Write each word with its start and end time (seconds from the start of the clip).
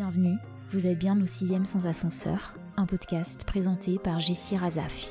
Bienvenue, 0.00 0.38
vous 0.70 0.86
êtes 0.86 0.98
bien 0.98 1.20
au 1.20 1.26
6 1.26 1.66
sans 1.66 1.86
ascenseur, 1.86 2.54
un 2.78 2.86
podcast 2.86 3.44
présenté 3.44 3.98
par 3.98 4.18
Jessie 4.18 4.56
Razafi. 4.56 5.10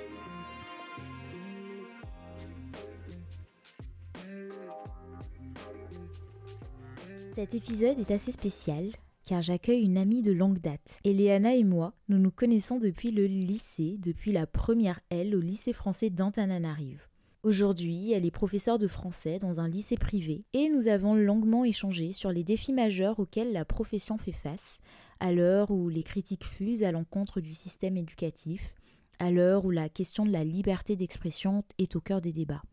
Cet 7.35 7.53
épisode 7.53 7.99
est 7.99 8.09
assez 8.09 8.31
spécial 8.31 8.89
car 9.25 9.41
j'accueille 9.41 9.83
une 9.83 9.99
amie 9.99 10.23
de 10.23 10.31
longue 10.31 10.57
date. 10.57 10.99
Eliana 11.03 11.53
et 11.53 11.63
moi, 11.63 11.93
nous 12.07 12.17
nous 12.17 12.31
connaissons 12.31 12.79
depuis 12.79 13.11
le 13.11 13.27
lycée, 13.27 13.97
depuis 13.99 14.31
la 14.31 14.47
première 14.47 15.01
L 15.11 15.35
au 15.35 15.39
lycée 15.39 15.71
français 15.71 16.09
d'Antananarive. 16.09 17.08
Aujourd'hui, 17.41 18.11
elle 18.11 18.25
est 18.25 18.31
professeure 18.31 18.77
de 18.79 18.87
français 18.87 19.39
dans 19.39 19.61
un 19.61 19.69
lycée 19.69 19.95
privé 19.95 20.43
et 20.51 20.67
nous 20.67 20.89
avons 20.89 21.15
longuement 21.15 21.63
échangé 21.63 22.11
sur 22.11 22.33
les 22.33 22.43
défis 22.43 22.73
majeurs 22.73 23.17
auxquels 23.17 23.53
la 23.53 23.63
profession 23.63 24.17
fait 24.17 24.33
face, 24.33 24.81
à 25.21 25.31
l'heure 25.31 25.71
où 25.71 25.87
les 25.87 26.03
critiques 26.03 26.43
fusent 26.43 26.83
à 26.83 26.91
l'encontre 26.91 27.39
du 27.39 27.53
système 27.53 27.95
éducatif, 27.95 28.75
à 29.19 29.31
l'heure 29.31 29.63
où 29.63 29.71
la 29.71 29.87
question 29.87 30.25
de 30.25 30.33
la 30.33 30.43
liberté 30.43 30.97
d'expression 30.97 31.63
est 31.77 31.95
au 31.95 32.01
cœur 32.01 32.19
des 32.19 32.33
débats. 32.33 32.63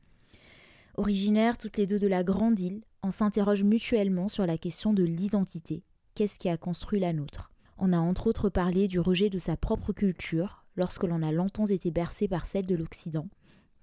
Originaires 0.96 1.58
toutes 1.58 1.76
les 1.76 1.86
deux 1.86 2.00
de 2.00 2.08
la 2.08 2.24
Grande 2.24 2.58
Île, 2.58 2.82
on 3.04 3.12
s'interroge 3.12 3.62
mutuellement 3.62 4.28
sur 4.28 4.46
la 4.46 4.58
question 4.58 4.92
de 4.92 5.04
l'identité. 5.04 5.84
Qu'est-ce 6.16 6.40
qui 6.40 6.48
a 6.48 6.56
construit 6.56 6.98
la 6.98 7.12
nôtre? 7.12 7.52
On 7.78 7.92
a 7.92 7.98
entre 7.98 8.26
autres 8.26 8.48
parlé 8.48 8.88
du 8.88 8.98
rejet 8.98 9.30
de 9.30 9.38
sa 9.38 9.56
propre 9.56 9.92
culture 9.92 10.64
lorsque 10.74 11.04
l'on 11.04 11.22
a 11.22 11.30
longtemps 11.30 11.66
été 11.66 11.92
bercé 11.92 12.26
par 12.26 12.46
celle 12.46 12.66
de 12.66 12.74
l'Occident, 12.74 13.28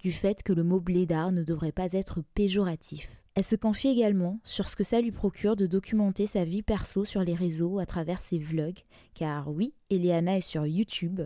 du 0.04 0.12
fait 0.12 0.42
que 0.42 0.52
le 0.52 0.64
mot 0.64 0.80
blédard 0.80 1.32
ne 1.32 1.42
devrait 1.42 1.72
pas 1.72 1.90
être 1.92 2.20
péjoratif. 2.34 3.22
Elle 3.36 3.42
se 3.42 3.56
confie 3.56 3.88
également 3.88 4.38
sur 4.44 4.68
ce 4.68 4.76
que 4.76 4.84
ça 4.84 5.00
lui 5.00 5.12
procure 5.12 5.56
de 5.56 5.66
documenter 5.66 6.26
sa 6.26 6.44
vie 6.44 6.62
perso 6.62 7.06
sur 7.06 7.22
les 7.22 7.34
réseaux 7.34 7.78
à 7.78 7.86
travers 7.86 8.20
ses 8.20 8.38
vlogs, 8.38 8.80
car 9.14 9.50
oui, 9.50 9.72
Eliana 9.88 10.36
est 10.36 10.42
sur 10.42 10.66
YouTube. 10.66 11.22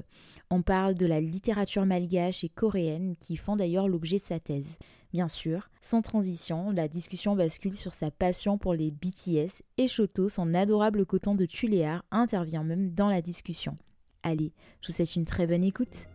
On 0.49 0.63
parle 0.63 0.95
de 0.95 1.07
la 1.07 1.21
littérature 1.21 1.87
malgache 1.87 2.45
et 2.45 2.49
coréenne 2.49 3.17
qui 3.19 3.37
font 3.37 3.57
d'ailleurs 3.57 3.89
l'objet 3.89 4.19
de 4.19 4.23
sa 4.23 4.39
thèse. 4.39 4.79
Bien 5.13 5.27
sûr, 5.27 5.71
sans 5.83 6.01
transition, 6.01 6.71
la 6.71 6.87
discussion 6.87 7.35
bascule 7.35 7.75
sur 7.75 7.95
sa 7.95 8.13
passion 8.13 8.59
pour 8.59 8.75
les 8.75 8.93
BTS 8.93 9.65
et 9.77 9.89
Shoto, 9.89 10.29
son 10.29 10.55
adorable 10.55 11.05
coton 11.05 11.35
de 11.35 11.47
Tuléar, 11.47 12.05
intervient 12.13 12.63
même 12.63 12.95
dans 12.95 13.09
la 13.09 13.23
discussion. 13.23 13.77
Allez, 14.23 14.53
je 14.83 14.87
vous 14.87 14.93
souhaite 14.95 15.17
une 15.17 15.25
très 15.25 15.49
bonne 15.49 15.65
écoute. 15.65 16.07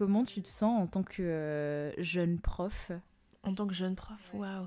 Comment 0.00 0.24
tu 0.24 0.40
te 0.40 0.48
sens 0.48 0.80
en 0.80 0.86
tant 0.86 1.02
que 1.02 1.20
euh, 1.20 1.92
jeune 2.02 2.38
prof 2.40 2.90
En 3.42 3.52
tant 3.52 3.66
que 3.66 3.74
jeune 3.74 3.94
prof, 3.94 4.30
waouh. 4.32 4.66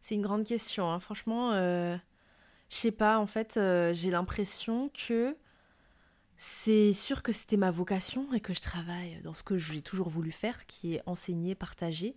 C'est 0.00 0.14
une 0.14 0.22
grande 0.22 0.44
question. 0.44 0.90
Hein. 0.90 0.98
Franchement, 0.98 1.52
euh, 1.52 1.94
je 2.70 2.76
sais 2.76 2.90
pas. 2.90 3.18
En 3.18 3.26
fait, 3.26 3.58
euh, 3.58 3.92
j'ai 3.92 4.10
l'impression 4.10 4.88
que 4.88 5.36
c'est 6.38 6.94
sûr 6.94 7.22
que 7.22 7.32
c'était 7.32 7.58
ma 7.58 7.70
vocation 7.70 8.32
et 8.32 8.40
que 8.40 8.54
je 8.54 8.62
travaille 8.62 9.20
dans 9.20 9.34
ce 9.34 9.42
que 9.42 9.58
j'ai 9.58 9.82
toujours 9.82 10.08
voulu 10.08 10.30
faire, 10.30 10.64
qui 10.64 10.94
est 10.94 11.02
enseigner, 11.04 11.54
partager. 11.54 12.16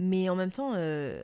Mais 0.00 0.28
en 0.28 0.34
même 0.34 0.50
temps, 0.50 0.72
le 0.74 1.22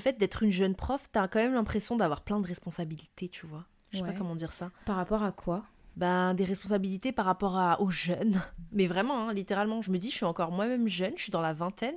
fait 0.00 0.18
d'être 0.18 0.42
une 0.42 0.50
jeune 0.50 0.74
prof, 0.74 1.08
t'as 1.12 1.28
quand 1.28 1.38
même 1.38 1.54
l'impression 1.54 1.96
d'avoir 1.96 2.22
plein 2.22 2.40
de 2.40 2.48
responsabilités, 2.48 3.28
tu 3.28 3.46
vois. 3.46 3.64
Je 3.92 3.98
sais 3.98 4.04
pas 4.04 4.12
comment 4.12 4.34
dire 4.34 4.54
ça. 4.54 4.72
Par 4.86 4.96
rapport 4.96 5.22
à 5.22 5.30
quoi? 5.30 5.64
Ben, 5.96 6.34
des 6.34 6.44
responsabilités 6.44 7.12
par 7.12 7.24
rapport 7.26 7.56
à, 7.56 7.80
aux 7.80 7.90
jeunes. 7.90 8.40
Mais 8.72 8.86
vraiment, 8.86 9.28
hein, 9.28 9.32
littéralement, 9.32 9.82
je 9.82 9.90
me 9.90 9.98
dis, 9.98 10.10
je 10.10 10.16
suis 10.16 10.24
encore 10.24 10.50
moi-même 10.50 10.88
jeune, 10.88 11.12
je 11.16 11.22
suis 11.22 11.32
dans 11.32 11.40
la 11.40 11.52
vingtaine, 11.52 11.96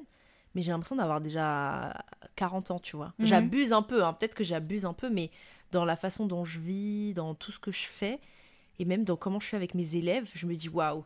mais 0.53 0.61
j'ai 0.61 0.72
l'impression 0.72 0.95
d'avoir 0.95 1.22
déjà 1.22 2.03
40 2.35 2.72
ans, 2.72 2.79
tu 2.79 2.95
vois. 2.95 3.13
Mhm. 3.19 3.25
J'abuse 3.27 3.73
un 3.73 3.83
peu, 3.83 4.03
hein, 4.03 4.13
peut-être 4.13 4.33
que 4.33 4.44
j'abuse 4.44 4.85
un 4.85 4.94
peu, 4.94 5.09
mais 5.09 5.29
dans 5.72 5.85
la 5.85 5.95
façon 5.95 6.25
dont 6.25 6.45
je 6.45 6.59
vis, 6.59 7.13
dans 7.13 7.35
tout 7.35 7.51
ce 7.51 7.59
que 7.59 7.72
je 7.72 7.85
fais, 7.85 8.19
et 8.79 8.85
même 8.85 9.03
dans 9.03 9.17
comment 9.17 9.39
je 9.39 9.47
suis 9.47 9.55
avec 9.55 9.75
mes 9.75 9.95
élèves, 9.95 10.29
je 10.33 10.45
me 10.47 10.55
dis, 10.55 10.69
waouh, 10.69 10.99
en 10.99 11.03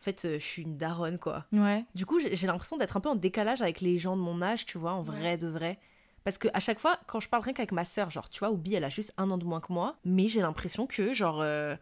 fait, 0.00 0.24
euh, 0.24 0.38
je 0.38 0.44
suis 0.44 0.62
une 0.62 0.76
daronne, 0.76 1.18
quoi. 1.18 1.46
Ouais. 1.52 1.84
Du 1.94 2.06
coup, 2.06 2.18
j'ai 2.20 2.46
l'impression 2.46 2.76
d'être 2.76 2.96
un 2.96 3.00
peu 3.00 3.08
en 3.08 3.14
décalage 3.14 3.62
avec 3.62 3.80
les 3.80 3.98
gens 3.98 4.16
de 4.16 4.22
mon 4.22 4.42
âge, 4.42 4.66
tu 4.66 4.78
vois, 4.78 4.92
en 4.92 5.02
vrai 5.02 5.36
de 5.38 5.48
vrai. 5.48 5.78
Parce 6.24 6.38
que 6.38 6.48
à 6.54 6.60
chaque 6.60 6.78
fois, 6.78 6.98
quand 7.06 7.20
je 7.20 7.28
parle 7.28 7.42
rien 7.42 7.52
qu'avec 7.52 7.72
ma 7.72 7.84
sœur, 7.84 8.10
genre, 8.10 8.30
tu 8.30 8.38
vois, 8.38 8.50
Obi, 8.50 8.74
elle 8.74 8.84
a 8.84 8.88
juste 8.88 9.12
un 9.18 9.30
an 9.30 9.38
de 9.38 9.44
moins 9.44 9.60
que 9.60 9.72
moi, 9.72 9.96
mais 10.04 10.28
j'ai 10.28 10.40
l'impression 10.40 10.86
que, 10.86 11.12
genre, 11.12 11.40
euh, 11.42 11.76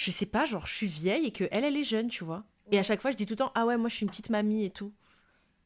je 0.00 0.10
sais 0.10 0.24
pas, 0.24 0.46
genre, 0.46 0.66
je 0.66 0.74
suis 0.74 0.86
vieille 0.86 1.26
et 1.26 1.30
que 1.30 1.44
elle, 1.50 1.62
elle 1.62 1.76
est 1.76 1.84
jeune, 1.84 2.08
tu 2.08 2.24
vois. 2.24 2.42
Et 2.72 2.78
à 2.78 2.82
chaque 2.82 3.02
fois, 3.02 3.10
je 3.10 3.18
dis 3.18 3.26
tout 3.26 3.34
le 3.34 3.36
temps, 3.38 3.52
ah 3.54 3.66
ouais, 3.66 3.76
moi, 3.76 3.90
je 3.90 3.96
suis 3.96 4.04
une 4.04 4.08
petite 4.08 4.30
mamie 4.30 4.64
et 4.64 4.70
tout. 4.70 4.94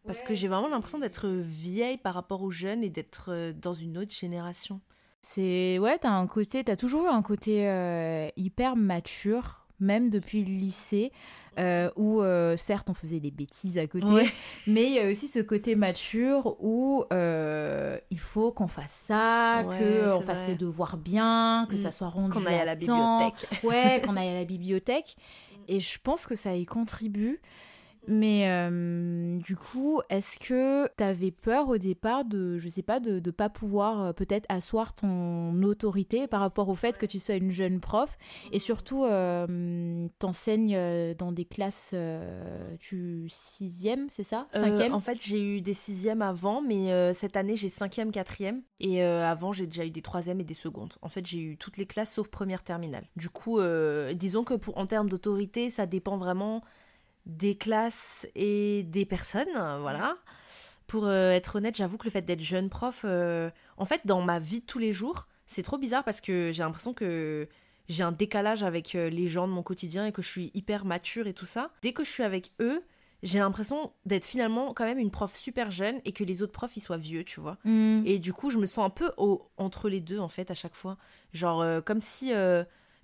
Parce 0.05 0.23
que 0.23 0.35
j'ai 0.35 0.49
vraiment 0.49 0.69
l'impression 0.69 0.99
d'être 0.99 1.29
vieille 1.29 1.99
par 1.99 2.15
rapport 2.15 2.43
aux 2.43 2.51
jeunes 2.51 2.83
et 2.83 2.91
d'être 2.91 3.31
euh, 3.31 3.53
dans 3.53 3.73
une 3.73 3.97
autre 3.97 4.13
génération. 4.13 4.81
C'est 5.23 5.79
ouais, 5.79 5.99
t'as 5.99 6.11
un 6.11 6.27
côté, 6.27 6.65
t'as 6.65 6.77
toujours 6.77 7.07
eu 7.07 7.09
un 7.09 7.23
côté 7.23 7.71
euh, 7.71 8.29
hyper 8.37 8.75
mature, 8.75 9.64
même 9.85 10.11
depuis 10.11 10.45
le 10.45 10.53
lycée, 10.53 11.13
euh, 11.61 11.89
où 11.95 12.21
euh, 12.21 12.57
certes 12.57 12.91
on 12.91 12.95
faisait 12.95 13.21
des 13.21 13.31
bêtises 13.31 13.79
à 13.79 13.87
côté, 13.87 14.07
Ouais. 14.07 14.27
mais 14.67 14.87
il 14.87 14.93
y 14.95 14.99
a 14.99 15.09
aussi 15.09 15.29
ce 15.29 15.39
côté 15.39 15.77
mature 15.77 16.57
où 16.61 17.05
euh, 17.13 17.97
il 18.11 18.19
faut 18.19 18.51
qu'on 18.51 18.67
fasse 18.67 18.91
ça, 19.07 19.63
Ouais, 19.65 19.79
que 19.79 20.09
on 20.15 20.21
c'est 20.21 20.27
fasse 20.27 20.39
vrai. 20.41 20.49
les 20.49 20.55
devoirs 20.57 20.97
bien, 20.97 21.67
que 21.69 21.75
Mm. 21.77 21.79
ça 21.79 21.93
soit 21.93 22.09
rendu 22.09 22.31
Qu'on 22.31 22.47
aille 22.47 22.57
à 22.59 22.65
la 22.65 22.75
temps. 22.75 23.19
bibliothèque. 23.31 23.63
Ouais, 23.63 24.03
qu'on 24.05 24.17
aille 24.17 24.31
à 24.31 24.35
la 24.35 24.45
bibliothèque. 24.45 25.17
Et 25.69 25.79
je 25.81 25.99
pense 26.03 26.27
que 26.27 26.35
ça 26.35 26.55
y 26.57 26.67
contribue. 26.67 27.41
Mais 28.07 28.49
euh, 28.49 29.39
du 29.39 29.57
coup, 29.57 30.01
est-ce 30.11 30.39
que 30.39 30.89
t'avais 30.97 31.31
peur 31.31 31.69
au 31.69 31.79
départ 31.79 32.25
de, 32.25 32.59
je 32.59 32.69
sais 32.69 32.83
pas, 32.83 33.01
de 33.01 33.21
ne 33.25 33.31
pas 33.31 33.49
pouvoir 33.49 34.03
euh, 34.03 34.13
peut-être 34.13 34.47
asseoir 34.49 34.95
ton 34.95 35.63
autorité 35.63 36.27
par 36.27 36.41
rapport 36.41 36.69
au 36.69 36.75
fait 36.75 36.99
que 36.99 37.07
tu 37.07 37.19
sois 37.19 37.37
une 37.37 37.51
jeune 37.51 37.81
prof? 37.81 38.17
Et 38.53 38.59
surtout 38.59 39.05
euh, 39.05 40.09
t'enseignes 40.19 40.75
euh, 40.77 41.15
dans 41.15 41.33
des 41.33 41.45
classes 41.45 41.95
tu 42.79 43.27
sixième, 43.29 44.09
c'est 44.11 44.23
ça, 44.23 44.47
cinquième? 44.53 44.93
en 44.93 45.01
fait, 45.01 45.19
j'ai 45.21 45.57
eu 45.57 45.61
des 45.61 45.75
sixièmes 45.75 46.23
avant, 46.23 46.61
mais 46.61 47.13
cette 47.15 47.37
année, 47.37 47.57
j'ai 47.57 47.69
cinquième, 47.69 48.11
quatrième. 48.11 48.63
Et 48.81 49.03
avant, 49.03 49.53
j'ai 49.53 49.67
déjà 49.67 49.85
eu 49.85 49.91
des 49.91 50.03
troisièmes 50.03 50.41
et 50.41 50.45
des 50.45 50.55
secondes. 50.55 50.95
En 51.03 51.09
fait, 51.09 51.27
j'ai 51.27 51.39
eu 51.39 51.57
toutes 51.57 51.77
les 51.77 51.87
classes 51.87 52.13
sauf 52.13 52.29
première 52.29 52.63
terminale. 52.63 53.07
Du 53.17 53.31
coup, 53.31 53.61
disons 54.15 54.45
que 54.45 54.55
pour, 54.55 54.77
en 54.79 54.87
termes 54.87 55.09
d'autorité, 55.09 55.71
ça 55.71 55.87
dépend 55.87 56.17
vraiment 56.17 56.63
des 57.27 57.57
classes 57.57 58.27
et 58.35 58.83
des 58.85 59.05
personnes, 59.05 59.49
voilà. 59.81 60.17
Pour 60.87 61.07
euh, 61.07 61.31
être 61.33 61.57
honnête, 61.57 61.77
j'avoue 61.77 61.97
que 61.97 62.05
le 62.05 62.11
fait 62.11 62.23
d'être 62.23 62.41
jeune 62.43 62.69
prof, 62.69 63.03
euh, 63.05 63.51
en 63.79 63.87
fait, 63.87 64.03
dans 64.05 64.21
ma 64.21 64.39
vie 64.39 64.61
de 64.61 64.67
tous 64.67 64.79
les 64.79 64.93
jours, 64.93 65.27
c'est 65.47 65.63
trop 65.63 65.79
bizarre 65.79 66.05
parce 66.05 66.21
que 66.21 66.51
j'ai 66.53 66.63
l'impression 66.63 66.93
que 66.93 67.49
j'ai 67.89 68.03
un 68.03 68.13
décalage 68.13 68.63
avec 68.63 68.95
euh, 68.95 69.09
les 69.09 69.27
gens 69.27 69.49
de 69.49 69.53
mon 69.53 69.63
quotidien 69.63 70.05
et 70.07 70.13
que 70.13 70.21
je 70.23 70.29
suis 70.29 70.51
hyper 70.55 70.85
mature 70.85 71.27
et 71.27 71.33
tout 71.33 71.47
ça. 71.47 71.71
Dès 71.83 71.93
que 71.93 72.05
je 72.05 72.11
suis 72.11 72.23
avec 72.23 72.53
eux, 72.61 72.83
j'ai 73.23 73.39
l'impression 73.39 73.93
d'être 74.05 74.27
finalement 74.27 74.75
quand 74.75 74.85
même 74.85 74.99
une 74.99 75.11
prof 75.11 75.35
super 75.35 75.71
jeune 75.71 76.01
et 76.05 76.13
que 76.13 76.23
les 76.25 76.43
autres 76.43 76.53
profs 76.53 76.77
ils 76.77 76.81
soient 76.81 76.99
vieux, 76.99 77.25
tu 77.25 77.41
vois. 77.41 77.57
Mm. 77.65 78.03
Et 78.05 78.19
du 78.19 78.35
coup, 78.35 78.51
je 78.51 78.59
me 78.59 78.67
sens 78.67 78.85
un 78.85 78.91
peu 78.91 79.11
au- 79.17 79.49
entre 79.57 79.89
les 79.89 80.01
deux 80.01 80.19
en 80.19 80.29
fait 80.29 80.51
à 80.51 80.55
chaque 80.55 80.75
fois. 80.75 80.99
Genre 81.33 81.63
euh, 81.63 81.81
comme 81.81 82.03
si 82.03 82.33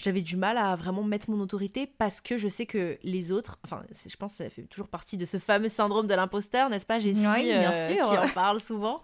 j'avais 0.00 0.22
du 0.22 0.36
mal 0.36 0.56
à 0.56 0.74
vraiment 0.76 1.02
mettre 1.02 1.30
mon 1.30 1.38
autorité 1.40 1.86
parce 1.86 2.22
que 2.22 2.38
je 2.38 2.48
sais 2.48 2.64
que 2.64 2.98
les 3.02 3.32
autres, 3.32 3.58
enfin 3.64 3.82
je 3.92 4.16
pense 4.16 4.32
que 4.32 4.38
ça 4.38 4.48
fait 4.48 4.62
toujours 4.62 4.88
partie 4.88 5.18
de 5.18 5.26
ce 5.26 5.38
fameux 5.38 5.68
syndrome 5.68 6.06
de 6.06 6.14
l'imposteur, 6.14 6.70
n'est-ce 6.70 6.86
pas 6.86 6.98
Jessie 6.98 7.26
Oui, 7.34 7.44
bien 7.44 7.70
euh, 7.70 7.94
sûr. 7.94 8.08
qui 8.08 8.16
en 8.16 8.28
parle 8.28 8.60
souvent. 8.60 9.02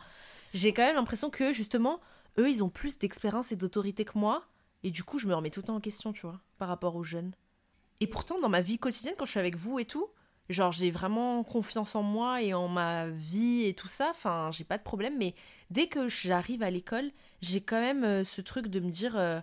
J'ai 0.54 0.72
quand 0.72 0.82
même 0.82 0.96
l'impression 0.96 1.28
que 1.28 1.52
justement, 1.52 2.00
eux 2.38 2.48
ils 2.48 2.64
ont 2.64 2.70
plus 2.70 2.96
d'expérience 2.96 3.52
et 3.52 3.56
d'autorité 3.56 4.06
que 4.06 4.18
moi. 4.18 4.44
Et 4.84 4.90
du 4.90 5.04
coup, 5.04 5.18
je 5.18 5.26
me 5.26 5.34
remets 5.34 5.50
tout 5.50 5.60
le 5.60 5.66
temps 5.66 5.76
en 5.76 5.80
question, 5.80 6.14
tu 6.14 6.22
vois, 6.22 6.40
par 6.56 6.68
rapport 6.68 6.96
aux 6.96 7.02
jeunes. 7.02 7.32
Et 8.00 8.06
pourtant, 8.06 8.40
dans 8.40 8.48
ma 8.48 8.62
vie 8.62 8.78
quotidienne, 8.78 9.14
quand 9.18 9.24
je 9.26 9.32
suis 9.32 9.40
avec 9.40 9.56
vous 9.56 9.78
et 9.78 9.84
tout, 9.84 10.08
genre 10.48 10.72
j'ai 10.72 10.90
vraiment 10.90 11.42
confiance 11.44 11.94
en 11.94 12.02
moi 12.02 12.40
et 12.40 12.54
en 12.54 12.68
ma 12.68 13.08
vie 13.08 13.66
et 13.66 13.74
tout 13.74 13.88
ça 13.88 14.10
enfin 14.10 14.50
j'ai 14.52 14.62
pas 14.62 14.78
de 14.78 14.82
problème 14.82 15.16
mais 15.18 15.34
dès 15.70 15.88
que 15.88 16.08
j'arrive 16.08 16.62
à 16.62 16.70
l'école 16.70 17.10
j'ai 17.42 17.60
quand 17.60 17.80
même 17.80 18.04
euh, 18.04 18.22
ce 18.22 18.40
truc 18.40 18.68
de 18.68 18.78
me 18.78 18.88
dire 18.88 19.16
euh, 19.16 19.40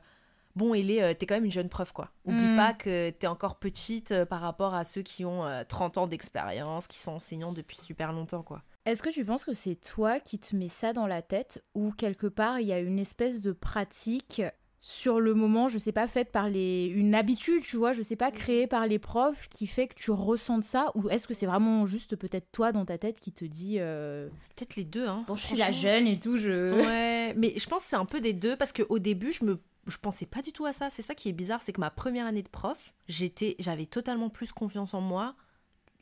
bon 0.56 0.74
Elé 0.74 1.02
euh, 1.02 1.14
t'es 1.14 1.26
quand 1.26 1.36
même 1.36 1.46
une 1.46 1.52
jeune 1.52 1.70
prof 1.70 1.92
quoi. 1.92 2.10
Oublie 2.26 2.54
Mm. 2.54 2.56
pas 2.58 2.74
que 2.74 3.10
t'es 3.12 3.28
encore 3.28 3.58
petite 3.58 4.12
euh, 4.12 4.26
par 4.26 4.42
rapport 4.42 4.74
à 4.76 4.84
ceux 4.84 5.02
qui 5.02 5.26
ont 5.26 5.46
euh, 5.46 5.64
30 5.68 5.98
ans 5.98 6.08
d'expérience 6.08 6.88
qui 6.88 7.00
sont 7.00 7.14
enseignants 7.14 7.54
depuis 7.54 7.78
super 7.78 8.14
longtemps 8.14 8.44
quoi. 8.44 8.62
Est-ce 8.86 9.02
que 9.02 9.10
tu 9.10 9.24
penses 9.24 9.46
que 9.46 9.54
c'est 9.54 9.76
toi 9.76 10.20
qui 10.20 10.40
te 10.40 10.56
mets 10.56 10.68
ça 10.68 10.92
dans 10.94 11.08
la 11.08 11.22
tête 11.22 11.64
ou 11.74 11.92
quelque 11.92 12.28
part 12.28 12.60
il 12.60 12.68
y 12.68 12.74
a 12.74 12.80
une 12.80 13.00
espèce 13.00 13.42
de 13.42 13.52
pratique 13.52 14.42
sur 14.86 15.22
le 15.22 15.34
moment, 15.34 15.70
je 15.70 15.78
sais 15.78 15.94
pas, 15.94 16.08
faite 16.10 16.30
par 16.34 16.50
les 16.50 16.88
une 16.88 17.16
habitude, 17.16 17.64
tu 17.64 17.78
vois, 17.78 17.94
je 17.94 18.02
sais 18.02 18.18
pas, 18.18 18.32
créée 18.32 18.68
par 18.68 18.86
les 18.86 19.00
profs 19.00 19.48
qui 19.48 19.66
fait 19.66 19.88
que 19.88 19.96
tu 19.96 20.12
ressentes 20.12 20.66
ça 20.66 20.92
ou 20.96 21.08
est-ce 21.10 21.26
que 21.26 21.34
c'est 21.34 21.46
vraiment 21.46 21.86
juste 21.86 22.18
peut-être 22.18 22.52
toi 22.52 22.74
dans 22.74 22.84
ta 22.84 22.98
tête 22.98 23.22
qui 23.22 23.32
te 23.32 23.46
dit 23.46 23.78
euh, 23.80 24.28
peut-être 24.58 24.76
les 24.76 24.84
deux 24.84 25.08
hein 25.08 25.24
bon, 25.26 25.36
je 25.36 25.46
suis 25.46 25.56
la 25.56 25.72
jeune 25.72 26.06
et 26.06 26.20
tout, 26.20 26.36
je 26.36 26.74
Ouais, 26.74 27.34
mais 27.38 27.54
je 27.58 27.66
pense 27.70 27.84
que 27.84 27.88
c'est 27.88 27.96
un 27.96 28.04
peu 28.04 28.20
des 28.20 28.34
deux 28.34 28.58
parce 28.58 28.74
qu'au 28.74 29.00
début, 29.00 29.32
je 29.32 29.46
me 29.46 29.62
je 29.88 29.98
pensais 29.98 30.26
pas 30.26 30.42
du 30.42 30.52
tout 30.52 30.66
à 30.66 30.74
ça. 30.74 30.90
C'est 30.90 31.02
ça 31.02 31.16
qui 31.16 31.30
est 31.30 31.34
bizarre, 31.34 31.62
c'est 31.62 31.74
que 31.74 31.82
ma 31.82 31.90
première 31.90 32.26
année 32.26 32.44
de 32.44 32.50
prof, 32.50 32.94
j'étais, 33.08 33.56
j'avais 33.60 33.86
totalement 33.86 34.30
plus 34.30 34.52
confiance 34.52 34.94
en 34.94 35.02
moi 35.02 35.36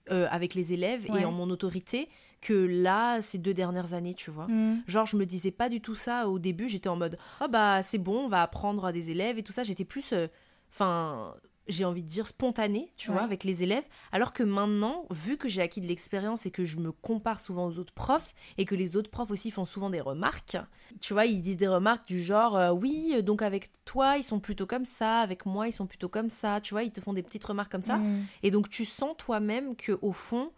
euh, 0.09 0.27
avec 0.31 0.55
les 0.55 0.73
élèves 0.73 1.05
et 1.15 1.25
en 1.25 1.31
mon 1.31 1.49
autorité 1.49 2.09
que 2.41 2.53
là, 2.53 3.21
ces 3.21 3.37
deux 3.37 3.53
dernières 3.53 3.93
années, 3.93 4.15
tu 4.15 4.31
vois. 4.31 4.47
Mm. 4.47 4.83
Genre, 4.87 5.05
je 5.05 5.15
me 5.15 5.25
disais 5.25 5.51
pas 5.51 5.69
du 5.69 5.79
tout 5.79 5.95
ça 5.95 6.27
au 6.27 6.39
début. 6.39 6.67
J'étais 6.67 6.89
en 6.89 6.95
mode, 6.95 7.17
oh 7.39 7.47
bah 7.47 7.83
c'est 7.83 7.99
bon, 7.99 8.25
on 8.25 8.27
va 8.27 8.41
apprendre 8.41 8.85
à 8.85 8.91
des 8.91 9.11
élèves 9.11 9.37
et 9.37 9.43
tout 9.43 9.53
ça. 9.53 9.63
J'étais 9.63 9.85
plus, 9.85 10.11
euh, 10.13 10.27
enfin, 10.71 11.35
j'ai 11.71 11.85
envie 11.85 12.03
de 12.03 12.07
dire 12.07 12.27
spontanée, 12.27 12.91
tu 12.97 13.11
vois, 13.11 13.21
avec 13.23 13.43
les 13.43 13.63
élèves. 13.63 13.83
Alors 14.11 14.33
que 14.33 14.43
maintenant, 14.43 15.05
vu 15.09 15.37
que 15.37 15.49
j'ai 15.49 15.61
acquis 15.61 15.81
de 15.81 15.87
l'expérience 15.87 16.45
et 16.45 16.51
que 16.51 16.63
je 16.65 16.77
me 16.77 16.91
compare 16.91 17.39
souvent 17.39 17.65
aux 17.67 17.79
autres 17.79 17.93
profs 17.93 18.33
et 18.57 18.65
que 18.65 18.75
les 18.75 18.95
autres 18.97 19.09
profs 19.09 19.31
aussi 19.31 19.49
font 19.51 19.65
souvent 19.65 19.89
des 19.89 20.01
remarques, 20.01 20.57
tu 20.99 21.13
vois, 21.13 21.25
ils 21.25 21.41
disent 21.41 21.57
des 21.57 21.67
remarques 21.67 22.07
du 22.07 22.21
genre, 22.21 22.55
euh, 22.57 22.71
oui, 22.71 23.23
donc 23.23 23.41
avec 23.41 23.71
toi, 23.85 24.17
ils 24.17 24.23
sont 24.23 24.39
plutôt 24.39 24.65
comme 24.67 24.85
ça, 24.85 25.19
avec 25.21 25.45
moi, 25.45 25.67
ils 25.67 25.71
sont 25.71 25.87
plutôt 25.87 26.09
comme 26.09 26.29
ça, 26.29 26.61
tu 26.61 26.73
vois, 26.73 26.83
ils 26.83 26.91
te 26.91 27.01
font 27.01 27.13
des 27.13 27.23
petites 27.23 27.43
remarques 27.45 27.71
comme 27.71 27.81
ça. 27.81 27.97
Mm. 27.97 28.25
Et 28.43 28.51
donc, 28.51 28.69
tu 28.69 28.85
sens 28.85 29.15
toi-même 29.17 29.75
que 29.75 29.97
au 30.01 30.11
fond, 30.11 30.51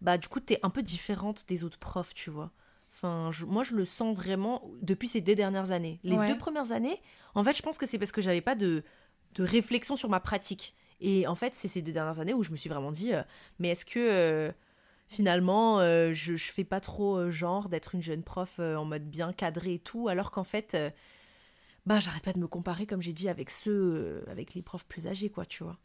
bah, 0.00 0.16
du 0.18 0.28
coup, 0.28 0.40
t'es 0.40 0.58
un 0.62 0.70
peu 0.70 0.82
différente 0.82 1.44
des 1.48 1.64
autres 1.64 1.78
profs, 1.78 2.14
tu 2.14 2.30
vois. 2.30 2.50
Enfin, 2.92 3.30
je- 3.32 3.46
moi, 3.46 3.62
je 3.62 3.76
le 3.76 3.84
sens 3.84 4.16
vraiment 4.16 4.62
depuis 4.82 5.06
ces 5.08 5.20
deux 5.20 5.34
dernières 5.34 5.70
années. 5.70 6.00
Les 6.02 6.16
Ouais. 6.16 6.26
deux 6.26 6.36
premières 6.36 6.72
années, 6.72 7.00
en 7.34 7.44
fait, 7.44 7.56
je 7.56 7.62
pense 7.62 7.78
que 7.78 7.86
c'est 7.86 7.98
parce 7.98 8.10
que 8.12 8.20
j'avais 8.20 8.40
pas 8.40 8.54
de, 8.56 8.82
de 9.34 9.44
réflexion 9.44 9.96
sur 9.96 10.08
ma 10.08 10.20
pratique. 10.20 10.74
Et 11.00 11.26
en 11.26 11.34
fait, 11.34 11.54
c'est 11.54 11.68
ces 11.68 11.82
deux 11.82 11.92
dernières 11.92 12.20
années 12.20 12.34
où 12.34 12.42
je 12.42 12.50
me 12.50 12.56
suis 12.56 12.68
vraiment 12.68 12.92
dit, 12.92 13.14
euh, 13.14 13.22
mais 13.58 13.68
est-ce 13.68 13.84
que 13.84 13.98
euh, 13.98 14.52
finalement, 15.08 15.80
euh, 15.80 16.12
je, 16.12 16.36
je 16.36 16.52
fais 16.52 16.64
pas 16.64 16.80
trop 16.80 17.30
genre 17.30 17.68
d'être 17.68 17.94
une 17.94 18.02
jeune 18.02 18.22
prof 18.22 18.58
en 18.58 18.84
mode 18.84 19.04
bien 19.08 19.32
cadré 19.32 19.74
et 19.74 19.78
tout, 19.78 20.08
alors 20.08 20.30
qu'en 20.30 20.44
fait, 20.44 20.76
bah, 21.86 22.00
j'arrête 22.00 22.24
pas 22.24 22.32
de 22.32 22.38
me 22.38 22.48
comparer, 22.48 22.86
comme 22.86 23.02
j'ai 23.02 23.12
dit, 23.12 23.28
avec 23.28 23.50
ceux, 23.50 24.24
avec 24.28 24.54
les 24.54 24.62
profs 24.62 24.84
plus 24.84 25.06
âgés, 25.06 25.30
quoi, 25.30 25.46
tu 25.46 25.64
vois. 25.64 25.78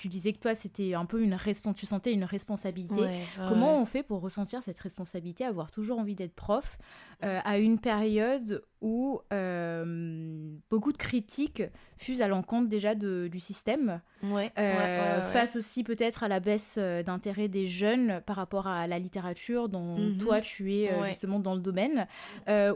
Tu 0.00 0.08
disais 0.08 0.32
que 0.32 0.38
toi, 0.38 0.54
c'était 0.54 0.94
un 0.94 1.04
peu 1.04 1.20
une 1.22 1.34
responsabilité, 1.34 1.80
tu 1.80 1.86
sentais 1.86 2.12
une 2.14 2.24
responsabilité. 2.24 3.02
Ouais, 3.02 3.22
Comment 3.46 3.74
ouais. 3.74 3.80
on 3.82 3.84
fait 3.84 4.02
pour 4.02 4.22
ressentir 4.22 4.62
cette 4.62 4.78
responsabilité, 4.78 5.44
avoir 5.44 5.70
toujours 5.70 5.98
envie 5.98 6.14
d'être 6.14 6.34
prof, 6.34 6.78
euh, 7.22 7.38
à 7.44 7.58
une 7.58 7.78
période 7.78 8.62
où 8.80 9.20
euh, 9.32 10.54
beaucoup 10.70 10.92
de 10.92 10.96
critiques 10.96 11.62
fusent 11.98 12.22
à 12.22 12.28
l'encontre 12.28 12.68
déjà 12.68 12.94
de- 12.94 13.28
du 13.30 13.40
système, 13.40 14.00
Ouais, 14.22 14.50
euh, 14.58 15.22
face 15.22 15.56
aussi 15.56 15.84
peut-être 15.84 16.22
à 16.22 16.28
la 16.28 16.40
baisse 16.40 16.78
d'intérêt 16.78 17.48
des 17.48 17.66
jeunes 17.66 18.22
par 18.26 18.36
rapport 18.36 18.66
à 18.68 18.86
la 18.86 18.98
littérature 18.98 19.68
dont 19.68 19.98
Mhm. 19.98 20.16
toi 20.18 20.40
tu 20.40 20.72
es 20.74 20.88
justement 21.08 21.40
dans 21.40 21.54
le 21.54 21.60
domaine, 21.60 22.06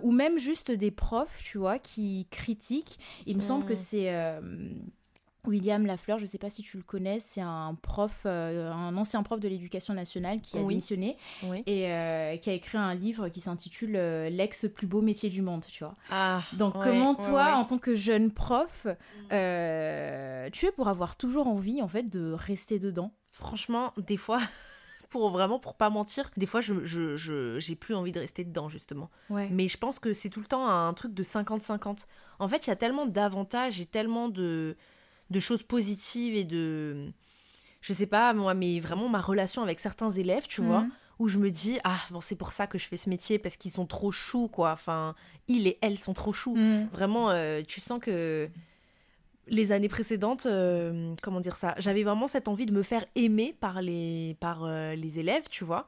ou 0.02 0.10
même 0.12 0.38
juste 0.38 0.70
des 0.70 0.90
profs, 0.90 1.40
tu 1.42 1.56
vois, 1.58 1.78
qui 1.78 2.26
critiquent. 2.30 2.98
Il 3.26 3.36
me 3.36 3.42
semble 3.42 3.64
que 3.64 3.72
Mhm. 3.72 3.78
c'est... 3.78 4.10
William 5.46 5.84
Lafleur, 5.86 6.18
je 6.18 6.24
ne 6.24 6.28
sais 6.28 6.38
pas 6.38 6.50
si 6.50 6.62
tu 6.62 6.76
le 6.76 6.82
connais, 6.82 7.20
c'est 7.20 7.40
un 7.40 7.76
prof, 7.82 8.22
euh, 8.26 8.70
un 8.72 8.96
ancien 8.96 9.22
prof 9.22 9.40
de 9.40 9.48
l'éducation 9.48 9.94
nationale 9.94 10.40
qui 10.40 10.56
a 10.58 10.60
Oui. 10.62 10.68
démissionné 10.74 11.16
Oui. 11.42 11.62
et 11.66 11.90
euh, 11.92 12.36
qui 12.36 12.50
a 12.50 12.52
écrit 12.54 12.78
un 12.78 12.94
livre 12.94 13.28
qui 13.28 13.40
s'intitule 13.40 13.96
euh, 13.96 14.30
L'ex 14.30 14.66
plus 14.74 14.86
beau 14.86 15.00
métier 15.02 15.30
du 15.30 15.42
monde, 15.42 15.64
tu 15.70 15.84
vois. 15.84 15.94
Ah, 16.10 16.42
Donc 16.54 16.74
ouais, 16.76 16.80
comment 16.82 17.14
toi, 17.14 17.46
ouais. 17.46 17.52
en 17.52 17.64
tant 17.64 17.78
que 17.78 17.94
jeune 17.94 18.30
prof, 18.32 18.86
euh, 19.32 20.48
tu 20.50 20.66
es 20.66 20.72
pour 20.72 20.88
avoir 20.88 21.16
toujours 21.16 21.46
envie 21.46 21.82
en 21.82 21.88
fait 21.88 22.04
de 22.08 22.32
rester 22.32 22.78
dedans? 22.78 23.12
Franchement, 23.30 23.92
des 23.96 24.16
fois, 24.16 24.38
pour 25.10 25.30
vraiment, 25.30 25.58
pour 25.58 25.74
pas 25.74 25.90
mentir, 25.90 26.30
des 26.36 26.46
fois, 26.46 26.60
je, 26.60 26.84
je, 26.84 27.16
je- 27.16 27.58
j'ai 27.60 27.74
plus 27.76 27.94
envie 27.94 28.12
de 28.12 28.20
rester 28.20 28.44
dedans, 28.44 28.68
justement. 28.68 29.10
Ouais. 29.30 29.48
Mais 29.50 29.68
je 29.68 29.76
pense 29.78 29.98
que 29.98 30.12
c'est 30.12 30.28
tout 30.30 30.40
le 30.40 30.46
temps 30.46 30.66
un 30.68 30.92
truc 30.94 31.14
de 31.14 31.22
50-50. 31.22 32.06
En 32.38 32.48
fait, 32.48 32.66
il 32.66 32.70
y 32.70 32.72
a 32.72 32.76
tellement 32.76 33.06
d'avantages 33.06 33.80
et 33.80 33.86
tellement 33.86 34.28
de, 34.28 34.76
de 35.30 35.40
choses 35.40 35.62
positives 35.62 36.34
et 36.34 36.44
de. 36.44 37.12
Je 37.80 37.92
sais 37.92 38.06
pas, 38.06 38.32
moi, 38.32 38.54
mais 38.54 38.80
vraiment 38.80 39.08
ma 39.08 39.20
relation 39.20 39.62
avec 39.62 39.78
certains 39.80 40.10
élèves, 40.10 40.46
tu 40.48 40.62
vois, 40.62 40.80
Mhm. 40.82 40.90
où 41.18 41.28
je 41.28 41.38
me 41.38 41.50
dis, 41.50 41.78
ah, 41.84 42.00
bon, 42.10 42.20
c'est 42.22 42.34
pour 42.36 42.52
ça 42.54 42.66
que 42.66 42.78
je 42.78 42.86
fais 42.86 42.96
ce 42.96 43.10
métier, 43.10 43.38
parce 43.38 43.56
qu'ils 43.56 43.70
sont 43.70 43.84
trop 43.86 44.10
choux, 44.10 44.48
quoi. 44.48 44.72
Enfin, 44.72 45.14
ils 45.48 45.66
et 45.66 45.78
elles 45.82 45.98
sont 45.98 46.14
trop 46.14 46.32
choux. 46.32 46.56
Mhm. 46.56 46.88
Vraiment, 46.92 47.30
euh, 47.30 47.60
tu 47.66 47.80
sens 47.80 48.00
que 48.00 48.48
les 49.46 49.72
années 49.72 49.90
précédentes, 49.90 50.46
euh, 50.46 51.14
comment 51.22 51.40
dire 51.40 51.56
ça, 51.56 51.74
j'avais 51.78 52.02
vraiment 52.02 52.26
cette 52.26 52.48
envie 52.48 52.64
de 52.64 52.72
me 52.72 52.82
faire 52.82 53.04
aimer 53.14 53.54
par 53.60 53.82
les, 53.82 54.36
par, 54.40 54.64
euh, 54.64 54.94
les 54.94 55.18
élèves, 55.18 55.44
tu 55.50 55.64
vois. 55.64 55.86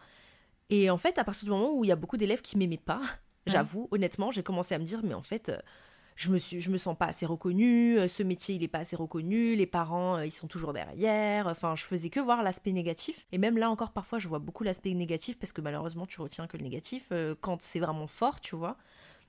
Et 0.68 0.90
en 0.90 0.98
fait, 0.98 1.16
à 1.18 1.24
partir 1.24 1.44
du 1.46 1.50
moment 1.50 1.72
où 1.72 1.82
il 1.84 1.88
y 1.88 1.92
a 1.92 1.96
beaucoup 1.96 2.18
d'élèves 2.18 2.42
qui 2.42 2.58
m'aimaient 2.58 2.76
pas, 2.76 3.00
j'avoue, 3.46 3.88
honnêtement, 3.92 4.30
j'ai 4.32 4.42
commencé 4.42 4.74
à 4.74 4.78
me 4.78 4.84
dire, 4.84 5.00
mais 5.02 5.14
en 5.14 5.22
fait, 5.22 5.50
je 6.16 6.30
me, 6.30 6.70
me 6.70 6.78
sens 6.78 6.96
pas 6.96 7.06
assez 7.06 7.26
reconnue, 7.26 7.98
euh, 7.98 8.08
ce 8.08 8.22
métier, 8.22 8.54
il 8.54 8.62
est 8.62 8.68
pas 8.68 8.78
assez 8.78 8.96
reconnu, 8.96 9.54
les 9.54 9.66
parents, 9.66 10.16
euh, 10.16 10.26
ils 10.26 10.32
sont 10.32 10.48
toujours 10.48 10.72
derrière. 10.72 11.46
Enfin, 11.46 11.76
je 11.76 11.84
faisais 11.84 12.08
que 12.08 12.20
voir 12.20 12.42
l'aspect 12.42 12.72
négatif. 12.72 13.26
Et 13.32 13.38
même 13.38 13.58
là 13.58 13.70
encore, 13.70 13.92
parfois, 13.92 14.18
je 14.18 14.26
vois 14.26 14.38
beaucoup 14.38 14.64
l'aspect 14.64 14.94
négatif 14.94 15.38
parce 15.38 15.52
que 15.52 15.60
malheureusement, 15.60 16.06
tu 16.06 16.20
retiens 16.22 16.46
que 16.46 16.56
le 16.56 16.62
négatif 16.62 17.08
euh, 17.12 17.34
quand 17.38 17.60
c'est 17.60 17.80
vraiment 17.80 18.06
fort, 18.06 18.40
tu 18.40 18.56
vois. 18.56 18.78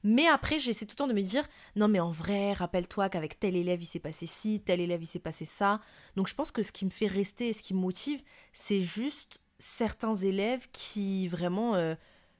Mais 0.04 0.28
après, 0.28 0.60
j'essaie 0.60 0.86
tout 0.86 0.94
le 0.94 0.98
temps 0.98 1.07
de 1.07 1.13
me 1.13 1.22
dire, 1.22 1.45
non 1.75 1.89
mais 1.89 2.00
en 2.00 2.12
vrai, 2.12 2.54
rappelle-toi 2.54 3.10
qu'avec 3.10 3.38
tel 3.38 3.57
élève, 3.57 3.81
il 3.81 3.88
s'est 3.88 4.00
passé 4.00 4.25
ci, 4.25 4.62
tel 4.62 4.80
élève, 4.80 5.04
il 5.04 5.07
s'est 5.07 5.19
passé 5.19 5.44
ça. 5.44 5.81
Donc 6.16 6.30
je 6.30 6.36
pense 6.36 6.51
que 6.51 6.63
ce 6.63 6.72
qui 6.72 6.86
me 6.86 6.89
fait 6.92 7.07
rester 7.07 7.50
et 7.50 7.54
ce 7.54 7.63
qui 7.63 7.74
me 7.74 7.80
motive, 7.80 8.22
c'est 8.54 8.81
juste 8.81 9.42
certains 9.60 10.16
élèves 10.16 10.68
qui 10.72 11.28
vraiment, 11.28 11.74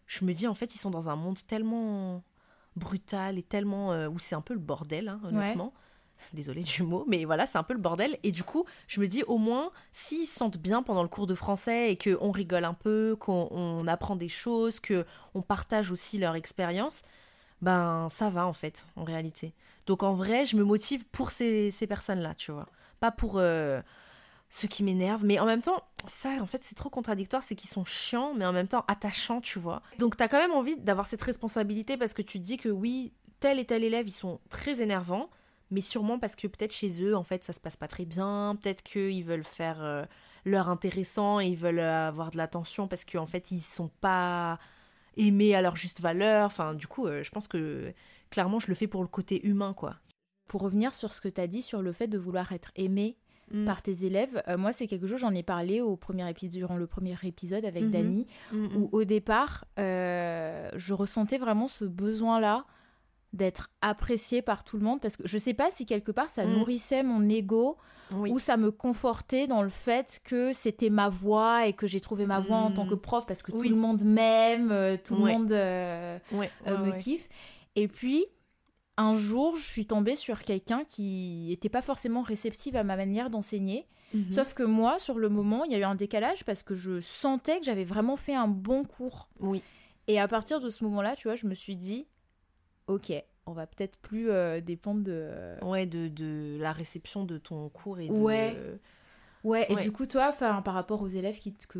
je 0.06 0.24
me 0.24 0.34
dis, 0.34 0.46
en 0.48 0.54
fait, 0.54 0.76
ils 0.76 0.78
sont 0.78 0.92
dans 0.92 1.10
un 1.10 1.16
monde 1.16 1.40
tellement 1.48 2.24
brutal 2.78 3.38
et 3.38 3.44
tellement... 3.44 3.92
euh, 3.92 4.08
où 4.08 4.20
c'est 4.20 4.36
un 4.36 4.42
peu 4.42 4.54
le 4.54 4.60
bordel, 4.60 5.10
hein, 5.10 5.20
honnêtement. 5.24 5.74
Désolée 6.34 6.64
du 6.64 6.82
mot, 6.82 7.06
mais 7.08 7.26
voilà, 7.26 7.46
c'est 7.46 7.60
un 7.60 7.64
peu 7.64 7.74
le 7.74 7.80
bordel. 7.80 8.18
Et 8.24 8.32
du 8.32 8.44
coup, 8.44 8.66
je 8.88 9.00
me 9.00 9.08
dis 9.08 9.24
au 9.24 9.38
moins, 9.38 9.72
s'ils 9.92 10.26
se 10.26 10.36
sentent 10.36 10.58
bien 10.58 10.82
pendant 10.82 11.04
le 11.04 11.10
cours 11.10 11.28
de 11.28 11.36
français 11.36 11.92
et 11.92 11.98
qu'on 11.98 12.32
rigole 12.32 12.66
un 12.66 12.74
peu, 12.74 13.16
qu'on 13.20 13.48
on 13.52 13.86
apprend 13.88 14.16
des 14.16 14.30
choses, 14.30 14.80
que 14.80 15.06
on 15.36 15.44
partage 15.44 15.92
aussi 15.92 16.18
leur 16.18 16.36
expérience, 16.36 17.04
ben 17.62 18.08
ça 18.10 18.30
va 18.30 18.48
en 18.48 18.54
fait, 18.54 18.88
en 18.96 19.04
réalité. 19.04 19.54
Donc 19.86 20.02
en 20.02 20.16
vrai, 20.16 20.46
je 20.46 20.56
me 20.58 20.64
motive 20.64 21.06
pour 21.08 21.30
ces, 21.30 21.70
ces 21.70 21.86
personnes-là, 21.86 22.34
tu 22.34 22.52
vois. 22.52 22.68
Pas 23.00 23.12
pour 23.12 23.34
euh, 23.36 23.82
ceux 24.50 24.68
qui 24.68 24.84
m'énervent, 24.84 25.26
mais 25.26 25.40
en 25.40 25.46
même 25.46 25.62
temps, 25.62 25.84
ça, 26.08 26.30
en 26.42 26.46
fait, 26.46 26.64
c'est 26.64 26.76
trop 26.76 26.90
contradictoire, 26.90 27.44
c'est 27.44 27.56
qu'ils 27.56 27.70
sont 27.70 27.86
chiants, 27.86 28.34
mais 28.34 28.46
en 28.46 28.54
même 28.54 28.68
temps 28.68 28.86
attachants, 28.88 29.42
tu 29.42 29.60
vois. 29.60 29.82
Donc 30.00 30.16
t'as 30.16 30.28
quand 30.28 30.38
même 30.38 30.54
envie 30.54 30.78
d'avoir 30.78 31.08
cette 31.08 31.22
responsabilité 31.22 31.98
parce 31.98 32.14
que 32.14 32.22
tu 32.22 32.40
te 32.40 32.44
dis 32.44 32.58
que 32.58 32.70
oui, 32.70 33.12
tel 33.40 33.60
et 33.60 33.66
tel 33.66 33.84
élève, 33.84 34.08
ils 34.08 34.14
sont 34.14 34.40
très 34.50 34.82
énervants, 34.82 35.30
mais 35.70 35.82
sûrement 35.82 36.18
parce 36.18 36.36
que 36.36 36.48
peut-être 36.48 36.74
chez 36.74 37.04
eux, 37.04 37.16
en 37.16 37.24
fait, 37.24 37.44
ça 37.44 37.52
se 37.52 37.60
passe 37.60 37.76
pas 37.76 37.88
très 37.88 38.06
bien, 38.06 38.58
peut-être 38.62 38.84
qu'ils 38.84 39.24
veulent 39.24 39.44
faire 39.44 39.84
euh, 39.84 40.06
leur 40.46 40.70
intéressant 40.70 41.40
et 41.42 41.48
ils 41.48 41.58
veulent 41.58 41.80
euh, 41.80 42.08
avoir 42.08 42.32
de 42.32 42.38
l'attention 42.38 42.88
parce 42.88 43.04
qu'en 43.04 43.26
fait, 43.26 43.52
ils 43.52 43.60
sont 43.60 43.90
pas 44.00 44.60
aimés 45.18 45.56
à 45.56 45.62
leur 45.62 45.76
juste 45.76 46.00
valeur. 46.00 46.46
Enfin, 46.46 46.74
du 46.74 46.88
coup, 46.88 47.08
euh, 47.08 47.22
je 47.22 47.32
pense 47.32 47.50
que 47.50 47.94
clairement, 48.30 48.60
je 48.60 48.68
le 48.68 48.76
fais 48.76 48.88
pour 48.88 49.02
le 49.02 49.08
côté 49.08 49.46
humain, 49.46 49.74
quoi. 49.74 49.98
Pour 50.48 50.62
revenir 50.62 50.96
sur 50.96 51.14
ce 51.14 51.20
que 51.20 51.28
tu 51.28 51.42
as 51.42 51.48
dit 51.48 51.62
sur 51.62 51.82
le 51.82 51.92
fait 51.92 52.08
de 52.08 52.18
vouloir 52.18 52.54
être 52.54 52.72
aimé 52.76 53.18
par 53.66 53.82
tes 53.82 54.04
élèves, 54.06 54.42
euh, 54.48 54.58
moi 54.58 54.74
c'est 54.74 54.88
quelque 54.88 55.08
chose, 55.08 55.20
j'en 55.22 55.34
ai 55.34 55.44
parlé 55.44 55.80
au 55.82 55.96
premier 55.96 56.30
épisode, 56.30 56.52
durant 56.52 56.76
le 56.76 56.86
premier 56.88 57.16
épisode 57.24 57.64
avec 57.66 57.84
Mhm. 57.86 57.92
Dani, 57.92 58.28
Mm, 58.52 58.58
mm. 58.58 58.70
où 58.78 58.90
au 58.92 59.04
départ, 59.06 59.64
euh, 59.80 60.70
je 60.76 60.94
ressentais 60.94 61.38
vraiment 61.38 61.68
ce 61.68 61.86
besoin-là 61.86 62.66
d'être 63.34 63.70
apprécié 63.82 64.42
par 64.42 64.64
tout 64.64 64.78
le 64.78 64.84
monde, 64.84 65.00
parce 65.02 65.18
que 65.18 65.28
je 65.28 65.38
sais 65.38 65.54
pas 65.54 65.70
si 65.72 65.86
quelque 65.86 66.12
part 66.12 66.30
ça 66.30 66.46
Mm. 66.46 66.54
nourrissait 66.54 67.04
mon 67.04 67.28
ego 67.30 67.78
Oui. 68.16 68.32
ou 68.32 68.40
ça 68.40 68.56
me 68.58 68.72
confortait 68.72 69.48
dans 69.48 69.62
le 69.64 69.70
fait 69.70 70.20
que 70.24 70.54
c'était 70.54 70.90
ma 70.90 71.10
voix 71.10 71.68
et 71.68 71.74
que 71.74 71.88
j'ai 71.88 72.00
trouvé 72.00 72.26
ma 72.26 72.40
voix 72.40 72.58
en 72.58 72.70
Mm. 72.70 72.74
tant 72.74 72.88
que 72.88 72.96
prof 72.96 73.26
parce 73.26 73.44
que 73.44 73.52
Oui. 73.52 73.68
tout 73.70 73.76
le 73.76 73.80
monde 73.80 74.02
m'aime, 74.04 74.72
euh, 74.72 74.98
tout 75.04 75.16
le 75.16 75.22
monde 75.22 75.52
Ouais, 75.52 76.20
ouais, 76.32 76.78
me 76.78 76.92
ouais. 76.92 76.98
kiffe. 76.98 77.28
Et 77.76 77.88
puis, 77.88 78.26
un 78.98 79.14
jour, 79.14 79.56
je 79.58 79.64
suis 79.64 79.86
tombée 79.86 80.16
sur 80.16 80.42
quelqu'un 80.42 80.84
qui 80.86 81.48
n'était 81.50 81.70
pas 81.70 81.82
forcément 81.82 82.22
réceptive 82.22 82.76
à 82.76 82.84
ma 82.84 82.96
manière 82.96 83.30
d'enseigner. 83.30 83.86
Mhm. 84.14 84.32
Sauf 84.32 84.54
que 84.54 84.64
moi, 84.64 85.00
sur 85.00 85.20
le 85.20 85.30
moment, 85.30 85.64
il 85.66 85.72
y 85.72 85.76
a 85.76 85.80
eu 85.80 85.84
un 85.84 85.96
décalage 85.96 86.44
parce 86.46 86.64
que 86.64 86.74
je 86.76 87.00
sentais 87.02 87.60
que 87.60 87.66
j'avais 87.66 87.84
vraiment 87.84 88.16
fait 88.16 88.34
un 88.36 88.48
bon 88.48 88.84
cours. 88.86 89.30
Oui. 89.40 89.62
Et 90.08 90.20
à 90.20 90.28
partir 90.28 90.60
de 90.62 90.70
ce 90.70 90.84
moment-là, 90.86 91.16
tu 91.16 91.28
vois, 91.28 91.36
je 91.36 91.46
me 91.46 91.54
suis 91.54 91.76
dit, 91.76 92.08
ok, 92.88 93.12
on 93.46 93.52
va 93.52 93.68
peut-être 93.68 93.98
plus 93.98 94.30
euh, 94.30 94.62
dépendre 94.62 95.04
de... 95.04 95.30
Ouais, 95.62 95.86
de, 95.86 96.08
de 96.08 96.58
la 96.60 96.72
réception 96.72 97.26
de 97.26 97.38
ton 97.38 97.68
cours 97.70 98.00
et 98.00 98.08
de... 98.08 98.14
Ouais. 98.14 98.56
Ouais, 99.44 99.66
et 99.70 99.76
Ouais. 99.76 99.84
du 99.84 99.92
coup, 99.92 100.06
toi, 100.06 100.32
par 100.32 100.64
rapport 100.74 101.02
aux 101.02 101.08
élèves 101.08 101.38
qui 101.40 101.54
te- 101.54 101.68
que... 101.68 101.80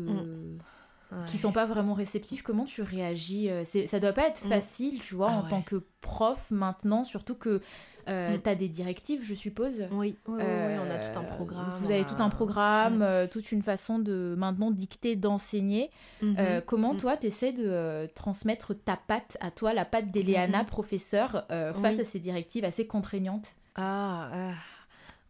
Qui 1.26 1.38
sont 1.38 1.52
pas 1.52 1.64
vraiment 1.64 1.94
réceptifs, 1.94 2.42
comment 2.42 2.64
tu 2.64 2.82
réagis 2.82 3.48
euh, 3.48 3.64
Ça 3.64 3.98
doit 3.98 4.12
pas 4.12 4.28
être 4.28 4.44
Mm. 4.44 4.48
facile, 4.48 5.00
tu 5.00 5.14
vois, 5.14 5.30
Ah 5.30 5.38
en 5.38 5.42
ouais. 5.44 5.48
tant 5.48 5.62
que 5.62 5.82
prof 6.02 6.46
maintenant, 6.50 7.02
surtout 7.04 7.34
que 7.34 7.62
euh, 8.08 8.36
Mm. 8.36 8.42
tu 8.42 8.48
as 8.50 8.54
des 8.54 8.68
directives, 8.68 9.22
je 9.24 9.34
suppose. 9.34 9.86
Oui, 9.90 10.16
oui, 10.26 10.34
oui, 10.38 10.42
oui, 10.44 10.74
on 10.78 10.90
a 10.90 10.96
tout 10.98 11.18
un 11.18 11.22
Euh, 11.24 11.26
programme. 11.26 11.74
Vous 11.80 11.90
avez 11.90 12.04
tout 12.06 12.14
un 12.22 12.30
programme, 12.30 12.98
Mm. 12.98 13.02
euh, 13.02 13.26
toute 13.26 13.52
une 13.52 13.62
façon 13.62 13.98
de 13.98 14.34
maintenant 14.38 14.70
dicter, 14.70 15.14
d'enseigner. 15.16 15.90
Mhm. 16.22 16.36
Euh, 16.38 16.60
comment 16.64 16.94
Mm. 16.94 16.98
toi, 16.98 17.16
tu 17.18 17.26
essaies 17.26 17.52
de 17.52 17.64
euh, 17.66 18.06
transmettre 18.14 18.74
ta 18.74 18.96
patte 18.96 19.36
à 19.40 19.50
toi, 19.50 19.72
la 19.74 19.84
patte 19.84 20.10
d'Eleana, 20.10 20.60
Mhm. 20.60 20.66
professeur, 20.66 21.44
euh, 21.50 21.72
face 21.74 21.98
à 21.98 22.04
ces 22.04 22.18
directives 22.18 22.64
assez 22.64 22.86
contraignantes? 22.86 23.48
Ah, 23.76 24.30
euh, 24.32 24.52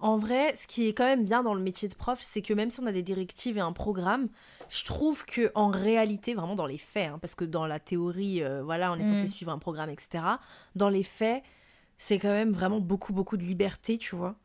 en 0.01 0.17
vrai, 0.17 0.55
ce 0.55 0.67
qui 0.67 0.87
est 0.89 0.95
quand 0.95 1.05
même 1.05 1.25
bien 1.25 1.43
dans 1.43 1.55
le 1.55 1.61
métier 1.61 1.89
de 1.89 1.95
prof, 1.95 2.19
c'est 2.23 2.43
que 2.43 2.55
même 2.55 2.71
si 2.71 2.81
on 2.81 2.87
a 2.87 2.93
des 2.93 3.03
directives 3.03 3.57
et 3.57 3.61
un 3.61 3.73
programme, 3.73 4.29
je 4.69 4.85
trouve 4.85 5.25
que 5.25 5.51
en 5.55 5.69
réalité, 5.69 6.35
vraiment 6.35 6.55
dans 6.55 6.67
les 6.67 6.79
faits, 6.79 7.11
hein, 7.11 7.19
parce 7.21 7.35
que 7.35 7.45
dans 7.45 7.67
la 7.67 7.81
théorie, 7.81 8.43
euh, 8.43 8.63
voilà, 8.63 8.93
on 8.93 8.97
est 8.97 9.05
Mm. 9.05 9.15
censé 9.15 9.29
suivre 9.29 9.51
un 9.51 9.59
programme, 9.59 9.91
etc. 9.91 10.23
Dans 10.77 10.89
les 10.89 11.03
faits, 11.03 11.43
c'est 11.99 12.19
quand 12.19 12.29
même 12.29 12.53
vraiment 12.53 12.79
beaucoup, 12.81 13.13
beaucoup 13.13 13.37
de 13.37 13.43
liberté, 13.43 13.99
tu 13.99 14.15
vois. 14.15 14.37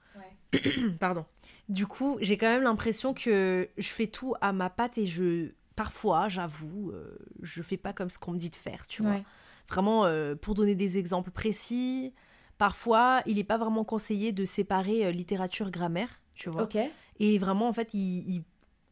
Pardon. 0.99 1.25
Du 1.69 1.85
coup, 1.87 2.17
j'ai 2.21 2.37
quand 2.37 2.47
même 2.47 2.63
l'impression 2.63 3.13
que 3.13 3.69
je 3.77 3.89
fais 3.89 4.07
tout 4.07 4.35
à 4.41 4.53
ma 4.53 4.69
patte 4.69 4.97
et 4.97 5.05
je, 5.05 5.49
parfois, 5.75 6.29
j'avoue, 6.29 6.91
euh, 6.91 7.17
je 7.41 7.61
fais 7.61 7.77
pas 7.77 7.93
comme 7.93 8.09
ce 8.09 8.19
qu'on 8.19 8.31
me 8.31 8.37
dit 8.37 8.49
de 8.49 8.55
faire, 8.55 8.87
tu 8.87 9.01
vois. 9.03 9.19
Vraiment, 9.69 10.05
euh, 10.05 10.35
pour 10.35 10.55
donner 10.55 10.75
des 10.75 10.97
exemples 10.97 11.31
précis, 11.31 12.13
parfois, 12.67 13.21
il 13.25 13.35
n'est 13.35 13.43
pas 13.43 13.57
vraiment 13.57 13.83
conseillé 13.83 14.31
de 14.31 14.45
séparer 14.45 15.05
euh, 15.05 15.11
littérature-grammaire, 15.11 16.21
tu 16.33 16.49
vois. 16.49 16.63
Et 17.19 17.37
vraiment, 17.37 17.67
en 17.67 17.73
fait, 17.73 17.89
il, 17.93 18.19
il 18.35 18.43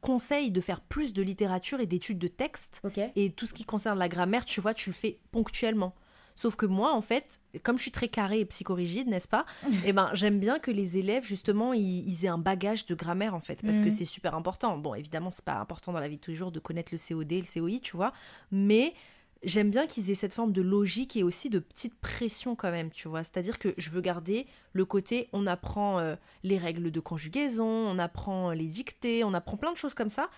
conseille 0.01 0.51
de 0.51 0.59
faire 0.59 0.81
plus 0.81 1.13
de 1.13 1.21
littérature 1.21 1.79
et 1.79 1.85
d'études 1.85 2.19
de 2.19 2.27
texte. 2.27 2.81
Et 3.15 3.31
tout 3.31 3.45
ce 3.47 3.53
qui 3.53 3.63
concerne 3.63 3.97
la 3.97 4.09
grammaire, 4.09 4.43
tu 4.43 4.59
vois, 4.59 4.73
tu 4.73 4.89
le 4.89 4.93
fais 4.93 5.19
ponctuellement. 5.31 5.93
Sauf 6.35 6.55
que 6.57 6.65
moi, 6.65 6.93
en 6.93 7.01
fait, 7.01 7.39
comme 7.63 7.77
je 7.77 7.83
suis 7.83 7.91
très 7.91 8.09
carrée 8.09 8.39
et 8.41 8.45
psychorigide, 8.45 9.07
n'est-ce 9.07 9.27
pas 9.29 9.45
Eh 9.85 9.93
ben, 9.93 10.09
j'aime 10.13 10.39
bien 10.39 10.59
que 10.59 10.71
les 10.71 10.97
élèves, 10.97 11.23
justement, 11.25 11.71
ils, 11.71 12.03
ils 12.09 12.25
aient 12.25 12.29
un 12.29 12.37
bagage 12.37 12.85
de 12.87 12.95
grammaire, 12.95 13.35
en 13.35 13.39
fait, 13.41 13.61
parce 13.63 13.79
que 13.79 13.85
Mhm. 13.85 13.91
c'est 13.91 14.05
super 14.05 14.35
important. 14.35 14.77
Bon, 14.77 14.95
évidemment, 14.95 15.29
c'est 15.29 15.45
pas 15.45 15.59
important 15.59 15.93
dans 15.93 15.99
la 16.01 16.09
vie 16.09 16.17
de 16.17 16.21
tous 16.21 16.31
les 16.31 16.37
jours 16.37 16.51
de 16.51 16.59
connaître 16.59 16.91
le 16.93 16.97
COD, 16.97 17.31
le 17.31 17.43
COI, 17.61 17.79
tu 17.81 17.95
vois, 17.95 18.11
mais 18.51 18.93
j'aime 19.43 19.71
bien 19.71 19.87
qu'ils 19.87 20.11
aient 20.11 20.15
cette 20.15 20.33
forme 20.33 20.51
de 20.51 20.61
logique 20.61 21.15
et 21.15 21.23
aussi 21.23 21.49
de 21.49 21.59
petite 21.59 21.95
pression 21.99 22.55
quand 22.55 22.71
même, 22.71 22.91
tu 22.91 23.07
vois. 23.07 23.23
C'est-à-dire 23.23 23.57
que 23.59 23.73
je 23.77 23.89
veux 23.89 24.01
garder 24.01 24.45
le 24.73 24.85
côté, 24.85 25.29
on 25.33 25.47
apprend 25.47 25.99
euh, 25.99 26.15
les 26.43 26.57
règles 26.57 26.91
de 26.91 26.99
conjugaison, 26.99 27.65
on 27.67 27.97
apprend 27.99 28.51
les 28.51 28.67
dictées, 28.67 29.23
on 29.23 29.33
apprend 29.33 29.57
plein 29.57 29.71
de 29.71 29.77
choses 29.77 29.93
comme 29.93 30.09
ça 30.09 30.29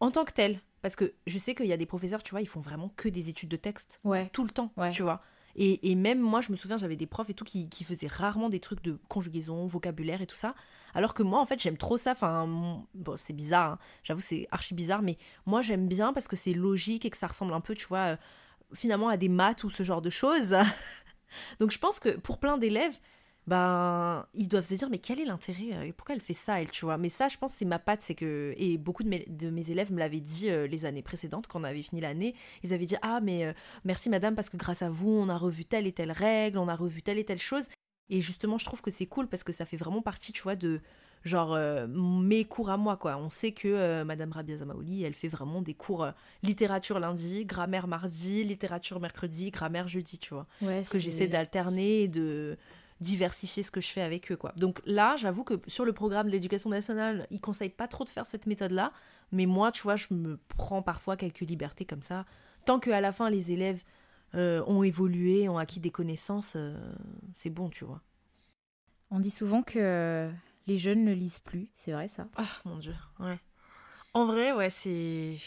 en 0.00 0.10
tant 0.10 0.24
que 0.24 0.32
tel. 0.32 0.60
Parce 0.82 0.94
que 0.94 1.12
je 1.26 1.38
sais 1.38 1.54
qu'il 1.54 1.66
y 1.66 1.72
a 1.72 1.76
des 1.76 1.86
professeurs, 1.86 2.22
tu 2.22 2.30
vois, 2.30 2.40
ils 2.40 2.48
font 2.48 2.60
vraiment 2.60 2.88
que 2.96 3.08
des 3.08 3.28
études 3.28 3.48
de 3.48 3.56
texte 3.56 3.98
Ouais. 4.04 4.30
tout 4.32 4.44
le 4.44 4.50
temps, 4.50 4.72
Ouais. 4.76 4.90
tu 4.90 5.02
vois. 5.02 5.20
Et, 5.60 5.96
même 5.96 6.20
moi, 6.20 6.40
je 6.40 6.52
me 6.52 6.56
souviens, 6.56 6.78
j'avais 6.78 6.94
des 6.94 7.08
profs 7.08 7.30
et 7.30 7.34
tout 7.34 7.44
qui, 7.44 7.68
qui 7.68 7.82
faisaient 7.82 8.06
rarement 8.06 8.48
des 8.48 8.60
trucs 8.60 8.80
de 8.80 8.96
conjugaison, 9.08 9.66
vocabulaire 9.66 10.22
et 10.22 10.26
tout 10.26 10.36
ça. 10.36 10.54
Alors 10.94 11.14
que 11.14 11.24
moi, 11.24 11.40
en 11.40 11.46
fait, 11.46 11.60
j'aime 11.60 11.76
trop 11.76 11.96
ça. 11.96 12.12
Enfin, 12.12 12.46
bon, 12.94 13.16
c'est 13.16 13.32
bizarre, 13.32 13.72
hein. 13.72 13.78
j'avoue, 14.04 14.20
c'est 14.20 14.46
archi 14.52 14.74
bizarre, 14.74 15.02
mais 15.02 15.16
moi, 15.46 15.60
j'aime 15.60 15.88
bien 15.88 16.12
parce 16.12 16.28
que 16.28 16.36
c'est 16.36 16.52
logique 16.52 17.04
et 17.04 17.10
que 17.10 17.16
ça 17.16 17.26
ressemble 17.26 17.52
un 17.54 17.60
peu, 17.60 17.74
tu 17.74 17.88
vois, 17.88 18.12
euh, 18.12 18.16
finalement 18.72 19.08
à 19.08 19.16
des 19.16 19.28
maths 19.28 19.64
ou 19.64 19.70
ce 19.70 19.82
genre 19.82 20.00
de 20.00 20.10
choses. 20.10 20.54
Donc, 21.58 21.72
je 21.72 21.78
pense 21.80 21.98
que 21.98 22.10
pour 22.10 22.38
plein 22.38 22.56
d'élèves, 22.56 22.96
ben, 23.48 24.26
ils 24.34 24.46
doivent 24.46 24.66
se 24.66 24.74
dire, 24.74 24.90
mais 24.90 24.98
quel 24.98 25.20
est 25.20 25.24
l'intérêt 25.24 25.72
euh, 25.72 25.82
et 25.82 25.92
Pourquoi 25.92 26.14
elle 26.14 26.20
fait 26.20 26.34
ça, 26.34 26.60
elle, 26.60 26.70
tu 26.70 26.84
vois? 26.84 26.98
Mais 26.98 27.08
ça, 27.08 27.28
je 27.28 27.38
pense, 27.38 27.54
c'est 27.54 27.64
ma 27.64 27.78
patte, 27.78 28.02
c'est 28.02 28.14
que. 28.14 28.52
Et 28.58 28.76
beaucoup 28.76 29.02
de 29.02 29.08
mes, 29.08 29.24
de 29.26 29.48
mes 29.48 29.70
élèves 29.70 29.90
me 29.90 29.98
l'avaient 29.98 30.20
dit 30.20 30.50
euh, 30.50 30.66
les 30.66 30.84
années 30.84 31.02
précédentes, 31.02 31.46
quand 31.46 31.60
on 31.60 31.64
avait 31.64 31.82
fini 31.82 32.02
l'année. 32.02 32.34
Ils 32.62 32.74
avaient 32.74 32.84
dit, 32.84 32.96
ah, 33.00 33.20
mais 33.22 33.46
euh, 33.46 33.54
merci 33.84 34.10
madame, 34.10 34.34
parce 34.34 34.50
que 34.50 34.58
grâce 34.58 34.82
à 34.82 34.90
vous, 34.90 35.08
on 35.08 35.30
a 35.30 35.38
revu 35.38 35.64
telle 35.64 35.86
et 35.86 35.92
telle 35.92 36.12
règle, 36.12 36.58
on 36.58 36.68
a 36.68 36.76
revu 36.76 37.00
telle 37.00 37.18
et 37.18 37.24
telle 37.24 37.38
chose. 37.38 37.68
Et 38.10 38.20
justement, 38.20 38.58
je 38.58 38.66
trouve 38.66 38.82
que 38.82 38.90
c'est 38.90 39.06
cool 39.06 39.28
parce 39.28 39.44
que 39.44 39.52
ça 39.52 39.64
fait 39.64 39.76
vraiment 39.78 40.02
partie, 40.02 40.32
tu 40.32 40.42
vois, 40.42 40.56
de 40.56 40.80
genre 41.24 41.54
euh, 41.54 41.86
mes 41.88 42.44
cours 42.44 42.70
à 42.70 42.76
moi, 42.76 42.96
quoi. 42.96 43.16
On 43.16 43.30
sait 43.30 43.52
que 43.52 43.68
euh, 43.68 44.04
madame 44.04 44.32
Rabia 44.32 44.56
Zamaouli, 44.56 45.04
elle 45.04 45.14
fait 45.14 45.28
vraiment 45.28 45.62
des 45.62 45.74
cours 45.74 46.04
euh, 46.04 46.10
littérature 46.42 46.98
lundi, 47.00 47.44
grammaire 47.44 47.86
mardi, 47.86 48.44
littérature 48.44 49.00
mercredi, 49.00 49.50
grammaire 49.50 49.88
jeudi, 49.88 50.18
tu 50.18 50.34
vois? 50.34 50.46
Ouais, 50.62 50.76
parce 50.76 50.88
que 50.88 50.98
j'essaie 50.98 51.28
d'alterner 51.28 52.02
et 52.02 52.08
de 52.08 52.56
diversifier 53.00 53.62
ce 53.62 53.70
que 53.70 53.80
je 53.80 53.88
fais 53.88 54.02
avec 54.02 54.32
eux 54.32 54.36
quoi. 54.36 54.52
Donc 54.56 54.80
là, 54.84 55.16
j'avoue 55.16 55.44
que 55.44 55.54
sur 55.66 55.84
le 55.84 55.92
programme 55.92 56.26
de 56.26 56.32
l'éducation 56.32 56.70
nationale, 56.70 57.26
ils 57.30 57.40
conseillent 57.40 57.68
pas 57.68 57.88
trop 57.88 58.04
de 58.04 58.10
faire 58.10 58.26
cette 58.26 58.46
méthode 58.46 58.72
là, 58.72 58.92
mais 59.32 59.46
moi, 59.46 59.72
tu 59.72 59.82
vois, 59.82 59.96
je 59.96 60.06
me 60.10 60.38
prends 60.48 60.82
parfois 60.82 61.16
quelques 61.16 61.40
libertés 61.40 61.84
comme 61.84 62.02
ça 62.02 62.24
tant 62.68 62.78
que 62.78 62.90
à 62.90 63.00
la 63.00 63.12
fin 63.12 63.30
les 63.30 63.50
élèves 63.50 63.82
euh, 64.34 64.62
ont 64.66 64.82
évolué, 64.82 65.48
ont 65.48 65.56
acquis 65.56 65.80
des 65.80 65.90
connaissances, 65.90 66.52
euh, 66.54 66.76
c'est 67.34 67.48
bon, 67.48 67.70
tu 67.70 67.86
vois. 67.86 68.02
On 69.10 69.20
dit 69.20 69.30
souvent 69.30 69.62
que 69.62 70.30
les 70.66 70.76
jeunes 70.76 71.02
ne 71.02 71.14
lisent 71.14 71.38
plus, 71.38 71.70
c'est 71.74 71.92
vrai 71.92 72.08
ça? 72.08 72.28
Ah 72.36 72.50
mon 72.66 72.76
dieu, 72.76 72.94
ouais. 73.20 73.38
En 74.12 74.26
vrai, 74.26 74.52
ouais, 74.52 74.68
c'est 74.68 75.38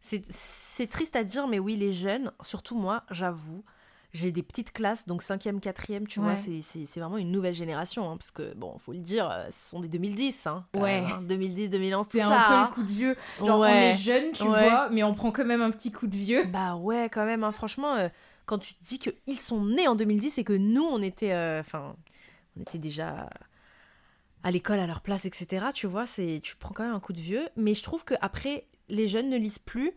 c'est 0.00 0.24
c'est 0.28 0.88
triste 0.88 1.14
à 1.14 1.22
dire, 1.22 1.46
mais 1.46 1.60
oui, 1.60 1.76
les 1.76 1.92
jeunes, 1.92 2.32
surtout 2.42 2.76
moi, 2.76 3.04
j'avoue, 3.12 3.64
j'ai 4.12 4.32
des 4.32 4.42
petites 4.42 4.72
classes, 4.72 5.06
donc 5.06 5.22
5e, 5.22 5.60
4e, 5.60 6.06
tu 6.06 6.18
vois, 6.20 6.30
Ouais. 6.30 6.36
c'est- 6.36 6.62
c'est 6.62 6.84
c'est 6.86 6.98
vraiment 7.00 7.16
une 7.18 7.30
nouvelle 7.30 7.54
génération, 7.54 8.10
hein, 8.10 8.16
parce 8.16 8.30
que, 8.32 8.54
bon, 8.54 8.76
faut 8.78 8.92
le 8.92 8.98
dire, 8.98 9.30
euh, 9.30 9.46
ce 9.50 9.70
sont 9.70 9.80
des 9.80 9.88
2010, 9.88 10.46
hein, 10.46 10.66
Ouais. 10.74 11.00
même, 11.00 11.04
hein, 11.12 11.22
2010, 11.22 11.68
2011, 11.70 12.06
tout 12.08 12.18
C'est 12.18 12.24
ça. 12.24 12.26
un 12.26 12.48
peu 12.48 12.54
hein. 12.54 12.66
le 12.70 12.74
coup 12.74 12.82
de 12.82 12.90
vieux. 12.92 13.16
Genre 13.38 13.60
on 13.60 13.64
est 13.64 13.94
jeune, 13.96 14.32
tu 14.32 14.42
Ouais. 14.42 14.68
vois, 14.68 14.88
mais 14.90 15.02
on 15.04 15.14
prend 15.14 15.30
quand 15.30 15.44
même 15.44 15.62
un 15.62 15.70
petit 15.70 15.92
coup 15.92 16.06
de 16.08 16.16
vieux. 16.16 16.44
Bah 16.46 16.74
ouais, 16.76 17.08
quand 17.12 17.24
même, 17.24 17.44
hein, 17.44 17.52
franchement, 17.52 17.94
euh, 17.94 18.08
quand 18.46 18.58
tu 18.58 18.74
te 18.74 18.82
dis 18.82 18.98
qu'ils 18.98 19.38
sont 19.38 19.64
nés 19.64 19.86
en 19.86 19.94
2010 19.94 20.38
et 20.38 20.44
que 20.44 20.52
nous, 20.54 20.82
on 20.84 21.00
était, 21.02 21.32
euh, 21.32 21.60
enfin, 21.60 21.94
on 22.56 22.62
était 22.62 22.78
déjà 22.78 23.30
à 24.42 24.50
l'école 24.50 24.78
à 24.80 24.86
leur 24.86 25.02
place, 25.02 25.24
etc. 25.24 25.66
Tu 25.74 25.86
vois, 25.86 26.06
c'est, 26.06 26.40
tu 26.42 26.56
prends 26.56 26.72
quand 26.74 26.82
même 26.84 26.94
un 26.94 27.00
coup 27.00 27.12
de 27.12 27.20
vieux. 27.20 27.46
Mais 27.56 27.74
je 27.74 27.82
trouve 27.82 28.04
que 28.04 28.14
après, 28.20 28.66
les 28.88 29.06
jeunes 29.06 29.28
ne 29.30 29.36
lisent 29.36 29.58
plus. 29.60 29.92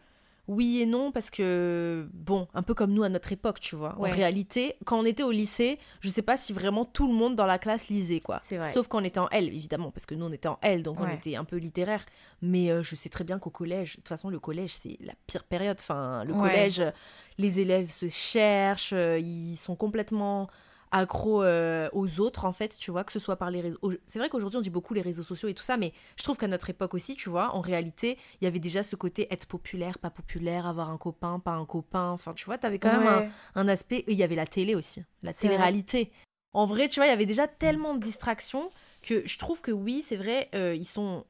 Oui 0.48 0.82
et 0.82 0.86
non, 0.86 1.12
parce 1.12 1.30
que, 1.30 2.08
bon, 2.14 2.48
un 2.54 2.64
peu 2.64 2.74
comme 2.74 2.92
nous 2.92 3.04
à 3.04 3.10
notre 3.10 3.32
époque, 3.32 3.62
tu 3.62 3.76
vois. 3.76 3.98
Ouais. 3.98 4.12
En 4.12 4.14
réalité, 4.14 4.76
quand 4.84 5.00
on 5.00 5.06
était 5.06 5.24
au 5.24 5.32
lycée, 5.32 5.80
je 6.02 6.10
sais 6.10 6.22
pas 6.22 6.36
si 6.36 6.52
vraiment 6.52 6.84
tout 6.84 7.08
le 7.08 7.14
monde 7.14 7.36
dans 7.36 7.46
la 7.46 7.58
classe 7.58 7.88
lisait, 7.88 8.20
quoi. 8.20 8.42
C'est 8.44 8.58
vrai. 8.58 8.70
Sauf 8.72 8.90
quand 8.90 9.02
on 9.02 9.06
était 9.06 9.20
en 9.20 9.30
L, 9.30 9.48
évidemment, 9.48 9.90
parce 9.92 10.06
que 10.06 10.16
nous, 10.16 10.26
on 10.26 10.32
était 10.34 10.50
en 10.50 10.60
L, 10.62 10.84
donc 10.84 11.00
on 11.00 11.08
était 11.08 11.38
un 11.38 11.46
peu 11.46 11.56
littéraire. 11.56 12.06
Mais 12.42 12.72
euh, 12.72 12.84
je 12.84 12.96
sais 12.96 13.08
très 13.08 13.24
bien 13.24 13.40
qu'au 13.40 13.52
collège, 13.52 13.92
de 13.92 13.96
toute 13.98 14.10
façon, 14.10 14.30
le 14.30 14.40
collège, 14.40 14.74
c'est 14.74 14.98
la 15.00 15.14
pire 15.28 15.46
période. 15.46 15.78
Enfin, 15.80 16.26
le 16.26 16.34
collège, 16.34 16.82
euh, 16.82 16.92
les 17.38 17.62
élèves 17.62 17.90
se 17.90 18.10
cherchent, 18.10 18.94
euh, 18.94 19.18
ils 19.20 19.56
sont 19.56 19.76
complètement 19.78 20.50
accros 20.94 21.44
euh, 21.44 21.90
aux 21.92 22.20
autres, 22.22 22.46
en 22.46 22.54
fait, 22.54 22.78
tu 22.78 22.92
vois, 22.92 23.04
que 23.04 23.12
ce 23.12 23.20
soit 23.20 23.36
par 23.36 23.52
les 23.52 23.60
réseaux. 23.62 23.78
au- 23.82 23.92
C'est 24.06 24.20
vrai 24.20 24.30
qu'aujourd'hui, 24.30 24.58
on 24.58 24.62
dit 24.62 24.70
beaucoup 24.70 24.94
les 24.94 25.02
réseaux 25.02 25.24
sociaux 25.24 25.50
et 25.50 25.54
tout 25.54 25.64
ça, 25.64 25.76
mais 25.76 25.92
je 26.18 26.24
trouve 26.24 26.38
qu'à 26.38 26.48
notre 26.48 26.70
époque 26.70 26.94
aussi, 26.94 27.16
tu 27.16 27.30
vois, 27.30 27.54
en 27.56 27.62
réalité, 27.62 28.18
il 28.40 28.46
y 28.46 28.48
avait 28.48 28.60
déjà 28.60 28.84
ce 28.84 28.96
côté 28.96 29.28
être 29.34 29.48
populaire, 29.48 30.00
pas 30.00 30.10
populaire, 30.12 30.66
avoir 30.68 30.90
un 30.90 30.98
copain, 30.98 31.40
pas 31.40 31.52
un 31.52 31.66
copain. 31.66 32.10
Enfin, 32.12 32.34
tu 32.34 32.46
vois, 32.46 32.58
t'avais 32.58 32.80
quand 32.80 32.92
même 32.92 33.08
un, 33.56 33.62
un 33.62 33.68
aspect. 33.68 34.04
Il 34.08 34.14
y 34.16 34.24
avait 34.24 34.36
la 34.36 34.48
télé 34.48 34.76
aussi, 34.76 35.04
la 35.24 35.34
télé-réalité. 35.42 36.12
En 36.54 36.66
vrai, 36.68 36.88
tu 36.88 37.00
vois, 37.00 37.08
il 37.08 37.10
y 37.10 37.14
avait 37.14 37.26
déjà 37.26 37.48
tellement 37.48 37.96
de 37.96 38.00
distractions 38.00 38.70
que 39.02 39.26
je 39.28 39.38
trouve 39.40 39.62
que 39.62 39.72
oui, 39.72 40.04
c'est 40.04 40.16
vrai, 40.16 40.50
euh, 40.56 40.76
ils 40.76 40.86
sont 40.86 41.26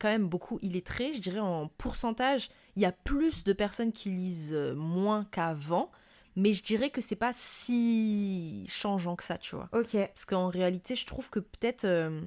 quand 0.00 0.08
même 0.08 0.26
beaucoup 0.26 0.58
illettrés. 0.62 1.12
Je 1.12 1.20
dirais 1.20 1.38
en 1.38 1.68
pourcentage, 1.78 2.50
il 2.74 2.82
y 2.82 2.84
a 2.84 2.90
plus 2.90 3.44
de 3.44 3.52
personnes 3.52 3.92
qui 3.92 4.10
lisent 4.10 4.52
euh, 4.52 4.74
moins 4.74 5.24
qu'avant, 5.30 5.92
mais 6.36 6.52
je 6.52 6.62
dirais 6.62 6.90
que 6.90 7.00
c'est 7.00 7.16
pas 7.16 7.32
si 7.32 8.64
changeant 8.68 9.16
que 9.16 9.24
ça, 9.24 9.38
tu 9.38 9.56
vois. 9.56 9.68
Ok. 9.72 9.92
Parce 9.96 10.24
qu'en 10.24 10.48
réalité, 10.48 10.96
je 10.96 11.06
trouve 11.06 11.30
que 11.30 11.40
peut-être. 11.40 11.84
euh, 11.84 12.20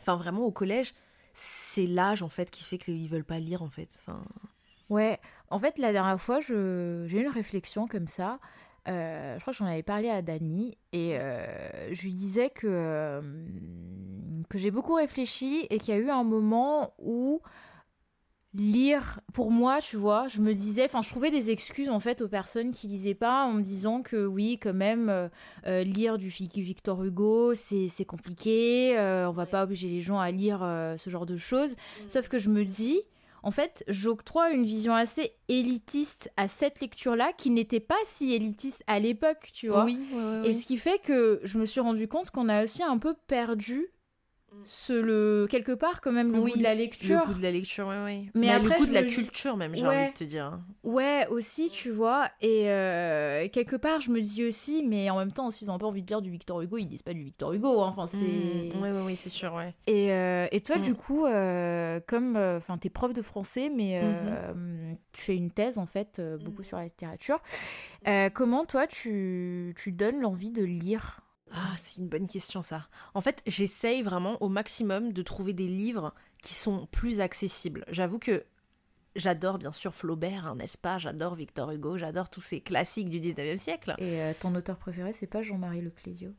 Enfin, 0.00 0.16
vraiment, 0.16 0.42
au 0.42 0.50
collège, 0.50 0.92
c'est 1.34 1.86
l'âge 1.86 2.22
en 2.22 2.28
fait 2.28 2.50
qui 2.50 2.64
fait 2.64 2.78
qu'ils 2.78 3.08
veulent 3.08 3.24
pas 3.24 3.38
lire 3.38 3.62
en 3.62 3.68
fait. 3.70 3.88
Enfin, 4.00 4.22
Ouais, 4.90 5.18
en 5.50 5.58
fait, 5.58 5.78
la 5.78 5.92
dernière 5.92 6.20
fois, 6.20 6.40
je- 6.40 7.06
j'ai 7.08 7.18
eu 7.20 7.22
une 7.24 7.30
réflexion 7.30 7.86
comme 7.86 8.06
ça. 8.08 8.38
Euh, 8.86 9.36
je 9.36 9.40
crois 9.40 9.52
que 9.52 9.58
j'en 9.58 9.64
avais 9.66 9.82
parlé 9.82 10.10
à 10.10 10.20
Dani 10.20 10.76
et 10.92 11.16
euh, 11.18 11.94
je 11.94 12.02
lui 12.02 12.12
disais 12.12 12.50
que, 12.50 13.22
que 14.50 14.58
j'ai 14.58 14.70
beaucoup 14.70 14.94
réfléchi 14.94 15.66
et 15.70 15.78
qu'il 15.78 15.94
y 15.94 15.96
a 15.96 16.00
eu 16.00 16.10
un 16.10 16.24
moment 16.24 16.92
où 16.98 17.40
lire, 18.54 19.20
pour 19.32 19.50
moi, 19.50 19.80
tu 19.80 19.96
vois, 19.96 20.28
je 20.28 20.40
me 20.40 20.54
disais, 20.54 20.84
enfin, 20.84 21.02
je 21.02 21.08
trouvais 21.10 21.30
des 21.30 21.50
excuses 21.50 21.88
en 21.88 22.00
fait 22.00 22.20
aux 22.22 22.28
personnes 22.28 22.70
qui 22.72 22.86
lisaient 22.86 23.14
pas 23.14 23.44
en 23.44 23.52
me 23.52 23.62
disant 23.62 24.02
que 24.02 24.24
oui, 24.26 24.58
quand 24.62 24.72
même, 24.74 25.08
euh, 25.08 25.28
euh, 25.66 25.82
lire 25.82 26.18
du 26.18 26.28
Vic- 26.28 26.54
Victor 26.56 27.02
Hugo, 27.02 27.54
c'est 27.54 28.04
compliqué, 28.06 28.96
euh, 28.96 29.28
on 29.28 29.32
va 29.32 29.46
pas 29.46 29.64
obliger 29.64 29.88
les 29.88 30.00
gens 30.02 30.18
à 30.20 30.30
lire 30.30 30.60
euh, 30.62 30.96
ce 30.96 31.10
genre 31.10 31.26
de 31.26 31.36
choses. 31.36 31.74
Sauf 32.08 32.28
que 32.28 32.38
je 32.38 32.48
me 32.48 32.64
dis, 32.64 33.00
en 33.42 33.50
fait, 33.50 33.84
j'octroie 33.88 34.50
une 34.52 34.64
vision 34.64 34.94
assez 34.94 35.32
élitiste 35.48 36.30
à 36.36 36.48
cette 36.48 36.80
lecture-là 36.80 37.32
qui 37.36 37.50
n'était 37.50 37.80
pas 37.80 37.98
si 38.06 38.32
élitiste 38.32 38.82
à 38.86 38.98
l'époque, 39.00 39.50
tu 39.52 39.68
vois. 39.68 39.84
oui, 39.84 39.98
oui, 40.12 40.22
oui, 40.42 40.48
Et 40.48 40.54
ce 40.54 40.64
qui 40.64 40.76
fait 40.78 40.98
que 41.02 41.40
je 41.44 41.58
me 41.58 41.66
suis 41.66 41.80
rendu 41.80 42.08
compte 42.08 42.30
qu'on 42.30 42.48
a 42.48 42.64
aussi 42.64 42.82
un 42.82 42.98
peu 42.98 43.14
perdu 43.26 43.88
ce, 44.66 44.92
le, 44.92 45.46
quelque 45.50 45.72
part 45.72 46.00
quand 46.00 46.12
même 46.12 46.32
le 46.32 46.40
Oui, 46.40 46.52
goût 46.52 46.58
de 46.58 46.62
la 46.62 46.74
lecture. 46.74 47.20
Le 47.20 47.32
goût 47.32 47.38
de 47.38 47.42
la 47.42 47.50
lecture, 47.50 47.86
oui, 47.88 47.96
oui. 48.04 48.30
Mais 48.34 48.40
Mais, 48.46 48.50
après, 48.50 48.74
le 48.74 48.80
goût 48.80 48.86
de 48.86 48.92
la 48.94 49.02
me- 49.02 49.08
culture, 49.08 49.56
même, 49.56 49.74
j'ai 49.76 49.86
Ouais. 49.86 50.02
envie 50.04 50.12
de 50.12 50.16
te 50.18 50.24
dire. 50.24 50.58
Ouais, 50.84 51.26
aussi, 51.30 51.70
tu 51.70 51.90
vois. 51.90 52.28
Et 52.40 52.70
euh, 52.70 53.48
quelque 53.48 53.76
part, 53.76 54.00
je 54.00 54.10
me 54.10 54.20
dis 54.20 54.44
aussi, 54.44 54.82
mais 54.86 55.10
en 55.10 55.18
même 55.18 55.32
temps, 55.32 55.50
s'ils 55.50 55.70
ont 55.70 55.78
pas 55.78 55.86
envie 55.86 56.02
de 56.02 56.06
dire 56.06 56.22
du 56.22 56.30
Victor 56.30 56.60
Hugo, 56.62 56.78
ils 56.78 56.86
disent 56.86 57.02
pas 57.02 57.14
du 57.14 57.22
Victor 57.24 57.52
Hugo. 57.52 57.80
hein. 57.82 57.94
Enfin, 57.96 58.06
c'est. 58.06 58.16
Mm, 58.74 58.82
Oui, 58.82 58.88
oui, 58.90 59.00
oui, 59.04 59.16
c'est 59.16 59.28
sûr, 59.30 59.52
ouais. 59.54 59.74
Et, 59.86 60.12
euh, 60.12 60.46
et 60.52 60.60
toi, 60.60 60.78
Mm. 60.78 60.82
du 60.82 60.94
coup, 60.94 61.24
euh, 61.26 62.00
comme 62.06 62.36
enfin, 62.36 62.78
t'es 62.78 62.90
prof 62.90 63.12
de 63.12 63.22
français, 63.22 63.70
mais 63.74 64.00
Mm-hmm. 64.00 64.96
tu 65.12 65.22
fais 65.22 65.36
une 65.36 65.50
thèse 65.50 65.78
en 65.78 65.86
fait, 65.86 66.20
beaucoup 66.44 66.62
sur 66.62 66.76
la 66.78 66.84
littérature. 66.84 67.40
comment 68.34 68.64
toi, 68.64 68.86
tu, 68.86 69.74
tu 69.76 69.92
donnes 69.92 70.20
l'envie 70.20 70.50
de 70.50 70.62
lire? 70.64 71.20
Ah, 71.56 71.74
c'est 71.76 71.98
une 71.98 72.08
bonne 72.08 72.26
question, 72.26 72.62
ça. 72.62 72.88
En 73.14 73.20
fait, 73.20 73.40
j'essaye 73.46 74.02
vraiment 74.02 74.42
au 74.42 74.48
maximum 74.48 75.12
de 75.12 75.22
trouver 75.22 75.52
des 75.52 75.68
livres 75.68 76.12
qui 76.42 76.54
sont 76.54 76.86
plus 76.86 77.20
accessibles. 77.20 77.84
J'avoue 77.88 78.18
que 78.18 78.44
j'adore, 79.14 79.58
bien 79.58 79.70
sûr, 79.70 79.94
Flaubert, 79.94 80.46
hein, 80.46 80.56
n'est-ce 80.56 80.76
pas? 80.76 80.98
J'adore 80.98 81.36
Victor 81.36 81.70
Hugo, 81.70 81.96
j'adore 81.96 82.28
tous 82.28 82.40
ces 82.40 82.60
classiques 82.60 83.08
du 83.08 83.20
19e 83.20 83.58
siècle. 83.58 83.94
Et 83.98 84.20
euh, 84.20 84.32
ton 84.38 84.52
auteur 84.56 84.76
préféré, 84.76 85.12
c'est 85.12 85.28
pas 85.28 85.42
Jean-Marie 85.42 85.80
Leclésio 85.80 86.30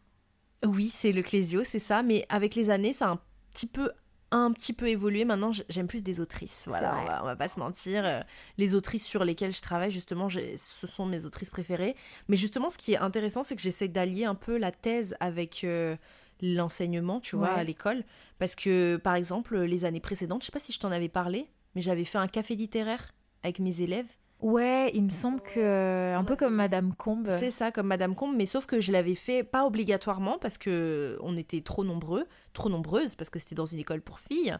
Oui, 0.65 0.89
c'est 0.89 1.13
le 1.13 1.23
Clésio, 1.23 1.63
c'est 1.63 1.79
ça, 1.79 2.03
mais 2.03 2.25
avec 2.27 2.55
les 2.55 2.69
années, 2.69 2.91
ça 2.91 3.07
a 3.07 3.11
un 3.13 3.19
petit 3.53 3.67
peu 3.67 3.91
un 4.31 4.51
petit 4.51 4.73
peu 4.73 4.87
évolué. 4.89 5.23
Maintenant, 5.25 5.51
j'aime 5.69 5.87
plus 5.87 6.03
des 6.03 6.19
autrices. 6.19 6.65
Voilà, 6.67 6.97
on 7.01 7.05
va, 7.05 7.21
on 7.23 7.25
va 7.25 7.35
pas 7.35 7.47
se 7.47 7.59
mentir. 7.59 8.03
Euh, 8.05 8.21
Les 8.57 8.73
autrices 8.75 9.05
sur 9.05 9.23
lesquelles 9.23 9.53
je 9.53 9.61
travaille, 9.61 9.91
justement, 9.91 10.27
ce 10.29 10.87
sont 10.87 11.05
mes 11.05 11.25
autrices 11.25 11.49
préférées. 11.49 11.95
Mais 12.27 12.37
justement, 12.37 12.69
ce 12.69 12.77
qui 12.77 12.93
est 12.93 12.97
intéressant, 12.97 13.43
c'est 13.43 13.55
que 13.55 13.61
j'essaie 13.61 13.87
d'allier 13.87 14.25
un 14.25 14.35
peu 14.35 14.57
la 14.57 14.71
thèse 14.71 15.15
avec 15.19 15.63
euh, 15.63 15.95
l'enseignement, 16.41 17.19
tu 17.19 17.35
vois, 17.35 17.53
Ouais. 17.53 17.59
à 17.59 17.63
l'école. 17.63 18.03
Parce 18.39 18.55
que, 18.55 18.97
par 18.97 19.15
exemple, 19.15 19.57
les 19.59 19.85
années 19.85 19.99
précédentes, 20.01 20.41
je 20.41 20.47
sais 20.47 20.51
pas 20.51 20.59
si 20.59 20.73
je 20.73 20.79
t'en 20.79 20.91
avais 20.91 21.09
parlé, 21.09 21.47
mais 21.75 21.81
j'avais 21.81 22.05
fait 22.05 22.17
un 22.17 22.27
café 22.27 22.55
littéraire 22.55 23.13
avec 23.43 23.59
mes 23.59 23.81
élèves. 23.81 24.07
Ouais, 24.41 24.91
il 24.93 25.03
me 25.03 25.09
semble 25.09 25.41
que 25.41 25.59
euh, 25.59 26.17
un 26.17 26.23
peu 26.23 26.35
comme 26.35 26.55
Madame 26.55 26.93
Combe. 26.93 27.27
C'est 27.29 27.51
ça, 27.51 27.71
comme 27.71 27.87
Madame 27.87 28.15
Combe, 28.15 28.35
mais 28.35 28.45
sauf 28.45 28.65
que 28.65 28.79
je 28.79 28.91
l'avais 28.91 29.15
fait 29.15 29.43
pas 29.43 29.65
obligatoirement 29.65 30.37
parce 30.37 30.57
que 30.57 31.17
on 31.21 31.37
était 31.37 31.61
trop 31.61 31.83
nombreux, 31.83 32.25
trop 32.53 32.69
nombreuses 32.69 33.15
parce 33.15 33.29
que 33.29 33.39
c'était 33.39 33.55
dans 33.55 33.65
une 33.65 33.79
école 33.79 34.01
pour 34.01 34.19
filles. 34.19 34.55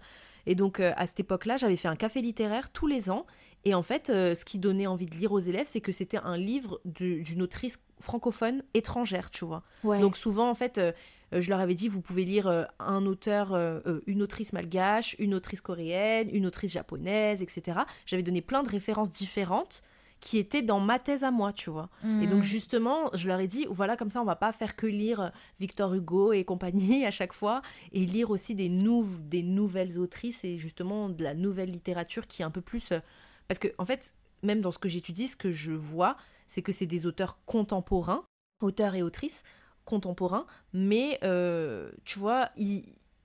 Et 0.45 0.55
donc 0.55 0.79
euh, 0.79 0.93
à 0.95 1.07
cette 1.07 1.19
époque-là, 1.19 1.57
j'avais 1.57 1.75
fait 1.75 1.87
un 1.87 1.95
café 1.95 2.21
littéraire 2.21 2.71
tous 2.71 2.87
les 2.87 3.09
ans. 3.09 3.25
Et 3.65 3.73
en 3.73 3.81
fait, 3.81 4.11
euh, 4.11 4.35
ce 4.35 4.45
qui 4.45 4.59
donnait 4.59 4.85
envie 4.85 5.07
de 5.07 5.15
lire 5.15 5.31
aux 5.31 5.39
élèves, 5.39 5.65
c'est 5.67 5.81
que 5.81 5.91
c'était 5.91 6.19
un 6.23 6.37
livre 6.37 6.79
d'une 6.85 7.41
autrice 7.41 7.79
francophone 7.99 8.63
étrangère, 8.75 9.31
tu 9.31 9.43
vois. 9.43 9.63
Ouais. 9.83 9.99
Donc 9.99 10.17
souvent, 10.17 10.49
en 10.49 10.53
fait, 10.53 10.77
euh, 10.77 10.91
euh, 10.91 10.91
je 11.31 11.49
leur 11.49 11.59
avais 11.59 11.75
dit, 11.75 11.87
vous 11.87 12.01
pouvez 12.01 12.23
lire 12.25 12.47
euh, 12.47 12.63
un 12.79 13.05
auteur, 13.05 13.53
euh, 13.53 13.79
euh, 13.87 14.01
une 14.07 14.21
autrice 14.21 14.53
malgache, 14.53 15.15
une 15.19 15.33
autrice 15.33 15.61
coréenne, 15.61 16.29
une 16.31 16.45
autrice 16.45 16.71
japonaise, 16.71 17.41
etc. 17.41 17.79
J'avais 18.05 18.23
donné 18.23 18.41
plein 18.41 18.63
de 18.63 18.69
références 18.69 19.09
différentes 19.11 19.81
qui 20.21 20.37
étaient 20.37 20.61
dans 20.61 20.79
ma 20.79 20.97
thèse 20.97 21.23
à 21.23 21.29
moi, 21.31 21.51
tu 21.53 21.69
vois. 21.69 21.89
Et 22.21 22.25
donc 22.27 22.39
Mm. 22.39 22.43
justement, 22.43 23.09
je 23.13 23.27
leur 23.27 23.39
ai 23.41 23.47
dit, 23.47 23.67
voilà, 23.69 23.97
comme 23.97 24.09
ça, 24.09 24.21
on 24.21 24.25
va 24.25 24.35
pas 24.37 24.51
faire 24.53 24.75
que 24.75 24.87
lire 24.87 25.31
Victor 25.59 25.93
Hugo 25.93 26.31
et 26.33 26.45
compagnie 26.45 27.05
à 27.05 27.11
chaque 27.11 27.33
fois, 27.33 27.61
et 27.91 28.05
lire 28.05 28.31
aussi 28.31 28.55
des, 28.55 28.69
nou- 28.69 29.05
des 29.19 29.43
nouvelles 29.43 29.99
autrices 29.99 30.43
et 30.45 30.57
justement 30.57 31.09
de 31.09 31.23
la 31.23 31.33
nouvelle 31.35 31.69
littérature 31.69 32.27
qui 32.27 32.41
est 32.41 32.45
un 32.45 32.49
peu 32.51 32.61
plus... 32.61 32.91
euh, 32.91 32.99
Parce 33.47 33.59
que, 33.59 33.67
en 33.77 33.85
fait, 33.85 34.13
même 34.41 34.61
dans 34.61 34.71
ce 34.71 34.79
que 34.79 34.89
j'étudie, 34.89 35.27
ce 35.27 35.35
que 35.35 35.51
je 35.51 35.73
vois, 35.73 36.15
c'est 36.47 36.61
que 36.61 36.71
c'est 36.71 36.85
des 36.87 37.05
auteurs 37.05 37.37
contemporains, 37.45 38.23
auteurs 38.61 38.95
et 38.95 39.03
autrices 39.03 39.43
contemporains, 39.85 40.45
mais 40.73 41.19
euh, 41.23 41.91
tu 42.03 42.19
vois, 42.19 42.49
ils- 42.57 42.83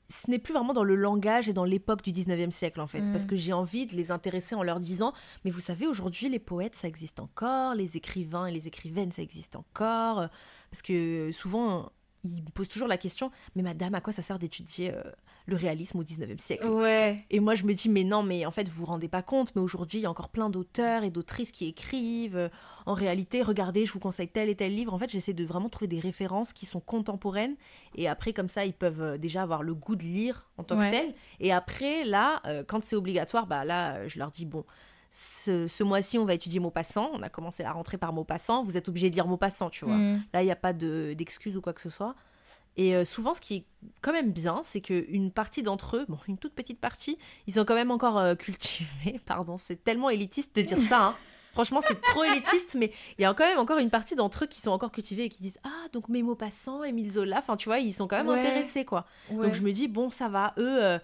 ce 0.09 0.29
n'est 0.31 0.39
plus 0.41 0.53
vraiment 0.53 0.73
dans 0.73 0.83
le 0.85 0.97
langage 0.97 1.49
et 1.49 1.53
dans 1.53 1.65
l'époque 1.65 2.03
du 2.03 2.11
19e 2.13 2.51
siècle 2.51 2.81
en 2.81 2.87
fait, 2.89 3.01
Mm. 3.01 3.13
parce 3.13 3.27
que 3.27 3.37
j'ai 3.37 3.53
envie 3.53 3.87
de 3.87 3.95
les 3.95 4.11
intéresser 4.11 4.55
en 4.57 4.63
leur 4.65 4.81
disant, 4.81 5.13
mais 5.45 5.51
vous 5.53 5.61
savez, 5.61 5.87
aujourd'hui, 5.87 6.29
les 6.29 6.41
poètes, 6.41 6.75
ça 6.75 6.89
existe 6.89 7.21
encore, 7.21 7.75
les 7.75 7.97
écrivains 7.97 8.47
et 8.47 8.53
les 8.53 8.67
écrivaines, 8.67 9.13
ça 9.13 9.23
existe 9.23 9.55
encore, 9.57 10.19
euh, 10.21 10.27
parce 10.71 10.83
que 10.83 11.31
souvent, 11.33 11.91
ils 12.25 12.43
me 12.43 12.51
posent 12.51 12.69
toujours 12.69 12.89
la 12.89 12.99
question, 12.99 13.31
mais 13.55 13.63
madame, 13.63 13.95
à 13.95 14.01
quoi 14.01 14.13
ça 14.13 14.23
sert 14.23 14.39
d'étudier 14.41 14.93
euh, 14.93 15.01
le 15.51 15.57
réalisme 15.57 15.99
au 15.99 16.03
19e 16.05 16.39
siècle 16.39 16.67
Ouais. 16.67 17.25
et 17.31 17.41
moi, 17.41 17.55
je 17.55 17.65
me 17.65 17.75
dis, 17.75 17.89
mais 17.91 18.05
non, 18.05 18.23
mais 18.23 18.47
en 18.47 18.51
fait, 18.51 18.69
vous 18.69 18.81
vous 18.81 18.87
rendez 18.87 19.09
pas 19.09 19.21
compte, 19.23 19.55
mais 19.55 19.61
aujourd'hui, 19.61 19.99
il 19.99 20.03
y 20.03 20.07
a 20.07 20.11
encore 20.11 20.31
plein 20.31 20.49
d'auteurs 20.49 21.03
et 21.05 21.11
d'autrices 21.11 21.53
qui 21.53 21.67
écrivent. 21.67 22.37
Euh, 22.37 22.49
En 22.87 22.95
réalité, 22.95 23.43
regardez, 23.43 23.85
je 23.85 23.93
vous 23.93 24.01
conseille 24.01 24.29
tel 24.29 24.49
et 24.49 24.55
tel 24.57 24.75
livre. 24.75 24.95
En 24.95 24.99
fait, 24.99 25.11
j'essaie 25.11 25.35
de 25.35 25.45
vraiment 25.45 25.69
trouver 25.69 25.87
des 25.89 26.01
références 26.01 26.53
qui 26.55 26.65
sont 26.65 26.81
contemporaines. 26.81 27.57
Et 27.95 28.09
après, 28.09 28.33
comme 28.33 28.49
ça, 28.49 28.65
ils 28.65 28.73
peuvent 28.73 29.03
euh, 29.03 29.19
déjà 29.19 29.43
avoir 29.43 29.63
le 29.63 29.75
goût 29.75 29.97
de 29.97 30.03
lire 30.03 30.49
en 30.57 30.65
tant 30.65 30.79
Ouais. 30.79 30.87
que 30.87 30.91
tel. 30.93 31.15
Et 31.41 31.53
après, 31.53 32.05
là, 32.05 32.41
euh, 32.47 32.65
quand 32.67 32.83
c'est 32.83 32.97
obligatoire, 32.97 33.47
bah 33.47 33.65
là, 33.67 34.09
je 34.09 34.19
leur 34.19 34.31
dis, 34.31 34.47
bon, 34.47 34.65
ce, 35.11 35.67
ce 35.67 35.83
mois-ci, 35.85 36.19
on 36.19 36.25
va 36.25 36.35
étudier 36.35 36.61
Maupassant. 36.61 37.11
On 37.13 37.23
a 37.23 37.29
commencé 37.29 37.63
la 37.63 37.73
rentrée 37.73 37.99
par 37.99 38.13
Maupassant. 38.13 38.63
Vous 38.63 38.77
êtes 38.77 38.89
obligé 38.89 39.11
de 39.11 39.15
lire 39.15 39.27
Maupassant, 39.27 39.69
tu 39.71 39.85
vois. 39.85 39.97
Mm. 39.97 40.23
Là, 40.33 40.43
il 40.43 40.47
n'y 40.47 40.53
a 40.53 40.57
pas 40.57 40.73
de- 40.73 41.15
d'excuses 41.17 41.57
ou 41.57 41.61
quoi 41.61 41.73
que 41.73 41.81
ce 41.81 41.91
soit. 41.91 42.15
Et 42.77 42.95
euh, 42.97 43.05
souvent, 43.05 43.35
ce 43.35 43.41
qui 43.41 43.55
est 43.57 43.65
quand 44.01 44.13
même 44.13 44.33
bien, 44.33 44.63
c'est 44.65 44.81
qu'une 44.81 45.31
partie 45.33 45.63
d'entre 45.63 45.97
eux, 45.99 46.07
bon, 46.09 46.19
une 46.29 46.39
toute 46.39 46.55
petite 46.55 46.81
partie, 46.81 47.19
ils 47.47 47.55
sont 47.55 47.65
quand 47.65 47.75
même 47.75 47.91
encore 47.91 48.19
euh, 48.19 48.35
cultivés. 48.35 49.21
Pardon, 49.27 49.59
c'est 49.59 49.83
tellement 49.83 50.09
élitiste 50.11 50.55
de 50.57 50.63
dire 50.63 50.79
ça. 50.81 51.03
hein. 51.07 51.17
Franchement, 51.53 51.81
c'est 51.83 52.01
trop 52.01 52.23
élitiste, 52.23 52.77
mais 52.77 52.93
il 53.19 53.23
y 53.23 53.25
a 53.25 53.35
quand 53.35 53.45
même 53.45 53.59
encore 53.59 53.79
une 53.79 53.91
partie 53.91 54.15
d'entre 54.15 54.45
eux 54.45 54.47
qui 54.47 54.61
sont 54.61 54.71
encore 54.71 54.93
cultivés 54.93 55.25
et 55.25 55.29
qui 55.29 55.43
disent 55.43 55.59
Ah, 55.65 55.89
donc 55.93 56.09
mes 56.09 56.23
mots 56.23 56.37
passants, 56.37 56.85
Émile 56.85 57.11
Zola, 57.11 57.39
enfin, 57.39 57.57
tu 57.57 57.69
vois, 57.69 57.81
ils 57.81 57.93
sont 57.93 58.07
quand 58.07 58.17
même 58.17 58.29
Ouais. 58.29 58.39
intéressés, 58.39 58.85
quoi. 58.85 59.05
Ouais. 59.31 59.47
Donc 59.47 59.55
je 59.55 59.63
me 59.63 59.73
dis 59.73 59.89
Bon, 59.89 60.11
ça 60.11 60.29
va, 60.29 60.55
eux, 60.59 60.83
euh, 60.85 60.99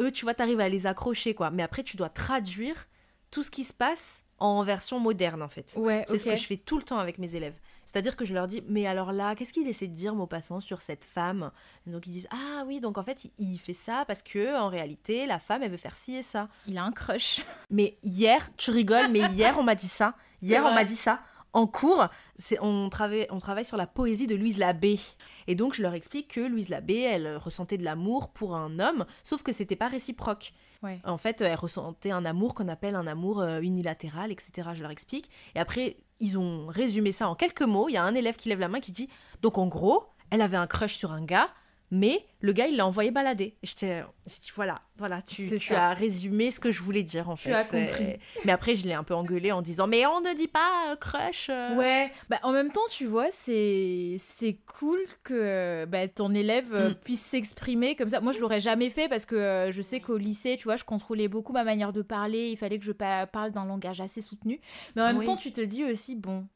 eux 0.00 0.10
tu 0.10 0.24
vois, 0.24 0.32
t'arrives 0.32 0.60
à 0.60 0.70
les 0.70 0.86
accrocher, 0.86 1.34
quoi. 1.34 1.50
Mais 1.50 1.62
après, 1.62 1.82
tu 1.82 1.98
dois 1.98 2.08
traduire 2.08 2.86
tout 3.30 3.42
ce 3.42 3.50
qui 3.50 3.64
se 3.64 3.74
passe 3.74 4.24
en 4.38 4.64
version 4.64 4.98
moderne, 4.98 5.42
en 5.42 5.48
fait. 5.48 5.74
Ouais, 5.76 6.04
C'est 6.08 6.16
ce 6.18 6.24
que 6.24 6.36
je 6.36 6.46
fais 6.46 6.56
tout 6.56 6.78
le 6.78 6.82
temps 6.84 6.98
avec 6.98 7.18
mes 7.18 7.36
élèves. 7.36 7.58
C'est-à-dire 7.92 8.16
que 8.16 8.24
je 8.24 8.32
leur 8.32 8.48
dis, 8.48 8.62
mais 8.68 8.86
alors 8.86 9.12
là, 9.12 9.34
qu'est-ce 9.34 9.52
qu'il 9.52 9.68
essaie 9.68 9.88
de 9.88 9.94
dire, 9.94 10.14
Maupassant, 10.14 10.60
sur 10.60 10.80
cette 10.80 11.04
femme? 11.04 11.50
Donc 11.86 12.06
ils 12.06 12.12
disent, 12.12 12.28
ah 12.30 12.64
oui, 12.66 12.80
donc 12.80 12.96
en 12.96 13.02
fait, 13.02 13.30
il, 13.38 13.58
fait 13.58 13.74
ça 13.74 14.04
parce 14.06 14.22
que 14.22 14.58
en 14.58 14.68
réalité, 14.68 15.26
la 15.26 15.38
femme, 15.38 15.62
elle 15.62 15.70
veut 15.70 15.76
faire 15.76 15.96
ci 15.96 16.16
et 16.16 16.22
ça. 16.22 16.48
Il 16.66 16.78
a 16.78 16.84
un 16.84 16.92
crush. 16.92 17.44
Mais 17.70 17.98
hier, 18.02 18.48
tu 18.56 18.70
rigoles, 18.70 19.08
mais 19.10 19.20
hier, 19.32 19.58
on 19.58 19.62
m'a 19.62 19.74
dit 19.74 19.88
ça. 19.88 20.14
Hier, 20.40 20.64
on 20.64 20.72
m'a 20.72 20.84
dit 20.84 20.96
ça. 20.96 21.20
En 21.54 21.66
cours, 21.66 22.06
c'est 22.38 22.58
on 22.62 22.88
travaille, 22.88 23.26
on 23.28 23.36
travaille 23.36 23.66
sur 23.66 23.76
la 23.76 23.86
poésie 23.86 24.26
de 24.26 24.34
Louise 24.34 24.58
Labbé. 24.58 24.98
Et 25.46 25.54
donc, 25.54 25.74
je 25.74 25.82
leur 25.82 25.92
explique 25.92 26.28
que 26.28 26.40
Louise 26.40 26.70
Labbé, 26.70 27.00
elle 27.00 27.36
ressentait 27.36 27.76
de 27.76 27.84
l'amour 27.84 28.30
pour 28.30 28.56
un 28.56 28.78
homme, 28.78 29.04
sauf 29.22 29.42
que 29.42 29.52
c'était 29.52 29.76
pas 29.76 29.88
réciproque. 29.88 30.54
Ouais. 30.82 30.98
En 31.04 31.18
fait, 31.18 31.42
elle 31.42 31.54
ressentait 31.54 32.10
un 32.10 32.24
amour 32.24 32.54
qu'on 32.54 32.68
appelle 32.68 32.94
un 32.94 33.06
amour 33.06 33.40
euh, 33.40 33.60
unilatéral, 33.60 34.32
etc. 34.32 34.70
Je 34.72 34.80
leur 34.80 34.90
explique. 34.90 35.30
Et 35.54 35.60
après, 35.60 35.96
ils 36.22 36.38
ont 36.38 36.68
résumé 36.68 37.12
ça 37.12 37.28
en 37.28 37.34
quelques 37.34 37.62
mots. 37.62 37.88
Il 37.88 37.92
y 37.92 37.96
a 37.96 38.04
un 38.04 38.14
élève 38.14 38.36
qui 38.36 38.48
lève 38.48 38.60
la 38.60 38.68
main 38.68 38.80
qui 38.80 38.92
dit 38.92 39.08
Donc, 39.42 39.58
en 39.58 39.66
gros, 39.66 40.06
elle 40.30 40.40
avait 40.40 40.56
un 40.56 40.68
crush 40.68 40.94
sur 40.94 41.12
un 41.12 41.22
gars, 41.22 41.50
mais 41.94 42.24
le 42.40 42.52
gars, 42.52 42.66
il 42.66 42.76
l'a 42.76 42.86
envoyé 42.86 43.10
balader. 43.12 43.54
J'ai 43.62 44.02
dit 44.40 44.50
Voilà, 44.56 44.80
voilà, 44.96 45.22
tu, 45.22 45.56
tu 45.58 45.74
as 45.74 45.92
résumé 45.94 46.50
ce 46.50 46.58
que 46.58 46.70
je 46.72 46.80
voulais 46.82 47.02
dire, 47.04 47.28
en 47.28 47.34
Tu 47.36 47.42
fait. 47.44 47.52
as 47.52 47.62
C'est- 47.64 47.84
compris. 47.86 48.06
Mais 48.44 48.50
après, 48.50 48.74
je 48.74 48.84
l'ai 48.86 48.94
un 48.94 49.04
peu 49.04 49.14
engueulé 49.14 49.52
en 49.52 49.62
disant 49.62 49.86
Mais 49.86 50.04
on 50.06 50.20
ne 50.20 50.34
dit 50.34 50.48
pas 50.48 50.90
euh, 50.90 50.96
crush. 50.96 51.48
euh. 51.50 51.76
Ouais, 51.76 52.10
bah 52.30 52.38
en 52.42 52.50
même 52.52 52.72
temps, 52.72 52.80
tu 52.90 53.06
vois, 53.06 53.30
c'est 53.30 54.16
c'est 54.18 54.56
cool 54.78 54.98
que 55.22 55.84
bah, 55.84 56.08
ton 56.08 56.34
élève 56.34 56.72
euh, 56.74 56.90
Mm. 56.90 56.94
puisse 57.04 57.20
s'exprimer 57.20 57.94
comme 57.94 58.08
ça. 58.08 58.20
Moi, 58.20 58.32
je 58.32 58.40
l'aurais 58.40 58.60
jamais 58.60 58.88
fait 58.90 59.08
parce 59.08 59.26
que 59.26 59.36
euh, 59.36 59.70
je 59.70 59.82
sais 59.82 60.00
qu'au 60.00 60.16
lycée, 60.16 60.56
tu 60.56 60.64
vois, 60.64 60.76
je 60.76 60.84
contrôlais 60.84 61.28
beaucoup 61.28 61.52
ma 61.52 61.62
manière 61.62 61.92
de 61.92 62.02
parler. 62.02 62.48
Il 62.50 62.56
fallait 62.56 62.78
que 62.78 62.84
je 62.84 62.92
pa- 62.92 63.26
parle 63.26 63.52
d'un 63.52 63.66
langage 63.66 64.00
assez 64.00 64.20
soutenu. 64.22 64.60
Mais 64.96 65.02
en 65.02 65.06
même 65.08 65.18
Oui. 65.18 65.26
temps, 65.26 65.36
tu 65.36 65.52
te 65.52 65.60
dis 65.60 65.84
aussi, 65.84 66.16
bon, 66.16 66.46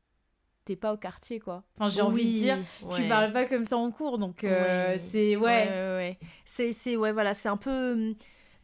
t'es 0.67 0.77
pas 0.77 0.93
au 0.93 0.97
quartier, 0.97 1.41
quoi. 1.41 1.63
Enfin, 1.79 1.89
j'ai 1.89 2.03
envie 2.03 2.25
de 2.25 2.29
Oui, 2.29 2.41
dire, 2.41 2.59
tu 2.95 3.09
parles 3.09 3.33
pas 3.33 3.47
comme 3.47 3.65
ça 3.65 3.77
en 3.77 3.91
cours, 3.91 4.19
donc 4.19 4.45
euh, 4.45 4.95
Oui. 4.95 5.03
c'est 5.03 5.37
ouais. 5.37 5.69
Ouais. 5.69 6.19
C'est, 6.45 6.73
c'est, 6.73 6.97
ouais, 6.97 7.13
voilà, 7.13 7.33
c'est 7.33 7.49
un 7.49 7.57
peu 7.57 7.93
hum, 7.93 8.15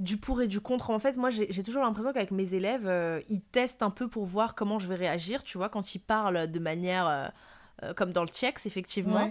du 0.01 0.19
pour 0.19 0.43
et 0.43 0.49
du 0.49 0.61
contre. 0.61 0.91
En 0.91 0.99
fait, 0.99 1.17
moi, 1.17 1.31
j'ai, 1.31 1.63
toujours 1.63 1.83
l'impression 1.83 2.13
qu'avec 2.13 2.33
mes 2.33 2.55
élèves, 2.55 2.87
euh, 2.87 3.21
ils 3.31 3.41
testent 3.41 3.83
un 3.83 3.91
peu 3.91 4.09
pour 4.09 4.27
voir 4.27 4.55
comment 4.55 4.79
je 4.79 4.89
vais 4.89 4.97
réagir, 4.97 5.45
tu 5.45 5.57
vois, 5.57 5.69
quand 5.69 5.95
ils 5.95 6.01
parlent 6.01 6.51
de 6.51 6.59
manière 6.59 7.33
euh, 7.83 7.95
comme 7.95 8.13
dans 8.13 8.23
le 8.23 8.29
TIEX, 8.29 8.67
effectivement. 8.67 9.31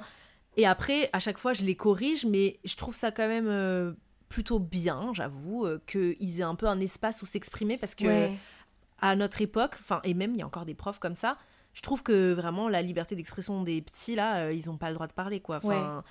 Et 0.58 0.66
après, 0.66 1.10
à 1.14 1.20
chaque 1.20 1.38
fois, 1.38 1.54
je 1.54 1.64
les 1.64 1.76
corrige, 1.76 2.26
mais 2.26 2.58
je 2.64 2.76
trouve 2.76 2.96
ça 2.96 3.12
quand 3.12 3.28
même 3.28 3.96
plutôt 4.30 4.60
bien, 4.60 5.12
j'avoue, 5.14 5.68
qu'ils 5.86 6.40
aient 6.40 6.44
un 6.44 6.56
peu 6.56 6.68
un 6.68 6.80
espace 6.80 7.22
où 7.22 7.26
s'exprimer 7.26 7.78
parce 7.78 7.96
que 7.96 8.30
à 9.02 9.16
notre 9.16 9.42
époque, 9.42 9.76
enfin, 9.80 10.00
et 10.04 10.14
même 10.14 10.34
il 10.36 10.40
y 10.40 10.42
a 10.42 10.46
encore 10.46 10.66
des 10.66 10.76
profs 10.76 11.00
comme 11.00 11.16
ça, 11.16 11.38
je 11.74 11.82
trouve 11.82 12.04
que 12.04 12.34
vraiment 12.34 12.68
la 12.70 12.82
liberté 12.82 13.16
d'expression 13.16 13.64
des 13.64 13.82
petits, 13.82 14.16
là, 14.16 14.46
euh, 14.46 14.54
ils 14.54 14.68
n'ont 14.68 14.78
pas 14.78 14.90
le 14.90 14.96
droit 14.96 15.08
de 15.08 15.14
parler, 15.14 15.40
quoi. 15.40 15.58
Enfin, 15.58 16.04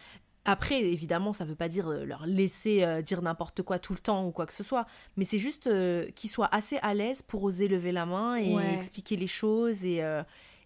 Après, 0.47 0.81
évidemment, 0.83 1.35
ça 1.35 1.45
veut 1.45 1.55
pas 1.55 1.69
dire 1.69 1.89
euh, 1.89 2.05
leur 2.07 2.25
laisser 2.25 2.83
euh, 2.83 3.03
dire 3.03 3.21
n'importe 3.21 3.61
quoi 3.63 3.79
tout 3.79 3.93
le 3.93 3.99
temps 3.99 4.25
ou 4.27 4.31
quoi 4.33 4.47
que 4.47 4.55
ce 4.55 4.63
soit, 4.63 4.87
mais 5.19 5.27
c'est 5.27 5.39
juste 5.39 5.67
euh, 5.67 6.09
qu'ils 6.13 6.31
soient 6.31 6.49
assez 6.51 6.79
à 6.79 6.95
l'aise 6.95 7.21
pour 7.21 7.43
oser 7.45 7.69
lever 7.69 7.93
la 7.93 8.07
main 8.07 8.37
et 8.37 8.55
Ouais. 8.55 8.75
expliquer 8.75 9.17
les 9.17 9.27
choses 9.27 9.85
et, 9.85 10.03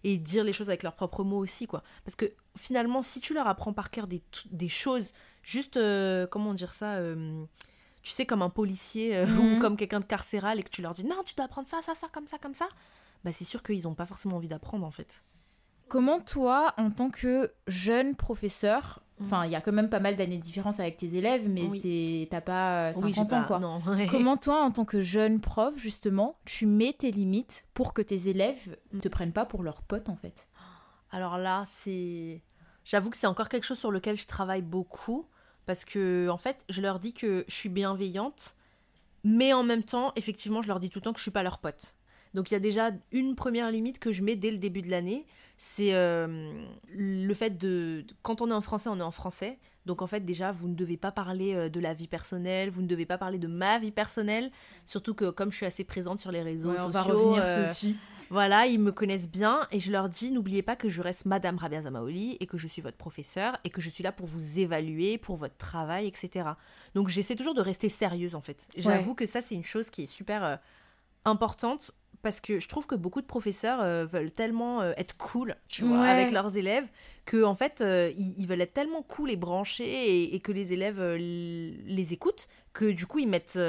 et 0.05 0.17
dire 0.17 0.45
les 0.45 0.53
choses 0.53 0.69
avec 0.69 0.81
leurs 0.83 0.95
propres 0.95 1.23
mots 1.25 1.39
aussi, 1.39 1.67
quoi. 1.67 1.83
Parce 2.05 2.15
que 2.15 2.25
finalement, 2.57 3.01
si 3.01 3.19
tu 3.19 3.33
leur 3.33 3.47
apprends 3.47 3.73
par 3.73 3.91
cœur 3.91 4.07
des, 4.07 4.21
des 4.49 4.69
choses, 4.69 5.11
juste, 5.43 5.77
comment 6.31 6.53
dire 6.53 6.73
ça 6.73 6.99
tu 8.01 8.11
sais, 8.11 8.27
comme 8.27 8.43
un 8.43 8.51
policier 8.51 9.15
euh, 9.17 9.25
Mhm. 9.27 9.55
ou 9.55 9.59
comme 9.59 9.75
quelqu'un 9.77 9.99
de 9.99 10.05
carcéral 10.05 10.59
et 10.59 10.63
que 10.63 10.69
tu 10.69 10.83
leur 10.83 10.93
dis 10.93 11.03
non, 11.05 11.23
tu 11.25 11.33
dois 11.33 11.45
apprendre 11.45 11.67
ça, 11.67 11.81
ça, 11.81 11.95
ça, 11.95 12.07
comme 12.11 12.27
ça, 12.27 12.37
comme 12.37 12.53
ça, 12.53 12.67
bah 13.25 13.31
c'est 13.33 13.43
sûr 13.43 13.61
qu'ils 13.63 13.83
n'ont 13.83 13.95
pas 13.95 14.05
forcément 14.05 14.37
envie 14.37 14.47
d'apprendre 14.47 14.85
en 14.85 14.91
fait. 14.91 15.21
Comment 15.89 16.19
toi, 16.21 16.73
en 16.77 16.89
tant 16.89 17.09
que 17.09 17.51
jeune 17.67 18.15
professeur, 18.15 19.01
enfin, 19.21 19.45
il 19.45 19.51
y 19.51 19.55
a 19.55 19.61
quand 19.61 19.71
même 19.73 19.89
pas 19.89 19.99
mal 19.99 20.15
d'années 20.15 20.37
de 20.37 20.41
différence 20.43 20.79
avec 20.79 20.97
tes 20.97 21.15
élèves, 21.15 21.47
mais 21.49 21.63
Oui. 21.63 21.79
c'est 21.79 22.27
t'as 22.31 22.41
pas 22.41 22.89
euh, 22.89 22.93
50 22.93 23.03
oui, 23.05 23.13
j'ai 23.13 23.21
ans 23.21 23.25
pas. 23.25 23.43
quoi. 23.43 23.59
Non. 23.59 23.81
Comment 24.09 24.37
toi, 24.37 24.61
en 24.63 24.71
tant 24.71 24.85
que 24.85 25.01
jeune 25.01 25.41
prof, 25.41 25.73
justement, 25.77 26.33
tu 26.45 26.65
mets 26.65 26.93
tes 26.93 27.11
limites 27.11 27.65
pour 27.73 27.93
que 27.93 28.01
tes 28.01 28.29
élèves 28.29 28.77
ne 28.93 28.99
te 28.99 29.07
prennent 29.09 29.33
pas 29.33 29.45
pour 29.45 29.61
leurs 29.63 29.81
potes 29.83 30.09
en 30.09 30.15
fait? 30.15 30.49
Alors 31.11 31.37
là, 31.37 31.65
c'est. 31.67 32.41
J'avoue 32.83 33.09
que 33.09 33.17
c'est 33.17 33.27
encore 33.27 33.49
quelque 33.49 33.63
chose 33.65 33.79
sur 33.79 33.91
lequel 33.91 34.17
je 34.17 34.27
travaille 34.27 34.61
beaucoup. 34.61 35.27
Parce 35.65 35.83
que, 35.83 36.29
en 36.29 36.37
fait, 36.37 36.63
je 36.69 36.79
leur 36.81 36.99
dis 36.99 37.13
que 37.13 37.43
je 37.47 37.53
suis 37.55 37.69
bienveillante. 37.69 38.55
Mais 39.23 39.51
en 39.53 39.63
même 39.63 39.81
temps, 39.83 40.11
effectivement, 40.15 40.61
je 40.61 40.67
leur 40.67 40.79
dis 40.79 40.91
tout 40.91 40.99
le 40.99 41.03
temps 41.03 41.13
que 41.13 41.17
je 41.17 41.23
suis 41.23 41.31
pas 41.31 41.41
leur 41.41 41.57
pote. 41.57 41.95
Donc 42.35 42.51
il 42.51 42.53
y 42.53 42.57
a 42.57 42.59
déjà 42.59 42.91
une 43.11 43.33
première 43.35 43.71
limite 43.71 43.97
que 43.97 44.11
je 44.11 44.21
mets 44.21 44.35
dès 44.35 44.51
le 44.51 44.57
début 44.59 44.81
de 44.81 44.91
l'année. 44.91 45.25
C'est 45.57 45.95
euh, 45.95 46.51
le 46.93 47.33
fait 47.33 47.57
de. 47.57 48.05
Quand 48.21 48.41
on 48.41 48.49
est 48.51 48.53
en 48.53 48.61
français, 48.61 48.89
on 48.89 48.99
est 48.99 49.03
en 49.03 49.09
français. 49.11 49.57
Donc 49.85 50.01
en 50.01 50.07
fait, 50.07 50.19
déjà, 50.21 50.51
vous 50.51 50.67
ne 50.67 50.73
devez 50.75 50.97
pas 50.97 51.11
parler 51.11 51.53
euh, 51.55 51.69
de 51.69 51.79
la 51.79 51.93
vie 51.93 52.07
personnelle, 52.07 52.69
vous 52.71 52.81
ne 52.81 52.87
devez 52.87 53.05
pas 53.05 53.17
parler 53.17 53.37
de 53.39 53.47
ma 53.47 53.79
vie 53.79 53.91
personnelle. 53.91 54.51
Surtout 54.85 55.13
que 55.13 55.29
comme 55.29 55.51
je 55.51 55.57
suis 55.57 55.65
assez 55.65 55.83
présente 55.85 56.19
sur 56.19 56.31
les 56.31 56.41
réseaux 56.43 56.69
Ouais, 56.71 56.75
on 56.79 56.91
sociaux. 56.91 56.91
va 56.91 57.01
revenir 57.03 57.43
euh, 57.45 57.61
dessus. 57.61 57.95
voilà, 58.29 58.65
ils 58.65 58.79
me 58.79 58.91
connaissent 58.91 59.29
bien 59.29 59.67
et 59.71 59.79
je 59.79 59.91
leur 59.91 60.09
dis 60.09 60.31
n'oubliez 60.31 60.63
pas 60.63 60.75
que 60.75 60.89
je 60.89 61.01
reste 61.01 61.25
Madame 61.25 61.57
Rabia 61.57 61.83
Zamaoli 61.83 62.35
et 62.39 62.47
que 62.47 62.57
je 62.57 62.67
suis 62.67 62.81
votre 62.81 62.97
professeur 62.97 63.55
et 63.63 63.69
que 63.69 63.79
je 63.79 63.89
suis 63.89 64.03
là 64.03 64.11
pour 64.11 64.25
vous 64.25 64.59
évaluer, 64.59 65.17
pour 65.19 65.37
votre 65.37 65.55
travail, 65.55 66.07
etc. 66.07 66.49
Donc 66.95 67.07
j'essaie 67.07 67.35
toujours 67.35 67.53
de 67.53 67.61
rester 67.61 67.87
sérieuse 67.87 68.33
en 68.35 68.41
fait. 68.41 68.67
J'avoue 68.75 69.13
que 69.15 69.25
ça 69.27 69.39
c'est 69.39 69.55
une 69.55 69.63
chose 69.63 69.89
qui 69.91 70.03
est 70.03 70.07
super 70.07 70.43
euh, 70.43 70.55
importante 71.25 71.91
parce 72.25 72.41
que 72.41 72.59
je 72.59 72.67
trouve 72.67 72.87
que 72.87 72.95
beaucoup 72.95 73.21
de 73.21 73.27
professeurs 73.27 73.79
euh, 73.81 74.03
veulent 74.03 74.31
tellement 74.31 74.81
euh, 74.81 74.93
être 74.97 75.15
cool, 75.17 75.55
tu 75.69 75.83
vois, 75.83 76.01
Ouais. 76.01 76.09
avec 76.09 76.31
leurs 76.31 76.57
élèves, 76.57 76.87
que 77.25 77.43
en 77.43 77.53
fait 77.53 77.81
euh, 77.81 78.11
ils, 78.17 78.33
ils 78.39 78.47
veulent 78.47 78.61
être 78.61 78.73
tellement 78.73 79.03
cool 79.03 79.29
et 79.29 79.35
branchés 79.35 79.85
et, 80.23 80.35
et 80.35 80.39
que 80.39 80.51
les 80.51 80.73
élèves 80.73 80.99
les 81.13 82.13
écoutent 82.13 82.47
que 82.73 82.85
du 82.91 83.05
coup 83.05 83.19
ils 83.19 83.27
mettent, 83.27 83.59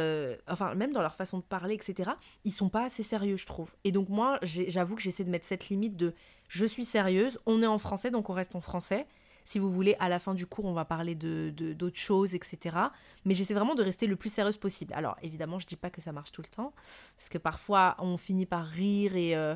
enfin 0.48 0.74
même 0.74 0.92
dans 0.92 1.02
leur 1.02 1.14
façon 1.14 1.36
de 1.38 1.42
parler, 1.42 1.74
etc. 1.74 2.12
Ils 2.44 2.50
sont 2.50 2.70
pas 2.70 2.84
assez 2.84 3.02
sérieux, 3.02 3.36
je 3.36 3.46
trouve. 3.46 3.68
Et 3.84 3.92
donc 3.92 4.08
moi, 4.08 4.38
j'avoue 4.42 4.96
que 4.96 5.02
j'essaie 5.02 5.24
de 5.24 5.30
mettre 5.30 5.46
cette 5.46 5.68
limite 5.68 5.96
de 5.98 6.14
je 6.48 6.64
suis 6.64 6.84
sérieuse, 6.86 7.38
on 7.46 7.62
est 7.62 7.66
en 7.66 7.78
français 7.78 8.10
donc 8.10 8.30
on 8.30 8.32
reste 8.32 8.56
en 8.56 8.60
français. 8.62 9.06
Si 9.46 9.58
vous 9.58 9.70
voulez, 9.70 9.96
à 10.00 10.08
la 10.08 10.18
fin 10.18 10.34
du 10.34 10.44
cours, 10.44 10.66
on 10.66 10.74
va 10.74 10.84
parler 10.84 11.14
de 11.14 11.50
d'autres 11.50 11.98
choses, 11.98 12.34
etc. 12.34 12.76
Mais 13.24 13.32
j'essaie 13.32 13.54
vraiment 13.54 13.76
de 13.76 13.82
rester 13.82 14.06
le 14.06 14.16
plus 14.16 14.28
sérieuse 14.28 14.58
possible. 14.58 14.92
Alors 14.92 15.16
évidemment, 15.22 15.58
je 15.58 15.66
dis 15.66 15.76
pas 15.76 15.88
que 15.88 16.02
ça 16.02 16.12
marche 16.12 16.32
tout 16.32 16.42
le 16.42 16.48
temps, 16.48 16.74
parce 17.16 17.28
que 17.28 17.38
parfois 17.38 17.96
on 18.00 18.16
finit 18.16 18.44
par 18.44 18.66
rire 18.66 19.16
et 19.16 19.36
euh, 19.36 19.54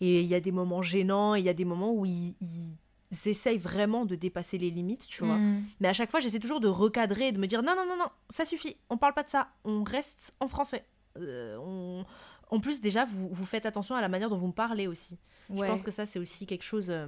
et 0.00 0.20
il 0.20 0.26
y 0.26 0.34
a 0.34 0.40
des 0.40 0.52
moments 0.52 0.82
gênants, 0.82 1.34
et 1.34 1.40
il 1.40 1.44
y 1.44 1.48
a 1.48 1.54
des 1.54 1.64
moments 1.64 1.92
où 1.92 2.04
ils, 2.04 2.34
essayent 3.24 3.58
vraiment 3.58 4.04
de 4.04 4.14
dépasser 4.14 4.58
les 4.58 4.70
limites, 4.70 5.06
tu 5.06 5.24
vois. 5.24 5.38
Mm. 5.38 5.64
Mais 5.80 5.88
à 5.88 5.92
chaque 5.92 6.10
fois, 6.10 6.20
j'essaie 6.20 6.38
toujours 6.38 6.60
de 6.60 6.68
recadrer 6.68 7.28
et 7.28 7.32
de 7.32 7.38
me 7.38 7.46
dire 7.46 7.62
non, 7.62 7.74
non, 7.76 7.86
non, 7.86 7.96
non, 7.96 8.10
ça 8.28 8.44
suffit, 8.44 8.76
on 8.90 8.98
parle 8.98 9.14
pas 9.14 9.22
de 9.22 9.30
ça, 9.30 9.48
on 9.64 9.84
reste 9.84 10.34
en 10.40 10.48
français. 10.48 10.84
Euh, 11.18 11.56
on... 11.58 12.04
En 12.50 12.60
plus, 12.60 12.80
déjà, 12.80 13.04
vous, 13.04 13.28
vous 13.28 13.46
faites 13.46 13.66
attention 13.66 13.94
à 13.96 14.00
la 14.00 14.08
manière 14.08 14.28
dont 14.28 14.36
vous 14.36 14.48
me 14.48 14.52
parlez 14.52 14.86
aussi. 14.86 15.18
Je 15.48 15.64
pense 15.64 15.82
que 15.82 15.90
ça, 15.90 16.06
c'est 16.06 16.18
aussi 16.18 16.46
quelque 16.46 16.62
chose 16.62 16.90
euh, 16.90 17.06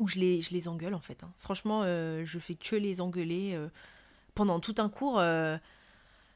où 0.00 0.08
je 0.08 0.18
les, 0.18 0.40
je 0.40 0.52
les 0.52 0.68
engueule, 0.68 0.94
en 0.94 1.00
fait. 1.00 1.22
hein. 1.22 1.32
Franchement, 1.38 1.82
euh, 1.84 2.24
je 2.24 2.38
fais 2.38 2.54
que 2.54 2.76
les 2.76 3.00
engueuler. 3.00 3.52
euh, 3.54 3.68
pendant 4.34 4.60
tout 4.60 4.74
un 4.78 4.88
cours, 4.88 5.18
euh, 5.18 5.58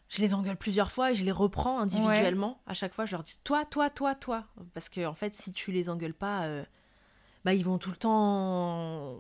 je 0.09 0.21
les 0.21 0.35
engueule 0.35 0.57
plusieurs 0.57 0.93
fois 0.93 1.13
et 1.13 1.15
je 1.15 1.25
les 1.25 1.33
reprends 1.33 1.79
individuellement. 1.79 2.61
À 2.67 2.75
chaque 2.75 2.93
fois, 2.93 3.07
je 3.07 3.13
leur 3.13 3.23
dis 3.23 3.39
toi, 3.43 3.65
toi, 3.65 3.89
toi, 3.91 4.15
toi. 4.15 4.47
Parce 4.75 4.89
que, 4.89 5.05
en 5.07 5.15
fait, 5.15 5.35
si 5.35 5.53
tu 5.53 5.73
les 5.73 5.89
engueules 5.89 6.15
pas, 6.15 6.47
bah, 7.45 7.55
ils 7.55 7.65
vont 7.65 7.79
tout 7.79 7.91
le 7.91 7.97
temps. 7.97 9.17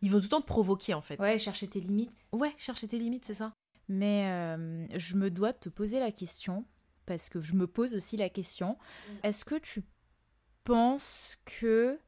Ils 0.00 0.10
vont 0.10 0.18
tout 0.18 0.24
le 0.24 0.28
temps 0.28 0.40
te 0.40 0.46
provoquer, 0.46 0.94
en 0.94 1.00
fait. 1.02 1.20
Ouais, 1.20 1.38
chercher 1.38 1.68
tes 1.68 1.80
limites. 1.80 2.16
Ouais, 2.32 2.54
chercher 2.56 2.88
tes 2.88 2.98
limites, 2.98 3.24
c'est 3.24 3.34
ça. 3.34 3.52
Mais 3.88 4.56
je 4.94 5.14
me 5.14 5.30
dois 5.30 5.52
de 5.52 5.58
te 5.58 5.68
poser 5.68 6.00
la 6.00 6.10
question, 6.10 6.64
parce 7.04 7.28
que 7.28 7.40
je 7.40 7.54
me 7.54 7.66
pose 7.66 7.94
aussi 7.94 8.16
la 8.16 8.28
question, 8.30 8.78
est-ce 9.22 9.44
que 9.44 9.56
tu 9.56 9.82
penses 10.64 11.38
que 11.44 11.98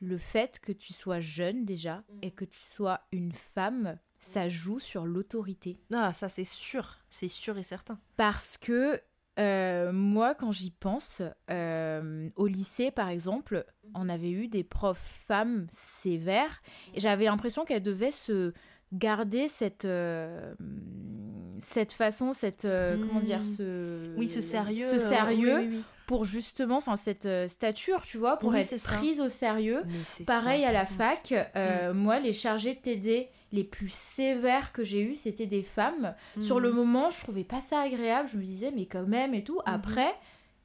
le 0.00 0.18
fait 0.18 0.60
que 0.60 0.72
tu 0.72 0.92
sois 0.92 1.20
jeune 1.20 1.64
déjà 1.64 2.02
et 2.22 2.30
que 2.30 2.44
tu 2.44 2.60
sois 2.62 3.00
une 3.12 3.32
femme, 3.32 3.98
ça 4.20 4.48
joue 4.48 4.78
sur 4.78 5.04
l'autorité 5.06 5.78
Ah, 5.92 6.12
ça, 6.12 6.28
c'est 6.28 6.44
sûr. 6.44 6.98
C'est 7.10 7.28
sûr 7.28 7.58
et 7.58 7.62
certain. 7.62 7.98
Parce 8.16 8.58
que 8.58 9.00
euh, 9.38 9.92
moi, 9.92 10.34
quand 10.34 10.50
j'y 10.50 10.70
pense, 10.72 11.22
euh, 11.50 12.28
au 12.36 12.46
lycée 12.48 12.90
par 12.90 13.08
exemple, 13.08 13.64
on 13.94 14.08
avait 14.08 14.30
eu 14.32 14.48
des 14.48 14.64
profs 14.64 14.98
femmes 15.26 15.66
sévères 15.70 16.60
et 16.94 17.00
j'avais 17.00 17.26
l'impression 17.26 17.64
qu'elles 17.64 17.82
devaient 17.82 18.10
se 18.12 18.52
garder 18.92 19.46
cette, 19.48 19.84
euh, 19.84 20.54
cette 21.60 21.92
façon, 21.92 22.32
cette. 22.32 22.62
Comment 22.62 23.20
dire 23.20 23.40
Mm. 23.40 23.44
ce, 23.44 24.16
Oui, 24.16 24.26
ce 24.28 24.40
sérieux. 24.40 24.90
Ce 24.90 24.98
sérieux 24.98 25.58
oui, 25.58 25.66
oui, 25.68 25.76
oui. 25.76 25.84
Pour 26.08 26.24
justement, 26.24 26.78
enfin, 26.78 26.96
cette 26.96 27.26
euh, 27.26 27.46
stature, 27.48 28.02
tu 28.02 28.16
vois, 28.18 28.38
pour 28.38 28.50
Oui, 28.52 28.60
être 28.60 28.82
prise 28.82 29.20
au 29.20 29.28
sérieux. 29.28 29.82
Pareil 30.26 30.62
ça. 30.62 30.68
à 30.70 30.72
la 30.72 30.86
fac, 30.86 31.34
euh, 31.54 31.92
moi, 31.94 32.18
les 32.18 32.32
chargés 32.32 32.74
de 32.74 32.80
TD 32.80 33.28
les 33.52 33.62
plus 33.64 33.92
sévères 33.92 34.72
que 34.72 34.82
j'ai 34.84 35.02
eu, 35.02 35.14
c'était 35.14 35.46
des 35.46 35.62
femmes. 35.62 36.14
Sur 36.40 36.60
le 36.60 36.70
Mhm. 36.70 36.76
moment, 36.76 37.10
je 37.10 37.20
trouvais 37.20 37.44
pas 37.44 37.60
ça 37.60 37.80
agréable. 37.82 38.28
Je 38.32 38.38
me 38.38 38.42
disais, 38.42 38.70
mais 38.74 38.86
quand 38.86 39.06
même 39.06 39.34
et 39.34 39.44
tout. 39.44 39.60
Après, 39.66 40.10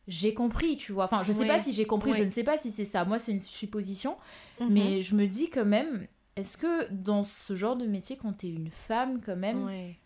j'ai 0.08 0.34
compris, 0.34 0.78
tu 0.78 0.92
vois. 0.94 1.04
Enfin, 1.06 1.24
je 1.24 1.32
sais 1.34 1.46
pas 1.46 1.60
si 1.60 1.74
j'ai 1.74 1.86
compris, 1.86 2.14
je 2.14 2.24
ne 2.24 2.30
sais 2.30 2.44
pas 2.44 2.58
si 2.58 2.72
c'est 2.72 2.86
ça. 2.86 3.04
Moi, 3.06 3.20
c'est 3.20 3.34
une 3.34 3.40
supposition. 3.42 4.16
Mhm. 4.62 4.68
Mais 4.70 5.02
je 5.02 5.16
me 5.16 5.28
dis 5.28 5.50
quand 5.50 5.66
même, 5.66 6.08
est-ce 6.38 6.56
que 6.58 6.90
dans 6.92 7.24
ce 7.26 7.54
genre 7.56 7.76
de 7.76 7.86
métier, 7.86 8.16
quand 8.16 8.32
t'es 8.34 8.48
une 8.48 8.70
femme, 8.72 9.20
quand 9.26 9.36
même, 9.36 9.66
Ouais. 9.66 9.98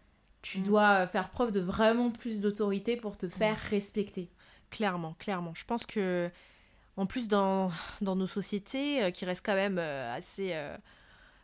tu 0.41 0.59
Mm. 0.59 0.63
dois 0.63 1.07
faire 1.07 1.29
preuve 1.29 1.51
de 1.51 1.59
vraiment 1.59 2.09
plus 2.09 2.41
d'autorité 2.41 2.97
pour 2.97 3.17
te 3.17 3.27
faire 3.27 3.55
respecter? 3.57 4.29
Clairement, 4.69 5.15
clairement. 5.19 5.53
Je 5.55 5.65
pense 5.65 5.85
que, 5.85 6.29
en 6.97 7.05
plus, 7.05 7.27
dans, 7.27 7.71
dans 8.01 8.15
nos 8.15 8.27
sociétés, 8.27 9.03
euh, 9.03 9.11
qui 9.11 9.25
restent 9.25 9.45
quand 9.45 9.55
même 9.55 9.77
euh, 9.79 10.13
assez. 10.15 10.49
euh, 10.53 10.77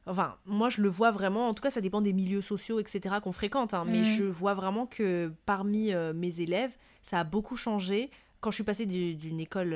Enfin, 0.06 0.36
moi, 0.46 0.68
je 0.70 0.82
le 0.82 0.90
vois 0.90 1.12
vraiment. 1.12 1.48
En 1.48 1.54
tout 1.54 1.64
cas, 1.64 1.70
ça 1.70 1.80
dépend 1.80 2.02
des 2.02 2.12
milieux 2.12 2.42
sociaux, 2.42 2.80
etc., 2.82 3.16
qu'on 3.24 3.32
fréquente. 3.32 3.74
hein, 3.74 3.86
Mais 3.88 4.04
je 4.04 4.26
vois 4.26 4.54
vraiment 4.54 4.86
que 4.86 5.32
parmi 5.46 5.94
mes 6.14 6.42
élèves, 6.42 6.76
ça 7.04 7.20
a 7.22 7.24
beaucoup 7.24 7.56
changé. 7.56 8.12
Quand 8.42 8.52
je 8.52 8.56
suis 8.56 8.64
passée 8.66 8.86
du- 8.86 9.16
d'une 9.16 9.40
école 9.40 9.74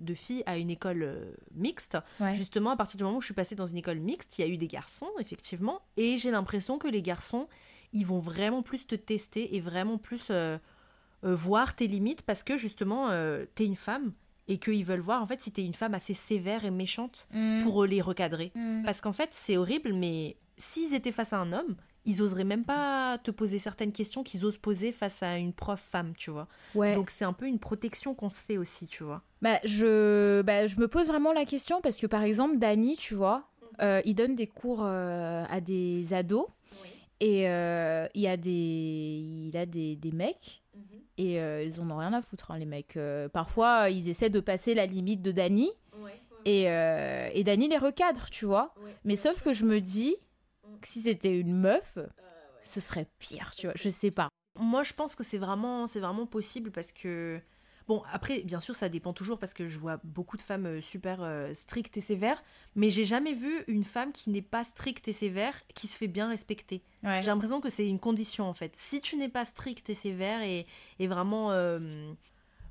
de 0.00 0.14
filles 0.14 0.44
à 0.46 0.58
une 0.58 0.70
école 0.70 1.34
mixte, 1.56 1.98
Ouais. 2.20 2.36
justement, 2.36 2.70
à 2.70 2.76
partir 2.76 2.98
du 2.98 3.02
moment 3.02 3.16
où 3.16 3.20
je 3.20 3.24
suis 3.26 3.34
passée 3.34 3.56
dans 3.56 3.66
une 3.66 3.76
école 3.78 3.98
mixte, 3.98 4.38
il 4.38 4.42
y 4.42 4.44
a 4.44 4.48
eu 4.48 4.56
des 4.58 4.68
garçons, 4.68 5.10
effectivement. 5.18 5.80
Et 5.96 6.18
j'ai 6.18 6.30
l'impression 6.30 6.78
que 6.78 6.86
les 6.86 7.02
garçons, 7.02 7.48
ils 7.92 8.06
vont 8.06 8.20
vraiment 8.20 8.62
plus 8.62 8.86
te 8.86 8.94
tester 8.94 9.56
et 9.56 9.60
vraiment 9.60 9.98
plus 9.98 10.28
euh, 10.30 10.56
voir 11.32 11.74
tes 11.74 11.86
limites 11.86 12.22
parce 12.22 12.42
que, 12.42 12.56
justement, 12.56 13.08
euh, 13.10 13.46
t'es 13.54 13.64
une 13.64 13.76
femme 13.76 14.12
et 14.46 14.58
qu'ils 14.58 14.84
veulent 14.84 15.00
voir, 15.00 15.22
en 15.22 15.26
fait, 15.26 15.40
si 15.40 15.50
t'es 15.50 15.62
une 15.62 15.74
femme 15.74 15.94
assez 15.94 16.14
sévère 16.14 16.64
et 16.64 16.70
méchante 16.70 17.28
pour 17.62 17.82
euh, 17.82 17.86
les 17.86 18.02
recadrer. 18.02 18.52
Mm. 18.54 18.82
Parce 18.84 19.00
qu'en 19.00 19.12
fait, 19.12 19.30
c'est 19.32 19.56
horrible, 19.56 19.92
mais 19.94 20.36
s'ils 20.56 20.94
étaient 20.94 21.12
face 21.12 21.32
à 21.32 21.38
un 21.38 21.52
homme, 21.52 21.76
ils 22.04 22.20
oseraient 22.20 22.44
même 22.44 22.64
pas 22.64 23.18
te 23.18 23.30
poser 23.30 23.58
certaines 23.58 23.92
questions 23.92 24.22
qu'ils 24.22 24.44
osent 24.44 24.58
poser 24.58 24.92
face 24.92 25.22
à 25.22 25.38
une 25.38 25.54
prof 25.54 25.80
femme, 25.80 26.12
tu 26.16 26.30
vois. 26.30 26.48
Ouais. 26.74 26.94
Donc 26.94 27.10
c'est 27.10 27.24
un 27.24 27.32
peu 27.32 27.46
une 27.46 27.58
protection 27.58 28.14
qu'on 28.14 28.28
se 28.28 28.42
fait 28.42 28.58
aussi, 28.58 28.86
tu 28.86 29.04
vois. 29.04 29.22
Bah, 29.40 29.58
je, 29.64 30.42
bah, 30.42 30.66
je 30.66 30.78
me 30.78 30.88
pose 30.88 31.06
vraiment 31.06 31.32
la 31.32 31.46
question 31.46 31.80
parce 31.80 31.96
que 31.96 32.06
par 32.06 32.22
exemple, 32.22 32.58
Dany, 32.58 32.96
tu 32.96 33.14
vois, 33.14 33.48
euh, 33.80 34.02
il 34.04 34.14
donne 34.14 34.34
des 34.34 34.46
cours 34.46 34.82
euh, 34.82 35.44
à 35.48 35.60
des 35.60 36.12
ados 36.12 36.46
et 37.20 37.48
euh, 37.48 38.06
il 38.14 38.22
y 38.22 38.28
a 38.28 38.36
des, 38.36 38.50
il 38.50 39.56
a 39.56 39.66
des, 39.66 39.96
des 39.96 40.12
mecs 40.12 40.62
et 41.16 41.40
euh, 41.40 41.62
ils 41.62 41.80
en 41.80 41.90
ont 41.90 41.96
rien 41.96 42.12
à 42.12 42.22
foutre, 42.22 42.50
hein, 42.50 42.58
les 42.58 42.66
mecs. 42.66 42.96
Euh, 42.96 43.28
parfois, 43.28 43.88
ils 43.90 44.08
essaient 44.08 44.30
de 44.30 44.40
passer 44.40 44.74
la 44.74 44.86
limite 44.86 45.22
de 45.22 45.32
Dany 45.32 45.70
et, 46.44 46.70
euh, 46.70 47.28
et 47.32 47.44
Dany 47.44 47.68
les 47.68 47.78
recadre, 47.78 48.28
tu 48.30 48.46
vois. 48.46 48.74
Mais 49.04 49.16
sauf 49.16 49.42
que 49.42 49.52
je 49.52 49.64
me 49.64 49.80
dis 49.80 50.16
que 50.80 50.88
si 50.88 51.00
c'était 51.02 51.38
une 51.38 51.54
meuf, 51.54 51.98
ce 52.62 52.80
serait 52.80 53.06
pire, 53.18 53.52
tu 53.56 53.66
vois. 53.66 53.74
Je 53.76 53.88
sais 53.88 54.10
pas. 54.10 54.28
Moi, 54.58 54.82
je 54.82 54.92
pense 54.92 55.14
que 55.14 55.24
c'est 55.24 55.38
vraiment, 55.38 55.86
c'est 55.86 56.00
vraiment 56.00 56.26
possible 56.26 56.70
parce 56.70 56.92
que. 56.92 57.40
Bon, 57.86 58.02
après, 58.10 58.40
bien 58.40 58.60
sûr, 58.60 58.74
ça 58.74 58.88
dépend 58.88 59.12
toujours 59.12 59.38
parce 59.38 59.52
que 59.52 59.66
je 59.66 59.78
vois 59.78 60.00
beaucoup 60.04 60.38
de 60.38 60.42
femmes 60.42 60.66
euh, 60.66 60.80
super 60.80 61.18
euh, 61.20 61.52
strictes 61.52 61.96
et 61.98 62.00
sévères, 62.00 62.42
mais 62.74 62.88
j'ai 62.88 63.04
jamais 63.04 63.34
vu 63.34 63.62
une 63.66 63.84
femme 63.84 64.12
qui 64.12 64.30
n'est 64.30 64.42
pas 64.42 64.64
stricte 64.64 65.06
et 65.08 65.12
sévère 65.12 65.54
qui 65.74 65.86
se 65.86 65.98
fait 65.98 66.06
bien 66.06 66.28
respecter. 66.28 66.82
Ouais. 67.02 67.20
J'ai 67.20 67.26
l'impression 67.26 67.60
que 67.60 67.68
c'est 67.68 67.86
une 67.86 68.00
condition 68.00 68.48
en 68.48 68.54
fait. 68.54 68.74
Si 68.74 69.02
tu 69.02 69.16
n'es 69.16 69.28
pas 69.28 69.44
stricte 69.44 69.90
et 69.90 69.94
sévère 69.94 70.40
et, 70.42 70.66
et 70.98 71.06
vraiment, 71.06 71.50
euh, 71.50 72.10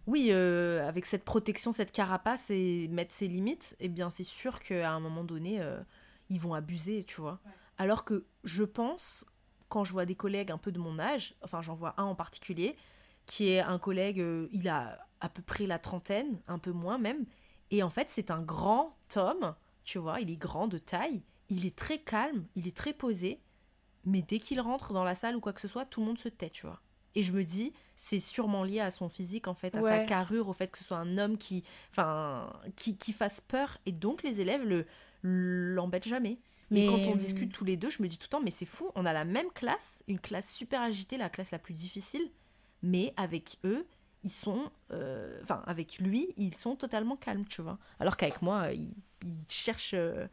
oui, 0.08 0.30
euh, 0.32 0.88
avec 0.88 1.06
cette 1.06 1.24
protection, 1.24 1.74
cette 1.74 1.92
carapace 1.92 2.50
et 2.50 2.88
mettre 2.88 3.14
ses 3.14 3.28
limites, 3.28 3.76
eh 3.80 3.90
bien 3.90 4.10
c'est 4.10 4.24
sûr 4.24 4.60
qu'à 4.60 4.92
un 4.92 5.00
moment 5.00 5.24
donné, 5.24 5.62
ils 6.30 6.40
vont 6.40 6.56
abuser, 6.56 7.04
tu 7.04 7.22
vois. 7.22 7.40
Alors 7.78 8.04
que 8.04 8.26
je 8.44 8.64
pense, 8.64 9.26
quand 9.70 9.84
je 9.84 9.94
vois 9.94 10.06
des 10.06 10.16
collègues 10.16 10.52
un 10.52 10.58
peu 10.58 10.72
de 10.72 10.80
mon 10.80 10.98
âge, 11.00 11.36
enfin 11.44 11.62
j'en 11.62 11.74
vois 11.74 11.94
un 11.98 12.04
en 12.04 12.16
particulier, 12.16 12.76
qui 13.26 13.50
est 13.50 13.60
un 13.60 13.80
collègue, 13.80 14.20
euh, 14.20 14.48
il 14.52 14.68
a 14.68 15.00
à 15.20 15.30
peu 15.30 15.42
près 15.42 15.66
la 15.66 15.80
trentaine, 15.80 16.42
un 16.48 16.60
peu 16.60 16.72
moins 16.72 16.98
même, 16.98 17.26
et 17.72 17.84
en 17.84 17.90
fait 17.90 18.10
c'est 18.10 18.32
un 18.32 18.42
grand 18.42 18.92
homme, 19.16 19.56
tu 19.84 19.98
vois, 19.98 20.20
il 20.20 20.30
est 20.30 20.36
grand 20.36 20.68
de 20.68 20.78
taille, 20.78 21.24
il 21.50 21.66
est 21.66 21.76
très 21.76 22.00
calme, 22.00 22.46
il 22.56 22.68
est 22.68 22.76
très 22.76 22.94
posé, 22.94 23.40
mais 24.06 24.22
dès 24.22 24.40
qu'il 24.40 24.60
rentre 24.60 24.94
dans 24.94 25.04
la 25.04 25.16
salle 25.16 25.36
ou 25.36 25.40
quoi 25.40 25.54
que 25.54 25.62
ce 25.62 25.68
soit, 25.68 25.86
tout 25.86 26.02
le 26.02 26.08
monde 26.08 26.18
se 26.18 26.30
tait, 26.30 26.50
tu 26.50 26.66
vois. 26.66 26.82
Et 27.16 27.24
je 27.24 27.32
me 27.32 27.44
dis, 27.44 27.74
c'est 27.96 28.20
sûrement 28.20 28.64
lié 28.64 28.80
à 28.80 28.90
son 28.90 29.08
physique, 29.08 29.48
en 29.48 29.54
fait, 29.54 29.76
à 29.76 29.82
sa 29.82 30.00
carrure, 30.00 30.50
au 30.50 30.54
fait 30.54 30.68
que 30.68 30.80
ce 30.80 30.84
soit 30.84 30.98
un 30.98 31.20
homme 31.20 31.38
qui, 31.38 31.64
enfin, 31.92 32.52
qui, 32.76 32.98
qui 32.98 33.14
fasse 33.14 33.40
peur. 33.40 33.78
Et 33.86 33.92
donc, 33.92 34.24
les 34.24 34.42
élèves 34.42 34.64
le 34.64 34.88
l'embêtent 35.24 36.08
jamais. 36.08 36.40
Mais 36.70 36.88
quand 36.88 36.98
on 37.08 37.16
discute 37.16 37.54
tous 37.54 37.66
les 37.66 37.78
deux, 37.78 37.90
je 37.90 38.02
me 38.02 38.08
dis 38.08 38.18
tout 38.18 38.26
le 38.26 38.30
temps, 38.30 38.42
mais 38.42 38.52
c'est 38.52 38.66
fou, 38.66 38.90
on 38.96 39.06
a 39.06 39.14
la 39.14 39.26
même 39.26 39.52
classe, 39.54 40.04
une 40.08 40.20
classe 40.20 40.52
super 40.52 40.82
agitée, 40.82 41.18
la 41.18 41.30
classe 41.30 41.52
la 41.52 41.60
plus 41.60 41.74
difficile, 41.74 42.32
mais 42.84 43.14
avec 43.18 43.58
eux, 43.64 43.88
ils 44.24 44.32
sont, 44.32 44.70
euh, 44.92 45.40
enfin, 45.42 45.64
avec 45.66 45.98
lui, 46.00 46.28
ils 46.38 46.54
sont 46.54 46.76
totalement 46.76 47.16
calmes, 47.16 47.46
tu 47.46 47.62
vois. 47.62 47.80
Alors 48.00 48.18
qu'avec 48.18 48.42
moi, 48.42 48.68
ils, 48.72 48.94
cherchent, 49.50 49.96
euh, 49.96 50.28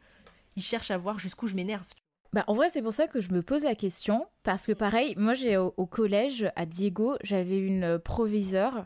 ils 0.55 0.61
cherchent 0.61 0.91
à 0.91 0.97
voir 0.97 1.17
jusqu'où 1.17 1.47
je 1.47 1.55
m'énerve. 1.55 1.87
Bah, 2.33 2.45
en 2.47 2.53
vrai, 2.53 2.69
c'est 2.71 2.81
pour 2.81 2.93
ça 2.93 3.07
que 3.07 3.19
je 3.19 3.31
me 3.31 3.41
pose 3.41 3.63
la 3.63 3.75
question. 3.75 4.25
Parce 4.43 4.67
que, 4.67 4.71
pareil, 4.71 5.13
moi, 5.17 5.33
j'ai 5.33 5.57
au, 5.57 5.71
collège, 5.85 6.49
à 6.55 6.65
Diego, 6.65 7.17
j'avais 7.23 7.57
une 7.57 7.99
proviseure 7.99 8.75
mhm. 8.75 8.85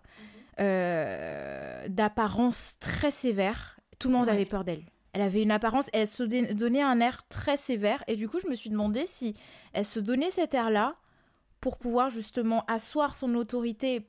euh, 0.61 1.87
d'apparence 1.89 2.77
très 2.79 3.11
sévère. 3.11 3.79
Tout 3.99 4.09
le 4.09 4.15
monde 4.15 4.29
avait 4.29 4.45
peur 4.45 4.63
d'elle. 4.63 4.83
Elle 5.13 5.21
avait 5.21 5.43
une 5.43 5.51
apparence, 5.51 5.89
elle 5.93 6.07
se 6.07 6.23
donnait 6.23 6.81
un 6.81 6.99
air 6.99 7.25
très 7.29 7.55
sévère. 7.55 8.03
Et 8.07 8.15
du 8.15 8.27
coup, 8.27 8.39
je 8.39 8.47
me 8.47 8.55
suis 8.55 8.69
demandé 8.69 9.05
si 9.05 9.33
elle 9.71 9.85
se 9.85 9.99
donnait 9.99 10.31
cet 10.31 10.53
air-là 10.53 10.95
pour 11.61 11.77
pouvoir 11.77 12.09
justement 12.09 12.65
asseoir 12.67 13.15
son 13.15 13.35
autorité 13.35 14.07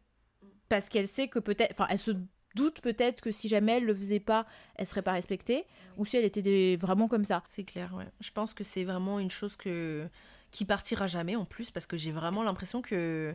parce 0.68 0.88
qu'elle 0.88 1.08
sait 1.08 1.28
que 1.28 1.38
peut-être, 1.38 1.72
enfin, 1.72 1.86
elle 1.90 1.98
se 1.98 2.12
doute 2.54 2.80
peut-être 2.80 3.20
que 3.20 3.30
si 3.30 3.48
jamais 3.48 3.76
elle 3.76 3.84
le 3.84 3.94
faisait 3.94 4.20
pas, 4.20 4.46
elle 4.74 4.86
serait 4.86 5.02
pas 5.02 5.12
respectée, 5.12 5.66
ou 5.96 6.04
si 6.04 6.16
elle 6.16 6.24
était 6.24 6.76
vraiment 6.76 7.06
comme 7.06 7.24
ça. 7.24 7.42
C'est 7.46 7.64
clair, 7.64 7.94
ouais. 7.94 8.08
Je 8.20 8.30
pense 8.32 8.54
que 8.54 8.64
c'est 8.64 8.84
vraiment 8.84 9.20
une 9.20 9.30
chose 9.30 9.56
que 9.56 10.08
qui 10.50 10.64
partira 10.64 11.06
jamais 11.06 11.36
en 11.36 11.44
plus, 11.44 11.70
parce 11.70 11.86
que 11.86 11.96
j'ai 11.96 12.12
vraiment 12.12 12.42
l'impression 12.42 12.80
que 12.80 13.34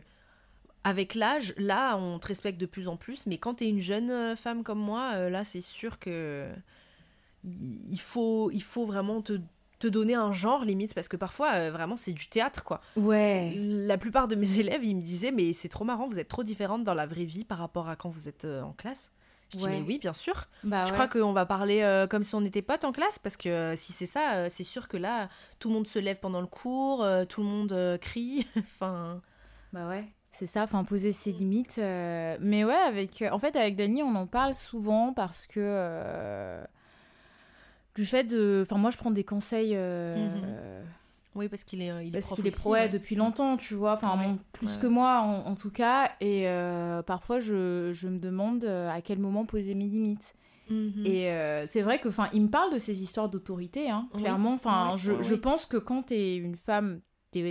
avec 0.84 1.14
l'âge, 1.14 1.54
là, 1.56 1.96
on 1.96 2.18
te 2.18 2.26
respecte 2.26 2.60
de 2.60 2.66
plus 2.66 2.88
en 2.88 2.96
plus, 2.96 3.26
mais 3.26 3.38
quand 3.38 3.56
tu 3.56 3.64
es 3.64 3.68
une 3.68 3.80
jeune 3.80 4.10
euh, 4.10 4.34
femme 4.34 4.64
comme 4.64 4.80
moi, 4.80 5.12
euh, 5.14 5.30
là, 5.30 5.44
c'est 5.44 5.60
sûr 5.60 6.00
que 6.00 6.50
il 7.44 8.00
faut, 8.00 8.50
il 8.50 8.62
faut 8.62 8.86
vraiment 8.86 9.22
te 9.22 9.40
te 9.82 9.88
donner 9.88 10.14
un 10.14 10.32
genre 10.32 10.64
limite 10.64 10.94
parce 10.94 11.08
que 11.08 11.16
parfois 11.16 11.54
euh, 11.54 11.70
vraiment 11.72 11.96
c'est 11.96 12.12
du 12.12 12.28
théâtre 12.28 12.62
quoi. 12.62 12.80
Ouais. 12.96 13.52
La 13.56 13.98
plupart 13.98 14.28
de 14.28 14.36
mes 14.36 14.58
élèves 14.60 14.84
ils 14.84 14.94
me 14.94 15.02
disaient 15.02 15.32
mais 15.32 15.52
c'est 15.52 15.68
trop 15.68 15.84
marrant 15.84 16.06
vous 16.06 16.20
êtes 16.20 16.28
trop 16.28 16.44
différente 16.44 16.84
dans 16.84 16.94
la 16.94 17.06
vraie 17.06 17.24
vie 17.24 17.44
par 17.44 17.58
rapport 17.58 17.88
à 17.88 17.96
quand 17.96 18.08
vous 18.08 18.28
êtes 18.28 18.44
euh, 18.44 18.62
en 18.62 18.72
classe. 18.72 19.10
Je 19.52 19.58
dis 19.58 19.66
mais 19.66 19.82
oui 19.86 19.98
bien 19.98 20.14
sûr. 20.14 20.46
Bah, 20.62 20.86
je 20.86 20.92
crois 20.92 21.08
qu'on 21.08 21.32
va 21.32 21.44
parler 21.44 21.82
euh, 21.82 22.06
comme 22.06 22.22
si 22.22 22.34
on 22.36 22.44
était 22.44 22.62
potes 22.62 22.84
en 22.84 22.92
classe 22.92 23.18
parce 23.18 23.36
que 23.36 23.74
si 23.76 23.92
c'est 23.92 24.06
ça 24.06 24.48
c'est 24.48 24.62
sûr 24.62 24.86
que 24.86 24.96
là 24.96 25.28
tout 25.58 25.68
le 25.68 25.74
monde 25.74 25.86
se 25.86 25.98
lève 25.98 26.20
pendant 26.20 26.40
le 26.40 26.46
cours 26.46 27.04
tout 27.28 27.42
le 27.42 27.46
monde 27.46 27.98
crie 28.00 28.46
enfin. 28.56 29.20
Bah 29.72 29.88
ouais. 29.88 30.04
C'est 30.34 30.46
ça, 30.46 30.62
enfin 30.62 30.84
poser 30.84 31.12
ses 31.12 31.32
limites. 31.32 31.76
Mais 31.76 32.64
ouais, 32.64 32.74
avec, 32.74 33.22
en 33.30 33.38
fait, 33.38 33.54
avec 33.54 33.76
Dani, 33.76 34.02
on 34.02 34.14
en 34.14 34.26
parle 34.26 34.54
souvent 34.54 35.12
parce 35.12 35.46
que 35.46 36.64
du 37.94 38.06
fait 38.06 38.24
de. 38.24 38.60
Enfin, 38.62 38.78
moi, 38.78 38.90
je 38.90 38.96
prends 38.96 39.10
des 39.10 39.24
conseils. 39.24 39.72
Euh. 39.74 40.82
Oui, 41.34 41.48
parce 41.48 41.64
qu'il 41.64 41.80
est, 41.80 41.90
euh, 41.90 42.02
il 42.02 42.12
parce 42.12 42.34
qu'il 42.34 42.46
est 42.46 42.54
pro 42.54 42.74
depuis 42.92 43.16
longtemps, 43.16 43.56
tu 43.56 43.74
vois. 43.74 43.94
Enfin, 43.94 44.36
plus 44.52 44.76
que 44.76 44.86
moi, 44.86 45.20
en, 45.20 45.54
tout 45.54 45.70
cas. 45.70 46.10
Et 46.20 46.46
euh, 46.46 47.02
parfois, 47.02 47.40
je, 47.40 47.90
je, 47.94 48.08
me 48.08 48.18
demande 48.18 48.64
à 48.64 49.00
quel 49.00 49.18
moment 49.18 49.46
poser 49.46 49.74
mes 49.74 49.86
limites. 49.86 50.34
Mhm. 50.68 51.06
Et 51.06 51.64
c'est 51.66 51.82
vrai 51.82 51.98
que, 51.98 52.08
enfin, 52.08 52.28
il 52.34 52.42
me 52.42 52.48
parle 52.48 52.72
de 52.72 52.78
ces 52.78 53.02
histoires 53.02 53.28
d'autorité, 53.30 53.88
hein, 53.88 54.08
clairement. 54.14 54.52
Enfin, 54.52 54.94
je, 54.96 55.22
je, 55.22 55.34
pense 55.34 55.64
que 55.64 55.78
quand 55.78 56.02
t'es 56.02 56.36
une 56.36 56.56
femme 56.56 57.00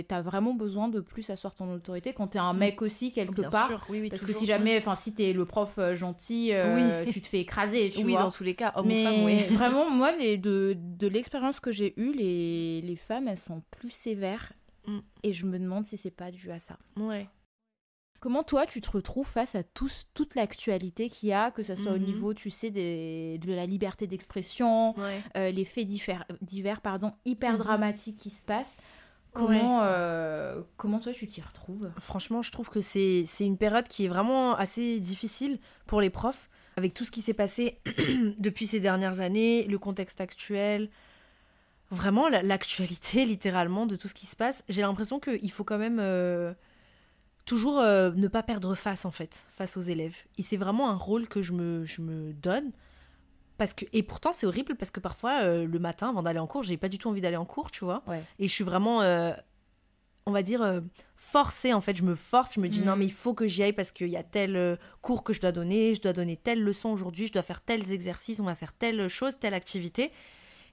t'as 0.06 0.22
vraiment 0.22 0.54
besoin 0.54 0.88
de 0.88 1.00
plus 1.00 1.28
asseoir 1.30 1.54
ton 1.54 1.72
autorité 1.72 2.12
quand 2.12 2.28
t'es 2.28 2.38
un 2.38 2.52
mm. 2.52 2.58
mec 2.58 2.82
aussi 2.82 3.12
quelque 3.12 3.42
part 3.42 3.86
parce 4.10 4.24
que 4.24 4.32
si 4.32 4.46
jamais 4.46 4.78
enfin 4.78 4.94
si 4.94 5.14
t'es 5.14 5.32
le 5.32 5.44
prof 5.44 5.78
euh, 5.78 5.94
gentil 5.94 6.50
euh, 6.52 7.04
tu 7.10 7.20
te 7.20 7.26
fais 7.26 7.40
écraser 7.40 7.90
tu 7.90 8.04
oui 8.04 8.12
vois. 8.12 8.22
dans 8.22 8.30
tous 8.30 8.44
les 8.44 8.54
cas 8.54 8.72
homme 8.76 8.86
mais 8.86 9.04
femme 9.04 9.24
oui 9.24 9.42
vraiment 9.56 9.90
moi 9.90 10.12
les, 10.16 10.36
de, 10.36 10.76
de 10.78 11.06
l'expérience 11.08 11.60
que 11.60 11.72
j'ai 11.72 11.94
eue 12.00 12.12
les, 12.12 12.80
les 12.82 12.96
femmes 12.96 13.28
elles 13.28 13.36
sont 13.36 13.62
plus 13.70 13.92
sévères 13.92 14.52
mm. 14.86 14.98
et 15.22 15.32
je 15.32 15.46
me 15.46 15.58
demande 15.58 15.86
si 15.86 15.96
c'est 15.96 16.10
pas 16.10 16.30
dû 16.30 16.50
à 16.50 16.58
ça 16.58 16.78
ouais 16.96 17.28
Comment 18.22 18.44
toi 18.44 18.66
tu 18.66 18.80
te 18.80 18.88
retrouves 18.88 19.26
face 19.26 19.56
à 19.56 19.64
tous, 19.64 20.06
toute 20.14 20.36
l'actualité 20.36 21.08
qu'il 21.08 21.30
y 21.30 21.32
a, 21.32 21.50
que 21.50 21.64
ce 21.64 21.74
soit 21.74 21.90
au 21.90 21.96
mm-hmm. 21.96 22.04
niveau, 22.04 22.34
tu 22.34 22.50
sais, 22.50 22.70
des, 22.70 23.38
de 23.38 23.52
la 23.52 23.66
liberté 23.66 24.06
d'expression, 24.06 24.94
euh, 25.36 25.50
les 25.50 25.64
faits 25.64 25.88
divers, 25.88 26.24
divers 26.40 26.80
pardon, 26.82 27.14
hyper 27.24 27.54
mm-hmm. 27.54 27.58
dramatiques 27.58 28.18
qui 28.18 28.30
se 28.30 28.46
passent 28.46 28.78
Comment, 29.32 29.80
euh, 29.82 30.60
comment 30.76 30.98
toi 30.98 31.12
tu 31.12 31.26
t'y 31.26 31.40
retrouves? 31.40 31.90
Franchement, 31.98 32.42
je 32.42 32.52
trouve 32.52 32.68
que 32.68 32.80
c'est 32.80 33.24
une 33.40 33.56
période 33.56 33.88
qui 33.88 34.04
est 34.04 34.08
vraiment 34.08 34.54
assez 34.54 35.00
difficile 35.00 35.58
pour 35.86 36.00
les 36.00 36.10
profs, 36.10 36.50
avec 36.76 36.92
tout 36.92 37.04
ce 37.04 37.10
qui 37.10 37.22
s'est 37.22 37.34
passé 37.34 37.78
depuis 38.38 38.66
ces 38.66 38.80
dernières 38.80 39.20
années, 39.20 39.64
le 39.64 39.78
contexte 39.78 40.20
actuel, 40.20 40.90
vraiment 41.90 42.28
l'actualité 42.28 43.24
littéralement 43.24 43.86
de 43.86 43.96
tout 43.96 44.08
ce 44.08 44.14
qui 44.14 44.26
se 44.26 44.36
passe. 44.36 44.64
J'ai 44.68 44.82
l'impression 44.82 45.18
qu'il 45.18 45.50
faut 45.50 45.64
quand 45.64 45.78
même 45.78 45.98
euh, 46.00 46.52
toujours 47.46 47.78
euh, 47.78 48.10
ne 48.12 48.28
pas 48.28 48.42
perdre 48.42 48.74
face 48.74 49.04
en 49.04 49.10
fait, 49.10 49.46
face 49.48 49.76
aux 49.76 49.82
élèves. 49.82 50.16
Et 50.36 50.42
c'est 50.42 50.56
vraiment 50.58 50.90
un 50.90 50.96
rôle 50.96 51.26
que 51.26 51.40
je 51.40 51.52
me, 51.52 51.84
je 51.86 52.02
me 52.02 52.32
donne 52.34 52.70
parce 53.62 53.74
que 53.74 53.84
et 53.92 54.02
pourtant 54.02 54.32
c'est 54.32 54.44
horrible 54.44 54.74
parce 54.74 54.90
que 54.90 54.98
parfois 54.98 55.42
euh, 55.42 55.68
le 55.68 55.78
matin 55.78 56.08
avant 56.08 56.24
d'aller 56.24 56.40
en 56.40 56.48
cours 56.48 56.64
j'ai 56.64 56.76
pas 56.76 56.88
du 56.88 56.98
tout 56.98 57.08
envie 57.08 57.20
d'aller 57.20 57.36
en 57.36 57.44
cours 57.44 57.70
tu 57.70 57.84
vois 57.84 58.02
et 58.40 58.48
je 58.48 58.52
suis 58.52 58.64
vraiment 58.64 59.02
euh, 59.02 59.32
on 60.26 60.32
va 60.32 60.42
dire 60.42 60.62
euh, 60.62 60.80
forcée 61.14 61.72
en 61.72 61.80
fait 61.80 61.94
je 61.94 62.02
me 62.02 62.16
force 62.16 62.54
je 62.56 62.60
me 62.60 62.68
dis 62.68 62.82
non 62.82 62.96
mm. 62.96 62.98
mais 62.98 63.04
il 63.04 63.12
faut 63.12 63.34
que 63.34 63.46
j'y 63.46 63.62
aille 63.62 63.72
parce 63.72 63.92
qu'il 63.92 64.08
y 64.08 64.16
a 64.16 64.24
tel 64.24 64.80
cours 65.00 65.22
que 65.22 65.32
je 65.32 65.40
dois 65.40 65.52
donner 65.52 65.94
je 65.94 66.02
dois 66.02 66.12
donner 66.12 66.36
telle 66.36 66.60
leçon 66.60 66.88
aujourd'hui 66.88 67.28
je 67.28 67.32
dois 67.32 67.44
faire 67.44 67.60
tels 67.60 67.92
exercices 67.92 68.40
on 68.40 68.46
va 68.46 68.56
faire 68.56 68.72
telle 68.72 69.06
chose 69.06 69.38
telle 69.38 69.54
activité 69.54 70.10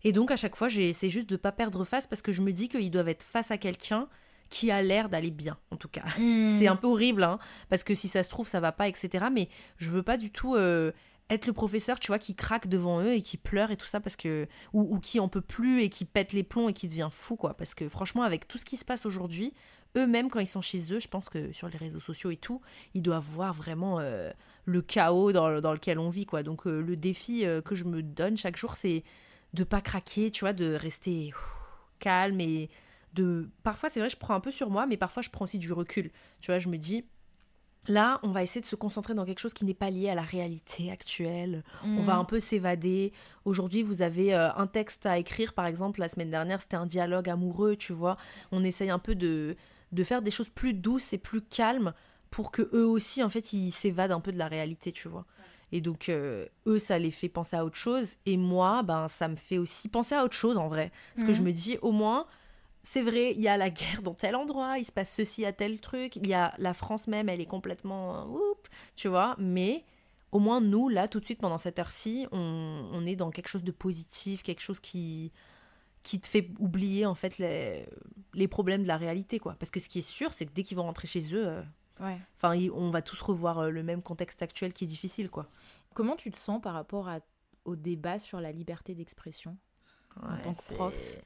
et 0.03 0.11
donc 0.11 0.31
à 0.31 0.35
chaque 0.35 0.55
fois 0.55 0.67
j'essaie 0.67 1.11
juste 1.11 1.29
de 1.29 1.35
pas 1.35 1.51
perdre 1.51 1.85
face 1.85 2.07
parce 2.07 2.23
que 2.23 2.31
je 2.31 2.41
me 2.41 2.51
dis 2.51 2.69
qu'ils 2.69 2.89
doivent 2.89 3.09
être 3.09 3.21
face 3.21 3.51
à 3.51 3.59
quelqu'un 3.59 4.07
qui 4.49 4.71
a 4.71 4.81
l'air 4.81 5.09
d'aller 5.09 5.29
bien, 5.29 5.59
en 5.69 5.75
tout 5.75 5.89
cas. 5.89 6.05
Mm. 6.17 6.47
C'est 6.59 6.65
un 6.65 6.75
peu 6.75 6.87
horrible, 6.87 7.21
hein, 7.21 7.37
parce 7.69 7.83
que 7.83 7.93
si 7.93 8.07
ça 8.07 8.23
se 8.23 8.29
trouve, 8.29 8.47
ça 8.47 8.59
va 8.59 8.71
pas, 8.71 8.87
etc. 8.87 9.25
Mais 9.31 9.47
je 9.77 9.91
veux 9.91 10.01
pas 10.01 10.17
du 10.17 10.31
tout 10.31 10.55
être 11.29 11.45
le 11.45 11.53
professeur, 11.53 11.99
tu 11.99 12.07
vois, 12.07 12.19
qui 12.19 12.35
craque 12.35 12.67
devant 12.67 13.01
eux 13.01 13.13
et 13.13 13.21
qui 13.21 13.37
pleure 13.37 13.71
et 13.71 13.77
tout 13.77 13.85
ça 13.85 13.99
parce 13.99 14.15
que 14.15 14.47
ou, 14.73 14.99
qui 14.99 15.19
en 15.19 15.27
peut 15.27 15.41
plus 15.41 15.81
et 15.81 15.89
qui 15.89 16.05
pète 16.05 16.33
les 16.33 16.43
plombs 16.43 16.69
et 16.69 16.73
qui 16.73 16.87
devient 16.87 17.09
fou 17.11 17.35
quoi. 17.35 17.55
Parce 17.55 17.75
que 17.75 17.87
franchement, 17.87 18.23
avec 18.23 18.47
tout 18.47 18.57
ce 18.57 18.65
qui 18.65 18.77
se 18.77 18.85
passe 18.85 19.05
aujourd'hui, 19.05 19.53
eux-mêmes 19.97 20.29
quand 20.29 20.39
ils 20.39 20.47
sont 20.47 20.61
chez 20.61 20.93
eux, 20.93 20.99
je 20.99 21.07
pense 21.07 21.29
que 21.29 21.51
sur 21.51 21.69
les 21.69 21.77
réseaux 21.77 21.99
sociaux 21.99 22.31
et 22.31 22.37
tout, 22.37 22.61
ils 22.93 23.01
doivent 23.01 23.25
voir 23.25 23.53
vraiment 23.53 23.99
euh, 23.99 24.31
le 24.65 24.81
chaos 24.81 25.31
dans, 25.31 25.49
lequel 25.49 25.99
on 25.99 26.09
vit 26.09 26.25
quoi. 26.25 26.43
Donc 26.43 26.65
euh, 26.65 26.81
le 26.81 26.95
défi 26.95 27.45
euh, 27.45 27.61
que 27.61 27.75
je 27.75 27.85
me 27.85 28.01
donne 28.01 28.37
chaque 28.37 28.57
jour, 28.57 28.75
c'est 28.75 29.03
de 29.53 29.63
pas 29.63 29.81
craquer, 29.81 30.31
tu 30.31 30.41
vois, 30.41 30.53
de 30.53 30.73
rester 30.73 31.31
calme 31.99 32.39
et 32.41 32.69
de 33.13 33.49
parfois 33.63 33.89
c'est 33.89 33.99
vrai 33.99 34.09
je 34.09 34.17
prends 34.17 34.35
un 34.35 34.39
peu 34.39 34.51
sur 34.51 34.69
moi 34.69 34.85
mais 34.85 34.95
parfois 34.95 35.23
je 35.23 35.29
prends 35.29 35.45
aussi 35.45 35.57
du 35.57 35.73
recul 35.73 36.11
tu 36.41 36.51
vois 36.51 36.59
je 36.59 36.69
me 36.69 36.77
dis 36.77 37.05
Là, 37.87 38.19
on 38.23 38.31
va 38.31 38.43
essayer 38.43 38.61
de 38.61 38.65
se 38.65 38.75
concentrer 38.75 39.13
dans 39.13 39.25
quelque 39.25 39.39
chose 39.39 39.53
qui 39.53 39.65
n'est 39.65 39.73
pas 39.73 39.89
lié 39.89 40.09
à 40.09 40.15
la 40.15 40.21
réalité 40.21 40.91
actuelle. 40.91 41.63
On 41.83 42.03
va 42.03 42.15
mm. 42.15 42.19
un 42.19 42.25
peu 42.25 42.39
s'évader. 42.39 43.13
Aujourd'hui, 43.45 43.83
vous 43.83 44.01
avez 44.01 44.33
euh, 44.33 44.53
un 44.53 44.67
texte 44.67 45.05
à 45.05 45.17
écrire, 45.17 45.53
par 45.53 45.65
exemple, 45.65 45.99
la 45.99 46.09
semaine 46.09 46.29
dernière, 46.29 46.61
c'était 46.61 46.75
un 46.75 46.85
dialogue 46.85 47.29
amoureux, 47.29 47.75
tu 47.75 47.93
vois. 47.93 48.17
On 48.51 48.63
essaye 48.63 48.89
un 48.89 48.99
peu 48.99 49.15
de, 49.15 49.55
de 49.91 50.03
faire 50.03 50.21
des 50.21 50.31
choses 50.31 50.49
plus 50.49 50.73
douces 50.73 51.13
et 51.13 51.17
plus 51.17 51.41
calmes 51.41 51.93
pour 52.29 52.51
que 52.51 52.69
eux 52.73 52.85
aussi, 52.85 53.23
en 53.23 53.29
fait, 53.29 53.53
ils 53.53 53.71
s'évadent 53.71 54.11
un 54.11 54.19
peu 54.19 54.31
de 54.31 54.37
la 54.37 54.47
réalité, 54.47 54.91
tu 54.91 55.07
vois. 55.07 55.25
Et 55.71 55.81
donc, 55.81 56.09
euh, 56.09 56.45
eux, 56.67 56.79
ça 56.79 56.99
les 56.99 57.11
fait 57.11 57.29
penser 57.29 57.55
à 57.55 57.63
autre 57.63 57.75
chose. 57.75 58.15
Et 58.25 58.37
moi, 58.37 58.83
ben, 58.83 59.07
ça 59.07 59.27
me 59.27 59.35
fait 59.35 59.57
aussi 59.57 59.87
penser 59.87 60.15
à 60.15 60.23
autre 60.23 60.35
chose, 60.35 60.57
en 60.57 60.67
vrai. 60.67 60.91
Parce 61.15 61.27
que 61.27 61.33
je 61.33 61.41
mm. 61.41 61.45
me 61.45 61.51
dis, 61.51 61.77
au 61.81 61.91
moins, 61.91 62.25
c'est 62.91 63.03
vrai, 63.03 63.33
il 63.33 63.39
y 63.39 63.47
a 63.47 63.55
la 63.55 63.69
guerre 63.69 64.01
dans 64.01 64.15
tel 64.15 64.35
endroit, 64.35 64.79
il 64.79 64.83
se 64.83 64.91
passe 64.91 65.13
ceci 65.13 65.45
à 65.45 65.53
tel 65.53 65.79
truc, 65.79 66.15
il 66.15 66.25
y 66.25 66.33
a 66.33 66.55
la 66.57 66.73
France 66.73 67.07
même, 67.07 67.29
elle 67.29 67.39
est 67.39 67.45
complètement... 67.45 68.27
tu 68.95 69.07
vois, 69.07 69.35
mais 69.37 69.85
au 70.31 70.39
moins 70.39 70.59
nous, 70.59 70.89
là, 70.89 71.07
tout 71.07 71.19
de 71.19 71.25
suite, 71.25 71.39
pendant 71.39 71.59
cette 71.59 71.77
heure-ci, 71.77 72.25
on, 72.31 73.05
est 73.05 73.15
dans 73.15 73.29
quelque 73.29 73.47
chose 73.47 73.63
de 73.63 73.71
positif, 73.71 74.41
quelque 74.41 74.61
chose 74.61 74.79
qui 74.79 75.31
qui 76.01 76.19
te 76.19 76.27
fait 76.27 76.49
oublier 76.57 77.05
en 77.05 77.13
fait 77.13 77.37
les, 77.39 77.85
les 78.33 78.47
problèmes 78.47 78.83
de 78.83 78.87
la 78.87 78.97
réalité 78.97 79.37
quoi. 79.37 79.55
Parce 79.59 79.69
que 79.69 79.81
ce 79.81 79.89
qui 79.89 79.99
est 79.99 80.09
sûr 80.17 80.31
c'est 80.31 80.45
que 80.45 80.53
dès 80.53 80.63
qu'ils 80.63 80.77
vont 80.77 80.83
rentrer 80.83 81.07
chez 81.07 81.35
eux 81.35 81.45
euh, 81.45 82.15
enfin 82.37 82.57
on 82.73 82.89
va 82.89 83.01
tous 83.01 83.21
revoir 83.21 83.59
euh, 83.59 83.69
le 83.69 83.83
même 83.83 84.01
contexte 84.01 84.41
actuel 84.41 84.71
qui 84.71 84.85
est 84.85 84.87
difficile 84.87 85.29
quoi. 85.29 85.47
Comment 85.93 86.15
tu 86.15 86.31
te 86.31 86.37
sens 86.37 86.61
par 86.61 86.73
rapport 86.73 87.09
à, 87.09 87.19
au 87.65 87.75
débat 87.75 88.17
sur 88.17 88.39
la 88.39 88.53
liberté 88.53 88.95
d'expression 88.95 89.57
en 90.23 90.37
tant 90.37 90.53
que 90.53 90.73
prof? 90.73 91.19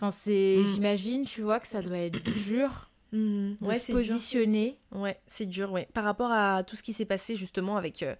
Enfin, 0.00 0.10
c'est, 0.10 0.56
Mm. 0.60 0.64
j'imagine, 0.66 1.24
tu 1.26 1.42
vois, 1.42 1.60
que 1.60 1.66
ça 1.66 1.82
doit 1.82 1.98
être 1.98 2.22
dur 2.46 2.90
Mhm. 3.12 3.56
de 3.60 3.66
Ouais, 3.66 3.78
se 3.78 3.86
c'est 3.86 3.92
dur. 3.92 4.12
positionner. 4.14 4.78
Ouais, 4.92 5.20
c'est 5.26 5.44
dur, 5.46 5.72
ouais. 5.72 5.88
Par 5.92 6.04
rapport 6.04 6.30
à 6.32 6.62
tout 6.62 6.74
ce 6.76 6.82
qui 6.82 6.92
s'est 6.92 7.04
passé 7.04 7.36
justement 7.36 7.76
avec 7.76 8.02
euh, 8.02 8.14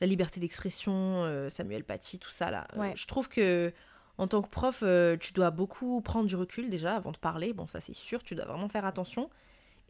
la 0.00 0.06
liberté 0.06 0.38
d'expression, 0.38 0.92
euh, 1.24 1.48
Samuel 1.48 1.82
Paty, 1.82 2.18
tout 2.18 2.30
ça 2.30 2.50
là, 2.50 2.68
euh, 2.76 2.80
Ouais. 2.80 2.92
je 2.94 3.06
trouve 3.06 3.28
que 3.28 3.72
en 4.18 4.28
tant 4.28 4.42
que 4.42 4.48
prof, 4.48 4.84
tu 5.18 5.32
dois 5.32 5.50
beaucoup 5.50 6.00
prendre 6.00 6.26
du 6.28 6.36
recul 6.36 6.70
déjà 6.70 6.94
avant 6.94 7.10
de 7.10 7.16
parler. 7.18 7.52
Bon, 7.52 7.66
ça 7.66 7.80
c'est 7.80 7.94
sûr, 7.96 8.22
tu 8.22 8.36
dois 8.36 8.44
vraiment 8.44 8.68
faire 8.68 8.84
attention. 8.84 9.28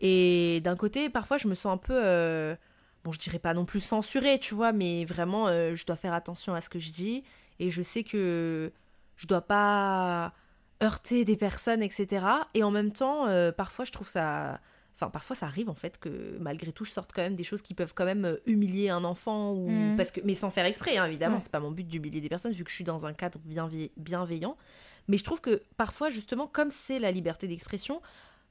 Et 0.01 0.61
d'un 0.65 0.77
côté, 0.77 1.11
parfois, 1.11 1.37
je 1.37 1.47
me 1.47 1.55
sens 1.55 1.75
un 1.75 1.77
peu, 1.77 2.57
bon, 3.05 3.13
je 3.13 3.19
dirais 3.19 3.39
pas 3.39 3.53
non 3.53 3.67
plus 3.67 3.81
censurée, 3.81 4.39
tu 4.39 4.55
vois, 4.55 4.73
mais 4.73 5.05
vraiment, 5.05 5.49
je 5.49 5.85
dois 5.85 5.97
faire 5.97 6.15
attention 6.15 6.55
à 6.55 6.63
ce 6.63 6.71
que 6.71 6.79
je 6.79 6.91
dis. 6.91 7.23
Et 7.59 7.69
je 7.71 7.83
sais 7.83 8.03
que 8.03 8.73
je 9.17 9.27
dois 9.27 9.43
pas 9.43 10.33
heurter 10.85 11.25
des 11.25 11.37
personnes, 11.37 11.83
etc. 11.83 12.27
Et 12.55 12.63
en 12.63 12.71
même 12.71 12.93
temps, 12.93 13.27
euh, 13.27 13.51
parfois, 13.53 13.85
je 13.85 13.93
trouve 13.93 14.09
ça 14.09 14.61
Enfin, 14.97 15.11
parfois, 15.11 15.35
ça 15.35 15.47
arrive 15.47 15.69
en 15.69 15.75
fait 15.75 15.99
que 15.99 16.37
malgré 16.39 16.71
tout, 16.71 16.85
je 16.85 16.93
sorte 16.93 17.11
quand 17.13 17.23
même 17.23 17.35
des 17.35 17.43
choses 17.43 17.63
qui 17.63 17.75
peuvent 17.75 17.95
quand 17.95 18.05
même 18.05 18.25
euh, 18.27 18.37
humilier 18.47 18.91
un 18.91 19.03
enfant 19.03 19.51
ou 19.53 19.69
Mhm. 19.69 19.97
parce 19.97 20.13
que, 20.13 20.21
mais 20.23 20.35
sans 20.35 20.53
faire 20.53 20.67
exprès, 20.67 20.97
hein, 20.99 21.07
évidemment. 21.07 21.35
Ouais. 21.35 21.41
C'est 21.41 21.51
pas 21.51 21.59
mon 21.59 21.73
but 21.73 21.83
d'humilier 21.89 22.21
des 22.21 22.29
personnes 22.29 22.53
vu 22.53 22.63
que 22.63 22.71
je 22.71 22.77
suis 22.77 22.85
dans 22.85 23.05
un 23.05 23.13
cadre 23.13 23.41
bienve- 23.45 23.91
bienveillant. 23.97 24.57
Mais 25.09 25.19
je 25.19 25.25
trouve 25.25 25.41
que 25.41 25.61
parfois, 25.77 26.11
justement, 26.11 26.47
comme 26.47 26.71
c'est 26.71 27.01
la 27.01 27.11
liberté 27.11 27.49
d'expression, 27.49 28.01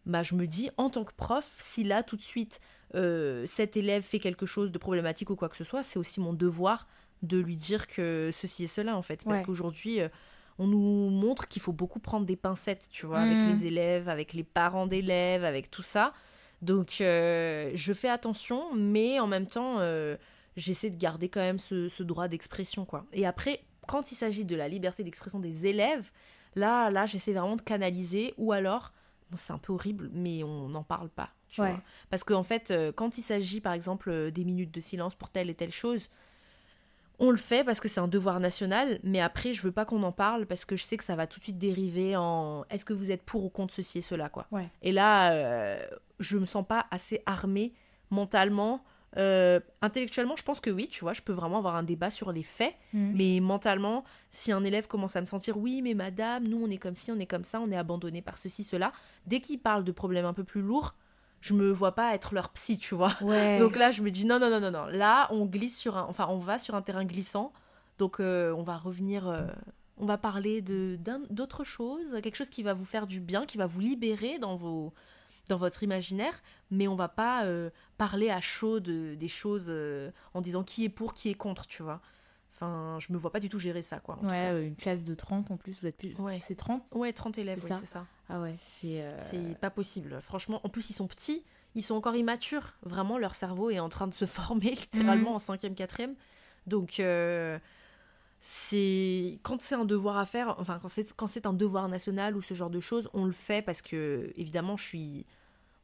bah, 0.06 0.22
je 0.22 0.36
me 0.36 0.46
dis 0.46 0.70
en 0.76 0.90
tant 0.90 1.06
que 1.06 1.14
prof, 1.16 1.46
si 1.60 1.86
là 1.86 2.04
tout 2.04 2.18
de 2.18 2.22
suite 2.22 2.60
euh, 2.94 3.46
cet 3.48 3.78
élève 3.78 4.04
fait 4.04 4.20
quelque 4.20 4.46
chose 4.46 4.74
de 4.74 4.78
problématique 4.78 5.30
ou 5.30 5.38
quoi 5.38 5.48
que 5.48 5.56
ce 5.56 5.64
soit, 5.64 5.82
c'est 5.82 5.98
aussi 5.98 6.20
mon 6.20 6.34
devoir 6.34 6.90
de 7.22 7.38
lui 7.38 7.56
dire 7.56 7.88
que 7.88 8.32
ceci 8.34 8.66
et 8.66 8.68
cela 8.68 8.98
en 8.98 9.02
fait, 9.02 9.24
parce 9.24 9.38
Ouais. 9.38 9.44
qu'aujourd'hui. 9.46 10.02
euh, 10.02 10.10
on 10.60 10.68
nous 10.68 11.10
montre 11.10 11.48
qu'il 11.48 11.62
faut 11.62 11.74
beaucoup 11.74 12.00
prendre 12.00 12.26
des 12.26 12.36
pincettes, 12.36 12.88
tu 12.92 13.06
vois, 13.06 13.20
avec 13.22 13.44
les 13.46 13.66
élèves, 13.66 14.10
avec 14.10 14.34
les 14.34 14.44
parents 14.44 14.88
d'élèves, 14.88 15.44
avec 15.44 15.72
tout 15.72 15.82
ça. 15.82 16.14
Donc, 16.62 17.02
euh, 17.02 17.72
je 17.74 17.94
fais 17.94 18.10
attention, 18.10 18.74
mais 18.74 19.20
en 19.20 19.28
même 19.28 19.48
temps, 19.48 19.80
euh, 19.80 20.16
j'essaie 20.56 20.90
de 20.90 20.96
garder 20.98 21.28
quand 21.28 21.42
même 21.42 21.60
ce, 21.60 21.90
ce 21.90 22.04
droit 22.04 22.28
d'expression, 22.28 22.86
quoi. 22.86 23.06
Et 23.14 23.26
après, 23.26 23.62
quand 23.88 24.12
il 24.12 24.16
s'agit 24.16 24.46
de 24.46 24.56
la 24.56 24.68
liberté 24.70 25.04
d'expression 25.04 25.40
des 25.40 25.66
élèves, 25.66 26.12
là, 26.56 26.90
là, 26.90 27.06
j'essaie 27.06 27.34
vraiment 27.34 27.56
de 27.58 27.62
canaliser, 27.62 28.34
ou 28.38 28.54
alors, 28.54 28.94
bon, 29.30 29.38
c'est 29.38 29.52
un 29.52 29.58
peu 29.58 29.74
horrible, 29.74 30.10
mais 30.14 30.44
on 30.44 30.70
n'en 30.70 30.84
parle 30.84 31.10
pas, 31.10 31.32
tu 31.50 31.60
Ouais. 31.62 31.72
vois. 31.72 31.82
Parce 32.10 32.24
qu'en 32.24 32.44
fait, 32.44 32.72
euh, 32.72 32.92
quand 32.94 33.18
il 33.18 33.24
s'agit, 33.24 33.60
par 33.60 33.74
exemple, 33.74 34.32
des 34.32 34.46
minutes 34.46 34.74
de 34.74 34.80
silence 34.80 35.16
pour 35.16 35.30
telle 35.32 35.50
et 35.50 35.56
telle 35.56 35.74
chose, 35.74 36.10
on 37.20 37.30
le 37.32 37.38
fait 37.38 37.64
parce 37.64 37.80
que 37.80 37.88
c'est 37.88 38.00
un 38.00 38.08
devoir 38.08 38.40
national, 38.40 39.00
mais 39.04 39.20
après, 39.22 39.54
je 39.54 39.62
veux 39.62 39.72
pas 39.72 39.86
qu'on 39.86 40.02
en 40.04 40.12
parle 40.12 40.46
parce 40.46 40.66
que 40.66 40.76
je 40.76 40.84
sais 40.84 40.98
que 40.98 41.04
ça 41.04 41.16
va 41.16 41.28
tout 41.28 41.40
de 41.40 41.44
suite 41.44 41.58
dériver 41.60 42.16
en 42.16 42.66
est-ce 42.70 42.86
que 42.86 42.94
vous 42.94 43.12
êtes 43.12 43.22
pour 43.24 43.46
ou 43.46 43.50
contre 43.50 43.74
ceci 43.74 44.00
et 44.00 44.02
cela, 44.02 44.30
quoi. 44.30 44.48
Ouais. 44.52 44.68
Et 44.82 44.92
là, 44.92 45.32
euh, 45.34 45.78
je 46.20 46.38
me 46.38 46.46
sens 46.46 46.66
pas 46.68 46.86
assez 46.92 47.22
armée 47.26 47.74
mentalement. 48.10 48.84
Euh, 49.18 49.60
intellectuellement, 49.82 50.36
je 50.36 50.44
pense 50.44 50.60
que 50.60 50.72
oui, 50.72 50.88
tu 50.88 51.02
vois, 51.02 51.14
je 51.14 51.22
peux 51.22 51.34
vraiment 51.34 51.60
avoir 51.60 51.76
un 51.76 51.84
débat 51.84 52.10
sur 52.10 52.32
les 52.32 52.42
faits, 52.42 52.74
Mhm. 52.94 53.14
mais 53.16 53.40
mentalement, 53.42 54.04
si 54.32 54.52
un 54.52 54.64
élève 54.64 54.88
commence 54.88 55.16
à 55.16 55.22
me 55.22 55.28
sentir 55.28 55.56
oui, 55.58 55.82
mais 55.84 55.94
madame, 55.94 56.48
nous 56.48 56.64
on 56.66 56.70
est 56.72 56.78
comme 56.78 56.96
ci, 56.96 57.12
on 57.12 57.20
est 57.20 57.28
comme 57.28 57.44
ça, 57.44 57.62
on 57.62 57.70
est 57.72 57.78
abandonné 57.78 58.24
par 58.24 58.40
ceci, 58.40 58.64
cela, 58.64 58.92
dès 59.28 59.40
qu'il 59.40 59.60
parle 59.60 59.84
de 59.84 59.92
problèmes 59.92 60.26
un 60.26 60.34
peu 60.34 60.44
plus 60.44 60.62
lourds, 60.64 60.96
je 61.44 61.54
me 61.54 61.70
vois 61.72 61.94
pas 61.94 62.16
être 62.16 62.34
leur 62.34 62.50
psy, 62.50 62.78
tu 62.80 62.96
vois. 62.96 63.12
Ouais. 63.22 63.58
Donc 63.60 63.76
là, 63.76 63.92
je 63.92 64.02
me 64.02 64.10
dis 64.12 64.26
non, 64.26 64.40
non, 64.40 64.50
non, 64.50 64.62
non, 64.62 64.72
non. 64.72 64.86
Là, 64.86 65.28
on 65.30 65.46
glisse 65.46 65.78
sur 65.78 65.98
un, 65.98 66.04
enfin, 66.04 66.28
on 66.30 66.38
va 66.38 66.58
sur 66.58 66.74
un 66.74 66.82
terrain 66.82 67.04
glissant. 67.04 67.52
Donc, 67.98 68.22
euh, 68.22 68.54
on 68.54 68.64
va 68.64 68.78
revenir, 68.78 69.28
euh, 69.28 69.42
on 69.98 70.06
va 70.06 70.18
parler 70.18 70.62
de 70.62 70.98
d'autre 71.30 71.66
chose, 71.66 72.18
quelque 72.24 72.38
chose 72.38 72.50
qui 72.50 72.64
va 72.64 72.74
vous 72.74 72.86
faire 72.86 73.08
du 73.08 73.20
bien, 73.20 73.46
qui 73.46 73.58
va 73.58 73.66
vous 73.66 73.82
libérer 73.82 74.40
dans 74.40 74.56
vos, 74.56 74.94
dans 75.50 75.58
votre 75.58 75.84
imaginaire. 75.84 76.34
Mais 76.72 76.88
on 76.88 76.96
va 76.96 77.10
pas 77.10 77.44
euh, 77.44 77.70
parler 77.98 78.30
à 78.30 78.40
chaud 78.40 78.80
de, 78.80 79.16
des 79.16 79.28
choses 79.28 79.72
en 80.34 80.40
disant 80.40 80.64
qui 80.64 80.86
est 80.86 80.90
pour, 80.90 81.14
qui 81.14 81.30
est 81.30 81.36
contre, 81.36 81.68
tu 81.68 81.84
vois. 81.84 82.00
Enfin, 82.54 82.98
je 83.02 83.12
me 83.12 83.18
vois 83.18 83.32
pas 83.34 83.42
du 83.42 83.50
tout 83.50 83.60
gérer 83.60 83.82
ça, 83.82 84.00
quoi. 84.00 84.16
en 84.16 84.20
tout 84.20 84.26
ouais, 84.28 84.32
cas. 84.32 84.60
une 84.62 84.76
classe 84.78 85.04
de 85.04 85.14
30 85.14 85.52
en 85.52 85.58
plus, 85.58 85.76
vous 85.82 85.88
êtes 85.88 85.98
plus. 85.98 86.16
Ouais. 86.20 86.40
C'est 86.48 86.56
30 86.56 86.84
Ouais, 86.94 87.12
30 87.12 87.38
élèves, 87.38 87.60
C'est 87.60 87.66
oui, 87.66 87.74
ça. 87.74 87.80
c'est 87.82 87.86
ça. 87.92 88.06
Ah 88.30 88.40
ouais, 88.42 88.56
c'est. 88.62 89.02
euh, 89.02 89.18
C'est 89.30 89.58
pas 89.60 89.70
possible. 89.70 90.20
Franchement, 90.22 90.62
en 90.64 90.70
plus, 90.70 90.90
ils 90.90 90.94
sont 90.94 91.08
petits, 91.08 91.44
ils 91.76 91.82
sont 91.84 91.96
encore 91.96 92.16
immatures. 92.16 92.74
Vraiment, 92.84 93.18
leur 93.18 93.36
cerveau 93.36 93.70
est 93.70 93.80
en 93.80 93.90
train 93.90 94.08
de 94.08 94.14
se 94.14 94.26
former 94.26 94.72
littéralement 94.72 95.32
Mhm. 95.32 95.36
en 95.36 95.40
cinquième, 95.40 95.76
quatrième. 95.76 96.16
Donc, 96.68 97.00
euh, 97.00 97.60
c'est 98.42 99.40
quand 99.44 99.62
c'est 99.62 99.76
un 99.76 99.86
devoir 99.86 100.18
à 100.18 100.26
faire, 100.26 100.56
enfin, 100.60 100.80
quand 100.82 100.90
c'est 100.90 101.14
quand 101.16 101.28
c'est 101.28 101.46
un 101.46 101.54
devoir 101.54 101.88
national 101.88 102.36
ou 102.36 102.42
ce 102.42 102.54
genre 102.54 102.70
de 102.70 102.80
choses, 102.80 103.10
on 103.14 103.26
le 103.26 103.32
fait 103.32 103.62
parce 103.62 103.82
que, 103.82 104.32
évidemment, 104.36 104.76
je 104.78 104.84
suis 104.86 105.26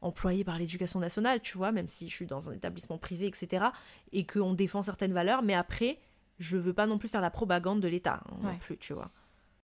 employée 0.02 0.44
par 0.44 0.58
l'éducation 0.58 0.98
nationale, 1.00 1.40
tu 1.42 1.58
vois, 1.58 1.72
même 1.72 1.88
si 1.88 2.08
je 2.08 2.14
suis 2.14 2.26
dans 2.26 2.48
un 2.48 2.52
établissement 2.52 2.96
privé, 2.98 3.26
etc. 3.26 3.66
Et 4.12 4.24
qu'on 4.26 4.54
défend 4.54 4.82
certaines 4.82 5.12
valeurs. 5.12 5.42
Mais 5.42 5.54
après, 5.54 5.98
je 6.38 6.56
veux 6.56 6.72
pas 6.72 6.86
non 6.86 6.96
plus 6.98 7.08
faire 7.10 7.20
la 7.20 7.30
propagande 7.30 7.80
de 7.80 7.88
l'État, 7.88 8.22
hein, 8.30 8.36
non 8.42 8.56
plus, 8.58 8.78
tu 8.78 8.94
vois. 8.94 9.10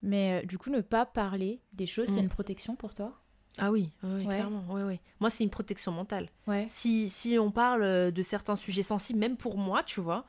Mais 0.05 0.43
euh, 0.43 0.47
du 0.47 0.59
coup, 0.59 0.71
ne 0.71 0.81
pas 0.83 1.07
parler 1.07 1.61
des 1.73 1.87
choses, 1.87 2.09
c'est 2.09 2.21
Mm. 2.21 2.25
une 2.25 2.29
protection 2.29 2.77
pour 2.77 2.93
toi? 2.95 3.13
Ah 3.59 3.71
oui, 3.73 3.91
oui, 4.03 4.27
Ouais. 4.27 4.35
clairement. 4.35 4.65
Oui, 4.69 4.83
oui. 4.83 5.01
Moi, 5.21 5.31
c'est 5.31 5.45
une 5.45 5.51
protection 5.51 5.93
mentale. 5.93 6.29
Ouais. 6.47 6.67
Si, 6.69 7.09
si 7.09 7.39
on 7.39 7.51
parle 7.51 7.83
euh, 7.83 8.11
de 8.11 8.23
certains 8.23 8.57
sujets 8.57 8.83
sensibles, 8.83 9.19
même 9.19 9.37
pour 9.37 9.57
moi, 9.57 9.83
tu 9.83 10.01
vois, 10.01 10.27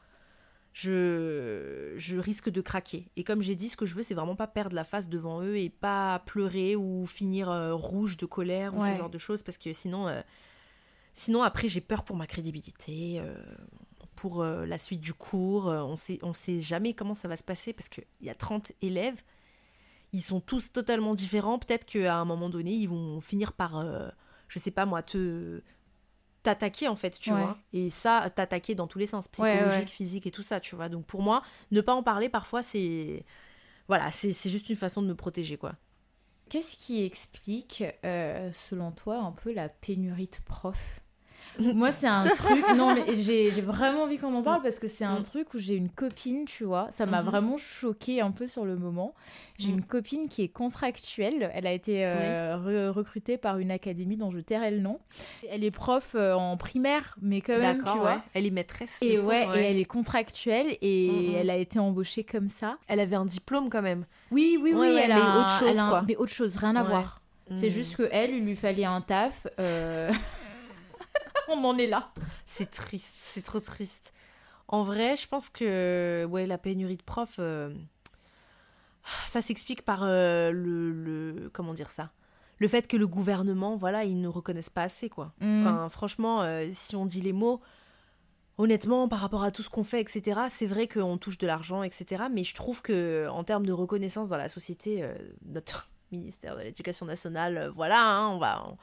je, 0.73 1.93
je 1.97 2.17
risque 2.17 2.49
de 2.49 2.61
craquer. 2.61 3.07
Et 3.15 3.23
comme 3.23 3.41
j'ai 3.41 3.55
dit, 3.55 3.69
ce 3.69 3.77
que 3.77 3.85
je 3.85 3.95
veux, 3.95 4.03
c'est 4.03 4.13
vraiment 4.13 4.35
pas 4.35 4.47
perdre 4.47 4.75
la 4.75 4.83
face 4.83 5.09
devant 5.09 5.41
eux 5.41 5.57
et 5.57 5.69
pas 5.69 6.19
pleurer 6.25 6.75
ou 6.75 7.05
finir 7.05 7.49
euh, 7.49 7.73
rouge 7.73 8.17
de 8.17 8.25
colère 8.25 8.75
ou 8.75 8.81
Ouais. 8.81 8.91
ce 8.93 8.97
genre 8.97 9.09
de 9.09 9.17
choses, 9.17 9.41
parce 9.43 9.57
que 9.57 9.73
sinon, 9.73 10.07
euh, 10.07 10.21
sinon 11.13 11.43
après, 11.43 11.67
j'ai 11.67 11.81
peur 11.81 12.03
pour 12.03 12.15
ma 12.15 12.27
crédibilité, 12.27 13.19
euh, 13.19 13.35
pour 14.15 14.43
la 14.45 14.77
suite 14.77 15.01
du 15.01 15.13
cours. 15.13 15.65
On 15.65 15.97
sait, 15.97 16.19
on 16.21 16.31
sait 16.33 16.61
jamais 16.61 16.93
comment 16.93 17.13
ça 17.15 17.27
va 17.27 17.35
se 17.35 17.43
passer, 17.43 17.73
parce 17.73 17.89
qu'il 17.89 18.05
y 18.21 18.29
a 18.29 18.35
30 18.35 18.71
élèves, 18.81 19.21
ils 20.15 20.21
sont 20.21 20.39
tous 20.41 20.71
totalement 20.71 21.15
différents. 21.15 21.59
Peut-être 21.59 21.85
qu'à 21.85 22.15
un 22.15 22.25
moment 22.25 22.49
donné, 22.49 22.71
ils 22.73 22.87
vont 22.87 23.21
finir 23.21 23.53
par, 23.53 23.77
euh, 23.77 24.09
je 24.47 24.59
sais 24.59 24.71
pas 24.71 24.85
moi, 24.85 25.03
te 25.03 25.61
t'attaquer 26.43 26.87
en 26.87 26.95
fait, 26.95 27.17
tu 27.19 27.33
Ouais. 27.33 27.39
vois. 27.41 27.57
Et 27.73 27.89
ça, 27.89 28.29
t'attaquer 28.35 28.75
dans 28.75 28.87
tous 28.87 28.99
les 28.99 29.07
sens, 29.07 29.27
psychologique, 29.27 29.89
ouais. 29.89 29.93
physique 29.93 30.27
et 30.27 30.31
tout 30.31 30.43
ça, 30.43 30.59
tu 30.59 30.75
vois. 30.75 30.89
Donc 30.89 31.05
pour 31.05 31.21
moi, 31.23 31.41
ne 31.71 31.81
pas 31.81 31.93
en 31.95 32.03
parler 32.03 32.29
parfois, 32.29 32.63
c'est 32.63 33.25
voilà, 33.87 34.11
c'est 34.11 34.31
c'est 34.33 34.49
juste 34.49 34.69
une 34.69 34.75
façon 34.75 35.01
de 35.01 35.07
me 35.07 35.15
protéger, 35.15 35.57
quoi. 35.57 35.75
Qu'est-ce 36.49 36.75
qui 36.77 37.03
explique, 37.03 37.83
euh, 38.03 38.51
selon 38.53 38.91
toi, 38.91 39.17
un 39.19 39.31
peu 39.31 39.51
la 39.53 39.69
pénurie 39.69 40.27
de 40.27 40.37
profs? 40.45 41.01
Moi, 41.59 41.91
c'est 41.91 42.07
un 42.07 42.23
truc. 42.27 42.65
Non, 42.75 42.93
mais 42.93 43.15
j'ai 43.15 43.49
vraiment 43.61 44.03
envie 44.03 44.17
qu'on 44.17 44.33
en 44.35 44.41
parle 44.43 44.61
parce 44.61 44.77
que 44.79 44.87
c'est 44.87 45.05
un 45.05 45.19
Mm. 45.19 45.23
truc 45.23 45.53
où 45.53 45.59
j'ai 45.59 45.75
une 45.75 45.89
copine, 45.89 46.45
tu 46.45 46.63
vois. 46.65 46.89
Ça 46.91 47.05
m'a 47.05 47.21
Mhm. 47.21 47.29
vraiment 47.29 47.57
choquée 47.57 48.19
un 48.21 48.31
peu 48.31 48.47
sur 48.47 48.65
le 48.65 48.75
moment. 48.75 49.13
J'ai 49.57 49.69
Mm. 49.69 49.75
une 49.75 49.83
copine 49.85 50.27
qui 50.27 50.43
est 50.43 50.47
contractuelle. 50.49 51.49
Elle 51.53 51.65
a 51.65 51.71
été 51.71 52.05
euh, 52.05 52.57
re- 52.57 52.89
recrutée 52.89 53.37
par 53.37 53.57
une 53.57 53.71
académie 53.71 54.17
dont 54.17 54.31
je 54.31 54.39
tairai 54.39 54.71
le 54.71 54.79
nom. 54.79 54.99
Elle 55.49 55.63
est 55.63 55.71
prof 55.71 56.11
euh, 56.15 56.33
en 56.33 56.57
primaire, 56.57 57.15
mais 57.21 57.39
quand 57.41 57.57
même, 57.57 57.77
tu 57.77 57.83
vois. 57.83 58.03
ouais. 58.15 58.17
Elle 58.33 58.45
est 58.45 58.51
maîtresse. 58.51 58.97
Et 59.01 59.19
ouais, 59.19 59.45
et 59.55 59.59
elle 59.71 59.77
est 59.77 59.85
contractuelle 59.85 60.77
et 60.81 61.33
elle 61.33 61.49
a 61.49 61.55
été 61.57 61.79
embauchée 61.79 62.23
comme 62.25 62.49
ça. 62.49 62.77
Elle 62.87 62.99
avait 62.99 63.15
un 63.15 63.25
diplôme 63.25 63.69
quand 63.69 63.81
même. 63.81 64.05
Oui, 64.31 64.57
oui, 64.61 64.73
oui, 64.73 64.79
Ouais, 64.79 64.95
elle 65.03 65.13
mais 65.13 65.21
a 65.21 65.39
autre 65.39 65.49
chose, 65.59 65.77
un- 65.77 65.89
quoi. 65.89 66.03
Mais 66.07 66.15
autre 66.17 66.33
chose, 66.33 66.55
rien 66.57 66.75
à 66.75 66.83
voir. 66.83 67.21
C'est 67.57 67.67
Hmm. 67.67 67.69
juste 67.69 67.95
que 67.97 68.09
elle, 68.11 68.31
il 68.31 68.43
lui 68.45 68.55
fallait 68.55 68.85
un 68.85 69.01
taf. 69.01 69.45
euh, 69.59 70.11
On 71.47 71.63
en 71.63 71.77
est 71.77 71.87
là. 71.87 72.11
C'est 72.45 72.71
triste, 72.71 73.13
c'est 73.17 73.43
trop 73.43 73.59
triste. 73.59 74.13
En 74.67 74.83
vrai, 74.83 75.15
je 75.15 75.27
pense 75.27 75.49
que 75.49 76.25
ouais, 76.29 76.47
la 76.47 76.57
pénurie 76.57 76.97
de 76.97 77.03
profs, 77.03 77.35
euh, 77.39 77.73
ça 79.27 79.41
s'explique 79.41 79.83
par 79.83 79.99
euh, 80.03 80.51
le, 80.51 80.91
le- 80.91 81.49
comment 81.53 81.73
dire 81.73 81.89
ça, 81.89 82.11
le 82.57 82.67
fait 82.67 82.87
que 82.87 82.97
le 82.97 83.05
gouvernement, 83.07 83.75
voilà, 83.75 84.03
ils 84.05 84.19
ne 84.19 84.27
reconnaissent 84.27 84.69
pas 84.71 84.83
assez 84.83 85.09
quoi. 85.09 85.33
Mm. 85.39 85.61
Enfin, 85.61 85.89
franchement, 85.89 86.41
euh, 86.41 86.67
si 86.71 86.95
on 86.95 87.05
dit 87.05 87.21
les 87.21 87.33
mots, 87.33 87.61
honnêtement, 88.57 89.07
par 89.07 89.19
rapport 89.19 89.43
à 89.43 89.51
tout 89.51 89.61
ce 89.61 89.69
qu'on 89.69 89.83
fait, 89.83 90.01
etc. 90.01 90.41
C'est 90.49 90.65
vrai 90.65 90.87
qu'on 90.87 91.17
touche 91.17 91.37
de 91.37 91.45
l'argent, 91.45 91.83
etc. 91.83 92.23
Mais 92.31 92.43
je 92.43 92.55
trouve 92.55 92.81
que 92.81 93.27
en 93.29 93.43
termes 93.43 93.65
de 93.65 93.73
reconnaissance 93.73 94.29
dans 94.29 94.37
la 94.37 94.49
société, 94.49 95.07
notre 95.45 95.89
ministère 96.11 96.55
de 96.55 96.61
l'Éducation 96.61 97.05
nationale, 97.05 97.71
voilà, 97.75 98.01
hein, 98.01 98.29
on 98.29 98.39
va, 98.39 98.63
on, 98.67 98.77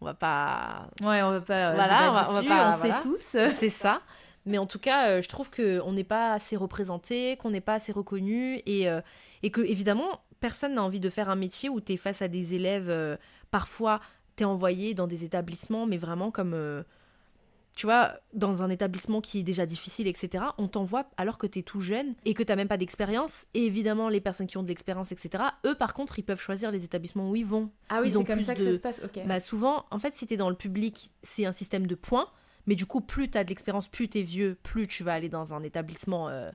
on 0.00 0.04
va 0.06 0.14
pas 0.14 0.88
Ouais, 1.00 1.22
on 1.22 1.30
va 1.30 1.40
pas. 1.40 1.70
euh, 1.70 1.74
Voilà, 1.74 2.10
on 2.10 2.14
va- 2.14 2.30
on 2.30 2.32
va 2.34 2.42
pas- 2.42 2.68
on 2.72 2.76
voilà. 2.76 3.00
sait 3.02 3.08
tous. 3.08 3.36
c'est 3.54 3.70
ça. 3.70 4.00
Mais 4.46 4.58
en 4.58 4.66
tout 4.66 4.78
cas, 4.78 5.08
euh, 5.08 5.22
je 5.22 5.28
trouve 5.28 5.50
qu'on 5.50 5.92
n'est 5.92 6.04
pas 6.04 6.32
assez 6.32 6.56
représenté, 6.56 7.36
qu'on 7.36 7.50
n'est 7.50 7.60
pas 7.60 7.74
assez 7.74 7.92
reconnu 7.92 8.62
et, 8.66 8.88
euh, 8.88 9.00
et 9.42 9.50
que, 9.50 9.60
évidemment, 9.60 10.20
personne 10.40 10.74
n'a 10.74 10.82
envie 10.82 11.00
de 11.00 11.10
faire 11.10 11.28
un 11.28 11.36
métier 11.36 11.68
où 11.68 11.80
tu 11.80 11.92
es 11.92 11.96
face 11.96 12.22
à 12.22 12.28
des 12.28 12.54
élèves. 12.54 12.88
euh, 12.88 13.16
parfois, 13.50 14.00
tu 14.36 14.44
es 14.44 14.46
envoyé 14.46 14.94
dans 14.94 15.06
des 15.06 15.24
établissements, 15.24 15.86
mais 15.86 15.96
vraiment 15.98 16.30
comme. 16.30 16.54
Tu 17.78 17.86
vois, 17.86 18.18
dans 18.34 18.64
un 18.64 18.70
établissement 18.70 19.20
qui 19.20 19.38
est 19.38 19.42
déjà 19.44 19.64
difficile, 19.64 20.08
etc., 20.08 20.46
on 20.58 20.66
t'envoie 20.66 21.04
alors 21.16 21.38
que 21.38 21.46
tu 21.46 21.60
es 21.60 21.62
tout 21.62 21.80
jeune 21.80 22.16
et 22.24 22.34
que 22.34 22.42
tu 22.42 22.52
même 22.56 22.66
pas 22.66 22.76
d'expérience. 22.76 23.46
Et 23.54 23.66
évidemment, 23.66 24.08
les 24.08 24.20
personnes 24.20 24.48
qui 24.48 24.58
ont 24.58 24.64
de 24.64 24.68
l'expérience, 24.68 25.12
etc., 25.12 25.44
eux, 25.64 25.76
par 25.76 25.94
contre, 25.94 26.18
ils 26.18 26.24
peuvent 26.24 26.40
choisir 26.40 26.72
les 26.72 26.82
établissements 26.82 27.30
où 27.30 27.36
ils 27.36 27.46
vont. 27.46 27.70
Ah 27.88 28.00
oui, 28.02 28.10
c'est 28.10 28.24
comme 28.24 28.42
ça 28.42 28.56
que 28.56 28.64
ça 28.64 28.74
se 28.74 28.80
passe, 28.80 29.00
ok. 29.04 29.24
Bah, 29.26 29.38
souvent, 29.38 29.86
en 29.92 30.00
fait, 30.00 30.12
si 30.16 30.26
tu 30.26 30.34
es 30.34 30.36
dans 30.36 30.50
le 30.50 30.56
public, 30.56 31.12
c'est 31.22 31.46
un 31.46 31.52
système 31.52 31.86
de 31.86 31.94
points. 31.94 32.28
Mais 32.66 32.74
du 32.74 32.84
coup, 32.84 33.00
plus 33.00 33.30
tu 33.30 33.38
as 33.38 33.44
de 33.44 33.48
l'expérience, 33.48 33.86
plus 33.86 34.08
tu 34.08 34.18
es 34.18 34.22
vieux, 34.22 34.58
plus 34.64 34.88
tu 34.88 35.04
vas 35.04 35.12
aller 35.12 35.28
dans 35.28 35.54
un 35.54 35.62
établissement 35.62 36.28
euh, 36.28 36.50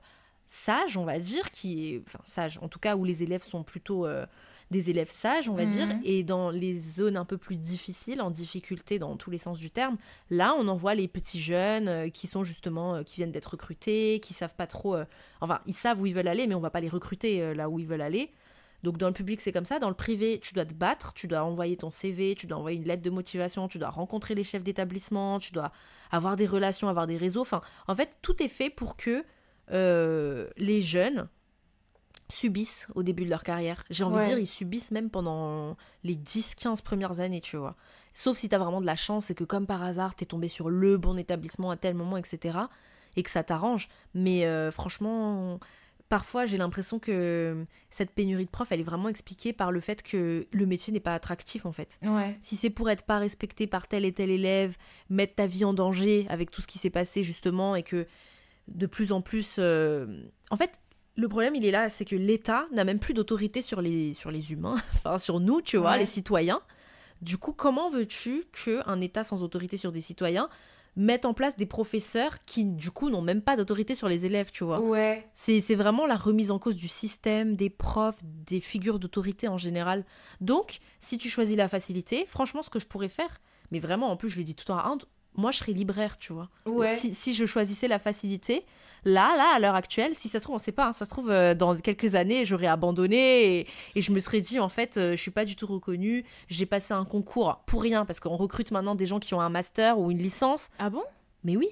sage, 0.50 0.98
on 0.98 1.06
va 1.06 1.18
dire, 1.18 1.50
qui 1.52 1.94
est. 1.94 2.02
Enfin, 2.06 2.20
sage, 2.26 2.58
en 2.60 2.68
tout 2.68 2.78
cas, 2.78 2.96
où 2.96 3.04
les 3.06 3.22
élèves 3.22 3.42
sont 3.42 3.62
plutôt. 3.62 4.04
Euh, 4.04 4.26
des 4.74 4.90
élèves 4.90 5.08
sages, 5.08 5.48
on 5.48 5.54
va 5.54 5.64
dire, 5.64 5.86
Mhm. 5.86 6.00
et 6.04 6.22
dans 6.24 6.50
les 6.50 6.78
zones 6.78 7.16
un 7.16 7.24
peu 7.24 7.38
plus 7.38 7.56
difficiles, 7.56 8.20
en 8.20 8.30
difficulté 8.30 8.98
dans 8.98 9.16
tous 9.16 9.30
les 9.30 9.38
sens 9.38 9.58
du 9.58 9.70
terme, 9.70 9.96
là, 10.30 10.54
on 10.58 10.68
envoie 10.68 10.94
les 10.94 11.08
petits 11.08 11.40
jeunes 11.40 11.88
euh, 11.88 12.08
qui 12.10 12.26
sont 12.26 12.44
justement, 12.44 12.96
euh, 12.96 13.02
qui 13.02 13.16
viennent 13.16 13.32
d'être 13.32 13.52
recrutés, 13.52 14.20
qui 14.22 14.34
savent 14.34 14.54
pas 14.54 14.66
trop, 14.66 14.96
euh, 14.96 15.04
enfin, 15.40 15.60
ils 15.66 15.74
savent 15.74 16.00
où 16.00 16.06
ils 16.06 16.14
veulent 16.14 16.28
aller, 16.28 16.46
mais 16.46 16.54
on 16.54 16.60
va 16.60 16.70
pas 16.70 16.80
les 16.80 16.88
recruter 16.88 17.40
euh, 17.40 17.54
là 17.54 17.68
où 17.70 17.78
ils 17.78 17.86
veulent 17.86 18.02
aller. 18.02 18.32
Donc 18.82 18.98
dans 18.98 19.06
le 19.06 19.14
public, 19.14 19.40
c'est 19.40 19.50
comme 19.52 19.64
ça. 19.64 19.78
Dans 19.78 19.88
le 19.88 19.94
privé, 19.94 20.38
tu 20.42 20.52
dois 20.52 20.66
te 20.66 20.74
battre, 20.74 21.14
tu 21.14 21.26
dois 21.26 21.42
envoyer 21.42 21.74
ton 21.76 21.90
CV, 21.90 22.34
tu 22.34 22.46
dois 22.46 22.58
envoyer 22.58 22.76
une 22.76 22.84
lettre 22.86 23.00
de 23.02 23.08
motivation, 23.08 23.66
tu 23.66 23.78
dois 23.78 23.88
rencontrer 23.88 24.34
les 24.34 24.44
chefs 24.44 24.62
d'établissement, 24.62 25.38
tu 25.38 25.52
dois 25.52 25.72
avoir 26.10 26.36
des 26.36 26.44
relations, 26.46 26.88
avoir 26.90 27.06
des 27.06 27.16
réseaux. 27.16 27.40
Enfin, 27.40 27.62
en 27.88 27.94
fait, 27.94 28.18
tout 28.20 28.42
est 28.42 28.48
fait 28.48 28.68
pour 28.68 28.96
que 28.96 29.24
euh, 29.70 30.50
les 30.58 30.82
jeunes 30.82 31.28
subissent 32.30 32.86
au 32.94 33.02
début 33.02 33.24
de 33.24 33.30
leur 33.30 33.42
carrière. 33.42 33.84
J'ai 33.90 34.04
envie 34.04 34.16
Ouais. 34.16 34.22
de 34.22 34.28
dire, 34.28 34.38
ils 34.38 34.46
subissent 34.46 34.90
même 34.90 35.10
pendant 35.10 35.76
les 36.04 36.16
10-15 36.16 36.82
premières 36.82 37.20
années, 37.20 37.40
tu 37.40 37.56
vois. 37.56 37.76
Sauf 38.12 38.38
si 38.38 38.48
t'as 38.48 38.58
vraiment 38.58 38.80
de 38.80 38.86
la 38.86 38.96
chance 38.96 39.30
et 39.30 39.34
que 39.34 39.44
comme 39.44 39.66
par 39.66 39.82
hasard, 39.82 40.14
t'es 40.14 40.24
tombé 40.24 40.48
sur 40.48 40.70
le 40.70 40.96
bon 40.96 41.16
établissement 41.18 41.70
à 41.70 41.76
tel 41.76 41.94
moment, 41.94 42.16
etc. 42.16 42.58
Et 43.16 43.22
que 43.22 43.30
ça 43.30 43.42
t'arrange. 43.44 43.88
Mais 44.14 44.46
euh, 44.46 44.70
franchement, 44.70 45.58
parfois 46.08 46.46
j'ai 46.46 46.56
l'impression 46.58 46.98
que 46.98 47.64
cette 47.90 48.10
pénurie 48.12 48.44
de 48.46 48.50
profs, 48.50 48.70
elle 48.72 48.80
est 48.80 48.84
vraiment 48.84 49.08
expliquée 49.08 49.52
par 49.52 49.70
le 49.72 49.80
fait 49.80 50.02
que 50.02 50.46
le 50.50 50.66
métier 50.66 50.92
n'est 50.92 51.00
pas 51.00 51.14
attractif 51.14 51.66
en 51.66 51.72
fait. 51.72 51.98
Ouais. 52.02 52.36
Si 52.40 52.56
c'est 52.56 52.70
pour 52.70 52.88
être 52.90 53.04
pas 53.04 53.18
respecté 53.18 53.66
par 53.66 53.86
tel 53.88 54.04
et 54.04 54.12
tel 54.12 54.30
élève, 54.30 54.76
mettre 55.10 55.34
ta 55.34 55.46
vie 55.46 55.64
en 55.64 55.74
danger 55.74 56.26
avec 56.30 56.50
tout 56.50 56.62
ce 56.62 56.66
qui 56.66 56.78
s'est 56.78 56.90
passé 56.90 57.22
justement 57.24 57.74
et 57.76 57.82
que 57.82 58.06
de 58.68 58.86
plus 58.86 59.12
en 59.12 59.20
plus... 59.20 59.56
euh, 59.58 60.22
En 60.50 60.56
fait, 60.56 60.80
le 61.16 61.28
problème 61.28 61.54
il 61.54 61.64
est 61.64 61.70
là, 61.70 61.88
c'est 61.88 62.04
que 62.04 62.16
l'État 62.16 62.66
n'a 62.72 62.84
même 62.84 62.98
plus 62.98 63.14
d'autorité 63.14 63.62
sur 63.62 63.80
les, 63.80 64.12
sur 64.12 64.30
les 64.30 64.52
humains, 64.52 64.74
enfin 64.94 65.18
sur 65.18 65.40
nous, 65.40 65.60
tu 65.62 65.76
vois, 65.76 65.92
Ouais. 65.92 65.98
les 65.98 66.06
citoyens. 66.06 66.60
Du 67.22 67.38
coup, 67.38 67.52
comment 67.52 67.88
veux-tu 67.88 68.44
qu'un 68.52 69.00
État 69.00 69.24
sans 69.24 69.42
autorité 69.42 69.76
sur 69.76 69.92
des 69.92 70.00
citoyens 70.00 70.48
mette 70.96 71.24
en 71.24 71.34
place 71.34 71.56
des 71.56 71.66
professeurs 71.66 72.44
qui, 72.44 72.64
du 72.64 72.90
coup, 72.92 73.10
n'ont 73.10 73.22
même 73.22 73.40
pas 73.42 73.56
d'autorité 73.56 73.94
sur 73.96 74.08
les 74.08 74.26
élèves, 74.26 74.50
tu 74.52 74.62
vois? 74.62 74.80
Ouais. 74.80 75.26
c'est 75.34 75.60
vraiment 75.74 76.06
la 76.06 76.14
remise 76.16 76.50
en 76.52 76.58
cause 76.60 76.76
du 76.76 76.86
système, 76.86 77.56
des 77.56 77.70
profs, 77.70 78.18
des 78.24 78.60
figures 78.60 78.98
d'autorité 79.00 79.48
en 79.48 79.58
général. 79.58 80.04
Donc, 80.40 80.78
si 81.00 81.18
tu 81.18 81.28
choisis 81.28 81.56
la 81.56 81.66
facilité, 81.68 82.26
franchement, 82.26 82.62
ce 82.62 82.70
que 82.70 82.78
je 82.78 82.86
pourrais 82.86 83.08
faire, 83.08 83.40
mais 83.72 83.80
vraiment, 83.80 84.08
en 84.10 84.16
plus, 84.16 84.28
je 84.28 84.38
le 84.38 84.44
dis 84.44 84.54
tout 84.54 84.62
le 84.68 84.74
temps 84.74 84.78
à 84.78 84.86
Inde, 84.88 85.04
moi, 85.36 85.50
je 85.50 85.58
serais 85.58 85.72
libraire, 85.72 86.16
tu 86.16 86.32
vois. 86.32 86.48
Ouais. 86.64 86.94
Si, 86.96 87.12
si 87.12 87.34
je 87.34 87.44
choisissais 87.44 87.88
la 87.88 87.98
facilité, 87.98 88.64
là, 89.04 89.36
là, 89.36 89.52
à 89.54 89.58
l'heure 89.58 89.74
actuelle, 89.74 90.14
si 90.14 90.28
ça 90.28 90.38
se 90.38 90.44
trouve, 90.44 90.56
on 90.56 90.58
sait 90.58 90.72
pas, 90.72 90.86
hein, 90.86 90.92
ça 90.92 91.04
se 91.04 91.10
trouve, 91.10 91.30
euh, 91.30 91.54
dans 91.54 91.76
quelques 91.76 92.14
années, 92.14 92.44
j'aurais 92.44 92.66
abandonné 92.66 93.58
et, 93.60 93.66
et 93.94 94.00
je 94.00 94.12
me 94.12 94.20
serais 94.20 94.40
dit, 94.40 94.60
en 94.60 94.68
fait, 94.68 94.96
euh, 94.96 95.12
je 95.12 95.20
suis 95.20 95.30
pas 95.30 95.44
du 95.44 95.56
tout 95.56 95.66
reconnue, 95.66 96.24
j'ai 96.48 96.66
passé 96.66 96.94
un 96.94 97.04
concours 97.04 97.62
pour 97.66 97.82
rien, 97.82 98.04
parce 98.04 98.20
qu'on 98.20 98.36
recrute 98.36 98.70
maintenant 98.70 98.94
des 98.94 99.06
gens 99.06 99.18
qui 99.20 99.34
ont 99.34 99.40
un 99.40 99.50
master 99.50 99.98
ou 99.98 100.10
une 100.10 100.18
licence. 100.18 100.68
Ah 100.78 100.90
bon? 100.90 101.02
Mais 101.44 101.56
oui. 101.56 101.68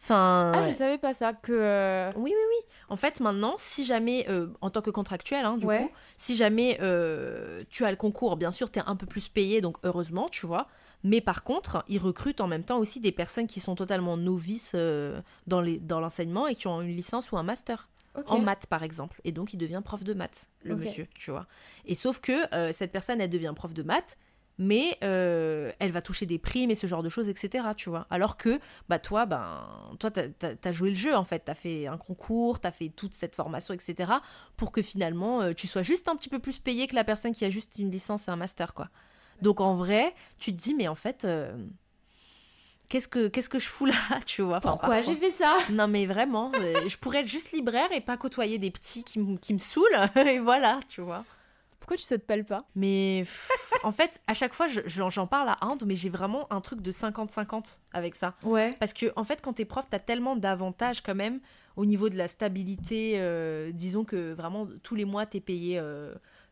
Enfin. 0.00 0.52
Ah, 0.54 0.68
je 0.70 0.74
savais 0.76 0.96
pas 0.98 1.12
ça, 1.12 1.32
que... 1.32 1.50
euh, 1.52 2.12
Oui, 2.14 2.30
oui, 2.32 2.44
oui. 2.50 2.74
En 2.88 2.94
fait, 2.96 3.18
maintenant, 3.18 3.54
si 3.58 3.84
jamais, 3.84 4.26
euh, 4.28 4.46
en 4.60 4.70
tant 4.70 4.80
que 4.80 4.90
contractuel, 4.90 5.44
hein, 5.44 5.58
du 5.58 5.66
Ouais. 5.66 5.82
coup, 5.82 5.90
si 6.16 6.36
jamais 6.36 6.78
euh, 6.80 7.58
tu 7.68 7.84
as 7.84 7.90
le 7.90 7.96
concours, 7.96 8.36
bien 8.36 8.52
sûr, 8.52 8.70
tu 8.70 8.78
es 8.78 8.82
un 8.86 8.94
peu 8.94 9.06
plus 9.06 9.28
payé, 9.28 9.60
donc 9.60 9.76
heureusement, 9.82 10.28
tu 10.30 10.46
vois. 10.46 10.68
Mais 11.04 11.20
par 11.20 11.44
contre, 11.44 11.84
ils 11.88 11.98
recrutent 11.98 12.40
en 12.40 12.48
même 12.48 12.64
temps 12.64 12.78
aussi 12.78 13.00
des 13.00 13.12
personnes 13.12 13.46
qui 13.46 13.60
sont 13.60 13.74
totalement 13.74 14.16
novices 14.16 14.72
euh, 14.74 15.20
dans 15.46 16.00
l'enseignement 16.00 16.46
et 16.48 16.54
qui 16.54 16.66
ont 16.66 16.82
une 16.82 16.94
licence 16.94 17.30
ou 17.32 17.38
un 17.38 17.42
master. 17.42 17.88
En 18.26 18.40
maths, 18.40 18.66
par 18.66 18.82
exemple. 18.82 19.20
Et 19.24 19.32
donc, 19.32 19.52
il 19.54 19.58
devient 19.58 19.80
prof 19.84 20.02
de 20.02 20.12
maths, 20.12 20.48
le 20.64 20.76
monsieur, 20.76 21.06
tu 21.14 21.30
vois. 21.30 21.46
Et 21.84 21.94
sauf 21.94 22.20
que 22.20 22.52
euh, 22.54 22.72
cette 22.72 22.90
personne, 22.90 23.20
elle 23.20 23.30
devient 23.30 23.52
prof 23.54 23.72
de 23.72 23.82
maths, 23.84 24.16
mais 24.58 24.98
euh, 25.04 25.70
elle 25.78 25.92
va 25.92 26.02
toucher 26.02 26.26
des 26.26 26.38
primes 26.38 26.70
et 26.70 26.74
ce 26.74 26.86
genre 26.86 27.02
de 27.02 27.08
choses, 27.08 27.28
etc., 27.28 27.64
tu 27.76 27.90
vois. 27.90 28.06
Alors 28.10 28.36
que, 28.36 28.58
bah, 28.88 28.98
toi, 28.98 29.24
ben, 29.24 29.64
toi, 30.00 30.10
t'as 30.10 30.28
as, 30.64 30.72
joué 30.72 30.90
le 30.90 30.96
jeu, 30.96 31.14
en 31.14 31.24
fait. 31.24 31.40
T'as 31.44 31.54
fait 31.54 31.86
un 31.86 31.96
concours, 31.96 32.58
t'as 32.58 32.72
fait 32.72 32.88
toute 32.88 33.14
cette 33.14 33.36
formation, 33.36 33.72
etc., 33.72 34.12
pour 34.56 34.72
que 34.72 34.82
finalement, 34.82 35.42
euh, 35.42 35.52
tu 35.52 35.68
sois 35.68 35.82
juste 35.82 36.08
un 36.08 36.16
petit 36.16 36.28
peu 36.28 36.40
plus 36.40 36.58
payé 36.58 36.88
que 36.88 36.96
la 36.96 37.04
personne 37.04 37.32
qui 37.32 37.44
a 37.44 37.50
juste 37.50 37.78
une 37.78 37.90
licence 37.90 38.26
et 38.26 38.30
un 38.32 38.36
master, 38.36 38.74
quoi. 38.74 38.88
Donc, 39.42 39.60
en 39.60 39.74
vrai, 39.74 40.14
tu 40.38 40.52
te 40.52 40.56
dis, 40.56 40.74
mais 40.74 40.88
en 40.88 40.94
fait... 40.94 41.24
euh, 41.24 41.52
Qu'est-ce 42.88 43.08
que, 43.08 43.28
qu'est-ce 43.28 43.50
que 43.50 43.58
je 43.58 43.68
fous 43.68 43.84
là, 43.84 43.92
tu 44.26 44.40
vois? 44.40 44.56
Enfin, 44.58 44.70
Pourquoi 44.70 45.02
j'ai 45.02 45.14
fait 45.16 45.30
ça? 45.30 45.58
Non 45.70 45.88
mais 45.88 46.06
vraiment, 46.06 46.50
euh, 46.54 46.88
je 46.88 46.96
pourrais 46.96 47.18
être 47.20 47.28
juste 47.28 47.52
libraire 47.52 47.92
et 47.92 48.00
pas 48.00 48.16
côtoyer 48.16 48.56
des 48.58 48.70
petits 48.70 49.04
qui, 49.04 49.18
me- 49.18 49.36
qui 49.36 49.52
me 49.52 49.58
saoulent, 49.58 49.84
et 50.26 50.38
voilà, 50.38 50.80
tu 50.88 51.02
vois. 51.02 51.22
Pourquoi 51.80 51.98
tu 51.98 52.02
sautes 52.04 52.22
pas 52.24 52.36
le 52.38 52.44
pas? 52.44 52.64
Mais 52.74 53.24
en 53.82 53.92
fait, 53.92 54.22
à 54.26 54.32
chaque 54.32 54.54
fois, 54.54 54.68
je- 54.68 54.80
je- 54.86 55.02
j'en 55.10 55.26
parle 55.26 55.50
à 55.50 55.58
Inde, 55.66 55.82
mais 55.86 55.96
j'ai 55.96 56.08
vraiment 56.08 56.50
un 56.50 56.62
truc 56.62 56.80
de 56.80 56.90
50-50 56.90 57.80
avec 57.92 58.14
ça. 58.14 58.34
Ouais. 58.42 58.74
Parce 58.80 58.94
que, 58.94 59.12
en 59.16 59.24
fait, 59.24 59.42
quand 59.42 59.52
t'es 59.52 59.64
prof, 59.66 59.84
t'as 59.90 59.98
tellement 59.98 60.34
d'avantages 60.36 61.02
quand 61.02 61.14
même 61.14 61.40
au 61.76 61.84
niveau 61.84 62.08
de 62.08 62.16
la 62.16 62.26
stabilité. 62.26 63.12
euh, 63.16 63.70
disons 63.72 64.04
que 64.04 64.32
vraiment, 64.32 64.66
tous 64.82 64.94
les 64.94 65.04
mois, 65.04 65.26
t'es 65.26 65.40
payé 65.40 65.78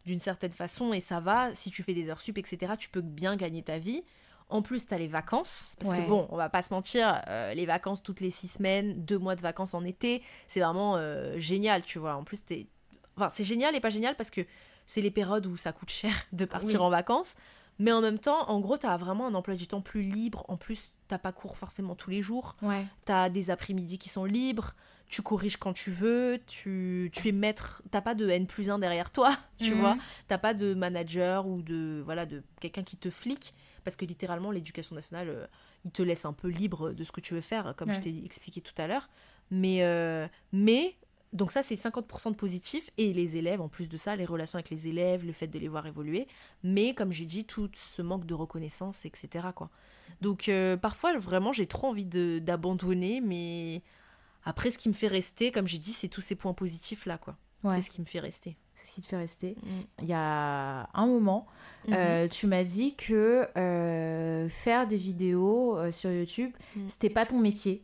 d'une 0.06 0.20
certaine 0.20 0.52
façon 0.52 0.92
et 0.92 1.00
ça 1.00 1.20
va. 1.20 1.52
Si 1.54 1.70
tu 1.70 1.82
fais 1.82 1.92
des 1.94 2.08
heures 2.08 2.20
sup, 2.20 2.38
etc., 2.38 2.72
tu 2.78 2.88
peux 2.88 3.00
bien 3.02 3.36
gagner 3.36 3.62
ta 3.62 3.78
vie. 3.78 4.02
En 4.48 4.62
plus, 4.62 4.86
t'as 4.86 4.96
les 4.98 5.08
vacances. 5.08 5.74
Parce 5.80 5.92
Ouais. 5.92 6.04
que 6.04 6.08
bon, 6.08 6.28
on 6.30 6.36
va 6.36 6.48
pas 6.48 6.62
se 6.62 6.72
mentir, 6.72 7.20
euh, 7.28 7.52
les 7.52 7.66
vacances 7.66 8.02
toutes 8.02 8.20
les 8.20 8.30
six 8.30 8.46
semaines, 8.48 9.04
deux 9.04 9.18
mois 9.18 9.34
de 9.34 9.40
vacances 9.42 9.74
en 9.74 9.84
été, 9.84 10.22
c'est 10.46 10.60
vraiment 10.60 10.94
euh, 10.96 11.36
génial, 11.38 11.84
tu 11.84 11.98
vois. 11.98 12.14
En 12.14 12.22
plus, 12.24 12.44
t'es... 12.44 12.68
Enfin, 13.16 13.28
c'est 13.28 13.42
génial 13.44 13.74
et 13.74 13.80
pas 13.80 13.88
génial 13.90 14.14
parce 14.14 14.30
que 14.30 14.42
c'est 14.86 15.00
les 15.00 15.10
périodes 15.10 15.46
où 15.46 15.56
ça 15.56 15.72
coûte 15.72 15.90
cher 15.90 16.14
de 16.32 16.44
partir 16.44 16.80
Oui. 16.80 16.86
en 16.86 16.90
vacances. 16.90 17.34
Mais 17.80 17.90
en 17.92 18.00
même 18.00 18.18
temps, 18.20 18.48
en 18.48 18.60
gros, 18.60 18.76
t'as 18.78 18.96
vraiment 18.96 19.26
un 19.26 19.34
emploi 19.34 19.54
du 19.56 19.66
temps 19.66 19.80
plus 19.82 20.02
libre. 20.02 20.44
En 20.48 20.56
plus, 20.56 20.92
t'as 21.08 21.18
pas 21.18 21.32
cours 21.32 21.58
forcément 21.58 21.94
tous 21.96 22.08
les 22.10 22.22
jours. 22.22 22.56
Ouais. 22.62 22.86
T'as 23.04 23.28
des 23.28 23.50
après-midi 23.50 23.98
qui 23.98 24.08
sont 24.08 24.24
libres. 24.24 24.74
Tu 25.08 25.22
corriges 25.22 25.56
quand 25.56 25.72
tu 25.72 25.90
veux. 25.90 26.40
Tu, 26.46 27.10
tu 27.12 27.28
es 27.28 27.32
maître. 27.32 27.82
T'as 27.90 28.00
pas 28.00 28.14
de 28.14 28.28
N 28.28 28.46
plus 28.46 28.70
1 28.70 28.78
derrière 28.78 29.10
toi, 29.10 29.36
tu 29.58 29.74
Mhm. 29.74 29.80
vois. 29.80 29.96
T'as 30.28 30.38
pas 30.38 30.52
de 30.54 30.74
manager 30.74 31.46
ou 31.46 31.62
de, 31.62 32.02
voilà, 32.04 32.26
de 32.26 32.42
quelqu'un 32.60 32.82
qui 32.82 32.96
te 32.96 33.10
flique. 33.10 33.54
Parce 33.84 33.94
que 33.96 34.04
littéralement, 34.04 34.50
l'éducation 34.50 34.96
nationale, 34.96 35.28
euh, 35.28 35.46
il 35.84 35.92
te 35.92 36.02
laisse 36.02 36.24
un 36.24 36.32
peu 36.32 36.48
libre 36.48 36.90
de 36.92 37.04
ce 37.04 37.12
que 37.12 37.20
tu 37.20 37.34
veux 37.34 37.40
faire, 37.40 37.74
comme 37.76 37.92
je 37.92 38.00
t'ai 38.00 38.24
expliqué 38.24 38.60
tout 38.60 38.74
à 38.78 38.88
l'heure. 38.88 39.08
Mais, 39.52 39.84
euh, 39.84 40.26
mais 40.52 40.96
donc 41.32 41.52
ça, 41.52 41.62
c'est 41.62 41.76
50% 41.76 42.30
de 42.32 42.36
positif. 42.36 42.90
Et 42.98 43.12
les 43.12 43.36
élèves, 43.36 43.60
en 43.60 43.68
plus 43.68 43.88
de 43.88 43.96
ça, 43.96 44.16
les 44.16 44.24
relations 44.24 44.56
avec 44.56 44.70
les 44.70 44.88
élèves, 44.88 45.24
le 45.24 45.32
fait 45.32 45.46
de 45.46 45.58
les 45.60 45.68
voir 45.68 45.86
évoluer. 45.86 46.26
Mais 46.64 46.94
comme 46.94 47.12
j'ai 47.12 47.26
dit, 47.26 47.44
tout 47.44 47.70
ce 47.74 48.02
manque 48.02 48.26
de 48.26 48.34
reconnaissance, 48.34 49.04
etc. 49.04 49.46
Quoi. 49.54 49.70
Donc 50.20 50.48
euh, 50.48 50.76
parfois, 50.76 51.16
vraiment, 51.18 51.52
j'ai 51.52 51.68
trop 51.68 51.86
envie 51.86 52.06
d'abandonner. 52.06 53.20
Mais 53.20 53.82
après, 54.46 54.70
ce 54.70 54.78
qui 54.78 54.88
me 54.88 54.94
fait 54.94 55.08
rester, 55.08 55.52
comme 55.52 55.66
j'ai 55.66 55.78
dit, 55.78 55.92
c'est 55.92 56.08
tous 56.08 56.22
ces 56.22 56.34
points 56.36 56.54
positifs-là. 56.54 57.18
quoi. 57.18 57.36
Ouais. 57.64 57.76
C'est 57.76 57.82
ce 57.82 57.90
qui 57.90 58.00
me 58.00 58.06
fait 58.06 58.20
rester. 58.20 58.56
C'est 58.74 58.86
ce 58.86 58.92
qui 58.94 59.02
te 59.02 59.06
fait 59.06 59.16
rester. 59.16 59.56
Il 60.00 60.06
y 60.08 60.12
a 60.14 60.88
un 60.94 61.06
moment, 61.06 61.46
Mhm. 61.88 61.94
euh, 61.94 62.28
tu 62.28 62.46
m'as 62.46 62.62
dit 62.64 62.94
que 62.94 63.46
euh, 63.58 64.48
faire 64.48 64.86
des 64.86 64.96
vidéos 64.98 65.76
euh, 65.76 65.90
sur 65.92 66.10
YouTube, 66.10 66.52
Mhm. 66.76 66.88
c'était 66.90 67.10
pas 67.10 67.26
ton 67.26 67.38
métier. 67.40 67.82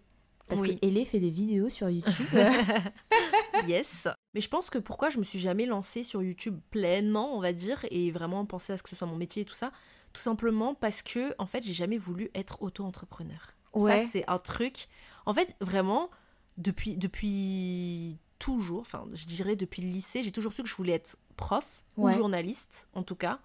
Parce 0.49 0.61
Oui. 0.61 0.79
que 0.79 0.87
Elé 0.87 1.05
fait 1.05 1.19
des 1.21 1.31
vidéos 1.31 1.69
sur 1.71 1.89
YouTube. 1.89 2.27
yes. 3.67 4.09
Mais 4.35 4.41
je 4.41 4.49
pense 4.49 4.71
que 4.71 4.79
pourquoi 4.79 5.11
je 5.11 5.19
me 5.19 5.25
suis 5.25 5.39
jamais 5.39 5.67
lancée 5.67 6.05
sur 6.05 6.23
YouTube 6.23 6.59
pleinement, 6.71 7.35
on 7.37 7.41
va 7.41 7.53
dire, 7.53 7.85
et 7.91 8.11
vraiment 8.11 8.45
penser 8.45 8.73
à 8.73 8.77
ce 8.77 8.83
que 8.83 8.89
ce 8.91 8.97
soit 8.97 9.07
mon 9.07 9.17
métier 9.17 9.43
et 9.43 9.45
tout 9.45 9.55
ça, 9.55 9.73
tout 10.13 10.21
simplement 10.21 10.75
parce 10.75 11.03
que, 11.03 11.35
en 11.39 11.47
fait, 11.47 11.63
j'ai 11.63 11.73
jamais 11.75 11.97
voulu 11.99 12.31
être 12.35 12.63
auto-entrepreneur. 12.63 13.53
Ouais. 13.75 13.99
Ça, 13.99 14.07
c'est 14.07 14.25
un 14.29 14.39
truc. 14.39 14.89
En 15.27 15.33
fait, 15.35 15.57
vraiment, 15.61 16.11
depuis, 16.57 16.97
depuis 16.97 18.19
toujours, 18.39 18.81
enfin, 18.81 19.05
je 19.13 19.27
dirais 19.27 19.57
depuis 19.57 19.83
le 19.83 19.89
lycée, 19.89 20.23
j'ai 20.23 20.33
toujours 20.33 20.53
su 20.53 20.63
que 20.63 20.69
je 20.69 20.75
voulais 20.75 20.93
être 20.95 21.17
prof 21.37 21.83
Ouais. 21.99 22.13
ou 22.15 22.17
journaliste, 22.17 22.89
en 22.95 23.03
tout 23.03 23.15
cas. 23.17 23.39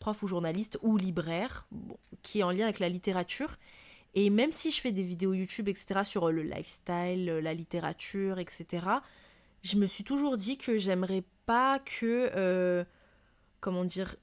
Prof 0.00 0.22
ou 0.24 0.26
journaliste 0.26 0.76
ou 0.82 0.96
libraire, 0.96 1.66
bon, 1.70 1.96
qui 2.22 2.40
est 2.40 2.42
en 2.42 2.50
lien 2.50 2.64
avec 2.64 2.80
la 2.80 2.88
littérature. 2.88 3.56
Et 4.14 4.28
même 4.28 4.50
si 4.50 4.72
je 4.72 4.80
fais 4.80 4.90
des 4.92 5.04
vidéos 5.04 5.32
YouTube, 5.32 5.68
etc., 5.68 6.00
sur 6.04 6.28
euh, 6.28 6.32
le 6.32 6.42
lifestyle, 6.42 7.28
euh, 7.30 7.40
la 7.40 7.54
littérature, 7.54 8.38
etc., 8.40 8.86
je 9.62 9.76
me 9.76 9.86
suis 9.86 10.02
toujours 10.02 10.36
dit 10.36 10.58
que 10.58 10.76
j'aimerais 10.76 11.22
pas 11.46 11.78
que, 11.78 12.30
euh, 12.34 12.84
comment 13.60 13.84
dire, 13.84 14.16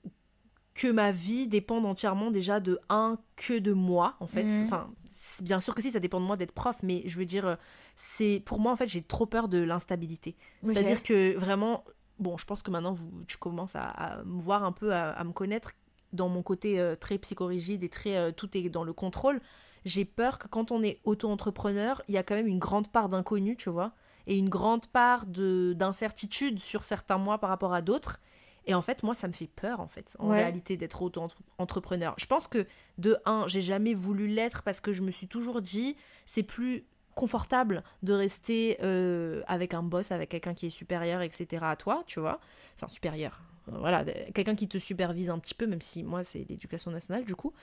que 0.74 0.92
ma 0.92 1.12
vie 1.14 1.48
dépende 1.48 1.86
entièrement 1.86 2.30
déjà 2.30 2.60
de 2.60 2.78
un, 2.90 3.18
que 3.38 3.58
de 3.58 3.72
moi, 3.72 4.16
en 4.20 4.28
fait. 4.28 4.44
Mhm. 4.44 4.66
Enfin, 4.66 4.94
bien 5.42 5.60
sûr 5.60 5.76
que 5.76 5.82
si, 5.82 5.92
ça 5.92 6.00
dépend 6.00 6.20
de 6.20 6.26
moi 6.26 6.38
d'être 6.38 6.54
prof, 6.54 6.78
mais 6.84 7.04
je 7.06 7.18
veux 7.18 7.26
dire, 7.26 7.46
euh, 7.46 7.56
c'est 7.96 8.42
pour 8.46 8.60
moi, 8.60 8.72
en 8.72 8.76
fait, 8.76 8.88
j'ai 8.88 9.02
trop 9.02 9.26
peur 9.26 9.48
de 9.48 9.60
l'instabilité. 9.60 10.36
C'est-à-dire 10.64 11.04
que 11.04 11.38
vraiment, 11.38 11.84
bon, 12.20 12.38
je 12.38 12.46
pense 12.46 12.62
que 12.62 12.72
maintenant, 12.72 12.94
vous, 12.94 13.10
tu 13.28 13.38
commences 13.38 13.76
à, 13.76 14.22
me 14.26 14.40
voir 14.40 14.64
un 14.64 14.72
peu, 14.72 14.94
à, 14.94 15.24
me 15.24 15.32
connaître 15.32 15.72
dans 16.14 16.30
mon 16.30 16.42
côté 16.42 16.80
euh, 16.80 16.96
très 16.96 17.18
psychorigide 17.18 17.84
et 17.84 17.90
très 17.90 18.18
euh, 18.18 18.32
tout 18.32 18.58
est 18.58 18.70
dans 18.70 18.84
le 18.84 18.94
contrôle. 18.94 19.42
J'ai 19.86 20.06
peur 20.06 20.40
que 20.40 20.48
quand 20.48 20.72
on 20.72 20.84
est 20.84 21.00
auto-entrepreneur, 21.04 22.02
il 22.08 22.16
y 22.16 22.18
a 22.18 22.24
quand 22.24 22.36
même 22.36 22.48
une 22.48 22.60
grande 22.60 22.90
part 22.90 23.10
d'inconnu, 23.10 23.56
tu 23.56 23.70
vois, 23.70 23.94
et 24.28 24.38
une 24.38 24.50
grande 24.50 24.88
part 24.88 25.26
d'incertitude 25.26 26.60
sur 26.60 26.84
certains 26.84 27.18
mois 27.18 27.38
par 27.38 27.50
rapport 27.50 27.74
à 27.74 27.82
d'autres. 27.82 28.20
Et 28.66 28.74
en 28.74 28.82
fait, 28.82 29.03
moi, 29.03 29.14
ça 29.14 29.28
me 29.28 29.34
fait 29.34 29.47
peur, 29.47 29.80
en 29.80 29.88
fait, 29.88 30.16
en 30.20 30.30
réalité, 30.30 30.78
d'être 30.78 31.01
auto-entrepreneur. 31.01 32.14
Je 32.18 32.26
pense 32.26 32.47
que, 32.47 32.68
de 32.97 33.18
un, 33.26 33.47
j'ai 33.47 33.62
jamais 33.62 33.93
voulu 33.93 34.28
l'être 34.28 34.64
parce 34.64 34.82
que 34.82 34.93
je 34.93 35.01
me 35.01 35.12
suis 35.12 35.28
toujours 35.28 35.62
dit, 35.62 35.95
c'est 36.26 36.43
plus 36.43 36.86
confortable 37.16 37.84
de 38.03 38.14
rester 38.14 38.78
euh, 38.82 39.41
avec 39.47 39.74
un 39.74 39.84
boss, 39.84 40.12
avec 40.12 40.30
quelqu'un 40.30 40.53
qui 40.53 40.68
est 40.68 40.70
supérieur, 40.70 41.22
etc. 41.22 41.66
à 41.66 41.76
toi, 41.76 42.03
tu 42.05 42.20
vois. 42.20 42.39
Enfin, 42.76 42.88
supérieur. 42.88 43.41
Voilà, 43.68 44.03
quelqu'un 44.34 44.55
qui 44.55 44.68
te 44.68 44.78
supervise 44.78 45.30
un 45.30 45.38
petit 45.38 45.53
peu, 45.53 45.68
même 45.68 45.82
si 45.82 46.03
moi, 46.03 46.24
c'est 46.24 46.45
l'éducation 46.49 46.91
nationale, 46.91 47.26
du 47.26 47.36
coup. 47.36 47.53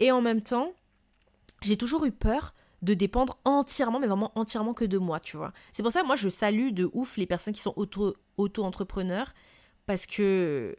Et 0.00 0.12
en 0.12 0.20
même 0.20 0.42
temps, 0.42 0.72
j'ai 1.62 1.76
toujours 1.76 2.04
eu 2.04 2.12
peur 2.12 2.54
de 2.82 2.92
dépendre 2.92 3.38
entièrement, 3.44 3.98
mais 3.98 4.06
vraiment 4.06 4.32
entièrement 4.34 4.74
que 4.74 4.84
de 4.84 4.98
moi, 4.98 5.20
tu 5.20 5.36
vois. 5.36 5.52
C'est 5.72 5.82
pour 5.82 5.90
ça 5.90 6.02
que 6.02 6.06
moi, 6.06 6.16
je 6.16 6.28
salue 6.28 6.70
de 6.72 6.90
ouf 6.92 7.16
les 7.16 7.26
personnes 7.26 7.54
qui 7.54 7.62
sont 7.62 7.74
auto-entrepreneurs 8.36 9.32
parce 9.86 10.06
que 10.06 10.76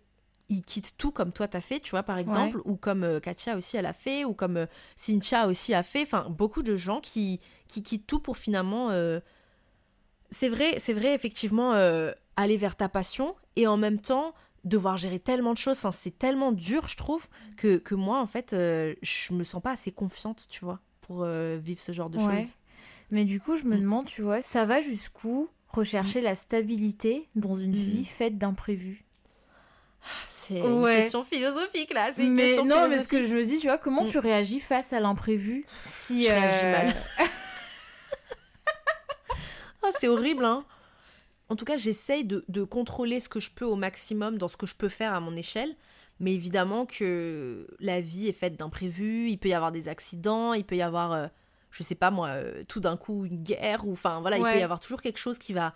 ils 0.50 0.62
quittent 0.62 0.96
tout 0.98 1.12
comme 1.12 1.32
toi 1.32 1.48
t'as 1.48 1.62
fait, 1.62 1.80
tu 1.80 1.92
vois, 1.92 2.04
par 2.04 2.18
exemple, 2.18 2.62
ou 2.66 2.76
comme 2.76 3.04
euh, 3.04 3.20
Katia 3.20 3.58
aussi 3.58 3.78
elle 3.78 3.86
a 3.86 3.94
fait, 3.94 4.26
ou 4.26 4.34
comme 4.34 4.58
euh, 4.58 4.66
Cynthia 4.96 5.48
aussi 5.48 5.74
a 5.74 5.84
fait. 5.84 6.04
Enfin, 6.04 6.28
beaucoup 6.30 6.62
de 6.62 6.76
gens 6.76 7.02
qui, 7.02 7.40
qui 7.68 7.84
quittent 7.84 8.08
tout 8.08 8.20
pour 8.20 8.38
finalement. 8.38 8.92
Euh, 8.92 9.20
c'est 10.30 10.50
vrai, 10.50 10.76
c'est 10.80 10.94
vrai, 10.94 11.14
effectivement, 11.14 11.72
aller 12.36 12.58
vers 12.58 12.76
ta 12.76 12.90
passion 12.90 13.36
et 13.56 13.68
en 13.68 13.78
même 13.78 14.00
temps 14.00 14.34
devoir 14.66 14.98
gérer 14.98 15.20
tellement 15.20 15.54
de 15.54 15.58
choses. 15.58 15.78
Enfin, 15.78 15.92
c'est 15.92 16.18
tellement 16.18 16.52
dur, 16.52 16.88
je 16.88 16.98
trouve, 16.98 17.28
que, 17.56 17.78
que 17.78 17.96
moi, 17.96 18.20
en 18.20 18.26
fait, 18.26 18.50
je 18.52 19.34
me 19.34 19.44
sens 19.44 19.62
pas 19.62 19.72
assez 19.72 19.92
confiante, 19.92 20.48
tu 20.50 20.66
vois, 20.66 20.82
pour 21.02 21.26
vivre 21.26 21.80
ce 21.80 21.92
genre 21.92 22.10
de 22.10 22.18
choses. 22.18 22.56
Mais 23.12 23.24
du 23.24 23.40
coup, 23.40 23.56
je 23.56 23.64
me 23.64 23.78
mm. 23.78 23.82
demande, 23.82 24.06
tu 24.08 24.24
vois, 24.24 24.42
ça 24.42 24.66
va 24.66 24.82
jusqu'où 24.82 25.48
rechercher 25.76 26.22
la 26.22 26.36
stabilité 26.36 27.28
dans 27.36 27.56
une 27.56 27.74
vie 27.74 28.00
mhm. 28.00 28.06
faite 28.06 28.38
d'imprévus 28.38 29.06
c'est 30.28 30.60
une 30.60 30.86
question 30.86 31.24
philosophique 31.24 31.94
là. 31.94 32.12
Une 32.18 32.34
mais 32.34 32.44
question 32.44 32.66
non, 32.66 32.88
mais 32.88 33.04
ce 33.04 33.08
que 33.08 33.26
je 33.26 33.34
me 33.34 33.44
dis, 33.44 33.58
tu 33.58 33.68
vois, 33.68 33.78
comment 33.78 34.04
mm. 34.04 34.10
tu 34.12 34.20
réagis 34.20 34.60
face 34.60 34.94
à 34.94 35.00
l'imprévu 35.00 35.66
si 35.86 36.26
je 36.26 36.30
réagis 36.30 36.66
euh, 36.66 36.72
mal 36.72 36.96
ah, 39.84 39.90
C'est 39.98 40.08
horrible, 40.08 40.46
hein. 40.46 40.64
En 41.50 41.56
tout 41.56 41.66
cas, 41.66 41.78
j'essaye 41.78 42.24
de, 42.24 42.44
de, 42.48 42.64
contrôler 42.64 43.20
ce 43.20 43.30
que 43.30 43.40
je 43.40 43.52
peux 43.52 43.66
au 43.66 43.76
maximum 43.76 44.38
dans 44.38 44.48
ce 44.48 44.58
que 44.58 44.66
je 44.66 44.76
peux 44.76 44.90
faire 44.90 45.14
à 45.14 45.20
mon 45.20 45.36
échelle. 45.36 45.76
Mais 46.20 46.34
évidemment 46.34 46.86
que 46.86 47.68
la 47.80 48.00
vie 48.00 48.28
est 48.28 48.34
faite 48.34 48.56
d'imprévus. 48.56 49.30
Il 49.30 49.38
peut 49.38 49.50
y 49.50 49.54
avoir 49.54 49.72
des 49.72 49.88
accidents, 49.88 50.54
il 50.54 50.64
peut 50.64 50.78
y 50.78 50.82
avoir 50.82 51.12
euh, 51.12 51.28
je 51.76 51.84
sais 51.84 51.96
pas 51.96 52.10
moi, 52.10 52.30
euh, 52.30 52.64
tout 52.68 52.80
d'un 52.80 52.96
coup 52.96 53.26
une 53.26 53.44
guerre, 53.44 53.86
ou 53.86 53.92
enfin 53.92 54.22
voilà, 54.22 54.38
il 54.38 54.44
peut 54.44 54.58
y 54.58 54.64
avoir 54.64 54.80
toujours 54.80 55.02
quelque 55.02 55.18
chose 55.18 55.38
qui 55.38 55.52
va 55.52 55.74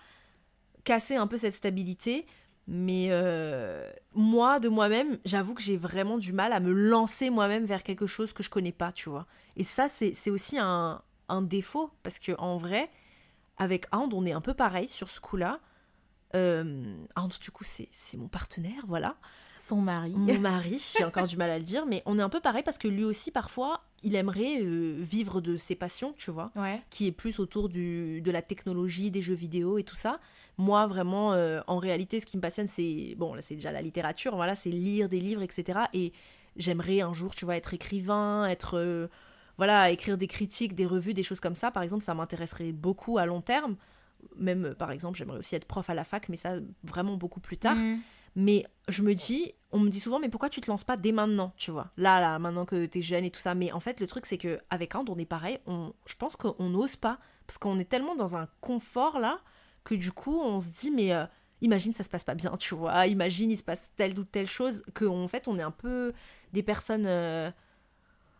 casser 0.85 1.17
un 1.17 1.27
peu 1.27 1.37
cette 1.37 1.53
stabilité. 1.53 2.25
Mais 2.67 3.07
euh, 3.09 3.91
moi, 4.13 4.59
de 4.59 4.69
moi-même, 4.69 5.17
j'avoue 5.25 5.55
que 5.55 5.61
j'ai 5.61 5.75
vraiment 5.75 6.19
du 6.19 6.33
mal 6.33 6.53
à 6.53 6.59
me 6.59 6.71
lancer 6.71 7.31
moi-même 7.31 7.65
vers 7.65 7.81
quelque 7.81 8.05
chose 8.05 8.31
que 8.31 8.43
je 8.43 8.49
connais 8.49 8.71
pas, 8.71 8.91
tu 8.91 9.09
vois. 9.09 9.25
Et 9.57 9.63
ça, 9.63 9.87
c'est 9.87 10.29
aussi 10.29 10.57
un, 10.57 11.01
un, 11.29 11.41
défaut, 11.41 11.89
parce 12.03 12.19
que 12.19 12.31
en 12.37 12.57
vrai, 12.57 12.89
avec 13.57 13.87
And, 13.91 14.09
on 14.13 14.23
est 14.23 14.33
un 14.33 14.41
peu 14.41 14.53
pareil 14.53 14.87
sur 14.87 15.09
ce 15.09 15.19
coup-là. 15.19 15.59
Euh, 16.35 16.95
And, 17.15 17.29
du 17.41 17.49
coup, 17.49 17.63
c'est 17.65 18.17
mon 18.17 18.27
partenaire, 18.27 18.83
voilà. 18.87 19.15
Son 19.59 19.77
mari. 19.77 20.13
Mon 20.15 20.39
mari, 20.39 20.81
j'ai 20.97 21.03
encore 21.03 21.27
du 21.27 21.35
mal 21.35 21.49
à 21.49 21.57
le 21.57 21.63
dire, 21.63 21.85
mais 21.85 22.01
on 22.05 22.17
est 22.17 22.21
un 22.21 22.29
peu 22.29 22.39
pareil 22.39 22.63
parce 22.63 22.77
que 22.77 22.87
lui 22.87 23.03
aussi, 23.03 23.29
parfois, 23.29 23.83
il 24.03 24.15
aimerait 24.15 24.61
euh, 24.61 24.95
vivre 24.99 25.41
de 25.41 25.57
ses 25.57 25.75
passions, 25.75 26.13
tu 26.17 26.31
vois, 26.31 26.51
qui 26.89 27.07
est 27.07 27.11
plus 27.11 27.39
autour 27.39 27.67
du, 27.67 28.21
de 28.21 28.31
la 28.31 28.41
technologie, 28.41 29.11
des 29.11 29.21
jeux 29.21 29.33
vidéo 29.33 29.77
et 29.77 29.83
tout 29.83 29.95
ça. 29.95 30.19
Moi, 30.57 30.87
vraiment, 30.87 31.33
euh, 31.33 31.61
en 31.67 31.77
réalité, 31.77 32.19
ce 32.19 32.25
qui 32.25 32.37
me 32.37 32.41
passionne, 32.41 32.67
c'est, 32.67 33.15
bon, 33.17 33.33
là, 33.33 33.41
c'est 33.41 33.55
déjà 33.55 33.71
la 33.71 33.81
littérature, 33.81 34.35
voilà, 34.35 34.55
c'est 34.55 34.71
lire 34.71 35.09
des 35.09 35.19
livres, 35.19 35.41
etc. 35.41 35.79
Et 35.93 36.13
j'aimerais 36.55 37.01
un 37.01 37.13
jour, 37.13 37.35
tu 37.35 37.45
vois, 37.45 37.55
être 37.55 37.73
écrivain, 37.73 38.47
être, 38.47 38.77
euh, 38.77 39.07
voilà, 39.57 39.89
écrire 39.89 40.17
des 40.17 40.27
critiques, 40.27 40.73
des 40.73 40.85
revues, 40.85 41.13
des 41.13 41.23
choses 41.23 41.39
comme 41.41 41.55
ça. 41.55 41.69
Par 41.71 41.83
exemple, 41.83 42.03
ça 42.03 42.13
m'intéresserait 42.13 42.71
beaucoup 42.71 43.17
à 43.17 43.25
long 43.25 43.41
terme. 43.41 43.75
Même, 44.37 44.73
par 44.75 44.91
exemple, 44.91 45.17
j'aimerais 45.17 45.39
aussi 45.39 45.55
être 45.55 45.65
prof 45.65 45.89
à 45.89 45.93
la 45.93 46.03
fac, 46.03 46.29
mais 46.29 46.37
ça, 46.37 46.55
vraiment 46.83 47.15
beaucoup 47.17 47.39
plus 47.39 47.57
tard. 47.57 47.75
Mmh. 47.75 47.99
Mais 48.35 48.65
je 48.87 49.01
me 49.01 49.13
dis, 49.13 49.53
on 49.71 49.79
me 49.79 49.89
dit 49.89 49.99
souvent, 49.99 50.19
mais 50.19 50.29
pourquoi 50.29 50.49
tu 50.49 50.61
te 50.61 50.69
lances 50.69 50.83
pas 50.83 50.97
dès 50.97 51.11
maintenant, 51.11 51.53
tu 51.57 51.71
vois? 51.71 51.91
Là, 51.97 52.19
là, 52.19 52.39
maintenant 52.39 52.65
que 52.65 52.85
tu 52.85 52.99
es 52.99 53.01
jeune 53.01 53.23
et 53.23 53.31
tout 53.31 53.39
ça. 53.39 53.55
Mais 53.55 53.71
en 53.71 53.79
fait, 53.79 53.99
le 53.99 54.07
truc, 54.07 54.25
c'est 54.25 54.37
que 54.37 54.59
avec 54.69 54.95
Inde, 54.95 55.09
on 55.09 55.17
est 55.17 55.25
pareil. 55.25 55.59
On, 55.67 55.93
je 56.05 56.15
pense 56.15 56.35
qu'on 56.35 56.69
n'ose 56.69 56.95
pas. 56.95 57.19
Parce 57.47 57.57
qu'on 57.57 57.79
est 57.79 57.89
tellement 57.89 58.15
dans 58.15 58.35
un 58.35 58.47
confort, 58.61 59.19
là, 59.19 59.39
que 59.83 59.95
du 59.95 60.11
coup, 60.11 60.39
on 60.39 60.59
se 60.59 60.69
dit, 60.79 60.91
mais 60.91 61.13
euh, 61.13 61.25
imagine, 61.61 61.93
ça 61.93 62.03
se 62.03 62.09
passe 62.09 62.23
pas 62.23 62.35
bien, 62.35 62.55
tu 62.57 62.75
vois 62.75 63.07
Imagine, 63.07 63.51
il 63.51 63.57
se 63.57 63.63
passe 63.63 63.91
telle 63.95 64.17
ou 64.19 64.23
telle 64.23 64.47
chose. 64.47 64.83
Qu'en 64.93 65.27
fait, 65.27 65.47
on 65.47 65.57
est 65.57 65.63
un 65.63 65.71
peu 65.71 66.13
des 66.53 66.63
personnes. 66.63 67.05
Euh, 67.05 67.51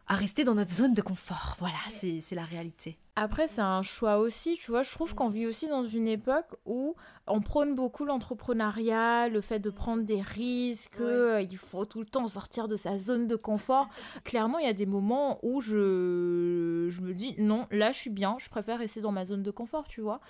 à 0.10 0.16
rester 0.16 0.44
dans 0.44 0.56
notre 0.56 0.72
zone 0.72 0.96
de 0.96 1.04
confort. 1.04 1.56
Voilà, 1.60 1.78
c'est 1.90 2.34
la 2.34 2.44
réalité. 2.44 2.98
Après, 3.16 3.48
c'est 3.48 3.62
un 3.62 3.84
choix 3.84 4.18
aussi, 4.18 4.56
tu 4.56 4.72
vois. 4.72 4.82
Je 4.82 4.90
trouve 4.90 5.14
qu'on 5.14 5.28
vit 5.28 5.46
aussi 5.46 5.68
dans 5.68 5.84
une 5.84 6.08
époque 6.08 6.56
où 6.66 6.96
on 7.28 7.42
prône 7.42 7.76
beaucoup 7.76 8.06
l'entrepreneuriat, 8.06 9.30
le 9.30 9.40
fait 9.40 9.60
de 9.60 9.70
prendre 9.70 10.04
des 10.04 10.22
risques, 10.22 11.00
euh, 11.00 11.46
il 11.48 11.58
faut 11.58 11.86
tout 11.86 12.00
le 12.00 12.08
temps 12.08 12.28
sortir 12.28 12.68
de 12.68 12.76
sa 12.76 12.98
zone 12.98 13.28
de 13.28 13.36
confort. 13.36 13.88
Clairement, 14.24 14.58
il 14.58 14.66
y 14.66 14.70
a 14.70 14.74
des 14.74 14.88
moments 14.88 15.38
où 15.44 15.62
je, 15.62 16.88
je 16.90 17.02
me 17.02 17.14
dis 17.14 17.36
non, 17.38 17.68
là 17.70 17.92
je 17.92 18.00
suis 18.00 18.10
bien, 18.10 18.38
je 18.40 18.50
préfère 18.50 18.80
rester 18.80 19.02
dans 19.02 19.12
ma 19.12 19.26
zone 19.26 19.44
de 19.44 19.52
confort, 19.52 19.88
tu 19.88 20.02
vois. 20.02 20.22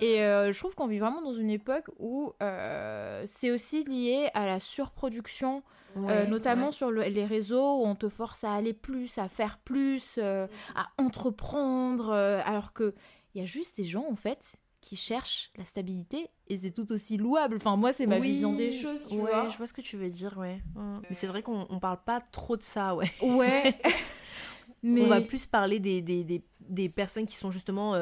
Et 0.00 0.22
euh, 0.22 0.52
je 0.52 0.58
trouve 0.58 0.74
qu'on 0.74 0.86
vit 0.86 1.00
vraiment 1.00 1.22
dans 1.22 1.32
une 1.32 1.50
époque 1.50 1.86
où 1.98 2.32
euh, 2.42 3.24
c'est 3.26 3.50
aussi 3.50 3.84
lié 3.84 4.30
à 4.32 4.46
la 4.46 4.60
surproduction 4.60 5.62
euh, 5.96 6.26
notamment 6.26 6.72
sur 6.72 6.90
les 6.90 7.24
réseaux 7.24 7.80
où 7.80 7.86
on 7.86 7.94
te 7.94 8.08
force 8.08 8.44
à 8.44 8.52
aller 8.52 8.72
plus, 8.72 9.18
à 9.18 9.28
faire 9.28 9.58
plus, 9.58 10.18
euh, 10.18 10.46
à 10.74 10.88
entreprendre, 10.98 12.10
euh, 12.10 12.40
alors 12.44 12.72
que 12.72 12.94
il 13.34 13.40
y 13.40 13.44
a 13.44 13.46
juste 13.46 13.76
des 13.76 13.84
gens 13.84 14.06
en 14.10 14.16
fait 14.16 14.56
qui 14.80 14.96
cherchent 14.96 15.50
la 15.56 15.64
stabilité 15.64 16.30
et 16.46 16.58
c'est 16.58 16.70
tout 16.70 16.92
aussi 16.92 17.16
louable. 17.16 17.56
Enfin 17.56 17.76
moi 17.76 17.92
c'est 17.92 18.06
ma 18.06 18.18
vision 18.18 18.52
des 18.54 18.80
choses. 18.80 19.08
Tu 19.08 19.16
vois 19.16 19.48
je 19.48 19.56
vois 19.56 19.66
ce 19.66 19.72
que 19.72 19.80
tu 19.80 19.96
veux 19.96 20.10
dire, 20.10 20.36
ouais. 20.38 20.62
Mais 20.76 21.14
c'est 21.14 21.26
vrai 21.26 21.42
qu'on 21.42 21.66
on 21.68 21.78
parle 21.78 22.02
pas 22.04 22.20
trop 22.20 22.56
de 22.56 22.62
ça, 22.62 22.94
ouais. 22.94 23.10
Ouais. 23.20 23.74
Mais... 24.82 25.02
On 25.02 25.08
va 25.08 25.20
plus 25.20 25.46
parler 25.46 25.80
des, 25.80 26.02
des, 26.02 26.22
des, 26.22 26.44
des 26.60 26.88
personnes 26.88 27.26
qui 27.26 27.34
sont 27.34 27.50
justement 27.50 27.94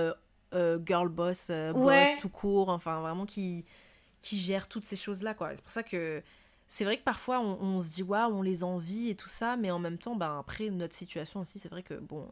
girl 0.52 1.08
boss, 1.08 1.50
boss 1.74 2.18
tout 2.20 2.28
court, 2.28 2.68
enfin 2.68 3.00
vraiment 3.00 3.26
qui 3.26 3.64
qui 4.20 4.38
gèrent 4.38 4.68
toutes 4.68 4.84
ces 4.84 4.96
choses 4.96 5.22
là 5.22 5.34
quoi. 5.34 5.54
C'est 5.54 5.62
pour 5.62 5.72
ça 5.72 5.82
que 5.82 6.22
c'est 6.68 6.84
vrai 6.84 6.96
que 6.96 7.04
parfois 7.04 7.40
on, 7.40 7.80
se 7.80 7.90
dit 7.90 8.02
waouh, 8.02 8.34
on 8.34 8.42
les 8.42 8.64
envie 8.64 9.10
et 9.10 9.14
tout 9.14 9.28
ça, 9.28 9.56
mais 9.56 9.70
en 9.70 9.78
même 9.78 9.98
temps, 9.98 10.16
ben, 10.16 10.38
après 10.38 10.70
notre 10.70 10.94
situation 10.94 11.40
aussi, 11.40 11.58
c'est 11.58 11.68
vrai 11.68 11.82
que 11.82 11.94
bon, 11.94 12.28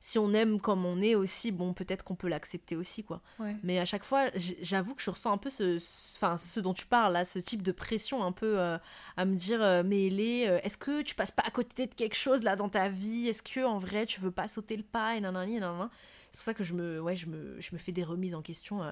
si 0.00 0.18
on 0.18 0.32
aime 0.32 0.60
comme 0.60 0.84
on 0.84 1.00
est 1.00 1.14
aussi, 1.14 1.50
bon, 1.50 1.72
peut-être 1.72 2.04
qu'on 2.04 2.14
peut, 2.14 2.28
l'accepter 2.28 2.76
aussi, 2.76 3.02
quoi. 3.02 3.20
Mais 3.62 3.78
à 3.78 3.84
chaque 3.84 4.04
fois, 4.04 4.26
j'avoue 4.60 4.94
que 4.94 5.02
je 5.02 5.10
ressens 5.10 5.32
un 5.32 5.38
peu 5.38 5.50
ce, 5.50 5.78
enfin, 6.16 6.36
ce 6.36 6.60
dont 6.60 6.74
tu 6.74 6.86
parles 6.86 7.12
là, 7.12 7.24
ce 7.24 7.38
type 7.38 7.62
de 7.62 7.72
pression 7.72 8.22
un 8.22 8.32
peu 8.32 8.58
euh, 8.58 8.78
à 9.16 9.24
me 9.24 9.34
dire, 9.34 9.62
euh, 9.62 9.82
mais 9.84 10.06
Elé, 10.06 10.46
euh, 10.46 10.60
est-ce 10.62 10.76
que 10.76 11.02
tu 11.02 11.14
passes 11.14 11.32
pas 11.32 11.42
à 11.44 11.50
côté 11.50 11.86
de 11.86 11.94
quelque 11.94 12.16
chose 12.16 12.42
là 12.42 12.54
dans 12.54 12.68
ta 12.68 12.88
vie? 12.88 13.28
Est-ce 13.28 13.42
que 13.42 13.64
en 13.64 13.78
vrai 13.78 14.06
tu 14.06 14.20
veux 14.20 14.30
pas 14.30 14.46
sauter 14.46 14.76
le 14.76 14.82
pas 14.82 15.16
et 15.16 15.20
nanani, 15.20 15.58
nanana? 15.58 15.90
C'est 16.30 16.36
pour 16.36 16.44
ça 16.44 16.54
que 16.54 16.64
je 16.64 16.74
me, 16.74 17.00
ouais, 17.00 17.16
je 17.16 17.26
me, 17.26 17.60
je 17.60 17.70
me 17.72 17.78
fais 17.78 17.92
des 17.92 18.04
remises 18.04 18.34
en 18.34 18.42
question 18.42 18.82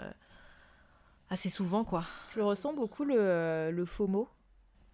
assez 1.30 1.51
souvent, 1.51 1.84
quoi. 1.84 2.05
Je 2.34 2.40
ressens 2.40 2.72
beaucoup 2.72 3.05
le, 3.05 3.70
le 3.70 3.84
FOMO 3.84 4.28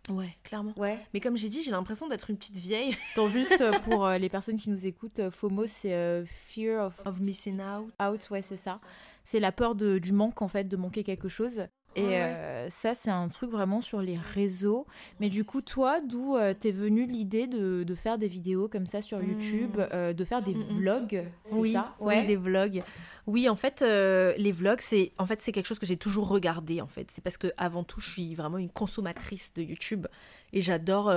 Ouais, 0.08 0.36
clairement. 0.42 0.72
Ouais. 0.76 0.98
Mais 1.14 1.20
comme 1.20 1.36
j'ai 1.36 1.48
dit, 1.48 1.62
j'ai 1.62 1.70
l'impression 1.70 2.08
d'être 2.08 2.30
une 2.30 2.36
petite 2.36 2.56
vieille. 2.56 2.96
Donc 3.16 3.30
juste 3.30 3.60
euh, 3.60 3.78
pour 3.80 4.06
euh, 4.06 4.18
les 4.18 4.28
personnes 4.28 4.56
qui 4.56 4.70
nous 4.70 4.86
écoutent, 4.86 5.20
euh, 5.20 5.30
FOMO 5.30 5.66
c'est 5.66 6.24
Fear 6.46 6.86
of... 6.86 7.00
of 7.04 7.20
Missing 7.20 7.60
Out. 7.60 7.92
Out, 8.02 8.30
ouais, 8.30 8.42
c'est 8.42 8.56
ça. 8.56 8.80
C'est 9.24 9.38
la 9.38 9.52
peur 9.52 9.74
de, 9.76 9.98
du 9.98 10.12
manque 10.12 10.42
en 10.42 10.48
fait, 10.48 10.64
de 10.64 10.76
manquer 10.76 11.04
quelque 11.04 11.28
chose. 11.28 11.66
Et 11.94 12.16
euh, 12.16 12.70
ça, 12.70 12.94
c'est 12.94 13.10
un 13.10 13.28
truc 13.28 13.50
vraiment 13.50 13.80
sur 13.80 14.00
les 14.00 14.16
réseaux. 14.16 14.86
Mais 15.20 15.28
du 15.28 15.44
coup, 15.44 15.60
toi, 15.60 16.00
d'où 16.00 16.36
euh, 16.36 16.54
t'es 16.58 16.70
venue 16.70 17.06
l'idée 17.06 17.46
de, 17.46 17.82
de, 17.82 17.94
faire 17.94 18.18
des 18.18 18.28
vidéos 18.28 18.68
comme 18.68 18.86
ça 18.86 19.02
sur 19.02 19.22
YouTube, 19.22 19.76
hmm. 19.76 19.88
euh, 19.92 20.12
de 20.12 20.24
faire 20.24 20.42
des 20.42 20.54
hmm, 20.54 20.60
hmm, 20.60 20.76
vlogs 20.78 21.24
Oui, 21.50 21.72
ça? 21.72 21.94
ouais. 22.00 22.24
des 22.24 22.36
vlogs. 22.36 22.82
Oui, 23.26 23.48
en 23.48 23.56
fait, 23.56 23.82
les 23.82 24.52
vlogs, 24.52 24.80
c'est 24.80 25.12
en 25.18 25.26
fait 25.26 25.40
c'est 25.40 25.52
quelque 25.52 25.66
chose 25.66 25.78
que 25.78 25.86
j'ai 25.86 25.96
toujours 25.96 26.28
regardé. 26.28 26.80
En 26.80 26.88
fait, 26.88 27.10
c'est 27.10 27.22
parce 27.22 27.36
que 27.36 27.48
avant 27.56 27.84
tout, 27.84 28.00
je 28.00 28.10
suis 28.10 28.34
vraiment 28.34 28.58
une 28.58 28.70
consommatrice 28.70 29.52
de 29.54 29.62
YouTube 29.62 30.06
et 30.52 30.62
j'adore 30.62 31.12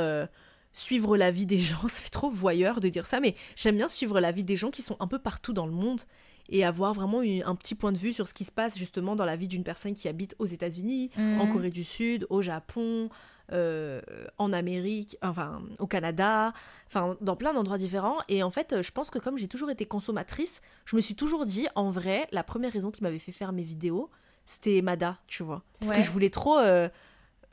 suivre 0.74 1.18
la 1.18 1.32
vie 1.32 1.46
des 1.46 1.58
gens. 1.58 1.82
Ça 1.88 2.02
fait 2.02 2.10
trop 2.10 2.30
voyeur 2.30 2.82
de 2.82 2.90
dire 2.90 3.06
ça, 3.08 3.20
mais 3.20 3.36
j'aime 3.56 3.78
bien 3.78 3.90
suivre 3.90 4.20
la 4.20 4.32
vie 4.32 4.44
des 4.44 4.56
gens 4.58 4.72
qui 4.72 4.82
sont 4.82 4.98
un 5.00 5.08
peu 5.08 5.20
partout 5.20 5.54
dans 5.54 5.66
le 5.66 5.72
monde 5.72 6.02
et 6.50 6.64
avoir 6.66 6.94
vraiment 6.94 7.22
un 7.22 7.56
petit 7.56 7.76
point 7.76 7.92
de 7.92 7.98
vue 7.98 8.14
sur 8.14 8.28
ce 8.28 8.34
qui 8.34 8.44
se 8.44 8.52
passe 8.52 8.78
justement 8.78 9.16
dans 9.16 9.26
la 9.26 9.36
vie 9.36 9.48
d'une 9.48 9.64
personne 9.64 9.94
qui 9.94 10.08
habite 10.08 10.36
aux 10.40 10.46
États-Unis, 10.46 11.10
en 11.18 11.46
Mhm. 11.46 11.52
Corée 11.52 11.70
du 11.72 11.84
Sud, 11.84 12.28
au 12.30 12.42
Japon, 12.42 13.10
euh, 13.52 14.02
en 14.40 14.54
Amérique, 14.54 15.18
enfin 15.22 15.62
au 15.80 15.86
Canada, 15.88 16.54
enfin 16.88 17.16
dans 17.22 17.36
plein 17.36 17.54
d'endroits 17.54 17.78
différents. 17.78 18.18
Et 18.30 18.42
en 18.44 18.50
fait, 18.52 18.82
je 18.82 18.92
pense 18.92 19.10
que 19.12 19.20
comme 19.20 19.38
j'ai 19.38 19.48
toujours 19.48 19.70
été 19.70 19.86
consommatrice, 19.86 20.62
je 20.86 20.96
me 20.96 21.02
suis 21.02 21.16
toujours 21.16 21.46
dit, 21.46 21.68
en 21.76 21.90
vrai, 21.92 22.28
la 22.32 22.44
première 22.44 22.72
raison 22.74 22.90
qui 22.92 23.04
m'avait 23.04 23.20
fait 23.20 23.32
faire 23.32 23.52
mes 23.52 23.64
vidéos, 23.64 24.10
c'était 24.46 24.82
Mada, 24.82 25.18
tu 25.28 25.44
vois. 25.44 25.64
Parce 25.80 25.92
Ouais. 25.92 25.98
que 25.98 26.02
je 26.04 26.10
voulais 26.12 26.30
trop... 26.32 26.58
euh, 26.60 26.90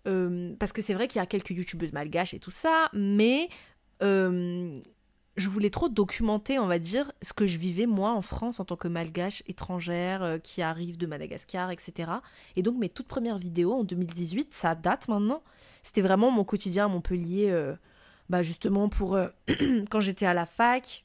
euh, 0.08 0.54
parce 0.58 0.72
que 0.72 0.82
c'est 0.82 0.94
vrai 0.94 1.08
qu'il 1.08 1.18
y 1.20 1.22
a 1.22 1.26
quelques 1.26 1.50
youtubeuses 1.50 1.92
malgaches 1.92 2.34
et 2.34 2.38
tout 2.40 2.50
ça, 2.50 2.88
mais 2.92 3.48
je 5.36 5.48
voulais 5.48 5.70
trop 5.70 5.88
documenter, 5.88 6.58
on 6.58 6.66
va 6.66 6.78
dire, 6.78 7.10
ce 7.22 7.32
que 7.32 7.46
je 7.46 7.56
vivais 7.56 7.86
moi 7.86 8.12
en 8.12 8.22
France 8.22 8.60
en 8.60 8.64
tant 8.64 8.76
que 8.76 8.88
malgache 8.88 9.42
étrangère 9.46 10.22
euh, 10.22 10.38
qui 10.38 10.60
arrive 10.60 10.98
de 10.98 11.06
Madagascar, 11.06 11.70
etc. 11.70 12.12
Et 12.56 12.62
donc 12.62 12.76
mes 12.78 12.88
toutes 12.88 13.08
premières 13.08 13.38
vidéos 13.38 13.72
en 13.72 13.84
2018, 13.84 14.52
ça 14.52 14.74
date 14.74 15.08
maintenant. 15.08 15.42
C'était 15.82 16.02
vraiment 16.02 16.30
mon 16.30 16.44
quotidien 16.44 16.84
à 16.84 16.88
Montpellier, 16.88 17.50
euh, 17.50 17.74
bah 18.28 18.42
justement 18.42 18.88
pour 18.88 19.14
euh, 19.14 19.28
quand 19.90 20.00
j'étais 20.00 20.26
à 20.26 20.34
la 20.34 20.44
fac, 20.44 21.04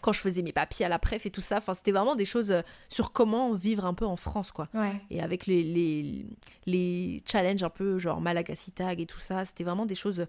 quand 0.00 0.12
je 0.12 0.20
faisais 0.20 0.42
mes 0.42 0.52
papiers 0.52 0.86
à 0.86 0.88
la 0.88 1.00
préf 1.00 1.26
et 1.26 1.30
tout 1.30 1.40
ça. 1.40 1.58
Enfin, 1.58 1.74
c'était 1.74 1.90
vraiment 1.90 2.14
des 2.14 2.24
choses 2.24 2.62
sur 2.88 3.12
comment 3.12 3.52
vivre 3.54 3.84
un 3.84 3.94
peu 3.94 4.06
en 4.06 4.16
France, 4.16 4.52
quoi. 4.52 4.68
Ouais. 4.74 5.00
Et 5.10 5.20
avec 5.20 5.46
les, 5.46 5.64
les, 5.64 6.26
les 6.66 7.22
challenges 7.26 7.64
un 7.64 7.70
peu 7.70 7.98
genre 7.98 8.20
Malagasy 8.20 8.70
Tag 8.70 9.00
et 9.00 9.06
tout 9.06 9.18
ça, 9.18 9.44
c'était 9.44 9.64
vraiment 9.64 9.86
des 9.86 9.94
choses 9.96 10.26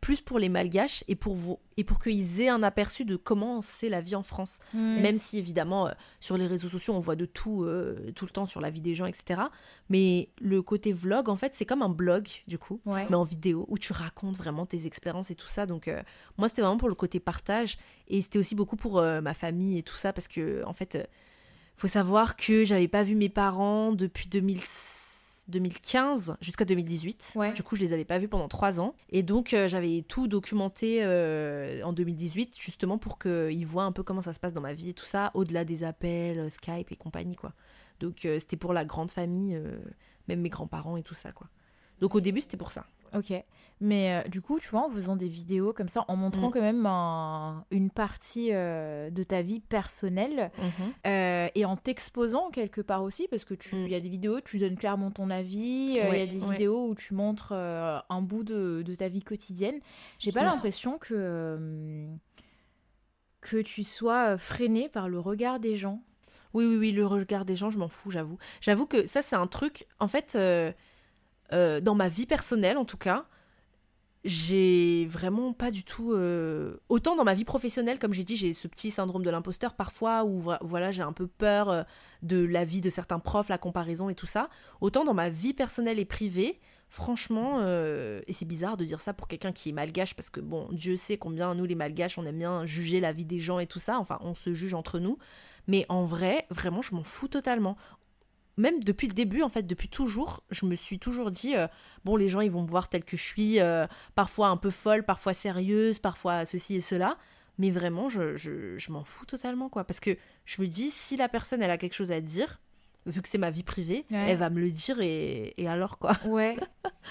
plus 0.00 0.20
pour 0.20 0.38
les 0.38 0.48
malgaches 0.48 1.04
et 1.08 1.14
pour, 1.14 1.34
vous, 1.34 1.58
et 1.76 1.84
pour 1.84 1.98
qu'ils 1.98 2.40
aient 2.40 2.48
un 2.48 2.62
aperçu 2.62 3.04
de 3.04 3.16
comment 3.16 3.62
c'est 3.62 3.88
la 3.88 4.00
vie 4.00 4.14
en 4.14 4.22
France. 4.22 4.58
Mhm. 4.72 5.00
Même 5.02 5.18
si 5.18 5.38
évidemment 5.38 5.88
euh, 5.88 5.92
sur 6.20 6.36
les 6.36 6.46
réseaux 6.46 6.68
sociaux 6.68 6.94
on 6.94 7.00
voit 7.00 7.16
de 7.16 7.26
tout 7.26 7.64
euh, 7.64 8.10
tout 8.14 8.24
le 8.24 8.30
temps 8.30 8.46
sur 8.46 8.60
la 8.60 8.70
vie 8.70 8.80
des 8.80 8.94
gens, 8.94 9.06
etc. 9.06 9.42
Mais 9.88 10.30
le 10.40 10.62
côté 10.62 10.92
vlog 10.92 11.28
en 11.28 11.36
fait 11.36 11.54
c'est 11.54 11.66
comme 11.66 11.82
un 11.82 11.88
blog 11.88 12.28
du 12.46 12.58
coup. 12.58 12.80
Ouais. 12.86 13.06
Mais 13.10 13.16
en 13.16 13.24
vidéo, 13.24 13.66
où 13.68 13.78
tu 13.78 13.92
racontes 13.92 14.36
vraiment 14.36 14.66
tes 14.66 14.86
expériences 14.86 15.30
et 15.30 15.34
tout 15.34 15.48
ça. 15.48 15.66
Donc, 15.66 15.88
euh, 15.88 16.02
moi, 16.38 16.48
c'était 16.48 16.62
vraiment 16.62 16.78
pour 16.78 16.88
le 16.88 16.94
côté 16.94 17.20
partage. 17.20 17.76
Et 18.08 18.22
c'était 18.22 18.38
aussi 18.38 18.54
beaucoup 18.54 18.76
pour 18.76 19.02
ma 19.02 19.34
famille 19.34 19.78
et 19.78 19.82
tout 19.82 19.96
ça. 19.96 20.12
Parce 20.12 20.28
que, 20.28 20.64
en 20.64 20.72
fait, 20.72 21.08
faut 21.76 21.86
savoir 21.86 22.36
que 22.36 22.64
j'avais 22.64 22.88
pas 22.88 23.02
vu 23.02 23.14
mes 23.14 23.28
parents 23.28 23.92
depuis 23.92 24.28
2000 24.28 24.60
2015 25.50 26.36
jusqu'à 26.40 26.64
2018. 26.64 27.32
Ouais. 27.36 27.52
Du 27.52 27.62
coup, 27.62 27.76
je 27.76 27.82
les 27.82 27.92
avais 27.92 28.04
pas 28.04 28.18
vus 28.18 28.28
pendant 28.28 28.48
trois 28.48 28.80
ans. 28.80 28.94
Et 29.10 29.22
donc, 29.22 29.52
euh, 29.52 29.68
j'avais 29.68 30.04
tout 30.06 30.28
documenté 30.28 31.00
euh, 31.02 31.82
en 31.82 31.92
2018, 31.92 32.58
justement 32.58 32.98
pour 32.98 33.18
qu'ils 33.18 33.66
voient 33.66 33.84
un 33.84 33.92
peu 33.92 34.02
comment 34.02 34.22
ça 34.22 34.32
se 34.32 34.40
passe 34.40 34.52
dans 34.54 34.60
ma 34.60 34.72
vie 34.72 34.90
et 34.90 34.94
tout 34.94 35.04
ça, 35.04 35.30
au-delà 35.34 35.64
des 35.64 35.84
appels, 35.84 36.38
euh, 36.38 36.48
Skype 36.48 36.90
et 36.90 36.96
compagnie, 36.96 37.36
quoi. 37.36 37.52
Donc, 38.00 38.20
c'était 38.20 38.56
pour 38.56 38.72
la 38.72 38.86
grande 38.86 39.10
famille, 39.10 39.60
même 40.26 40.40
mes 40.40 40.48
grands-parents 40.48 40.96
et 40.96 41.02
tout 41.02 41.12
ça, 41.12 41.32
quoi. 41.32 41.48
Donc, 42.00 42.14
au 42.14 42.20
début, 42.20 42.40
c'était 42.40 42.56
pour 42.56 42.72
ça. 42.72 42.86
Ok. 43.14 43.32
Mais 43.82 44.12
euh, 44.24 44.28
du 44.28 44.42
coup, 44.42 44.60
tu 44.60 44.68
vois, 44.68 44.86
en 44.86 44.90
faisant 44.90 45.16
des 45.16 45.28
vidéos 45.28 45.72
comme 45.72 45.88
ça, 45.88 46.04
en 46.08 46.14
montrant 46.14 46.48
Mm. 46.48 46.50
quand 46.52 46.60
même 46.60 46.84
un- 46.84 47.64
une 47.70 47.88
partie 47.90 48.50
euh, 48.52 49.08
de 49.10 49.22
ta 49.22 49.40
vie 49.40 49.60
personnelle 49.60 50.50
euh, 51.06 51.48
et 51.54 51.64
en 51.64 51.76
t'exposant 51.76 52.50
quelque 52.50 52.82
part 52.82 53.02
aussi, 53.02 53.26
parce 53.28 53.44
que 53.46 53.54
tu, 53.54 53.74
Mm. 53.74 53.86
y 53.88 53.94
a 53.94 54.00
des 54.00 54.10
vidéos, 54.10 54.40
tu 54.42 54.58
donnes 54.58 54.76
clairement 54.76 55.10
ton 55.10 55.30
avis, 55.30 55.92
il 55.92 55.94
y 55.96 56.00
a 56.00 56.26
des 56.26 56.36
ouais. 56.36 56.52
vidéos 56.52 56.88
où 56.88 56.94
tu 56.94 57.14
montres 57.14 57.52
un 57.54 58.22
bout 58.22 58.44
de, 58.44 58.82
de 58.82 58.94
ta 58.94 59.08
vie 59.08 59.22
quotidienne. 59.22 59.80
J'ai 60.18 60.30
pas 60.32 60.44
l'impression 60.44 60.98
que 60.98 62.06
que 63.40 63.56
tu 63.62 63.82
sois 63.82 64.36
freiné 64.36 64.88
par 64.88 65.08
le 65.08 65.18
regard 65.18 65.60
des 65.60 65.76
gens. 65.76 66.02
Oui, 66.52 66.66
oui, 66.66 66.76
oui, 66.76 66.90
le 66.92 67.06
regard 67.06 67.44
des 67.44 67.54
gens, 67.56 67.70
je 67.70 67.78
m'en 67.78 67.88
fous, 67.88 68.10
j'avoue. 68.10 68.36
J'avoue 68.60 68.84
que 68.86 69.06
ça, 69.06 69.22
c'est 69.22 69.36
un 69.36 69.46
truc, 69.46 69.86
en 70.00 70.08
fait, 70.08 70.36
euh, 71.52 71.80
dans 71.80 71.94
ma 71.94 72.08
vie 72.08 72.26
personnelle, 72.26 72.76
en 72.78 72.84
tout 72.84 72.96
cas, 72.96 73.26
j'ai 74.24 75.06
vraiment 75.06 75.52
pas 75.54 75.70
du 75.70 75.82
tout... 75.82 76.12
euh, 76.12 76.76
Autant 76.90 77.16
dans 77.16 77.24
ma 77.24 77.34
vie 77.34 77.44
professionnelle, 77.44 77.98
comme 77.98 78.12
j'ai 78.12 78.24
dit, 78.24 78.36
j'ai 78.36 78.52
ce 78.52 78.68
petit 78.68 78.90
syndrome 78.90 79.22
de 79.22 79.30
l'imposteur 79.30 79.74
parfois, 79.74 80.24
où 80.24 80.38
vo- 80.38 80.52
voilà, 80.60 80.90
j'ai 80.90 81.02
un 81.02 81.12
peu 81.12 81.26
peur 81.26 81.70
euh, 81.70 81.82
de 82.22 82.44
la 82.44 82.64
vie 82.64 82.80
de 82.82 82.90
certains 82.90 83.18
profs, 83.18 83.48
la 83.48 83.58
comparaison 83.58 84.10
et 84.10 84.14
tout 84.14 84.26
ça. 84.26 84.50
Autant 84.80 85.04
dans 85.04 85.14
ma 85.14 85.30
vie 85.30 85.54
personnelle 85.54 85.98
et 85.98 86.04
privée, 86.04 86.60
franchement, 86.90 87.60
et 88.26 88.32
c'est 88.32 88.44
bizarre 88.44 88.76
de 88.76 88.84
dire 88.84 89.00
ça 89.00 89.14
pour 89.14 89.28
quelqu'un 89.28 89.52
qui 89.52 89.68
est 89.68 89.72
malgache, 89.72 90.14
parce 90.14 90.28
que 90.28 90.40
bon, 90.40 90.68
Dieu 90.72 90.96
sait 90.96 91.18
combien 91.18 91.54
nous, 91.54 91.64
les 91.64 91.76
malgaches, 91.76 92.18
on 92.18 92.26
aime 92.26 92.38
bien 92.38 92.66
juger 92.66 92.98
la 92.98 93.12
vie 93.12 93.24
des 93.24 93.38
gens 93.38 93.60
et 93.60 93.66
tout 93.66 93.78
ça, 93.78 93.98
enfin, 94.00 94.18
on 94.22 94.34
se 94.34 94.54
juge 94.54 94.74
entre 94.74 94.98
nous. 94.98 95.16
Mais 95.68 95.86
en 95.88 96.04
vrai, 96.04 96.46
vraiment, 96.50 96.82
je 96.82 96.94
m'en 96.94 97.04
fous 97.04 97.28
totalement. 97.28 97.76
Même 98.60 98.84
depuis 98.84 99.08
le 99.08 99.14
début, 99.14 99.42
en 99.42 99.48
fait, 99.48 99.62
depuis 99.66 99.88
toujours, 99.88 100.42
je 100.50 100.66
me 100.66 100.74
suis 100.74 100.98
toujours 100.98 101.30
dit, 101.30 101.56
euh, 101.56 101.66
bon, 102.04 102.16
les 102.16 102.28
gens, 102.28 102.40
ils 102.42 102.50
vont 102.50 102.62
me 102.62 102.68
voir 102.68 102.88
telle 102.90 103.04
que 103.04 103.16
je 103.16 103.22
suis, 103.22 103.58
euh, 103.58 103.86
parfois 104.14 104.48
un 104.48 104.56
peu 104.58 104.70
folle, 104.70 105.02
parfois 105.02 105.32
sérieuse, 105.34 105.98
parfois 105.98 106.44
ceci 106.44 106.74
et 106.76 106.80
cela. 106.80 107.16
Mais 107.58 107.70
vraiment, 107.70 108.08
je, 108.08 108.36
je, 108.36 108.76
je 108.78 108.92
m'en 108.92 109.02
fous 109.04 109.24
totalement, 109.26 109.68
quoi. 109.70 109.84
Parce 109.84 109.98
que 110.00 110.16
je 110.44 110.60
me 110.60 110.66
dis, 110.66 110.90
si 110.90 111.16
la 111.16 111.28
personne, 111.28 111.62
elle 111.62 111.70
a 111.70 111.78
quelque 111.78 111.94
chose 111.94 112.12
à 112.12 112.20
dire, 112.20 112.60
vu 113.06 113.22
que 113.22 113.28
c'est 113.28 113.38
ma 113.38 113.50
vie 113.50 113.62
privée, 113.62 114.04
Ouais. 114.10 114.26
elle 114.30 114.36
va 114.38 114.50
me 114.50 114.60
le 114.60 114.70
dire 114.70 114.98
et, 115.00 115.54
et 115.56 115.66
alors, 115.66 115.98
quoi? 115.98 116.12
Ouais. 116.26 116.56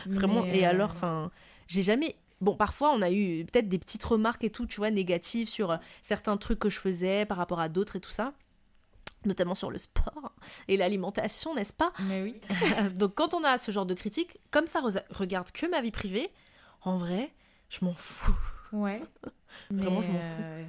Vraiment, 0.06 0.44
Mais, 0.44 0.60
et 0.60 0.66
euh, 0.68 0.70
alors, 0.70 0.92
enfin, 0.92 1.32
j'ai 1.68 1.82
jamais. 1.82 2.16
Bon, 2.42 2.56
parfois, 2.56 2.92
on 2.94 3.02
a 3.02 3.12
eu 3.12 3.44
peut-être 3.52 3.68
des 3.68 3.80
petites 3.80 4.04
remarques 4.04 4.44
et 4.44 4.50
tout, 4.50 4.66
tu 4.66 4.78
vois, 4.78 4.92
négatives 4.92 5.50
sur 5.50 5.78
certains 6.02 6.38
trucs 6.38 6.60
que 6.60 6.70
je 6.70 6.80
faisais 6.80 7.26
par 7.26 7.38
rapport 7.38 7.60
à 7.60 7.70
d'autres 7.70 7.96
et 7.98 8.00
tout 8.00 8.12
ça. 8.12 8.34
Notamment 9.26 9.56
sur 9.56 9.70
le 9.70 9.78
sport 9.78 10.32
et 10.70 10.78
l'alimentation, 10.78 11.54
n'est-ce 11.54 11.74
pas? 11.74 11.92
Mais 12.04 12.24
oui. 12.24 12.40
Donc, 12.96 13.16
quand 13.16 13.34
on 13.34 13.44
a 13.44 13.58
ce 13.58 13.72
genre 13.72 13.86
de 13.86 13.94
critiques, 13.94 14.38
comme 14.50 14.66
ça 14.68 14.82
regarde 15.10 15.52
que 15.52 15.66
ma 15.70 15.82
vie 15.82 15.92
privée, 15.92 16.30
en 16.84 16.98
vrai, 16.98 17.34
je 17.70 17.84
m'en 17.84 17.94
fous. 17.94 18.38
Ouais. 18.72 19.02
Vraiment, 19.72 20.00
Mais, 20.00 20.06
je 20.06 20.12
m'en 20.12 20.20
fous. 20.22 20.42
euh, 20.42 20.66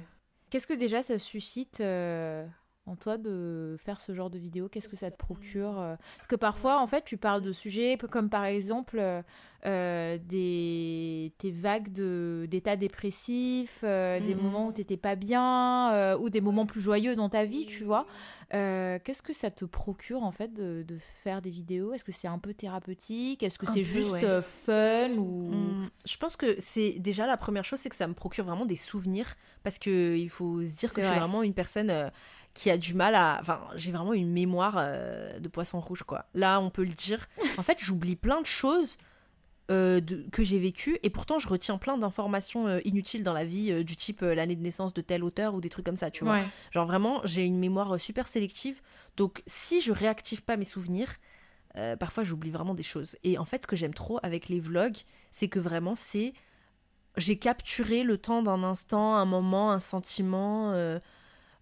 Qu'est-ce 0.49 0.67
que 0.67 0.73
déjà 0.73 1.01
ça 1.01 1.17
suscite 1.17 1.79
euh, 1.79 2.45
en 2.87 2.95
toi 2.95 3.17
de 3.17 3.75
faire 3.79 4.01
ce 4.01 4.13
genre 4.13 4.29
de 4.29 4.39
vidéo? 4.39 4.67
Qu'est-ce 4.69 4.89
que 4.89 4.95
ça 4.95 5.11
te 5.11 5.17
procure 5.17 5.79
euh? 5.79 5.95
Parce 6.17 6.27
que 6.27 6.35
parfois, 6.35 6.79
en 6.81 6.87
fait, 6.87 7.03
tu 7.05 7.17
parles 7.17 7.41
de 7.41 7.51
sujets 7.51 7.97
comme 8.09 8.29
par 8.29 8.45
exemple 8.45 8.97
euh, 8.99 9.21
euh, 9.65 10.17
des 10.17 11.31
tes 11.37 11.51
vagues 11.51 11.91
de 11.93 12.47
d'état 12.49 12.75
dépressif, 12.75 13.81
euh, 13.83 14.19
des 14.19 14.33
Mhm. 14.35 14.41
moments 14.41 14.67
où 14.67 14.71
t'étais 14.71 14.97
pas 14.97 15.15
bien, 15.15 15.91
euh, 15.93 16.17
ou 16.17 16.29
des 16.29 16.41
moments 16.41 16.65
plus 16.65 16.81
joyeux 16.81 17.15
dans 17.15 17.29
ta 17.29 17.45
vie, 17.45 17.65
tu 17.65 17.83
vois? 17.83 18.05
Qu'est-ce 18.51 19.21
que 19.21 19.33
ça 19.33 19.49
te 19.51 19.63
procure 19.65 20.23
en 20.23 20.31
fait 20.31 20.53
de, 20.53 20.83
de 20.85 20.97
faire 21.23 21.41
des 21.41 21.49
vidéos? 21.51 21.93
Est-ce 21.93 22.03
que 22.03 22.11
c'est 22.11 22.27
un 22.27 22.39
peu 22.39 22.53
thérapeutique? 22.53 23.43
Est-ce 23.43 23.57
que 23.59 23.65
c'est 23.65 23.83
juste 23.83 24.11
ouais. 24.11 24.41
fun 24.41 25.11
ou? 25.17 25.51
Hum, 25.53 25.89
je 26.05 26.17
pense 26.17 26.35
que 26.35 26.55
c'est 26.59 26.99
déjà 26.99 27.25
la 27.27 27.37
première 27.37 27.63
chose, 27.63 27.79
c'est 27.79 27.89
que 27.89 27.95
ça 27.95 28.07
me 28.07 28.13
procure 28.13 28.43
vraiment 28.45 28.65
des 28.65 28.75
souvenirs 28.75 29.35
parce 29.63 29.79
que 29.79 30.17
il 30.17 30.29
faut 30.29 30.63
se 30.63 30.77
dire 30.77 30.89
que 30.89 30.95
C'est 30.95 31.01
je 31.01 31.07
suis 31.07 31.11
vrai. 31.15 31.19
vraiment 31.19 31.43
une 31.43 31.53
personne 31.53 32.11
qui 32.53 32.69
a 32.69 32.77
du 32.77 32.93
mal 32.93 33.15
à. 33.15 33.37
Enfin, 33.41 33.61
j'ai 33.75 33.91
vraiment 33.91 34.13
une 34.13 34.31
mémoire 34.31 34.75
euh, 34.77 35.39
de 35.39 35.47
poisson 35.47 35.79
rouge, 35.79 36.03
quoi. 36.03 36.25
Là, 36.33 36.59
on 36.59 36.69
peut 36.69 36.83
le 36.83 36.93
dire. 36.93 37.27
En 37.57 37.63
fait, 37.63 37.77
j'oublie 37.79 38.15
plein 38.15 38.41
de 38.41 38.45
choses. 38.45 38.97
euh, 39.69 40.01
de- 40.01 40.25
que 40.33 40.43
j'ai 40.43 40.59
vécues 40.59 40.97
et 41.01 41.09
pourtant 41.09 41.39
je 41.39 41.47
retiens 41.47 41.77
plein 41.77 41.97
d'informations 41.97 42.67
euh, 42.67 42.79
inutiles 42.83 43.23
dans 43.23 43.31
la 43.31 43.45
vie 43.45 43.85
du 43.85 43.95
type 43.95 44.19
l'année 44.21 44.57
de 44.57 44.61
naissance 44.61 44.93
de 44.93 44.99
tel 44.99 45.23
auteur 45.23 45.53
ou 45.53 45.61
des 45.61 45.69
trucs 45.69 45.85
comme 45.85 45.95
ça 45.95 46.11
tu 46.11 46.25
vois 46.25 46.33
Ouais. 46.39 46.45
Genre 46.71 46.85
vraiment, 46.85 47.21
j'ai 47.23 47.45
une 47.45 47.57
mémoire 47.57 47.97
super 47.97 48.27
sélective. 48.27 48.81
Donc 49.15 49.41
si 49.47 49.79
je 49.79 49.93
réactive 49.93 50.43
pas 50.43 50.57
mes 50.57 50.65
souvenirs, 50.65 51.13
parfois 51.99 52.23
j'oublie 52.25 52.51
vraiment 52.51 52.73
des 52.73 52.83
choses. 52.83 53.15
Et 53.23 53.37
en 53.37 53.45
fait, 53.45 53.61
ce 53.61 53.67
que 53.67 53.77
j'aime 53.77 53.93
trop 53.93 54.19
avec 54.23 54.49
les 54.49 54.59
vlogs, 54.59 54.97
c'est 55.31 55.47
que 55.47 55.59
vraiment 55.59 55.95
c'est... 55.95 56.33
J'ai 57.15 57.37
capturé 57.37 58.03
le 58.03 58.17
temps 58.17 58.41
d'un 58.41 58.63
instant, 58.63 59.15
un 59.15 59.25
moment, 59.25 59.71
un 59.71 59.79
sentiment, 59.79 60.71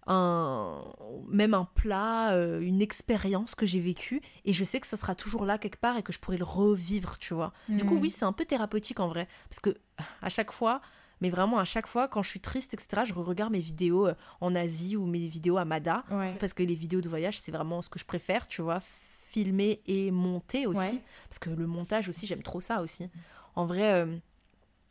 un... 0.06 0.80
même 1.28 1.54
un 1.54 1.64
plat, 1.74 2.32
euh, 2.32 2.60
une 2.60 2.80
expérience 2.82 3.54
que 3.54 3.66
j'ai 3.66 3.80
vécue. 3.80 4.20
Et 4.44 4.52
je 4.52 4.64
sais 4.64 4.80
que 4.80 4.86
ça 4.86 4.96
sera 4.96 5.14
toujours 5.14 5.44
là 5.44 5.58
quelque 5.58 5.78
part 5.80 5.96
et 5.96 6.02
que 6.02 6.12
je 6.12 6.18
pourrai 6.18 6.36
le 6.38 6.44
revivre, 6.44 7.18
tu 7.18 7.34
vois. 7.34 7.52
Du 7.68 7.84
coup, 7.84 7.94
Mhm. 7.94 8.00
oui, 8.02 8.10
c'est 8.10 8.24
un 8.24 8.32
peu 8.32 8.44
thérapeutique 8.44 9.00
en 9.00 9.08
vrai. 9.08 9.28
Parce 9.48 9.60
que 9.60 9.74
à 10.22 10.28
chaque 10.28 10.52
fois, 10.52 10.80
mais 11.20 11.30
vraiment 11.30 11.58
à 11.58 11.64
chaque 11.64 11.86
fois, 11.86 12.08
quand 12.08 12.22
je 12.22 12.30
suis 12.30 12.40
triste, 12.40 12.72
etc., 12.74 13.02
je 13.04 13.14
regarde 13.14 13.52
mes 13.52 13.60
vidéos 13.60 14.06
euh, 14.08 14.14
en 14.40 14.54
Asie 14.54 14.96
ou 14.96 15.06
mes 15.06 15.26
vidéos 15.28 15.58
à 15.58 15.64
Mada. 15.64 16.04
Ouais. 16.10 16.34
Parce 16.40 16.54
que 16.54 16.62
les 16.62 16.74
vidéos 16.74 17.00
de 17.02 17.08
voyage, 17.08 17.38
c'est 17.38 17.52
vraiment 17.52 17.82
ce 17.82 17.88
que 17.90 17.98
je 17.98 18.04
préfère, 18.06 18.46
tu 18.48 18.62
vois. 18.62 18.80
Filmer 19.28 19.80
et 19.86 20.10
monter 20.10 20.66
aussi. 20.66 20.78
Ouais. 20.78 21.02
Parce 21.28 21.38
que 21.38 21.50
le 21.50 21.66
montage 21.66 22.08
aussi, 22.08 22.26
j'aime 22.26 22.42
trop 22.42 22.60
ça 22.60 22.82
aussi. 22.82 23.08
En 23.54 23.64
vrai, 23.66 23.92
euh, 23.92 24.16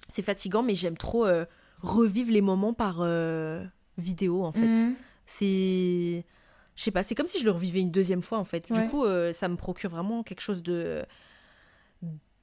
c'est 0.08 0.22
fatigant, 0.22 0.64
mais 0.64 0.76
j'aime 0.76 0.96
trop 0.98 1.26
euh, 1.26 1.46
revivre 1.82 2.32
les 2.32 2.40
moments 2.42 2.74
par 2.74 2.98
euh, 3.02 3.66
vidéo, 4.00 4.44
en 4.44 4.52
fait. 4.52 4.68
Mhm. 4.68 4.96
C'est. 5.26 6.26
Je 6.76 6.84
sais 6.84 6.92
pas, 6.92 7.04
c'est 7.04 7.14
comme 7.16 7.28
si 7.28 7.40
je 7.40 7.46
le 7.46 7.52
revivais 7.52 7.82
une 7.82 7.92
deuxième 7.92 8.22
fois 8.22 8.38
en 8.38 8.46
fait. 8.46 8.70
Ouais. 8.70 8.82
Du 8.84 8.90
coup, 8.90 9.04
euh, 9.04 9.34
ça 9.34 9.48
me 9.50 9.58
procure 9.58 9.90
vraiment 9.90 10.24
quelque 10.24 10.40
chose 10.42 10.64
de. 10.64 11.06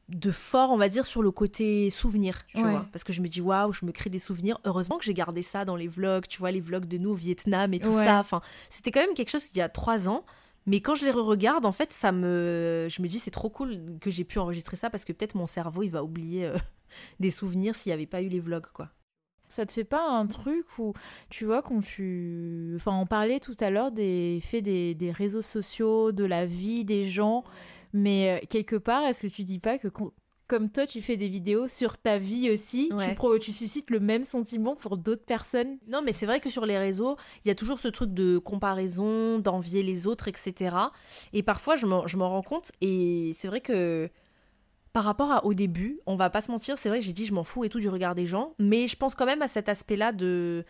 de 0.08 0.30
fort, 0.30 0.70
on 0.70 0.76
va 0.76 0.88
dire, 0.88 1.04
sur 1.04 1.20
le 1.22 1.30
côté 1.32 1.90
souvenir, 1.90 2.46
tu 2.46 2.58
Ouais. 2.58 2.70
vois. 2.70 2.86
Parce 2.92 3.02
que 3.02 3.12
je 3.12 3.20
me 3.22 3.28
dis, 3.28 3.40
waouh, 3.40 3.72
je 3.72 3.84
me 3.84 3.90
crée 3.92 4.08
des 4.10 4.20
souvenirs. 4.20 4.60
Heureusement 4.64 4.98
que 4.98 5.04
j'ai 5.04 5.14
gardé 5.14 5.42
ça 5.42 5.64
dans 5.64 5.74
les 5.74 5.88
vlogs, 5.88 6.28
tu 6.28 6.38
vois, 6.38 6.52
les 6.52 6.60
vlogs 6.60 6.84
de 6.86 6.96
nous 6.98 7.10
au 7.10 7.14
Vietnam 7.14 7.74
et 7.74 7.80
tout 7.80 7.88
Ouais. 7.90 8.04
ça. 8.04 8.18
Enfin, 8.20 8.40
c'était 8.70 8.92
quand 8.92 9.00
même 9.00 9.14
quelque 9.14 9.30
chose 9.30 9.50
d'il 9.50 9.58
y 9.58 9.62
a 9.62 9.68
trois 9.68 10.08
ans. 10.08 10.24
Mais 10.68 10.80
quand 10.80 10.94
je 10.96 11.04
les 11.06 11.10
re-regarde, 11.12 11.64
en 11.66 11.72
fait, 11.72 11.92
ça 11.92 12.12
me. 12.12 12.86
Je 12.90 13.00
me 13.02 13.08
dis, 13.08 13.18
c'est 13.18 13.30
trop 13.32 13.48
cool 13.50 13.98
que 14.00 14.10
j'ai 14.10 14.24
pu 14.24 14.38
enregistrer 14.38 14.76
ça 14.76 14.90
parce 14.90 15.04
que 15.04 15.12
peut-être 15.12 15.34
mon 15.34 15.46
cerveau, 15.46 15.82
il 15.82 15.90
va 15.90 16.04
oublier 16.04 16.44
euh, 16.46 16.56
des 17.20 17.30
souvenirs 17.32 17.74
s'il 17.74 17.90
n'y 17.90 17.94
avait 17.94 18.06
pas 18.06 18.20
eu 18.22 18.28
les 18.28 18.40
vlogs, 18.40 18.66
quoi. 18.74 18.90
Ça 19.48 19.64
te 19.66 19.72
fait 19.72 19.84
pas 19.84 20.08
un 20.08 20.26
truc 20.26 20.64
où, 20.78 20.92
tu 21.30 21.44
vois, 21.44 21.62
quand 21.62 21.80
tu... 21.80 22.72
Enfin, 22.76 22.98
on 22.98 23.06
parlait 23.06 23.40
tout 23.40 23.56
à 23.60 23.70
l'heure 23.70 23.92
des 23.92 24.40
faits 24.42 24.64
des, 24.64 24.94
des 24.94 25.10
réseaux 25.10 25.42
sociaux, 25.42 26.12
de 26.12 26.24
la 26.24 26.46
vie 26.46 26.84
des 26.84 27.04
gens, 27.04 27.44
mais 27.92 28.40
euh, 28.42 28.46
quelque 28.50 28.76
part, 28.76 29.04
est-ce 29.04 29.26
que 29.26 29.32
tu 29.32 29.44
dis 29.44 29.58
pas 29.58 29.78
que 29.78 29.88
comme 30.48 30.70
toi, 30.70 30.86
tu 30.86 31.00
fais 31.00 31.16
des 31.16 31.28
vidéos 31.28 31.66
sur 31.66 31.98
ta 31.98 32.18
vie 32.18 32.50
aussi, 32.50 32.90
Ouais. 32.92 33.08
tu, 33.08 33.14
pro- 33.16 33.36
tu 33.38 33.50
suscites 33.50 33.90
le 33.90 33.98
même 33.98 34.22
sentiment 34.22 34.76
pour 34.76 34.96
d'autres 34.96 35.24
personnes? 35.24 35.78
Non, 35.88 36.02
mais 36.04 36.12
c'est 36.12 36.26
vrai 36.26 36.38
que 36.38 36.50
sur 36.50 36.66
les 36.66 36.78
réseaux, 36.78 37.16
il 37.44 37.48
y 37.48 37.50
a 37.50 37.56
toujours 37.56 37.80
ce 37.80 37.88
truc 37.88 38.14
de 38.14 38.38
comparaison, 38.38 39.38
d'envier 39.40 39.82
les 39.82 40.06
autres, 40.06 40.28
etc. 40.28 40.76
Et 41.32 41.42
parfois, 41.42 41.74
je 41.74 41.86
m'en 41.86 42.28
rends 42.30 42.42
compte. 42.42 42.70
Et 42.80 43.32
c'est 43.34 43.48
vrai 43.48 43.60
que 43.60 44.08
par 44.96 45.04
rapport 45.04 45.30
à 45.30 45.44
au 45.44 45.52
début, 45.52 46.00
on 46.06 46.16
va 46.16 46.30
pas 46.30 46.40
se 46.40 46.50
mentir, 46.50 46.78
c'est 46.78 46.88
vrai 46.88 47.00
que 47.00 47.04
j'ai 47.04 47.12
dit 47.12 47.26
je 47.26 47.34
m'en 47.34 47.44
fous 47.44 47.64
et 47.64 47.68
tout 47.68 47.80
du 47.80 47.90
regard 47.90 48.14
des 48.14 48.26
gens. 48.26 48.54
Mais 48.58 48.88
je 48.88 48.96
pense 48.96 49.14
quand 49.14 49.26
même 49.26 49.42
à 49.42 49.46
cet 49.46 49.68
aspect-là 49.68 50.10
de 50.10 50.64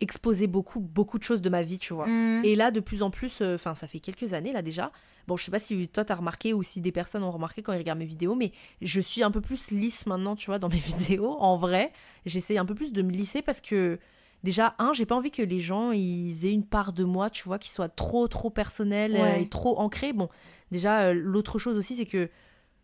exposer 0.00 0.46
beaucoup, 0.46 0.78
beaucoup 0.78 1.18
de 1.18 1.24
choses 1.24 1.42
de 1.42 1.48
ma 1.48 1.62
vie, 1.62 1.80
tu 1.80 1.92
vois. 1.92 2.06
Mm. 2.06 2.44
Et 2.44 2.54
là, 2.54 2.70
de 2.70 2.78
plus 2.78 3.02
en 3.02 3.10
plus, 3.10 3.40
euh, 3.40 3.56
enfin, 3.56 3.74
ça 3.74 3.88
fait 3.88 3.98
quelques 3.98 4.32
années 4.32 4.52
là 4.52 4.62
déjà. 4.62 4.92
Bon, 5.26 5.36
je 5.36 5.44
sais 5.44 5.50
pas 5.50 5.58
si 5.58 5.88
toi 5.88 6.04
t'as 6.04 6.14
remarqué 6.14 6.54
ou 6.54 6.62
si 6.62 6.80
des 6.80 6.92
personnes 6.92 7.24
ont 7.24 7.32
remarqué 7.32 7.62
quand 7.62 7.72
ils 7.72 7.78
regardent 7.78 7.98
mes 7.98 8.04
vidéos, 8.04 8.36
mais 8.36 8.52
je 8.80 9.00
suis 9.00 9.24
un 9.24 9.32
peu 9.32 9.40
plus 9.40 9.72
lisse 9.72 10.06
maintenant, 10.06 10.36
tu 10.36 10.46
vois, 10.46 10.60
dans 10.60 10.68
mes 10.68 10.76
vidéos. 10.78 11.32
En 11.40 11.58
vrai, 11.58 11.92
j'essaie 12.26 12.58
un 12.58 12.64
peu 12.64 12.76
plus 12.76 12.92
de 12.92 13.02
me 13.02 13.10
lisser 13.10 13.42
parce 13.42 13.60
que 13.60 13.98
déjà, 14.44 14.76
un, 14.78 14.92
j'ai 14.92 15.04
pas 15.04 15.16
envie 15.16 15.32
que 15.32 15.42
les 15.42 15.58
gens 15.58 15.90
ils 15.90 16.46
aient 16.46 16.52
une 16.52 16.64
part 16.64 16.92
de 16.92 17.02
moi, 17.02 17.28
tu 17.28 17.42
vois, 17.42 17.58
qui 17.58 17.70
soit 17.70 17.88
trop, 17.88 18.28
trop 18.28 18.50
personnelle 18.50 19.16
euh, 19.16 19.20
Ouais. 19.20 19.42
et 19.42 19.48
trop 19.48 19.80
ancrée. 19.80 20.12
Bon, 20.12 20.28
déjà, 20.70 21.06
euh, 21.06 21.12
l'autre 21.12 21.58
chose 21.58 21.76
aussi, 21.76 21.96
c'est 21.96 22.06
que 22.06 22.30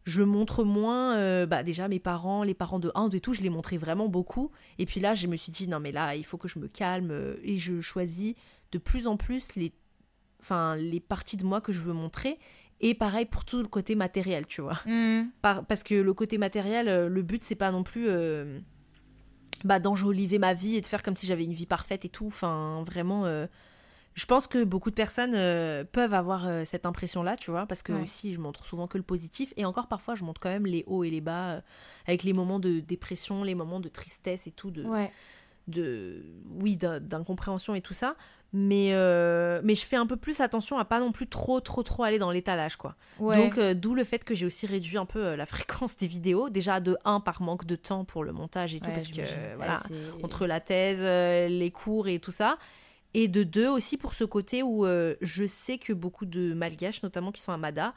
je 0.04 0.22
montre 0.22 0.64
moins, 0.64 1.16
euh, 1.16 1.46
bah 1.46 1.62
déjà 1.62 1.88
mes 1.88 1.98
parents, 2.00 2.42
les 2.42 2.54
parents 2.54 2.78
de 2.78 2.90
Inde 2.94 3.14
et 3.14 3.20
tout, 3.20 3.34
je 3.34 3.42
les 3.42 3.50
montrais 3.50 3.76
vraiment 3.76 4.08
beaucoup. 4.08 4.50
Et 4.78 4.86
puis 4.86 5.00
là, 5.00 5.14
je 5.14 5.26
me 5.26 5.36
suis 5.36 5.52
dit, 5.52 5.68
non 5.68 5.80
mais 5.80 5.92
là, 5.92 6.16
il 6.16 6.24
faut 6.24 6.38
que 6.38 6.48
je 6.48 6.58
me 6.58 6.68
calme 6.68 7.10
euh, 7.10 7.36
et 7.42 7.58
je 7.58 7.80
choisis 7.80 8.34
de 8.72 8.78
plus 8.78 9.06
en 9.06 9.16
plus 9.16 9.56
les, 9.56 9.72
enfin, 10.40 10.76
les 10.76 11.00
parties 11.00 11.36
de 11.36 11.44
moi 11.44 11.60
que 11.60 11.72
je 11.72 11.80
veux 11.80 11.92
montrer. 11.92 12.38
Et 12.80 12.94
pareil 12.94 13.26
pour 13.26 13.44
tout 13.44 13.58
le 13.58 13.68
côté 13.68 13.94
matériel, 13.94 14.46
tu 14.46 14.62
vois. 14.62 14.80
Mm. 14.86 15.28
Par- 15.42 15.66
parce 15.66 15.82
que 15.82 15.94
le 15.94 16.14
côté 16.14 16.38
matériel, 16.38 16.88
euh, 16.88 17.08
le 17.08 17.22
but, 17.22 17.44
c'est 17.44 17.54
pas 17.54 17.70
non 17.70 17.82
plus 17.82 18.06
euh, 18.08 18.58
bah, 19.64 19.80
d'enjoliver 19.80 20.38
ma 20.38 20.54
vie 20.54 20.76
et 20.76 20.80
de 20.80 20.86
faire 20.86 21.02
comme 21.02 21.16
si 21.16 21.26
j'avais 21.26 21.44
une 21.44 21.52
vie 21.52 21.66
parfaite 21.66 22.06
et 22.06 22.08
tout. 22.08 22.26
Enfin, 22.26 22.82
vraiment, 22.86 23.26
euh, 23.26 23.46
je 24.14 24.26
pense 24.26 24.46
que 24.46 24.64
beaucoup 24.64 24.90
de 24.90 24.94
personnes 24.96 25.34
euh, 25.34 25.84
peuvent 25.84 26.14
avoir 26.14 26.46
euh, 26.46 26.64
cette 26.64 26.84
impression-là, 26.84 27.36
tu 27.36 27.50
vois, 27.50 27.66
parce 27.66 27.82
que 27.82 27.92
Ouais. 27.92 28.02
aussi, 28.02 28.34
je 28.34 28.40
montre 28.40 28.66
souvent 28.66 28.86
que 28.86 28.98
le 28.98 29.04
positif. 29.04 29.52
Et 29.56 29.64
encore, 29.64 29.86
parfois, 29.86 30.14
je 30.16 30.24
montre 30.24 30.40
quand 30.40 30.50
même 30.50 30.66
les 30.66 30.84
hauts 30.86 31.04
et 31.04 31.10
les 31.10 31.20
bas, 31.20 31.50
euh, 31.52 31.60
avec 32.06 32.24
les 32.24 32.32
moments 32.32 32.58
de 32.58 32.80
dépression, 32.80 33.44
les 33.44 33.54
moments 33.54 33.80
de 33.80 33.88
tristesse 33.88 34.46
et 34.46 34.50
tout, 34.50 34.70
de, 34.70 34.84
Ouais. 34.84 35.10
de 35.68 36.24
oui 36.60 36.76
d'in- 36.76 37.00
d'incompréhension 37.00 37.74
et 37.74 37.80
tout 37.80 37.94
ça 37.94 38.16
mais 38.52 38.88
mais 39.62 39.76
je 39.76 39.86
fais 39.86 39.94
un 39.94 40.06
peu 40.06 40.16
plus 40.16 40.40
attention 40.40 40.76
à 40.78 40.84
pas 40.84 40.98
non 40.98 41.12
plus 41.12 41.28
trop 41.28 41.60
trop 41.60 41.84
trop 41.84 42.02
aller 42.02 42.18
dans 42.18 42.32
l'étalage 42.32 42.74
quoi 42.74 42.96
Ouais. 43.20 43.36
donc 43.36 43.60
d'où 43.74 43.94
le 43.94 44.02
fait 44.02 44.24
que 44.24 44.34
j'ai 44.34 44.44
aussi 44.44 44.66
réduit 44.66 44.98
un 44.98 45.04
peu 45.04 45.36
la 45.36 45.46
fréquence 45.86 45.96
des 45.96 46.08
vidéos 46.08 46.48
déjà 46.50 46.80
de 46.80 46.96
1 47.04 47.20
par 47.20 47.42
manque 47.42 47.64
de 47.64 47.76
temps 47.76 48.04
pour 48.04 48.24
le 48.24 48.32
montage 48.32 48.74
et 48.74 48.80
tout 48.80 48.90
parce 48.90 49.06
que 49.06 49.20
voilà 49.56 49.80
entre 50.24 50.46
la 50.46 50.58
thèse 50.58 50.98
les 51.48 51.70
cours 51.70 52.08
et 52.08 52.18
tout 52.18 52.32
ça 52.32 52.58
et 53.14 53.28
de 53.28 53.42
deux 53.42 53.68
aussi 53.68 53.96
pour 53.96 54.14
ce 54.14 54.24
côté 54.24 54.62
où 54.62 54.86
euh, 54.86 55.14
je 55.20 55.44
sais 55.46 55.78
que 55.78 55.92
beaucoup 55.92 56.26
de 56.26 56.54
malgaches 56.54 57.02
notamment 57.02 57.32
qui 57.32 57.40
sont 57.42 57.52
à 57.52 57.56
Mada 57.56 57.94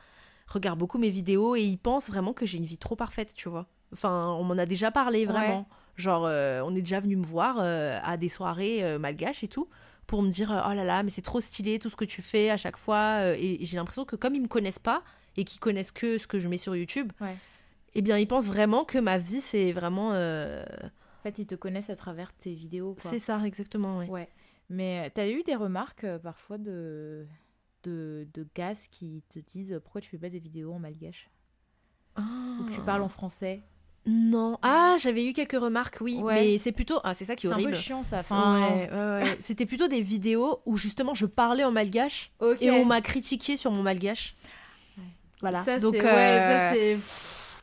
regardent 0.47 0.79
beaucoup 0.79 0.97
mes 0.97 1.09
vidéos 1.09 1.55
et 1.55 1.61
ils 1.61 1.77
pensent 1.77 2.09
vraiment 2.09 2.33
que 2.33 2.45
j'ai 2.45 2.57
une 2.57 2.65
vie 2.65 2.77
trop 2.77 2.95
parfaite 2.95 3.33
tu 3.33 3.47
vois 3.49 3.67
enfin 3.93 4.29
on 4.39 4.43
m'en 4.43 4.57
a 4.57 4.65
déjà 4.65 4.89
parlé 4.91 5.25
vraiment 5.25 5.67
genre 5.97 6.25
euh, 6.25 6.61
on 6.65 6.75
est 6.75 6.81
déjà 6.81 6.99
venu 6.99 7.15
me 7.15 7.25
voir 7.25 7.57
euh, 7.59 7.99
à 8.03 8.17
des 8.17 8.29
soirées 8.29 8.97
malgaches 8.97 9.43
et 9.43 9.47
tout 9.47 9.67
pour 10.07 10.21
me 10.23 10.29
dire 10.31 10.49
oh 10.69 10.73
là 10.73 10.83
là 10.83 11.03
mais 11.03 11.09
c'est 11.11 11.21
trop 11.21 11.39
stylé 11.41 11.77
tout 11.79 11.89
ce 11.89 11.95
que 11.95 12.05
tu 12.05 12.21
fais 12.21 12.49
à 12.49 12.57
chaque 12.57 12.77
fois 12.77 13.37
et, 13.37 13.61
et 13.61 13.65
j'ai 13.65 13.77
l'impression 13.77 14.05
que 14.05 14.15
comme 14.15 14.33
ils 14.35 14.41
me 14.41 14.47
connaissent 14.47 14.79
pas 14.79 15.03
et 15.37 15.43
qu'ils 15.43 15.59
connaissent 15.59 15.91
que 15.91 16.17
ce 16.17 16.27
que 16.27 16.39
je 16.39 16.47
mets 16.47 16.57
sur 16.57 16.75
YouTube 16.75 17.11
Ouais. 17.21 17.37
eh 17.93 18.01
bien 18.01 18.17
ils 18.17 18.27
pensent 18.27 18.47
vraiment 18.47 18.83
que 18.83 18.97
ma 18.97 19.17
vie 19.19 19.41
c'est 19.41 19.71
vraiment 19.71 20.09
En 20.09 21.23
fait, 21.23 21.37
ils 21.39 21.45
te 21.47 21.55
connaissent 21.55 21.89
à 21.91 21.95
travers 21.95 22.33
tes 22.33 22.53
vidéos. 22.53 22.95
c'est 22.97 23.19
ça 23.19 23.39
exactement 23.45 23.99
ouais. 23.99 24.09
Ouais. 24.09 24.29
Mais 24.73 25.05
euh, 25.05 25.09
t'as 25.13 25.27
eu 25.29 25.43
des 25.43 25.55
remarques 25.55 26.03
euh, 26.03 26.17
parfois 26.19 26.57
de... 26.57 27.25
de 27.83 28.27
de 28.33 28.47
gars 28.55 28.73
qui 28.89 29.23
te 29.29 29.39
disent 29.39 29.73
euh, 29.73 29.79
pourquoi 29.79 30.01
tu 30.01 30.09
fais 30.09 30.17
pas 30.17 30.29
des 30.29 30.39
vidéos 30.39 30.73
en 30.73 30.79
malgache? 30.79 31.29
Ou 32.17 32.63
que 32.65 32.73
tu 32.73 32.79
Ah. 32.81 32.85
parles 32.85 33.01
en 33.03 33.09
français? 33.09 33.61
non 34.05 34.57
ah 34.63 34.97
j'avais 34.99 35.23
eu 35.25 35.31
quelques 35.31 35.53
remarques 35.57 35.99
oui 36.01 36.17
Ouais. 36.21 36.33
mais 36.35 36.57
c'est 36.57 36.73
plutôt 36.73 36.99
ah 37.05 37.13
c'est 37.13 37.23
ça 37.23 37.37
qui 37.37 37.43
C'est 37.47 37.47
est 37.47 37.51
un 37.53 37.55
peu 37.55 37.63
horrible 37.63 37.77
chiant 37.77 38.03
ça. 38.03 38.21
C'est- 38.21 38.33
Enfin, 38.33 38.75
ouais, 38.75 38.89
ouais, 38.91 39.23
ouais. 39.23 39.37
c'était 39.39 39.65
plutôt 39.65 39.87
des 39.87 40.01
vidéos 40.01 40.59
où 40.65 40.75
justement 40.75 41.13
je 41.13 41.25
parlais 41.25 41.63
en 41.63 41.71
malgache 41.71 42.29
et 42.59 42.69
on 42.69 42.83
m'a 42.83 42.99
critiqué 42.99 43.55
sur 43.55 43.71
mon 43.71 43.81
malgache 43.81 44.35
voilà 45.39 45.63
Ça, 45.63 45.79
donc 45.79 45.95
euh, 45.95 46.01
ça, 46.01 46.73
c'est- 46.73 46.99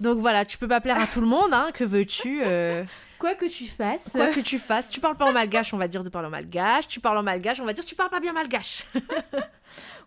donc 0.03 0.19
voilà 0.21 0.47
tu 0.47 0.57
peux 0.57 0.67
pas 0.69 0.81
plaire 0.81 0.99
à 0.99 1.07
tout 1.07 1.21
le 1.21 1.27
monde 1.27 1.53
hein 1.53 1.73
que 1.75 1.85
veux-tu 1.85 2.41
euh, 2.43 2.85
Quoi 3.21 3.35
que 3.37 3.45
tu 3.47 3.67
fasses. 3.67 4.09
quoi 4.13 4.29
que 4.29 4.41
tu 4.41 4.59
fasses 4.59 4.89
tu 4.91 4.99
parles 4.99 5.17
pas 5.17 5.27
en 5.27 5.33
malgache 5.33 5.73
on 5.75 5.77
va 5.79 5.87
dire 5.89 6.03
de 6.03 6.09
parler 6.09 6.27
en 6.29 6.31
malgache 6.31 6.89
tu 6.89 6.99
parles 7.01 7.19
en 7.19 7.23
malgache 7.23 7.61
on 7.61 7.65
va 7.67 7.73
dire 7.75 7.85
tu 7.85 7.95
parles 7.95 8.11
pas 8.11 8.19
bien 8.21 8.33
malgache 8.33 8.87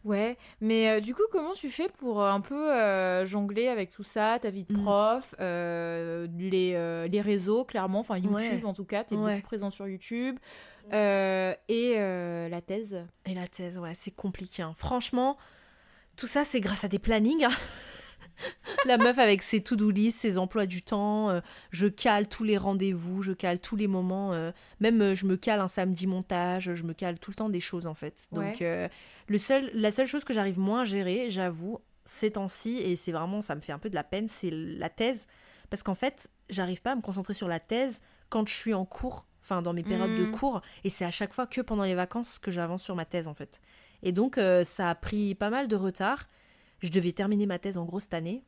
Ouais, 0.03 0.37
mais 0.59 0.89
euh, 0.89 0.99
du 0.99 1.15
coup, 1.15 1.21
comment 1.31 1.53
tu 1.53 1.69
fais 1.69 1.87
pour 1.87 2.21
euh, 2.21 2.29
un 2.29 2.41
peu 2.41 2.73
euh, 2.73 3.25
jongler 3.25 3.69
avec 3.69 3.89
tout 3.89 4.03
ça, 4.03 4.37
ta 4.41 4.49
vie 4.49 4.65
de 4.65 4.73
Mhm. 4.73 4.83
prof, 4.83 5.33
les, 5.39 7.07
les 7.09 7.21
réseaux, 7.21 7.63
clairement, 7.63 7.99
enfin 7.99 8.17
YouTube 8.17 8.33
Ouais. 8.35 8.65
en 8.65 8.73
tout 8.73 8.83
cas, 8.83 9.05
t'es 9.05 9.15
Ouais. 9.15 9.35
beaucoup 9.35 9.47
présent 9.47 9.69
sur 9.71 9.87
YouTube, 9.87 10.37
et 10.91 11.95
la 12.49 12.61
thèse. 12.61 13.05
et 13.25 13.33
la 13.33 13.47
thèse 13.47 13.77
ouais 13.77 13.93
c'est 13.93 14.11
compliqué 14.11 14.61
hein. 14.63 14.73
franchement 14.77 15.37
tout 16.17 16.27
ça 16.27 16.43
c'est 16.43 16.59
grâce 16.59 16.83
à 16.83 16.89
des 16.89 16.99
plannings 16.99 17.45
hein. 17.45 17.49
La 18.85 18.97
meuf 18.97 19.17
avec 19.19 19.41
ses 19.43 19.61
to-do 19.61 19.89
list, 19.91 20.19
ses 20.19 20.37
emplois 20.37 20.65
du 20.65 20.81
temps, 20.81 21.29
euh, 21.29 21.41
je 21.71 21.87
cale 21.87 22.27
tous 22.27 22.43
les 22.43 22.57
rendez-vous, 22.57 23.21
je 23.21 23.31
cale 23.31 23.61
tous 23.61 23.75
les 23.75 23.87
moments, 23.87 24.33
euh, 24.33 24.51
même 24.79 25.01
euh, 25.01 25.15
je 25.15 25.25
me 25.25 25.37
cale 25.37 25.59
un 25.61 25.67
samedi 25.67 26.07
montage, 26.07 26.73
je 26.73 26.83
me 26.83 26.93
cale 26.93 27.19
tout 27.19 27.31
le 27.31 27.35
temps 27.35 27.49
des 27.49 27.59
choses 27.61 27.87
en 27.87 27.93
fait. 27.93 28.27
Donc 28.31 28.57
Ouais. 28.61 28.89
le 29.27 29.37
seul, 29.37 29.69
la 29.73 29.91
seule 29.91 30.07
chose 30.07 30.23
que 30.23 30.33
j'arrive 30.33 30.59
moins 30.59 30.81
à 30.81 30.85
gérer, 30.85 31.29
j'avoue, 31.29 31.79
ces 32.05 32.31
temps-ci, 32.31 32.77
et 32.79 32.95
c'est 32.95 33.11
vraiment, 33.13 33.41
ça 33.41 33.55
me 33.55 33.61
fait 33.61 33.71
un 33.71 33.79
peu 33.79 33.89
de 33.89 33.95
la 33.95 34.03
peine, 34.03 34.27
c'est 34.27 34.51
la 34.51 34.89
thèse. 34.89 35.27
Parce 35.69 35.83
qu'en 35.83 35.95
fait, 35.95 36.29
j'arrive 36.49 36.81
pas 36.81 36.91
à 36.91 36.95
me 36.95 37.01
concentrer 37.01 37.33
sur 37.33 37.47
la 37.47 37.59
thèse 37.59 38.01
quand 38.29 38.47
je 38.47 38.53
suis 38.53 38.73
en 38.73 38.85
cours, 38.85 39.25
enfin 39.41 39.61
dans 39.61 39.73
mes 39.73 39.83
périodes 39.83 40.13
de 40.15 40.23
Mhm. 40.25 40.31
cours, 40.31 40.61
et 40.83 40.89
c'est 40.89 41.05
à 41.05 41.11
chaque 41.11 41.33
fois 41.33 41.47
que 41.47 41.61
pendant 41.61 41.83
les 41.83 41.95
vacances 41.95 42.37
que 42.39 42.51
j'avance 42.51 42.83
sur 42.83 42.95
ma 42.95 43.05
thèse 43.05 43.27
en 43.27 43.33
fait. 43.33 43.59
Et 44.03 44.11
donc 44.11 44.37
ça 44.63 44.89
a 44.89 44.95
pris 44.95 45.33
pas 45.35 45.49
mal 45.49 45.67
de 45.69 45.75
retard. 45.77 46.27
Je 46.83 46.89
devais 46.89 47.13
terminer 47.13 47.45
ma 47.45 47.57
thèse 47.57 47.77
en 47.77 47.85
gros 47.85 47.99
cette 47.99 48.13
année. 48.13 48.43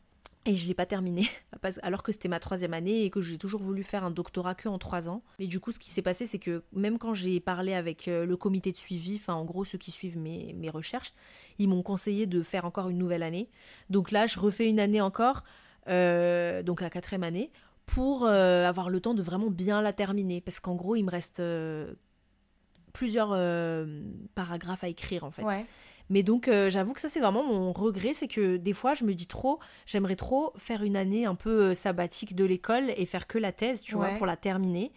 Et 0.47 0.55
je 0.55 0.67
l'ai 0.67 0.75
pas 0.75 0.85
terminée, 0.85 1.27
alors 1.81 2.03
que 2.03 2.11
c'était 2.11 2.27
ma 2.27 2.39
troisième 2.39 2.75
année 2.75 3.03
et 3.03 3.09
que 3.09 3.19
j'ai 3.19 3.39
toujours 3.39 3.63
voulu 3.63 3.81
faire 3.81 4.03
un 4.03 4.11
doctorat 4.11 4.53
que 4.53 4.69
en 4.69 4.77
trois 4.77 5.09
ans. 5.09 5.23
Mais 5.39 5.47
du 5.47 5.59
coup, 5.59 5.71
ce 5.71 5.79
qui 5.79 5.89
s'est 5.89 6.03
passé, 6.03 6.27
c'est 6.27 6.37
que 6.37 6.63
même 6.71 6.99
quand 6.99 7.15
j'ai 7.15 7.39
parlé 7.39 7.73
avec 7.73 8.07
euh, 8.07 8.27
le 8.27 8.37
comité 8.37 8.71
de 8.71 8.77
suivi, 8.77 9.15
enfin 9.15 9.33
en 9.33 9.43
gros 9.43 9.65
ceux 9.65 9.79
qui 9.79 9.89
suivent 9.89 10.19
mes, 10.19 10.53
mes 10.53 10.69
recherches, 10.69 11.13
ils 11.57 11.67
m'ont 11.67 11.81
conseillé 11.81 12.27
de 12.27 12.43
faire 12.43 12.63
encore 12.65 12.89
une 12.89 12.99
nouvelle 12.99 13.23
année. 13.23 13.49
Donc 13.89 14.11
là, 14.11 14.27
je 14.27 14.37
refais 14.37 14.69
une 14.69 14.79
année 14.79 15.01
encore, 15.01 15.43
euh, 15.89 16.61
donc 16.61 16.79
la 16.79 16.91
quatrième 16.91 17.23
année, 17.23 17.51
pour 17.87 18.25
euh, 18.25 18.67
avoir 18.67 18.91
le 18.91 19.01
temps 19.01 19.15
de 19.15 19.23
vraiment 19.23 19.49
bien 19.49 19.81
la 19.81 19.93
terminer. 19.93 20.41
Parce 20.41 20.59
qu'en 20.59 20.75
gros, 20.75 20.95
il 20.95 21.05
me 21.05 21.11
reste 21.11 21.41
plusieurs 22.93 23.29
paragraphes 24.35 24.83
à 24.83 24.89
écrire 24.89 25.23
en 25.23 25.31
fait. 25.31 25.41
Ouais. 25.41 25.65
Mais 26.09 26.23
donc, 26.23 26.47
euh, 26.47 26.69
j'avoue 26.69 26.93
que 26.93 27.01
ça, 27.01 27.09
c'est 27.09 27.19
vraiment 27.19 27.43
mon 27.43 27.73
regret, 27.73 28.13
c'est 28.13 28.27
que 28.27 28.57
des 28.57 28.73
fois, 28.73 28.93
je 28.93 29.05
me 29.05 29.13
dis 29.13 29.27
trop, 29.27 29.59
j'aimerais 29.85 30.15
trop 30.15 30.53
faire 30.55 30.83
une 30.83 30.95
année 30.95 31.25
un 31.25 31.35
peu 31.35 31.61
euh, 31.63 31.73
sabbatique 31.73 32.35
de 32.35 32.45
l'école 32.45 32.91
et 32.95 33.05
faire 33.05 33.27
que 33.27 33.37
la 33.37 33.51
thèse, 33.51 33.81
tu 33.81 33.95
vois, 33.95 34.09
pour 34.09 34.25
la 34.25 34.37
terminer. 34.37 34.91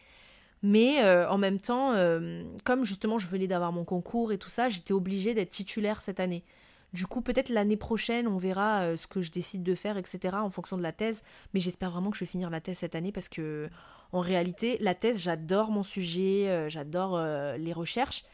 Mais 0.62 1.02
euh, 1.02 1.28
en 1.30 1.38
même 1.38 1.60
temps, 1.60 1.92
euh, 1.92 2.42
comme 2.64 2.84
justement 2.84 3.18
je 3.18 3.28
venais 3.28 3.46
d'avoir 3.46 3.72
mon 3.72 3.84
concours 3.84 4.32
et 4.32 4.38
tout 4.38 4.48
ça, 4.48 4.68
j'étais 4.68 4.92
obligée 4.92 5.32
d'être 5.32 5.50
titulaire 5.50 6.02
cette 6.02 6.20
année. 6.20 6.44
Du 6.92 7.06
coup, 7.06 7.20
peut-être 7.20 7.48
l'année 7.50 7.76
prochaine, 7.76 8.26
on 8.26 8.38
verra 8.38 8.96
ce 8.96 9.06
que 9.06 9.20
je 9.20 9.30
décide 9.30 9.62
de 9.62 9.74
faire, 9.74 9.98
etc., 9.98 10.36
en 10.40 10.48
fonction 10.48 10.78
de 10.78 10.82
la 10.82 10.90
thèse. 10.90 11.22
Mais 11.52 11.60
j'espère 11.60 11.90
vraiment 11.90 12.10
que 12.10 12.16
je 12.16 12.24
vais 12.24 12.30
finir 12.30 12.48
la 12.48 12.62
thèse 12.62 12.78
cette 12.78 12.94
année 12.94 13.12
parce 13.12 13.28
que, 13.28 13.68
en 14.10 14.20
réalité, 14.20 14.78
la 14.80 14.94
thèse, 14.94 15.20
j'adore 15.20 15.70
mon 15.70 15.82
sujet, 15.82 16.70
j'adore 16.70 17.20
les 17.58 17.74
recherches, 17.74 18.24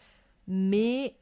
mais 0.47 1.17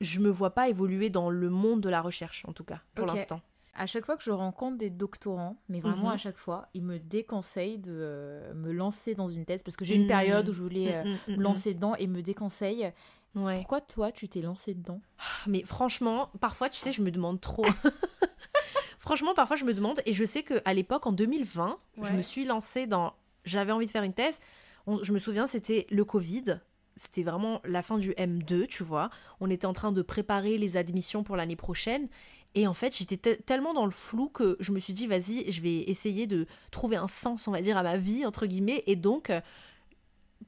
je 0.00 0.20
me 0.20 0.28
vois 0.28 0.50
pas 0.54 0.68
évoluer 0.68 1.10
dans 1.10 1.30
le 1.30 1.48
monde 1.50 1.80
de 1.80 1.88
la 1.88 2.00
recherche, 2.00 2.44
en 2.46 2.52
tout 2.52 2.64
cas, 2.64 2.80
pour 2.94 3.06
l'instant. 3.06 3.40
À 3.76 3.86
chaque 3.86 4.04
fois 4.06 4.16
que 4.16 4.22
je 4.22 4.30
rencontre 4.30 4.78
des 4.78 4.88
doctorants, 4.90 5.56
mais 5.68 5.80
vraiment 5.80 6.08
Mhm. 6.08 6.14
à 6.14 6.16
chaque 6.16 6.36
fois, 6.36 6.68
ils 6.74 6.82
me 6.82 6.98
déconseillent 7.00 7.78
de 7.78 7.90
euh, 7.92 8.54
me 8.54 8.70
lancer 8.72 9.14
dans 9.16 9.28
une 9.28 9.44
thèse 9.44 9.64
parce 9.64 9.76
que 9.76 9.84
j'ai 9.84 9.96
une 9.96 10.04
Mm. 10.04 10.08
période 10.08 10.48
où 10.48 10.52
je 10.52 10.62
voulais 10.62 10.94
euh, 10.94 11.02
Mm, 11.04 11.08
mm, 11.08 11.18
me 11.32 11.36
mm, 11.38 11.42
lancer 11.42 11.74
dedans 11.74 11.94
et 11.96 12.06
me 12.06 12.22
déconseillent. 12.22 12.92
mm. 13.34 13.42
Ouais. 13.44 13.56
Pourquoi 13.56 13.80
toi, 13.80 14.12
tu 14.12 14.28
t'es 14.28 14.42
lancé 14.42 14.74
dedans? 14.74 15.00
Mais 15.48 15.64
franchement, 15.64 16.30
parfois, 16.40 16.68
tu 16.68 16.78
sais, 16.78 16.92
je 16.92 17.02
me 17.02 17.10
demande 17.10 17.40
trop. 17.40 17.64
franchement, 18.98 19.34
parfois, 19.34 19.56
je 19.56 19.64
me 19.64 19.74
demande. 19.74 20.00
Et 20.06 20.12
je 20.14 20.24
sais 20.24 20.42
qu'à 20.42 20.72
l'époque, 20.72 21.06
en 21.06 21.12
2020, 21.12 21.78
je 22.02 22.12
me 22.12 22.22
suis 22.22 22.44
lancée 22.44 22.86
dans. 22.86 23.14
J'avais 23.44 23.72
envie 23.72 23.86
de 23.86 23.90
faire 23.90 24.02
une 24.04 24.14
thèse. 24.14 24.38
On- 24.86 25.02
je 25.02 25.12
me 25.12 25.18
souviens, 25.18 25.46
c'était 25.46 25.86
le 25.90 26.04
Covid. 26.04 26.60
C'était 26.96 27.22
vraiment 27.22 27.60
la 27.64 27.82
fin 27.82 27.98
du 27.98 28.12
M2, 28.12 28.66
tu 28.66 28.84
vois. 28.84 29.10
On 29.40 29.50
était 29.50 29.66
en 29.66 29.72
train 29.72 29.92
de 29.92 30.02
préparer 30.02 30.58
les 30.58 30.76
admissions 30.76 31.24
pour 31.24 31.36
l'année 31.36 31.56
prochaine. 31.56 32.08
Et 32.54 32.68
en 32.68 32.74
fait, 32.74 32.96
j'étais 32.96 33.16
te- 33.16 33.42
tellement 33.42 33.74
dans 33.74 33.84
le 33.84 33.90
flou 33.90 34.28
que 34.28 34.56
je 34.60 34.70
me 34.70 34.78
suis 34.78 34.92
dit, 34.92 35.08
vas-y, 35.08 35.50
je 35.50 35.60
vais 35.60 35.80
essayer 35.90 36.26
de 36.28 36.46
trouver 36.70 36.96
un 36.96 37.08
sens, 37.08 37.48
on 37.48 37.50
va 37.50 37.60
dire, 37.62 37.76
à 37.76 37.82
ma 37.82 37.96
vie, 37.96 38.24
entre 38.24 38.46
guillemets. 38.46 38.84
Et 38.86 38.94
donc, 38.94 39.30
euh, 39.30 39.40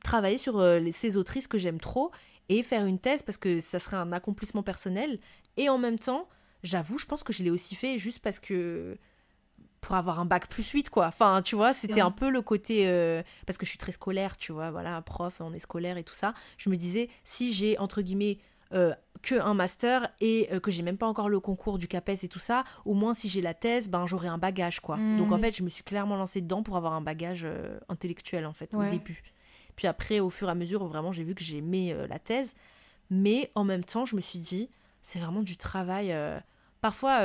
travailler 0.05 0.39
sur 0.39 0.59
euh, 0.59 0.81
ces 0.93 1.17
autrices 1.17 1.49
que 1.49 1.59
j'aime 1.59 1.81
trop 1.81 2.11
et 2.49 2.63
faire 2.63 2.85
une 2.87 2.99
thèse 2.99 3.23
parce 3.23 3.39
que 3.39 3.61
ça 3.61 3.79
serait 3.79 3.97
un 3.97 4.13
accomplissement 4.13 4.63
personnel. 4.63 5.19
Et 5.57 5.69
en 5.69 5.79
même 5.79 5.99
temps, 5.99 6.29
j'avoue, 6.63 6.99
je 6.99 7.07
pense 7.07 7.23
que 7.25 7.33
je 7.33 7.43
l'ai 7.43 7.51
aussi 7.51 7.75
fait 7.75 7.99
juste 7.99 8.21
parce 8.21 8.39
que 8.41 8.97
pour 9.87 9.95
avoir 9.95 10.19
un 10.19 10.25
bac 10.25 10.49
plus 10.49 10.69
8 10.69 10.91
quoi. 10.91 11.07
Enfin, 11.07 11.43
tu 11.43 11.55
vois, 11.55 11.73
c'était 11.73 12.01
un 12.01 12.11
peu 12.11 12.29
le 12.29 12.43
côté 12.43 12.89
euh, 12.89 13.23
parce 13.47 13.57
que 13.57 13.65
je 13.65 13.71
suis 13.71 13.79
très 13.79 13.93
scolaire, 13.93 14.37
tu 14.37 14.51
vois, 14.51 14.73
voilà, 14.73 15.01
prof, 15.01 15.37
on 15.39 15.53
est 15.53 15.61
scolaire 15.61 15.97
et 15.97 16.03
tout 16.03 16.13
ça. 16.13 16.35
Je 16.59 16.71
me 16.71 16.77
disais 16.77 17.09
si 17.23 17.53
j'ai 17.53 17.79
entre 17.79 18.03
guillemets 18.03 18.39
euh, 18.75 18.93
que 19.23 19.37
un 19.37 19.55
master 19.55 20.09
et 20.21 20.49
euh, 20.51 20.59
que 20.59 20.73
j'ai 20.73 20.83
même 20.83 20.99
pas 20.99 21.07
encore 21.07 21.29
le 21.29 21.39
concours 21.39 21.79
du 21.79 21.87
CAPES 21.87 22.25
et 22.25 22.29
tout 22.29 22.41
ça, 22.41 22.65
au 22.85 22.95
moins 22.95 23.15
si 23.15 23.29
j'ai 23.29 23.41
la 23.41 23.55
thèse, 23.55 23.89
ben 23.89 24.09
j'aurai 24.09 24.27
un 24.27 24.39
bagage 24.39 24.81
quoi. 24.81 24.97
Mhm. 24.97 25.19
Donc 25.19 25.31
en 25.31 25.39
fait, 25.39 25.57
je 25.57 25.63
me 25.63 25.69
suis 25.69 25.85
clairement 25.85 26.17
lancée 26.17 26.41
dedans 26.41 26.65
pour 26.65 26.77
avoir 26.77 26.93
un 26.93 27.01
bagage 27.01 27.43
euh, 27.45 27.79
intellectuel 27.89 28.45
en 28.45 28.53
fait 28.53 28.75
Ouais. 28.75 28.89
au 28.89 28.91
début. 28.91 29.23
Puis 29.77 29.87
après, 29.87 30.19
au 30.19 30.31
fur 30.31 30.49
et 30.49 30.51
à 30.51 30.57
mesure, 30.57 30.85
vraiment, 30.89 31.13
j'ai 31.13 31.23
vu 31.23 31.37
que 31.37 31.45
j'aimais 31.45 31.95
la 32.09 32.19
thèse. 32.19 32.55
Mais 33.09 33.53
en 33.55 33.63
même 33.63 33.85
temps, 33.85 34.05
je 34.05 34.17
me 34.17 34.21
suis 34.21 34.41
dit, 34.41 34.69
c'est 35.03 35.21
vraiment 35.21 35.43
du 35.43 35.57
travail. 35.59 36.17
parfois, 36.81 37.21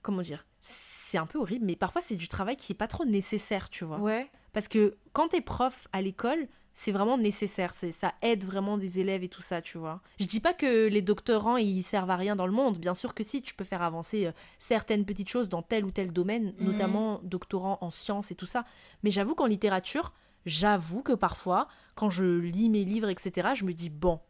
comment 0.00 0.22
dire 0.22 0.46
C'est 0.62 1.18
un 1.18 1.26
peu 1.26 1.38
horrible, 1.38 1.64
mais 1.66 1.76
parfois, 1.76 2.00
c'est 2.02 2.16
du 2.16 2.28
travail 2.28 2.56
qui 2.56 2.72
est 2.72 2.76
pas 2.76 2.86
trop 2.86 3.04
nécessaire, 3.04 3.68
tu 3.70 3.84
vois. 3.84 3.98
Ouais. 3.98 4.30
Parce 4.52 4.68
que 4.68 4.96
quand 5.12 5.28
t'es 5.28 5.40
prof 5.40 5.88
à 5.92 6.02
l'école, 6.02 6.46
c'est 6.74 6.92
vraiment 6.92 7.18
nécessaire. 7.18 7.74
C'est, 7.74 7.90
ça 7.90 8.14
aide 8.22 8.44
vraiment 8.44 8.78
des 8.78 9.00
élèves 9.00 9.22
et 9.24 9.28
tout 9.28 9.42
ça, 9.42 9.60
tu 9.60 9.76
vois. 9.78 10.00
Je 10.20 10.26
dis 10.26 10.40
pas 10.40 10.54
que 10.54 10.86
les 10.88 11.02
doctorants, 11.02 11.56
ils 11.56 11.82
servent 11.82 12.10
à 12.10 12.16
rien 12.16 12.36
dans 12.36 12.46
le 12.46 12.52
monde. 12.52 12.78
Bien 12.78 12.94
sûr 12.94 13.14
que 13.14 13.24
si, 13.24 13.42
tu 13.42 13.54
peux 13.54 13.64
faire 13.64 13.82
avancer 13.82 14.26
euh, 14.26 14.32
certaines 14.58 15.04
petites 15.04 15.28
choses 15.28 15.48
dans 15.48 15.62
tel 15.62 15.84
ou 15.84 15.90
tel 15.90 16.12
domaine, 16.12 16.54
Mhm. 16.58 16.64
notamment 16.66 17.20
doctorant 17.24 17.78
en 17.80 17.90
sciences 17.90 18.30
et 18.30 18.34
tout 18.36 18.46
ça. 18.46 18.64
Mais 19.02 19.10
j'avoue 19.10 19.34
qu'en 19.34 19.46
littérature, 19.46 20.12
j'avoue 20.46 21.02
que 21.02 21.12
parfois, 21.12 21.68
quand 21.96 22.08
je 22.10 22.24
lis 22.38 22.68
mes 22.68 22.84
livres, 22.84 23.08
etc., 23.08 23.48
je 23.54 23.64
me 23.64 23.72
dis, 23.72 23.90
bon, 23.90 24.20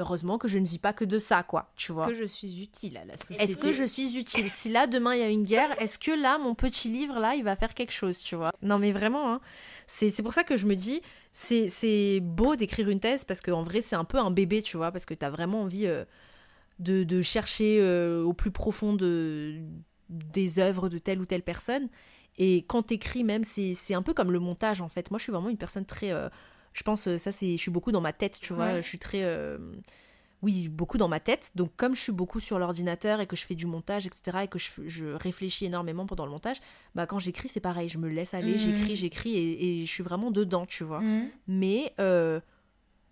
heureusement 0.00 0.38
que 0.38 0.48
je 0.48 0.58
ne 0.58 0.66
vis 0.66 0.78
pas 0.78 0.92
que 0.92 1.04
de 1.04 1.18
ça, 1.18 1.42
quoi, 1.42 1.70
tu 1.76 1.92
vois. 1.92 2.06
Est-ce 2.06 2.12
que 2.12 2.18
je 2.18 2.24
suis 2.24 2.62
utile 2.62 2.96
à 2.96 3.04
la 3.04 3.16
société 3.16 3.42
Est-ce 3.42 3.56
que 3.56 3.72
je 3.72 3.84
suis 3.84 4.16
utile? 4.16 4.48
Si 4.48 4.68
là, 4.70 4.86
demain, 4.86 5.14
il 5.14 5.20
y 5.20 5.22
a 5.22 5.30
une 5.30 5.44
guerre, 5.44 5.80
est-ce 5.80 5.98
que 5.98 6.10
là, 6.10 6.38
mon 6.38 6.54
petit 6.54 6.88
livre, 6.88 7.20
là, 7.20 7.34
il 7.34 7.44
va 7.44 7.56
faire 7.56 7.74
quelque 7.74 7.92
chose, 7.92 8.18
tu 8.18 8.34
vois? 8.34 8.52
Non, 8.62 8.78
mais 8.78 8.92
vraiment, 8.92 9.32
hein. 9.32 9.40
c'est 9.86 10.10
c'est 10.10 10.22
pour 10.22 10.32
ça 10.32 10.42
que 10.44 10.56
je 10.56 10.66
me 10.66 10.74
dis, 10.74 11.02
c'est 11.32 11.68
c'est 11.68 12.20
beau 12.20 12.56
d'écrire 12.56 12.88
une 12.88 13.00
thèse, 13.00 13.24
parce 13.24 13.40
qu'en 13.40 13.62
vrai, 13.62 13.80
c'est 13.80 13.96
un 13.96 14.04
peu 14.04 14.18
un 14.18 14.30
bébé, 14.30 14.62
tu 14.62 14.76
vois, 14.76 14.90
parce 14.90 15.06
que 15.06 15.14
tu 15.14 15.24
as 15.24 15.30
vraiment 15.30 15.62
envie 15.62 15.86
euh, 15.86 16.04
de, 16.78 17.04
de 17.04 17.22
chercher 17.22 17.78
euh, 17.80 18.22
au 18.22 18.32
plus 18.32 18.50
profond 18.50 18.94
de, 18.94 19.60
des 20.08 20.58
œuvres 20.58 20.88
de 20.88 20.98
telle 20.98 21.20
ou 21.20 21.26
telle 21.26 21.42
personne. 21.42 21.88
Et 22.38 22.64
quand 22.68 22.84
t'écris 22.84 23.24
même, 23.24 23.44
c'est 23.44 23.74
c'est 23.74 23.94
un 23.94 24.02
peu 24.02 24.14
comme 24.14 24.32
le 24.32 24.38
montage, 24.38 24.80
en 24.80 24.88
fait. 24.88 25.10
Moi, 25.10 25.18
je 25.18 25.24
suis 25.24 25.32
vraiment 25.32 25.50
une 25.50 25.58
personne 25.58 25.84
très... 25.84 26.12
euh, 26.12 26.28
je 26.72 26.82
pense, 26.82 27.06
euh, 27.08 27.18
ça, 27.18 27.32
c'est... 27.32 27.52
Je 27.52 27.56
suis 27.56 27.70
beaucoup 27.70 27.92
dans 27.92 28.00
ma 28.00 28.12
tête, 28.12 28.38
tu 28.40 28.52
vois. 28.52 28.72
Ouais. 28.74 28.82
Je 28.82 28.86
suis 28.88 28.98
très... 28.98 29.22
euh, 29.24 29.58
oui, 30.42 30.68
beaucoup 30.68 30.96
dans 30.96 31.08
ma 31.08 31.20
tête. 31.20 31.50
Donc, 31.54 31.70
comme 31.76 31.94
je 31.94 32.00
suis 32.00 32.12
beaucoup 32.12 32.40
sur 32.40 32.58
l'ordinateur 32.58 33.20
et 33.20 33.26
que 33.26 33.36
je 33.36 33.44
fais 33.44 33.54
du 33.54 33.66
montage, 33.66 34.06
etc., 34.06 34.44
et 34.44 34.48
que 34.48 34.58
je, 34.58 34.70
je 34.86 35.06
réfléchis 35.06 35.66
énormément 35.66 36.06
pendant 36.06 36.24
le 36.24 36.30
montage, 36.30 36.56
bah, 36.94 37.06
quand 37.06 37.18
j'écris, 37.18 37.48
c'est 37.50 37.60
pareil. 37.60 37.88
Je 37.90 37.98
me 37.98 38.08
laisse 38.08 38.32
aller, 38.32 38.52
Mhm. 38.52 38.58
j'écris, 38.58 38.96
j'écris, 38.96 39.36
et, 39.36 39.80
et 39.82 39.86
je 39.86 39.90
suis 39.90 40.02
vraiment 40.02 40.30
dedans, 40.30 40.64
tu 40.64 40.82
vois. 40.84 41.00
Mhm. 41.00 41.28
Mais 41.48 41.92
euh, 42.00 42.40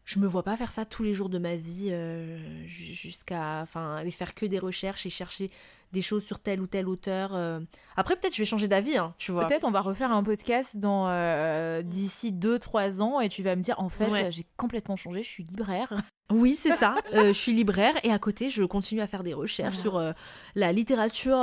je 0.06 0.18
me 0.20 0.26
vois 0.26 0.42
pas 0.42 0.56
faire 0.56 0.72
ça 0.72 0.86
tous 0.86 1.02
les 1.02 1.12
jours 1.12 1.28
de 1.28 1.38
ma 1.38 1.54
vie, 1.56 1.88
euh, 1.90 2.66
ju- 2.66 2.94
jusqu'à. 2.94 3.61
Enfin, 3.61 3.96
aller 3.96 4.11
faire 4.11 4.34
que 4.34 4.46
des 4.46 4.59
recherches 4.59 5.04
et 5.04 5.11
chercher 5.11 5.50
des 5.93 6.03
choses 6.03 6.24
sur 6.24 6.39
tel 6.41 6.61
ou 6.61 6.66
tel 6.66 6.89
auteur. 6.89 7.34
euh. 7.34 7.61
Après, 7.97 8.16
peut-être 8.16 8.34
je 8.34 8.43
vais 8.43 8.47
changer 8.47 8.68
d'avis, 8.68 8.97
hein, 8.97 9.14
tu 9.18 9.32
vois. 9.32 9.47
Peut-être 9.47 9.64
on 9.64 9.70
va 9.70 9.80
refaire 9.80 10.12
un 10.12 10.22
podcast 10.22 10.76
dans 10.76 11.07
euh, 11.09 11.82
d'ici 11.82 12.32
2-3 12.32 13.01
ans 13.03 13.20
et 13.20 13.28
tu 13.28 13.43
vas 13.43 13.57
me 13.57 13.62
dire 13.62 13.78
en 13.80 13.89
fait 13.89 14.09
Ouais. 14.11 14.30
j'ai 14.30 14.47
complètement 14.57 14.97
changé, 14.97 15.22
je 15.22 15.28
suis 15.28 15.45
libraire. 15.45 15.93
Oui, 16.30 16.55
c'est 16.55 16.72
ça. 16.72 16.95
Euh, 17.14 17.28
je 17.28 17.32
suis 17.39 17.53
libraire 17.53 17.95
et 18.05 18.12
à 18.12 18.18
côté, 18.18 18.51
je 18.51 18.62
continue 18.64 19.01
à 19.01 19.07
faire 19.07 19.22
des 19.22 19.32
recherches 19.34 19.76
sur 19.78 19.97
euh, 19.97 20.12
la 20.55 20.72
littérature 20.72 21.39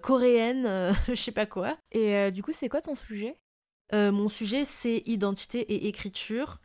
coréenne, 0.00 0.92
je 1.08 1.14
sais 1.14 1.32
pas 1.32 1.46
quoi. 1.46 1.76
Et 1.92 2.30
du 2.30 2.42
coup 2.42 2.52
c'est 2.52 2.68
quoi 2.68 2.80
ton 2.80 2.94
sujet? 2.94 3.36
Mon 3.92 4.28
sujet, 4.30 4.64
c'est 4.64 5.02
identité 5.04 5.60
et 5.60 5.86
écriture 5.88 6.60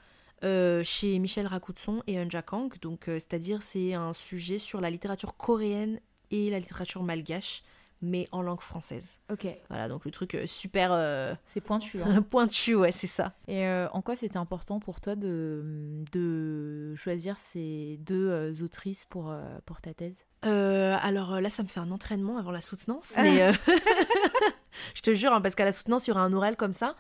euh, 0.46 0.82
chez 0.84 1.18
Michel 1.20 1.46
Rakoutson 1.48 2.02
et 2.08 2.18
Eunja 2.20 2.42
Kang. 2.42 2.72
Donc, 2.82 3.10
euh, 3.10 3.14
c'est-à-dire, 3.16 3.64
c'est 3.64 3.96
un 3.96 4.14
sujet 4.14 4.60
sur 4.60 4.80
la 4.80 4.90
littérature 4.90 5.36
coréenne 5.36 6.00
et 6.32 6.50
la 6.50 6.60
littérature 6.60 7.04
malgache, 7.04 7.64
mais 8.02 8.28
en 8.32 8.44
langue 8.44 8.62
française. 8.62 9.18
Ok, 9.32 9.48
Voilà, 9.70 9.88
donc 9.90 10.06
le 10.06 10.12
truc 10.12 10.36
euh, 10.36 10.46
super 10.46 10.90
euh, 10.92 11.34
c'est 11.48 11.62
pointu. 11.62 12.00
hein. 12.04 12.22
pointu, 12.30 12.76
ouais, 12.76 12.92
c'est 12.92 13.08
ça. 13.08 13.34
Et 13.48 13.66
euh, 13.66 13.88
en 13.92 14.02
quoi 14.04 14.16
c'était 14.16 14.38
important 14.38 14.80
pour 14.80 15.02
toi 15.02 15.16
de, 15.16 16.04
de 16.12 16.94
choisir 16.96 17.38
ces 17.40 17.98
deux 18.02 18.30
euh, 18.30 18.54
autrices 18.64 19.06
pour, 19.06 19.34
pour 19.66 19.82
ta 19.82 19.94
thèse? 19.96 20.26
Alors 20.44 21.42
là, 21.42 21.50
ça 21.50 21.64
me 21.64 21.68
fait 21.68 21.80
un 21.80 21.90
entraînement 21.92 22.38
avant 22.38 22.52
la 22.52 22.62
soutenance, 22.62 23.16
mais 23.22 23.52
je 24.94 25.02
te 25.02 25.14
jure, 25.14 25.34
hein, 25.34 25.42
parce 25.42 25.56
qu'à 25.56 25.66
la 25.66 25.72
soutenance, 25.72 26.08
il 26.08 26.12
y 26.12 26.14
aura 26.14 26.22
un 26.22 26.34
oral 26.34 26.56
comme 26.56 26.74
ça. 26.74 26.96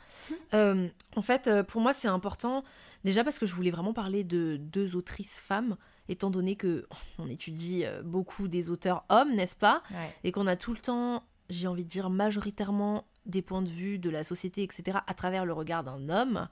En 0.54 1.22
fait, 1.22 1.50
pour 1.68 1.82
moi, 1.82 1.94
c'est 1.94 2.08
important, 2.08 2.64
déjà 3.04 3.24
parce 3.24 3.40
que 3.40 3.46
je 3.46 3.54
voulais 3.54 3.72
vraiment 3.72 3.94
parler 3.94 4.24
de 4.24 4.58
deux 4.58 4.96
autrices 4.96 5.40
femmes, 5.40 5.78
étant 6.10 6.30
donné 6.30 6.56
que 6.56 6.88
on 7.20 7.28
étudie 7.28 7.84
euh, 7.86 8.02
beaucoup 8.04 8.48
des 8.48 8.70
auteurs 8.70 9.04
hommes, 9.10 9.34
n'est-ce 9.36 9.56
pas 9.56 9.82
Ouais. 9.92 10.16
Et 10.24 10.32
qu'on 10.32 10.48
a 10.48 10.56
tout 10.56 10.72
le 10.74 10.80
temps, 10.80 11.24
j'ai 11.50 11.68
envie 11.68 11.84
de 11.86 11.90
dire 11.90 12.10
majoritairement, 12.10 13.06
des 13.26 13.42
points 13.42 13.62
de 13.62 13.70
vue 13.70 14.00
de 14.00 14.10
la 14.10 14.24
société, 14.24 14.64
etc., 14.64 15.00
à 15.06 15.14
travers 15.14 15.46
le 15.46 15.52
regard 15.54 15.84
d'un 15.84 16.08
homme. 16.10 16.48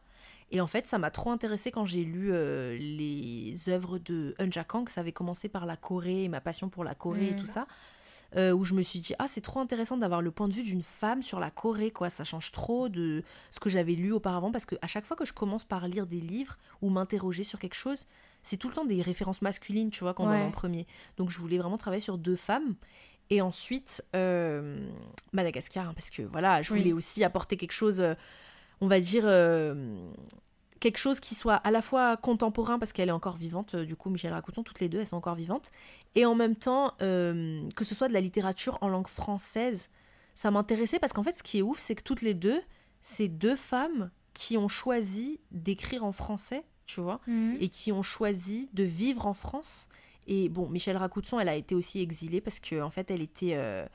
Et 0.51 0.61
en 0.61 0.67
fait, 0.67 0.85
ça 0.87 0.97
m'a 0.99 1.09
trop 1.09 1.31
intéressée 1.31 1.71
quand 1.71 1.85
j'ai 1.85 2.03
lu 2.03 2.29
euh, 2.31 2.77
les 2.77 3.53
œuvres 3.69 3.97
de 3.97 4.35
Eunja 4.39 4.63
Kang. 4.63 4.87
Ça 4.89 5.01
avait 5.01 5.11
commencé 5.13 5.47
par 5.49 5.65
la 5.65 5.75
Corée 5.77 6.25
et 6.25 6.29
ma 6.29 6.41
passion 6.41 6.69
pour 6.69 6.83
la 6.83 6.93
Corée 6.95 7.29
et 7.29 7.33
Mm. 7.33 7.37
tout 7.37 7.47
ça. 7.47 7.65
euh, 8.35 8.51
où 8.51 8.65
je 8.65 8.73
me 8.73 8.81
suis 8.81 8.99
dit, 8.99 9.13
ah, 9.19 9.27
c'est 9.29 9.39
trop 9.39 9.61
intéressant 9.61 9.95
d'avoir 9.95 10.21
le 10.21 10.29
point 10.29 10.49
de 10.49 10.53
vue 10.53 10.63
d'une 10.63 10.83
femme 10.83 11.21
sur 11.21 11.39
la 11.39 11.51
Corée, 11.51 11.91
quoi. 11.91 12.09
Ça 12.09 12.25
change 12.25 12.51
trop 12.51 12.89
de 12.89 13.23
ce 13.49 13.61
que 13.61 13.69
j'avais 13.69 13.93
lu 13.93 14.11
auparavant. 14.11 14.51
Parce 14.51 14.65
que 14.65 14.75
à 14.81 14.87
chaque 14.87 15.05
fois 15.05 15.15
que 15.15 15.23
je 15.25 15.31
commence 15.31 15.63
par 15.63 15.87
lire 15.87 16.05
des 16.05 16.19
livres 16.19 16.57
ou 16.81 16.89
m'interroger 16.89 17.43
sur 17.45 17.59
quelque 17.59 17.75
chose, 17.75 18.05
c'est 18.45 18.57
tout 18.57 18.67
le 18.67 18.73
temps 18.75 18.85
des 18.85 19.01
références 19.01 19.41
masculines, 19.41 19.89
tu 19.89 20.01
vois, 20.03 20.13
qu'on 20.13 20.29
Ouais. 20.29 20.41
en 20.43 20.51
premier. 20.51 20.85
Donc 21.17 21.31
je 21.31 21.39
voulais 21.39 21.57
vraiment 21.57 21.77
travailler 21.79 22.01
sur 22.01 22.17
deux 22.19 22.35
femmes. 22.35 22.75
Et 23.31 23.41
ensuite, 23.41 24.03
euh, 24.15 24.87
Madagascar, 25.33 25.89
hein, 25.89 25.93
parce 25.95 26.11
que 26.11 26.21
voilà, 26.21 26.61
je 26.61 26.71
Oui. 26.71 26.79
voulais 26.79 26.93
aussi 26.93 27.23
apporter 27.23 27.57
quelque 27.57 27.71
chose, 27.71 27.99
euh, 28.01 28.13
on 28.81 28.87
va 28.87 28.99
dire, 28.99 29.23
euh, 29.25 29.97
quelque 30.79 30.99
chose 30.99 31.19
qui 31.19 31.33
soit 31.33 31.55
à 31.55 31.71
la 31.71 31.81
fois 31.81 32.17
contemporain, 32.17 32.77
parce 32.77 32.93
qu'elle 32.93 33.09
est 33.09 33.13
encore 33.13 33.37
vivante, 33.37 33.75
du 33.75 33.95
coup, 33.95 34.11
Michel 34.11 34.31
Racouton, 34.31 34.61
toutes 34.61 34.79
les 34.79 34.89
deux, 34.89 34.99
elles 34.99 35.07
sont 35.07 35.17
encore 35.17 35.33
vivantes, 35.33 35.71
et 36.13 36.23
en 36.27 36.35
même 36.35 36.55
temps, 36.55 36.93
que 36.99 37.83
ce 37.83 37.95
soit 37.95 38.07
de 38.09 38.13
la 38.13 38.21
littérature 38.21 38.77
en 38.81 38.89
langue 38.89 39.07
française, 39.07 39.89
ça 40.35 40.51
m'intéressait, 40.51 40.99
parce 40.99 41.11
qu'en 41.13 41.23
fait, 41.23 41.35
ce 41.35 41.41
qui 41.41 41.57
est 41.57 41.61
ouf, 41.63 41.79
c'est 41.79 41.95
que 41.95 42.03
toutes 42.03 42.21
les 42.21 42.35
deux, 42.35 42.61
c'est 43.01 43.27
deux 43.29 43.55
femmes 43.55 44.11
qui 44.35 44.55
ont 44.57 44.67
choisi 44.67 45.39
d'écrire 45.49 46.03
en 46.03 46.11
français, 46.11 46.63
tu 46.85 47.01
vois, 47.01 47.19
et 47.59 47.69
qui 47.69 47.91
ont 47.91 48.03
choisi 48.03 48.69
de 48.73 48.83
vivre 48.83 49.25
en 49.25 49.33
France. 49.33 49.87
Et 50.27 50.49
bon, 50.49 50.69
Michel 50.69 50.97
Racoutson, 50.97 51.39
elle 51.39 51.49
a 51.49 51.55
été 51.55 51.75
aussi 51.75 51.99
exilée 52.01 52.41
parce 52.41 52.59
que 52.59 52.81
en 52.81 52.89
fait, 52.89 53.11
elle 53.11 53.21
était 53.21 53.53
euh, 53.55 53.85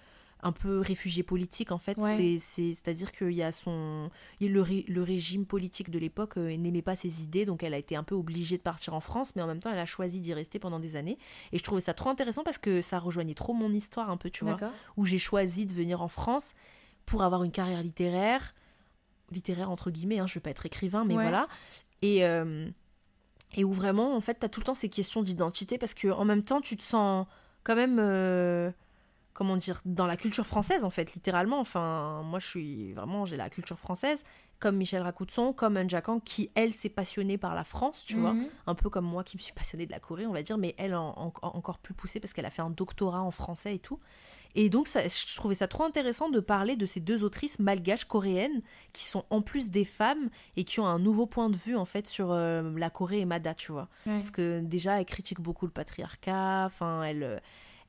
un 0.43 0.53
peu 0.53 0.79
réfugiée 0.79 1.23
politique. 1.23 1.73
En 1.73 1.79
fait, 1.79 1.99
Ouais. 1.99 2.17
c'est 2.17 2.39
c'est 2.39 2.73
c'est 2.75 2.89
à 2.89 2.95
dire 2.95 3.11
qu'il 3.13 3.33
y 3.33 3.43
a 3.43 3.51
son 3.53 4.11
le, 4.41 4.61
ré- 4.63 4.85
le 4.89 5.03
régime 5.03 5.45
politique 5.45 5.91
de 5.91 5.99
l'époque 5.99 6.37
euh, 6.37 6.57
n'aimait 6.57 6.83
pas 6.83 6.95
ses 6.97 7.23
idées, 7.25 7.47
donc 7.47 7.63
elle 7.63 7.75
a 7.75 7.79
été 7.79 7.95
un 7.97 8.05
peu 8.05 8.15
obligée 8.15 8.57
de 8.59 8.63
partir 8.63 8.95
en 8.95 9.01
France, 9.01 9.35
mais 9.37 9.43
en 9.43 9.47
même 9.49 9.59
temps, 9.61 9.73
elle 9.73 9.79
a 9.79 9.87
choisi 9.87 10.21
d'y 10.21 10.33
rester 10.35 10.59
pendant 10.59 10.79
des 10.81 10.95
années. 10.97 11.19
Et 11.53 11.59
je 11.59 11.63
trouvais 11.65 11.81
ça 11.81 11.95
trop 11.95 12.11
intéressant 12.11 12.43
parce 12.45 12.59
que 12.59 12.81
ça 12.81 12.99
rejoignait 13.01 13.35
trop 13.35 13.53
mon 13.53 13.73
histoire 13.73 14.09
un 14.11 14.17
peu, 14.17 14.31
tu 14.31 14.45
vois 14.45 14.57
où 14.97 15.05
j'ai 15.05 15.19
choisi 15.19 15.67
de 15.67 15.75
venir 15.75 16.01
en 16.01 16.09
France 16.09 16.55
pour 17.07 17.23
avoir 17.25 17.43
une 17.45 17.53
carrière 17.53 17.83
littéraire, 17.83 18.55
littéraire 19.33 19.71
entre 19.71 19.91
guillemets, 19.91 20.19
hein, 20.21 20.27
je 20.29 20.35
vais 20.35 20.41
pas 20.41 20.51
être 20.51 20.65
écrivain, 20.67 21.05
mais 21.05 21.17
Ouais. 21.17 21.23
voilà. 21.25 21.49
Et, 22.03 22.25
euh, 22.25 22.69
et 23.55 23.65
où 23.65 23.73
vraiment, 23.73 24.15
en 24.17 24.21
fait, 24.21 24.39
tu 24.41 24.47
as 24.47 24.49
tout 24.49 24.61
le 24.61 24.65
temps 24.65 24.75
ces 24.75 24.89
questions 24.89 25.23
d'identité 25.23 25.79
parce 25.79 25.95
que 25.95 26.09
en 26.09 26.25
même 26.25 26.43
temps, 26.43 26.61
tu 26.61 26.77
te 26.77 26.83
sens 26.83 27.27
quand 27.65 27.77
même. 27.77 27.99
euh, 28.01 28.71
comment 29.33 29.57
dire, 29.57 29.81
dans 29.87 30.07
la 30.07 30.17
culture 30.17 30.47
française 30.47 30.85
en 30.85 30.91
fait, 30.91 31.15
littéralement. 31.15 31.61
Enfin, 31.61 32.23
moi 32.25 32.39
je 32.39 32.47
suis 32.47 32.93
vraiment, 32.93 33.25
j'ai 33.25 33.39
la 33.39 33.49
culture 33.49 33.79
française, 33.79 34.25
comme 34.61 34.77
Michel 34.77 35.03
Racoutson, 35.03 35.53
comme 35.53 35.77
Un 35.79 35.87
Kang, 35.89 36.23
qui 36.23 36.51
elle 36.55 36.73
s'est 36.73 36.89
passionnée 36.91 37.39
par 37.39 37.55
la 37.55 37.65
France, 37.65 38.05
tu 38.07 38.17
vois, 38.17 38.35
Mhm. 38.35 38.47
un 38.67 38.75
peu 38.75 38.91
comme 38.91 39.07
moi 39.07 39.25
qui 39.25 39.37
me 39.37 39.41
suis 39.41 39.53
passionnée 39.55 39.87
de 39.87 39.91
la 39.93 39.99
Corée, 40.01 40.27
on 40.27 40.33
va 40.33 40.43
dire, 40.43 40.59
mais 40.59 40.75
elle 40.79 40.95
en- 40.95 41.15
en- 41.17 41.33
encore 41.43 41.79
plus 41.79 41.95
poussée 41.95 42.21
parce 42.21 42.33
qu'elle 42.33 42.47
a 42.47 42.51
fait 42.51 42.63
un 42.63 42.71
doctorat 42.71 43.23
en 43.23 43.31
français 43.31 43.75
et 43.75 43.79
tout. 43.79 43.99
Et 44.55 44.69
donc 44.69 44.87
ça, 44.89 45.01
je 45.09 45.37
trouvais 45.37 45.55
ça 45.55 45.67
trop 45.69 45.85
intéressant 45.85 46.29
de 46.29 46.41
parler 46.41 46.77
de 46.77 46.85
ces 46.87 47.01
deux 47.01 47.25
autrices 47.25 47.59
malgaches 47.59 48.05
coréennes 48.05 48.61
qui 48.93 49.05
sont 49.05 49.25
en 49.31 49.41
plus 49.43 49.71
des 49.71 49.85
femmes 49.85 50.29
et 50.57 50.65
qui 50.65 50.79
ont 50.81 50.87
un 50.87 50.99
nouveau 50.99 51.27
point 51.27 51.49
de 51.51 51.57
vue 51.57 51.77
en 51.77 51.85
fait 51.87 52.07
sur 52.07 52.31
euh, 52.31 52.71
la 52.77 52.91
Corée 52.91 53.21
et 53.21 53.25
Mada, 53.25 53.55
tu 53.55 53.73
vois. 53.73 53.89
Ouais. 54.07 54.15
Parce 54.15 54.31
que 54.31 54.61
déjà, 54.61 54.99
elles 55.01 55.07
critiquent 55.07 55.41
beaucoup 55.41 55.67
le 55.67 55.73
patriarcat, 55.73 56.65
enfin, 56.67 57.03
elles, 57.05 57.23
euh, 57.23 57.39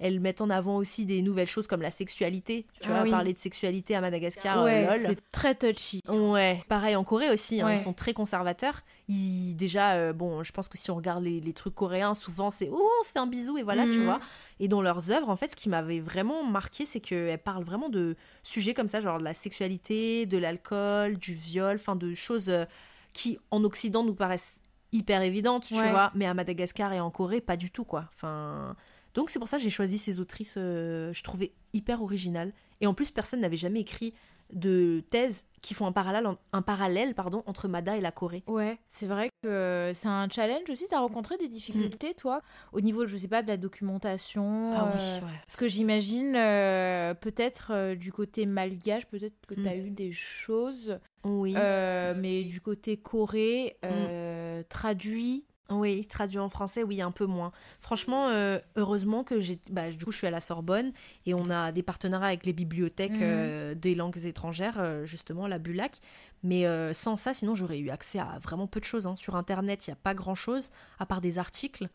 elles 0.02 0.20
mettent 0.20 0.42
en 0.42 0.50
avant 0.50 0.78
aussi 0.78 1.06
des 1.06 1.22
nouvelles 1.22 1.48
choses 1.48 1.68
comme 1.68 1.82
la 1.82 1.92
sexualité. 1.92 2.66
Tu 2.82 2.90
Ah 2.90 2.96
vois, 2.96 3.04
oui. 3.04 3.12
parler 3.12 3.34
de 3.34 3.38
sexualité 3.38 3.96
à 3.96 4.02
Madagascar, 4.02 4.60
euh, 4.60 4.66
ouais, 4.66 4.86
lol. 4.98 5.06
c'est 5.08 5.32
très 5.32 5.56
touchy. 5.56 6.02
Ouais, 6.10 6.64
pareil 6.68 6.96
en 6.96 7.04
Corée 7.04 7.30
aussi, 7.30 7.62
hein, 7.62 7.68
Ouais. 7.68 7.76
ils 7.76 7.80
sont 7.80 7.94
très 7.94 8.14
conservateurs. 8.14 8.82
Ils, 9.08 9.54
déjà, 9.56 9.94
euh, 9.94 10.12
bon, 10.14 10.44
je 10.44 10.52
pense 10.52 10.68
que 10.68 10.78
si 10.78 10.90
on 10.92 10.96
regarde 10.96 11.24
les, 11.24 11.40
les 11.40 11.54
trucs 11.54 11.76
coréens, 11.76 12.16
souvent 12.16 12.50
c'est 12.50 12.70
oh, 12.72 12.90
on 13.00 13.04
se 13.04 13.12
fait 13.12 13.20
un 13.20 13.28
bisou 13.28 13.58
et 13.58 13.64
voilà, 13.64 13.84
tu 13.86 14.00
Mhm. 14.00 14.06
vois. 14.06 14.20
Et 14.60 14.68
dans 14.68 14.82
leurs 14.82 15.12
œuvres, 15.12 15.30
en 15.30 15.36
fait, 15.36 15.52
ce 15.52 15.56
qui 15.56 15.70
m'avait 15.70 16.00
vraiment 16.00 16.44
marqué, 16.44 16.86
c'est 16.86 17.00
qu'elles 17.00 17.38
parlent 17.38 17.64
vraiment 17.64 17.90
de 17.90 18.16
sujets 18.44 18.74
comme 18.74 18.88
ça, 18.88 19.02
genre 19.02 19.20
de 19.20 19.24
la 19.24 19.34
sexualité, 19.34 20.26
de 20.26 20.38
l'alcool, 20.38 21.18
du 21.18 21.34
viol, 21.34 21.76
enfin 21.76 21.96
de 21.96 22.14
choses 22.16 22.50
euh, 22.50 22.66
qui 23.14 23.38
en 23.52 23.64
Occident 23.66 24.04
nous 24.04 24.16
paraissent 24.16 24.61
hyper 24.92 25.22
évidentes, 25.22 25.66
tu 25.68 25.76
Ouais. 25.76 25.90
vois, 25.92 26.12
mais 26.16 26.26
à 26.26 26.34
Madagascar 26.34 26.92
et 26.94 27.00
en 27.00 27.12
Corée, 27.12 27.42
pas 27.42 27.58
du 27.58 27.72
tout, 27.72 27.86
quoi. 27.86 28.10
Enfin. 28.14 28.76
Donc 29.14 29.30
c'est 29.30 29.40
pour 29.40 29.48
ça 29.50 29.58
que 29.58 29.64
j'ai 29.64 29.70
choisi 29.70 29.98
ces 29.98 30.20
autrices, 30.22 30.56
euh, 30.58 31.12
je 31.12 31.22
trouvais 31.24 31.52
hyper 31.74 32.02
originales. 32.02 32.54
Et 32.80 32.88
en 32.88 32.94
plus, 32.94 33.12
personne 33.12 33.42
n'avait 33.42 33.58
jamais 33.58 33.82
écrit 33.82 34.14
de 34.54 35.04
thèse 35.10 35.46
qui 35.62 35.74
font 35.76 35.86
un 35.86 35.92
parallèle, 35.92 36.28
un 36.54 36.62
parallèle 36.64 37.14
pardon, 37.14 37.44
entre 37.46 37.68
Mada 37.68 37.96
et 37.96 38.02
la 38.02 38.12
Corée. 38.12 38.44
Ouais, 38.48 38.80
c'est 38.90 39.06
vrai 39.06 39.30
que 39.44 39.92
c'est 39.94 40.08
un 40.08 40.28
challenge 40.30 40.70
aussi. 40.70 40.86
T'as 40.90 41.00
rencontré 41.00 41.38
des 41.38 41.48
difficultés, 41.48 42.14
toi, 42.16 42.42
au 42.74 42.82
niveau, 42.82 43.06
je 43.06 43.16
sais 43.18 43.28
pas, 43.28 43.44
de 43.44 43.48
la 43.48 43.58
documentation 43.58 44.72
Ah 44.74 44.86
oui, 44.94 45.00
euh, 45.00 45.26
ouais. 45.26 45.34
Parce 45.46 45.56
que 45.58 45.68
j'imagine, 45.68 46.36
euh, 46.36 47.14
peut-être 47.14 47.72
euh, 47.74 47.96
du 47.96 48.12
côté 48.12 48.46
malgache, 48.46 49.06
peut-être 49.08 49.36
que 49.48 49.54
t'as 49.56 49.76
Mm. 49.76 49.86
eu 49.86 49.90
des 49.92 50.12
choses, 50.12 50.98
Oui. 51.24 51.54
euh, 51.58 52.14
mais 52.18 52.44
du 52.44 52.60
côté 52.62 52.98
corée, 52.98 53.78
euh, 53.86 54.64
traduit. 54.70 55.46
Oui, 55.72 56.06
traduit 56.06 56.38
en 56.40 56.50
français, 56.50 56.84
oui, 56.84 57.02
un 57.02 57.12
peu 57.12 57.26
moins. 57.26 57.52
Franchement, 57.80 58.28
euh, 58.30 58.60
heureusement 58.76 59.24
que 59.24 59.40
j'ai. 59.40 59.60
Bah, 59.72 59.90
du 59.90 60.04
coup, 60.04 60.12
je 60.12 60.18
suis 60.18 60.28
à 60.28 60.32
la 60.32 60.42
Sorbonne 60.42 60.92
et 61.26 61.34
on 61.34 61.50
a 61.50 61.72
des 61.72 61.82
partenariats 61.84 62.28
avec 62.28 62.46
les 62.46 62.54
bibliothèques 62.54 63.12
Mhm. 63.14 63.20
euh, 63.22 63.76
des 63.76 63.96
langues 63.96 64.18
étrangères, 64.26 64.76
euh, 64.80 65.06
justement, 65.06 65.48
la 65.48 65.60
Bulac. 65.60 66.00
Mais 66.44 66.66
sans 66.94 67.16
ça, 67.18 67.34
sinon, 67.34 67.54
j'aurais 67.56 67.78
eu 67.80 67.90
accès 67.92 68.18
à 68.20 68.40
vraiment 68.42 68.66
peu 68.68 68.80
de 68.80 68.86
choses. 68.86 69.06
hein. 69.06 69.16
Sur 69.16 69.36
Internet, 69.36 69.86
il 69.88 69.92
n'y 69.92 69.94
a 69.94 69.98
pas 70.02 70.14
grand-chose, 70.16 70.72
à 71.00 71.06
part 71.06 71.22
des 71.22 71.38
articles. 71.38 71.88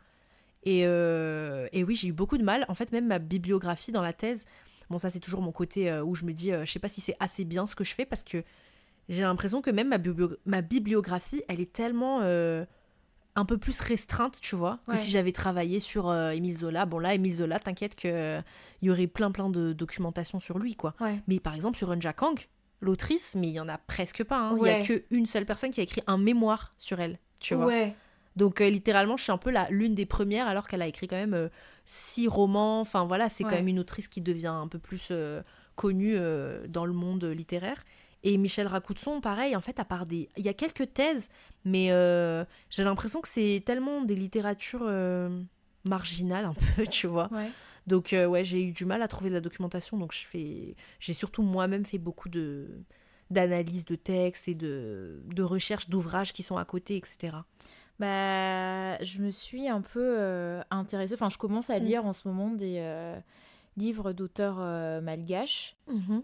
Et, 0.62 0.80
et 0.82 1.84
oui, 1.84 1.96
j'ai 1.96 2.08
eu 2.08 2.12
beaucoup 2.12 2.38
de 2.38 2.44
mal. 2.44 2.64
En 2.68 2.74
fait, 2.76 2.92
même 2.92 3.06
ma 3.08 3.18
bibliographie 3.18 3.90
dans 3.90 4.02
la 4.02 4.12
thèse, 4.12 4.46
bon, 4.88 4.98
ça, 4.98 5.10
c'est 5.10 5.18
toujours 5.20 5.42
mon 5.42 5.50
côté 5.50 5.92
où 6.00 6.14
je 6.14 6.24
me 6.24 6.32
dis, 6.32 6.52
je 6.64 6.70
sais 6.70 6.78
pas 6.78 6.88
si 6.88 7.00
c'est 7.00 7.16
assez 7.18 7.44
bien 7.44 7.66
ce 7.66 7.74
que 7.74 7.82
je 7.82 7.92
fais 7.92 8.06
parce 8.06 8.22
que 8.22 8.44
j'ai 9.08 9.22
l'impression 9.22 9.60
que 9.62 9.70
même 9.70 9.88
ma 10.46 10.62
bibliographie, 10.62 11.42
elle 11.48 11.60
est 11.60 11.72
tellement. 11.72 12.20
Un 13.36 13.44
peu 13.44 13.58
plus 13.58 13.78
restreinte, 13.80 14.40
tu 14.40 14.56
vois, 14.56 14.80
que 14.86 14.92
Ouais. 14.92 14.96
si 14.96 15.10
j'avais 15.10 15.30
travaillé 15.32 15.78
sur 15.78 16.08
euh, 16.08 16.30
Émile 16.30 16.56
Zola. 16.56 16.86
Bon 16.86 16.98
là, 16.98 17.14
Émile 17.14 17.34
Zola, 17.34 17.58
t'inquiète 17.60 17.94
que 17.94 18.08
euh, 18.08 18.40
y 18.82 18.90
aurait 18.90 19.06
plein 19.06 19.30
plein 19.30 19.50
de 19.50 19.72
documentation 19.72 20.40
sur 20.40 20.58
lui, 20.58 20.74
quoi. 20.74 20.94
Ouais. 21.00 21.20
Mais 21.28 21.38
par 21.38 21.54
exemple 21.54 21.76
sur 21.76 21.92
Eunja 21.92 22.12
Kang, 22.12 22.38
l'autrice, 22.80 23.34
mais 23.38 23.46
il 23.48 23.52
y 23.52 23.60
en 23.60 23.68
a 23.68 23.78
presque 23.78 24.24
pas. 24.24 24.38
hein. 24.38 24.52
Il 24.56 24.58
y 24.58 24.62
Ouais. 24.62 24.80
a 24.82 24.82
qu'une 24.82 25.26
seule 25.26 25.44
personne 25.46 25.70
qui 25.70 25.80
a 25.80 25.82
écrit 25.82 26.02
un 26.06 26.18
mémoire 26.18 26.74
sur 26.78 26.98
elle, 27.00 27.18
tu 27.40 27.54
vois. 27.54 27.70
Donc 28.36 28.60
euh, 28.60 28.68
littéralement, 28.68 29.16
je 29.16 29.22
suis 29.24 29.32
un 29.32 29.38
peu 29.38 29.50
la 29.50 29.68
l'une 29.70 29.94
des 29.94 30.06
premières, 30.06 30.46
alors 30.46 30.66
qu'elle 30.68 30.82
a 30.82 30.86
écrit 30.86 31.06
quand 31.06 31.16
même 31.16 31.34
euh, 31.34 31.48
six 31.84 32.28
romans. 32.28 32.80
Enfin 32.80 33.04
voilà, 33.06 33.28
c'est 33.28 33.44
quand 33.44 33.50
même 33.50 33.68
une 33.68 33.78
autrice 33.78 34.08
qui 34.08 34.20
devient 34.20 34.46
un 34.48 34.68
peu 34.68 34.78
plus 34.78 35.12
connue 35.74 36.16
dans 36.68 36.84
le 36.86 36.92
monde 36.92 37.24
littéraire. 37.24 37.82
Et 38.28 38.38
Michel 38.38 38.66
Racoutson, 38.66 39.20
pareil, 39.20 39.54
en 39.54 39.60
fait, 39.60 39.78
à 39.78 39.84
part 39.84 40.04
des... 40.04 40.28
Il 40.36 40.44
y 40.44 40.48
a 40.48 40.52
quelques 40.52 40.92
thèses, 40.92 41.28
mais 41.64 41.92
euh, 41.92 42.44
j'ai 42.70 42.82
l'impression 42.82 43.20
que 43.20 43.28
c'est 43.28 43.62
tellement 43.64 44.02
des 44.02 44.16
littératures 44.16 44.82
euh, 44.82 45.28
marginales, 45.84 46.44
un 46.44 46.54
peu, 46.76 46.86
tu 46.88 47.06
vois. 47.06 47.28
Ouais. 47.32 47.48
Donc, 47.86 48.12
euh, 48.12 48.26
ouais, 48.26 48.42
j'ai 48.42 48.60
eu 48.64 48.72
du 48.72 48.84
mal 48.84 49.00
à 49.00 49.06
trouver 49.06 49.30
de 49.30 49.34
la 49.34 49.40
documentation, 49.40 49.96
donc 49.96 50.12
je 50.12 50.26
fais... 50.26 50.74
J'ai 50.98 51.12
surtout 51.12 51.42
moi-même 51.42 51.84
fait 51.86 51.98
beaucoup 51.98 52.28
de 52.28 52.66
d'analyses 53.30 53.84
de 53.84 53.96
textes 53.96 54.46
et 54.46 54.54
de, 54.54 55.20
de 55.34 55.42
recherches 55.42 55.88
d'ouvrages 55.88 56.32
qui 56.32 56.44
sont 56.44 56.56
à 56.56 56.64
côté, 56.64 56.96
etc. 56.96 57.36
Bah, 57.98 59.02
je 59.02 59.18
me 59.20 59.30
suis 59.30 59.68
un 59.68 59.80
peu 59.80 60.16
euh, 60.18 60.62
intéressée. 60.70 61.14
Enfin, 61.14 61.28
je 61.30 61.38
commence 61.38 61.70
à 61.70 61.78
Mm. 61.80 61.84
lire 61.84 62.06
en 62.06 62.12
ce 62.12 62.28
moment 62.28 62.50
des 62.50 62.76
euh, 62.78 63.18
livres 63.76 64.12
d'auteurs 64.12 64.56
euh, 64.58 65.00
malgaches. 65.00 65.76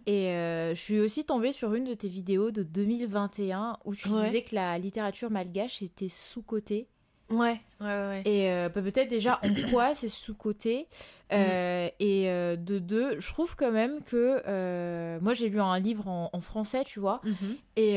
Et 0.07 0.29
euh, 0.31 0.75
je 0.75 0.81
suis 0.81 1.01
aussi 1.01 1.25
tombée 1.25 1.53
sur 1.53 1.75
une 1.75 1.85
de 1.85 1.95
tes 1.95 2.09
vidéos 2.09 2.51
de 2.51 2.63
2021 2.63 3.79
où 3.85 3.95
tu 3.95 4.09
Ouais. 4.09 4.27
disais 4.27 4.43
que 4.43 4.55
la 4.55 4.79
littérature 4.79 5.31
malgache 5.31 5.83
était 5.83 6.09
sous-cotée. 6.09 6.89
Ouais, 7.31 7.61
ouais, 7.81 7.87
ouais. 7.87 8.23
Et 8.27 8.51
euh, 8.51 8.69
peut-être 8.69 9.09
déjà 9.09 9.41
en 9.43 9.55
quoi 9.71 9.95
c'est 9.95 10.09
sous-coté. 10.09 10.87
Euh, 11.33 11.89
Et 11.99 12.29
euh, 12.31 12.57
de 12.57 12.79
deux, 12.79 13.19
je 13.21 13.29
trouve 13.33 13.57
quand 13.57 13.73
même 13.73 14.03
que. 14.03 15.19
moi, 15.21 15.33
j'ai 15.35 15.49
lu 15.49 15.61
un 15.61 15.79
livre 15.79 16.09
en, 16.09 16.29
en 16.33 16.41
français, 16.41 16.85
tu 16.85 17.01
vois. 17.01 17.21
Mhm. 17.25 17.57
Et 17.77 17.95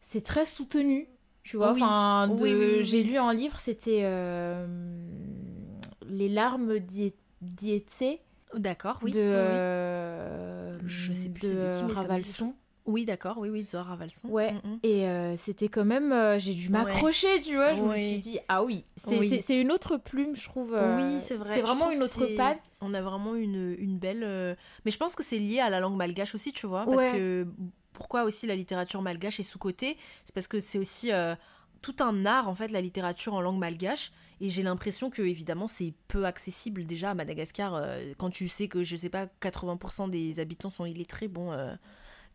c'est 0.00 0.22
très 0.22 0.44
soutenu, 0.46 1.08
tu 1.42 1.56
vois. 1.56 1.72
Oui. 1.72 1.82
Enfin, 1.82 2.28
de- 2.28 2.42
Oui, 2.42 2.54
oui, 2.54 2.66
oui, 2.78 2.84
j'ai 2.84 3.02
lu 3.02 3.16
un 3.18 3.32
livre, 3.34 3.58
c'était 3.58 4.04
Les 6.06 6.28
larmes 6.28 6.78
d'Ie- 6.78 7.14
d'Iétsé 7.42 8.20
D'accord, 8.58 8.98
oui. 9.02 9.12
de, 9.12 9.18
oui, 9.18 9.24
oui. 9.24 9.30
euh, 9.94 10.78
Je 10.86 11.12
sais 11.12 11.28
plus 11.28 11.42
de 11.48 11.70
qui, 11.78 11.84
mais 11.84 11.92
Ravalson. 11.92 12.54
Oui, 12.86 13.06
d'accord, 13.06 13.38
oui, 13.38 13.48
oui, 13.48 13.64
Zohar 13.64 13.86
Ravalson. 13.86 14.28
Ouais. 14.28 14.52
Mhm. 14.52 14.78
Et 14.82 15.08
euh, 15.08 15.36
c'était 15.38 15.68
quand 15.68 15.86
même, 15.86 16.12
euh, 16.12 16.38
j'ai 16.38 16.52
dû 16.52 16.68
m'accrocher, 16.68 17.40
tu 17.40 17.54
vois. 17.54 17.72
Je 17.72 17.80
me 17.80 17.96
suis 17.96 18.18
dit, 18.18 18.38
ah 18.48 18.62
oui, 18.62 18.84
c'est 18.96 19.18
Oui. 19.18 19.42
une 19.48 19.72
autre 19.72 19.96
plume, 19.96 20.36
je 20.36 20.44
trouve. 20.44 20.74
euh, 20.74 20.96
Oui, 20.98 21.20
c'est 21.20 21.36
vrai. 21.36 21.54
C'est 21.54 21.62
vraiment 21.62 21.90
une 21.90 22.02
autre 22.02 22.26
patte. 22.36 22.58
On 22.82 22.92
a 22.92 23.00
vraiment 23.00 23.34
une, 23.36 23.74
une 23.78 23.96
belle. 23.98 24.56
Mais 24.84 24.90
je 24.90 24.98
pense 24.98 25.14
que 25.16 25.22
c'est 25.22 25.38
lié 25.38 25.60
à 25.60 25.70
la 25.70 25.80
langue 25.80 25.96
malgache 25.96 26.34
aussi, 26.34 26.52
tu 26.52 26.66
vois. 26.66 26.84
Parce 26.84 26.98
Ouais. 26.98 27.12
que 27.12 27.46
pourquoi 27.94 28.24
aussi 28.24 28.46
la 28.46 28.54
littérature 28.54 29.00
malgache 29.00 29.40
est 29.40 29.44
sous-cotée 29.44 29.96
C'est 30.26 30.34
parce 30.34 30.48
que 30.48 30.60
c'est 30.60 30.78
aussi 30.78 31.10
tout 31.80 31.96
un 32.00 32.26
art, 32.26 32.48
en 32.50 32.54
fait, 32.54 32.68
la 32.68 32.82
littérature 32.82 33.32
en 33.32 33.40
langue 33.40 33.58
malgache. 33.58 34.12
Et 34.40 34.50
j'ai 34.50 34.62
l'impression 34.62 35.10
que, 35.10 35.22
évidemment, 35.22 35.68
c'est 35.68 35.94
peu 36.08 36.24
accessible 36.26 36.84
déjà 36.86 37.10
à 37.10 37.14
Madagascar. 37.14 37.74
euh, 37.74 38.12
quand 38.18 38.30
tu 38.30 38.48
sais 38.48 38.68
que, 38.68 38.82
je 38.84 38.96
sais 38.96 39.08
pas, 39.10 39.26
80% 39.40 40.08
des 40.08 40.40
habitants 40.40 40.70
sont 40.70 40.84
illettrés, 40.86 41.28
bon. 41.28 41.52
euh, 41.52 41.74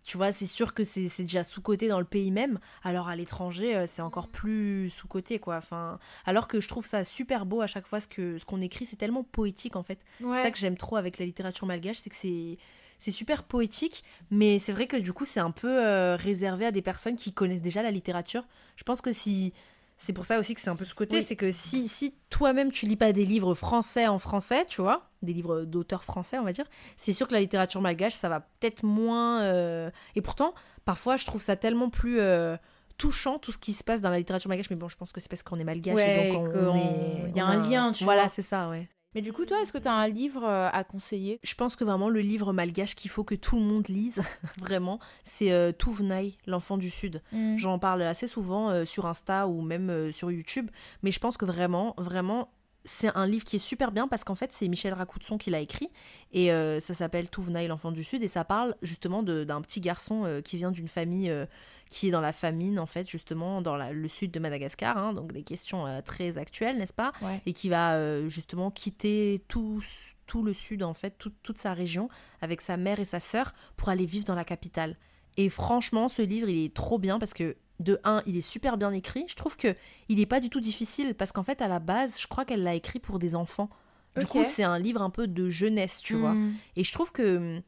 Tu 0.05 0.15
vois, 0.17 0.31
c'est 0.31 0.45
sûr 0.45 0.73
que 0.73 0.83
c'est 0.85 1.09
déjà 1.19 1.43
sous-coté 1.43 1.89
dans 1.89 1.99
le 1.99 2.05
pays 2.05 2.31
même, 2.31 2.57
alors 2.83 3.09
à 3.09 3.15
l'étranger, 3.17 3.75
euh, 3.75 3.85
c'est 3.85 4.01
encore 4.01 4.29
plus 4.29 4.89
sous-coté, 4.89 5.39
quoi. 5.39 5.57
Enfin, 5.57 5.99
alors 6.25 6.47
que 6.47 6.61
je 6.61 6.67
trouve 6.69 6.85
ça 6.85 7.03
super 7.03 7.45
beau 7.45 7.61
à 7.61 7.67
chaque 7.67 7.85
fois, 7.85 7.99
ce 7.99 8.07
que 8.07 8.37
ce 8.37 8.45
qu'on 8.45 8.61
écrit, 8.61 8.85
c'est 8.85 8.95
tellement 8.95 9.23
poétique, 9.23 9.75
en 9.75 9.83
fait. 9.83 9.99
C'est 10.33 10.43
ça 10.43 10.51
que 10.51 10.57
j'aime 10.57 10.77
trop 10.77 10.95
avec 10.95 11.17
la 11.19 11.25
littérature 11.25 11.67
malgache, 11.67 11.97
c'est 11.97 12.09
que 12.09 12.15
c'est 12.15 12.57
c'est 13.01 13.11
super 13.11 13.43
poétique, 13.43 14.03
mais 14.29 14.59
c'est 14.59 14.73
vrai 14.73 14.85
que 14.85 14.97
du 14.97 15.13
coup 15.13 15.23
c'est 15.23 15.39
un 15.39 15.51
peu 15.51 15.69
euh, 15.85 16.17
réservé 16.17 16.65
à 16.65 16.71
des 16.71 16.81
personnes 16.81 17.15
qui 17.15 17.31
connaissent 17.31 17.61
déjà 17.61 17.81
la 17.81 17.91
littérature. 17.91 18.45
Je 18.75 18.83
pense 18.83 18.99
que 18.99 19.13
si 19.13 19.53
c'est 20.01 20.13
pour 20.13 20.25
ça 20.25 20.39
aussi 20.39 20.53
que 20.55 20.61
c'est 20.61 20.69
un 20.69 20.75
peu 20.75 20.85
sous-côté, 20.85 21.17
Oui. 21.17 21.23
c'est 21.23 21.35
que 21.35 21.51
si, 21.51 21.87
si 21.89 22.15
toi-même 22.31 22.71
tu 22.71 22.85
lis 22.87 22.95
pas 22.95 23.11
des 23.11 23.25
livres 23.25 23.53
français 23.53 24.07
en 24.07 24.17
français, 24.17 24.65
tu 24.67 24.81
vois, 24.81 25.09
des 25.21 25.33
livres 25.33 25.61
d'auteurs 25.65 26.03
français 26.05 26.39
on 26.39 26.43
va 26.43 26.53
dire, 26.53 26.65
c'est 26.97 27.11
sûr 27.11 27.27
que 27.27 27.33
la 27.33 27.41
littérature 27.41 27.81
malgache 27.81 28.13
ça 28.13 28.29
va 28.29 28.39
peut-être 28.39 28.83
moins... 28.83 29.41
euh, 29.41 29.91
Et 30.15 30.21
pourtant, 30.21 30.53
parfois 30.85 31.17
je 31.17 31.25
trouve 31.25 31.41
ça 31.41 31.55
tellement 31.55 31.89
plus... 31.89 32.19
euh, 32.19 32.55
touchant 32.97 33.39
tout 33.39 33.53
ce 33.53 33.57
qui 33.57 33.71
se 33.71 33.81
passe 33.83 34.01
dans 34.01 34.09
la 34.09 34.17
littérature 34.17 34.49
malgache 34.49 34.69
mais 34.69 34.75
bon 34.75 34.89
je 34.89 34.97
pense 34.97 35.13
que 35.13 35.21
c'est 35.21 35.29
parce 35.29 35.41
qu'on 35.43 35.57
est 35.57 35.63
malgache 35.63 35.95
Ouais, 35.95 36.29
et 36.29 36.33
donc 36.33 36.49
on, 36.53 36.75
est 36.75 37.29
il 37.29 37.37
y 37.37 37.39
a 37.39 37.45
on 37.45 37.49
un 37.49 37.69
lien, 37.69 37.91
tu 37.93 38.03
voilà 38.03 38.27
c'est 38.27 38.41
ça 38.41 38.67
ouais 38.69 38.89
Mais 39.16 39.22
du 39.22 39.34
coup, 39.34 39.45
toi, 39.45 39.60
est-ce 39.62 39.74
que 39.74 39.80
tu 39.80 39.88
as 39.88 39.93
un 39.93 40.07
livre 40.07 40.43
euh, 40.43 40.70
à 40.72 40.84
conseiller? 40.84 41.39
Je 41.43 41.55
pense 41.55 41.76
que 41.76 41.84
vraiment 41.84 42.10
le 42.10 42.20
livre 42.20 42.53
malgache 42.53 42.95
qu'il 42.95 43.10
faut 43.10 43.24
que 43.24 43.34
tout 43.34 43.55
le 43.55 43.64
monde 43.64 43.88
lise, 43.88 44.22
vraiment, 44.60 44.99
c'est 45.24 45.51
euh, 45.51 45.72
Touvenai, 45.72 46.38
l'enfant 46.45 46.78
du 46.78 46.91
Sud. 46.91 47.22
Mm. 47.32 47.57
J'en 47.57 47.80
parle 47.80 48.03
assez 48.03 48.28
souvent 48.28 48.70
euh, 48.70 48.86
sur 48.86 49.07
Insta 49.07 49.47
ou 49.47 49.62
même 49.62 49.89
euh, 49.89 50.12
sur 50.12 50.32
YouTube, 50.32 50.70
mais 51.01 51.12
je 51.12 51.20
pense 51.20 51.38
que 51.38 51.45
vraiment, 51.45 51.95
vraiment, 51.97 52.49
c'est 52.86 53.15
un 53.15 53.27
livre 53.27 53.43
qui 53.43 53.57
est 53.57 53.59
super 53.59 53.91
bien 53.91 54.07
parce 54.07 54.23
qu'en 54.23 54.36
fait, 54.36 54.51
c'est 54.53 54.67
Michel 54.67 54.93
Racoudson 54.93 55.38
qui 55.38 55.49
l'a 55.49 55.59
écrit. 55.59 55.89
Et 56.32 56.51
euh, 56.51 56.80
ça 56.80 56.93
s'appelle 56.93 57.30
Touvenail, 57.30 57.67
l'enfant 57.67 57.91
du 57.91 58.03
Sud. 58.03 58.23
Et 58.23 58.27
ça 58.27 58.45
parle 58.45 58.75
justement 58.82 59.21
d'un 59.23 59.61
petit 59.61 59.82
garçon 59.82 60.25
euh, 60.25 60.41
qui 60.41 60.57
vient 60.57 60.71
d'une 60.71 60.88
famille 60.88 61.30
euh, 61.30 61.45
qui 61.89 62.07
est 62.07 62.11
dans 62.11 62.21
la 62.21 62.34
famine, 62.34 62.80
en 62.80 62.86
fait, 62.86 63.09
justement, 63.09 63.61
dans 63.61 63.75
le 63.75 64.07
sud 64.07 64.32
de 64.32 64.39
Madagascar. 64.39 64.97
Hein, 64.97 65.13
donc 65.13 65.34
des 65.34 65.43
questions 65.43 65.86
très 66.05 66.38
actuelles, 66.38 66.77
n'est-ce 66.77 66.93
pas? 66.93 67.11
Et 67.47 67.53
qui 67.53 67.67
va 67.67 68.27
justement 68.27 68.69
quitter 68.69 69.43
tout, 69.47 69.82
tout 70.27 70.43
le 70.43 70.53
sud, 70.53 70.84
en 70.84 70.93
fait, 70.93 71.17
toute 71.17 71.57
sa 71.57 71.73
région, 71.73 72.07
avec 72.41 72.61
sa 72.61 72.77
mère 72.77 72.99
et 72.99 73.05
sa 73.05 73.19
sœur, 73.19 73.53
pour 73.75 73.89
aller 73.89 74.05
vivre 74.05 74.25
dans 74.25 74.36
la 74.36 74.45
capitale. 74.45 74.97
Et 75.38 75.49
franchement, 75.49 76.09
ce 76.09 76.21
livre, 76.21 76.47
il 76.47 76.63
est 76.63 76.73
trop 76.75 76.99
bien 76.99 77.17
parce 77.17 77.34
que 77.34 77.57
de 77.80 77.99
un, 78.03 78.21
il 78.25 78.38
est 78.38 78.41
super 78.41 78.77
bien 78.77 78.91
écrit. 78.91 79.25
Je 79.27 79.36
trouve 79.36 79.55
que 79.55 79.75
il 80.09 80.17
n'est 80.17 80.25
pas 80.25 80.39
du 80.39 80.49
tout 80.49 80.59
difficile 80.59 81.15
parce 81.15 81.32
qu'en 81.32 81.43
fait, 81.43 81.61
à 81.61 81.67
la 81.67 81.80
base, 81.80 82.19
je 82.19 82.27
crois 82.27 82.45
qu'elle 82.45 82.63
l'a 82.63 82.75
écrit 82.75 82.99
pour 82.99 83.19
des 83.19 83.36
enfants. 83.36 83.69
Du 84.17 84.25
coup, 84.25 84.43
c'est 84.43 84.63
un 84.63 84.80
livre 84.80 85.01
un 85.01 85.09
peu 85.09 85.27
de 85.27 85.49
jeunesse, 85.49 86.01
tu 86.01 86.15
vois. 86.15 86.34
Hmm. 86.34 86.53
Et 86.75 86.84
je 86.84 86.91
trouve 86.91 87.11
que 87.11 87.38
hum, 87.38 87.61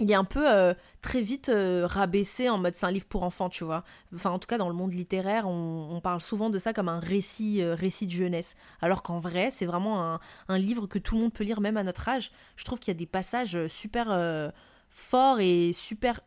il 0.00 0.10
est 0.10 0.14
un 0.14 0.24
peu 0.24 0.48
euh, 0.48 0.74
très 1.02 1.22
vite 1.22 1.48
euh, 1.48 1.86
rabaissé 1.86 2.48
en 2.48 2.58
mode 2.58 2.74
c'est 2.74 2.86
un 2.86 2.90
livre 2.90 3.06
pour 3.06 3.24
enfants, 3.24 3.48
tu 3.48 3.64
vois. 3.64 3.84
Enfin, 4.14 4.30
en 4.30 4.38
tout 4.38 4.46
cas, 4.46 4.58
dans 4.58 4.68
le 4.68 4.74
monde 4.74 4.92
littéraire, 4.92 5.48
on, 5.48 6.00
parle 6.02 6.20
souvent 6.20 6.50
de 6.50 6.58
ça 6.58 6.72
comme 6.72 6.88
un 6.88 7.00
récit, 7.00 7.62
euh, 7.62 7.74
récit 7.74 8.06
de 8.06 8.12
jeunesse. 8.12 8.54
Alors 8.80 9.02
qu'en 9.02 9.18
vrai, 9.18 9.50
c'est 9.50 9.66
vraiment 9.66 10.02
un, 10.02 10.20
un, 10.48 10.58
livre 10.58 10.86
que 10.86 10.98
tout 10.98 11.16
le 11.16 11.22
monde 11.22 11.32
peut 11.32 11.44
lire, 11.44 11.60
même 11.60 11.76
à 11.76 11.82
notre 11.82 12.08
âge. 12.08 12.30
Je 12.56 12.64
trouve 12.64 12.78
qu'il 12.78 12.88
y 12.88 12.96
a 12.96 12.98
des 12.98 13.06
passages 13.06 13.66
super 13.66 14.52
forts 14.88 15.40
et 15.40 15.72
super 15.72 16.20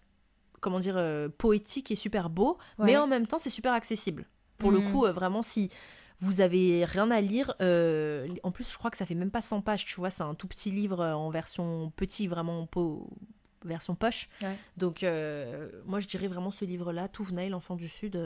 comment 0.61 0.79
dire, 0.79 0.95
euh, 0.95 1.27
poétique 1.27 1.91
et 1.91 1.95
super 1.95 2.29
beau, 2.29 2.57
mais 2.79 2.95
en 2.95 3.07
même 3.07 3.27
temps, 3.27 3.39
c'est 3.39 3.49
super 3.49 3.73
accessible. 3.73 4.25
Pour 4.59 4.71
le 4.71 4.79
mm. 4.79 4.91
coup, 4.91 5.05
euh, 5.05 5.11
vraiment, 5.11 5.41
si 5.41 5.69
vous 6.19 6.39
avez 6.39 6.85
rien 6.85 7.09
à 7.09 7.19
lire, 7.19 7.55
euh, 7.61 8.27
en 8.43 8.51
plus, 8.51 8.71
je 8.71 8.77
crois 8.77 8.91
que 8.91 8.97
ça 8.97 9.05
fait 9.05 9.15
même 9.15 9.31
pas 9.31 9.41
100 9.41 9.61
pages, 9.61 9.85
tu 9.85 9.95
vois, 9.95 10.11
c'est 10.11 10.23
un 10.23 10.35
tout 10.35 10.47
petit 10.47 10.69
livre 10.69 11.03
en 11.03 11.29
version 11.31 11.91
petit, 11.95 12.27
vraiment 12.27 12.69
version 13.65 13.95
poche. 13.95 14.29
Donc, 14.77 15.01
moi, 15.85 15.99
je 15.99 16.07
dirais 16.07 16.27
vraiment 16.27 16.51
ce 16.51 16.63
livre-là, 16.63 17.09
Touvenail, 17.09 17.49
l'enfant 17.49 17.75
du 17.75 17.89
Sud. 17.89 18.19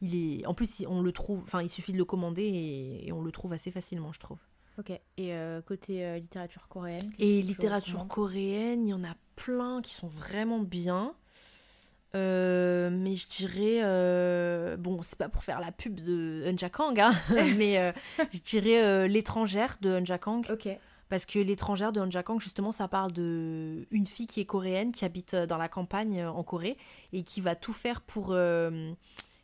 il 0.00 0.14
est, 0.14 0.46
en 0.46 0.54
plus, 0.54 0.84
on 0.88 1.02
le 1.02 1.12
trouve, 1.12 1.42
enfin, 1.42 1.62
il 1.62 1.68
suffit 1.68 1.92
de 1.92 1.98
le 1.98 2.04
commander 2.04 3.02
et, 3.04 3.12
on 3.12 3.22
le 3.22 3.32
trouve 3.32 3.52
assez 3.52 3.72
facilement, 3.72 4.12
je 4.12 4.20
trouve. 4.20 4.38
Ok. 4.78 4.92
Et 5.16 5.32
côté 5.66 6.20
littérature 6.20 6.68
coréenne 6.68 7.10
Et 7.18 7.42
littérature 7.42 8.06
coréenne, 8.06 8.86
il 8.86 8.90
y 8.90 8.94
en 8.94 9.02
a 9.02 9.16
plein 9.34 9.82
qui 9.82 9.94
sont 9.94 10.08
vraiment 10.08 10.60
bien. 10.60 11.12
Euh, 12.14 12.88
mais 12.90 13.16
je 13.16 13.28
dirais, 13.28 13.80
euh, 13.82 14.76
bon, 14.76 15.00
c'est 15.02 15.18
pas 15.18 15.28
pour 15.28 15.42
faire 15.42 15.60
la 15.60 15.72
pub 15.72 16.00
de 16.00 16.44
Unja 16.46 16.70
Kang, 16.70 16.98
hein, 16.98 17.12
mais 17.56 17.78
euh, 17.78 17.92
je 18.32 18.38
dirais 18.38 19.08
L'étrangère 19.08 19.76
de 19.80 19.90
Unja 19.90 20.18
Kang. 20.18 20.46
Ok. 20.50 20.68
Parce 21.08 21.26
que 21.26 21.38
L'étrangère 21.38 21.92
de 21.92 22.00
Unja 22.00 22.22
Kang, 22.22 22.40
justement, 22.40 22.72
ça 22.72 22.88
parle 22.88 23.12
de 23.12 23.86
une 23.90 24.06
fille 24.06 24.26
qui 24.26 24.40
est 24.40 24.44
coréenne, 24.44 24.92
qui 24.92 25.04
habite 25.04 25.36
dans 25.36 25.58
la 25.58 25.68
campagne 25.68 26.24
en 26.24 26.42
Corée 26.42 26.76
et 27.12 27.22
qui 27.22 27.40
va 27.40 27.54
tout 27.54 27.72
faire 27.72 28.00
pour 28.00 28.36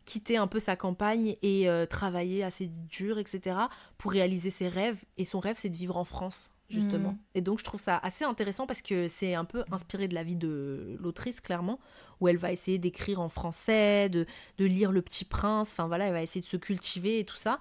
quitter 0.04 0.36
un 0.36 0.48
peu 0.48 0.58
sa 0.58 0.74
campagne 0.74 1.36
et 1.42 1.68
travailler 1.88 2.42
assez 2.42 2.68
dur, 2.88 3.18
etc., 3.18 3.56
pour 3.96 4.10
réaliser 4.10 4.50
ses 4.50 4.68
rêves. 4.68 4.98
Et 5.18 5.24
son 5.24 5.38
rêve, 5.38 5.56
c'est 5.56 5.68
de 5.68 5.76
vivre 5.76 5.96
en 5.96 6.04
France 6.04 6.51
justement. 6.68 7.12
Mm. 7.12 7.18
Et 7.34 7.40
donc 7.40 7.58
je 7.58 7.64
trouve 7.64 7.80
ça 7.80 7.98
assez 7.98 8.24
intéressant 8.24 8.66
parce 8.66 8.82
que 8.82 9.08
c'est 9.08 9.34
un 9.34 9.44
peu 9.44 9.64
inspiré 9.70 10.08
de 10.08 10.14
la 10.14 10.24
vie 10.24 10.36
de 10.36 10.96
l'autrice, 11.00 11.40
clairement, 11.40 11.78
où 12.20 12.28
elle 12.28 12.38
va 12.38 12.52
essayer 12.52 12.78
d'écrire 12.78 13.20
en 13.20 13.28
français, 13.28 14.08
de, 14.08 14.26
de, 14.58 14.64
lire 14.64 14.92
Le 14.92 15.02
Petit 15.02 15.24
Prince, 15.24 15.70
enfin 15.72 15.86
voilà, 15.86 16.06
elle 16.06 16.12
va 16.12 16.22
essayer 16.22 16.40
de 16.40 16.46
se 16.46 16.56
cultiver 16.56 17.20
et 17.20 17.24
tout 17.24 17.36
ça. 17.36 17.58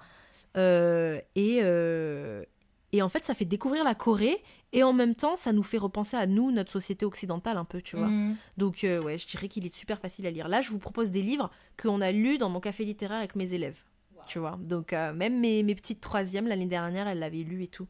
Euh, 0.56 1.20
et, 1.34 1.60
euh, 1.62 2.44
et 2.92 3.02
en 3.02 3.08
fait, 3.08 3.24
ça 3.24 3.34
fait 3.34 3.44
découvrir 3.44 3.84
la 3.84 3.94
Corée 3.94 4.42
et 4.72 4.82
en 4.82 4.92
même 4.92 5.14
temps, 5.14 5.36
ça 5.36 5.52
nous 5.52 5.62
fait 5.62 5.78
repenser 5.78 6.16
à 6.16 6.26
nous, 6.26 6.50
notre 6.50 6.70
société 6.70 7.04
occidentale 7.04 7.56
un 7.56 7.64
peu, 7.64 7.82
tu 7.82 7.96
vois. 7.96 8.08
Mm. 8.08 8.36
Donc 8.56 8.84
euh, 8.84 9.00
ouais, 9.00 9.18
je 9.18 9.26
dirais 9.26 9.48
qu'il 9.48 9.66
est 9.66 9.74
super 9.74 9.98
facile 9.98 10.26
à 10.26 10.30
lire. 10.30 10.48
Là, 10.48 10.60
je 10.60 10.70
vous 10.70 10.78
propose 10.78 11.10
des 11.10 11.22
livres 11.22 11.50
qu'on 11.80 12.00
a 12.00 12.12
lus 12.12 12.38
dans 12.38 12.48
mon 12.48 12.60
café 12.60 12.84
littéraire 12.84 13.18
avec 13.18 13.36
mes 13.36 13.54
élèves. 13.54 13.82
Tu 14.28 14.38
vois, 14.38 14.56
donc 14.60 14.92
même 14.92 15.40
mes, 15.40 15.64
mes 15.64 15.74
petites 15.74 16.00
troisièmes 16.00 16.46
l'année 16.46 16.66
dernière, 16.66 17.08
elles 17.08 17.18
l'avaient 17.18 17.42
lu 17.42 17.64
et 17.64 17.66
tout. 17.66 17.88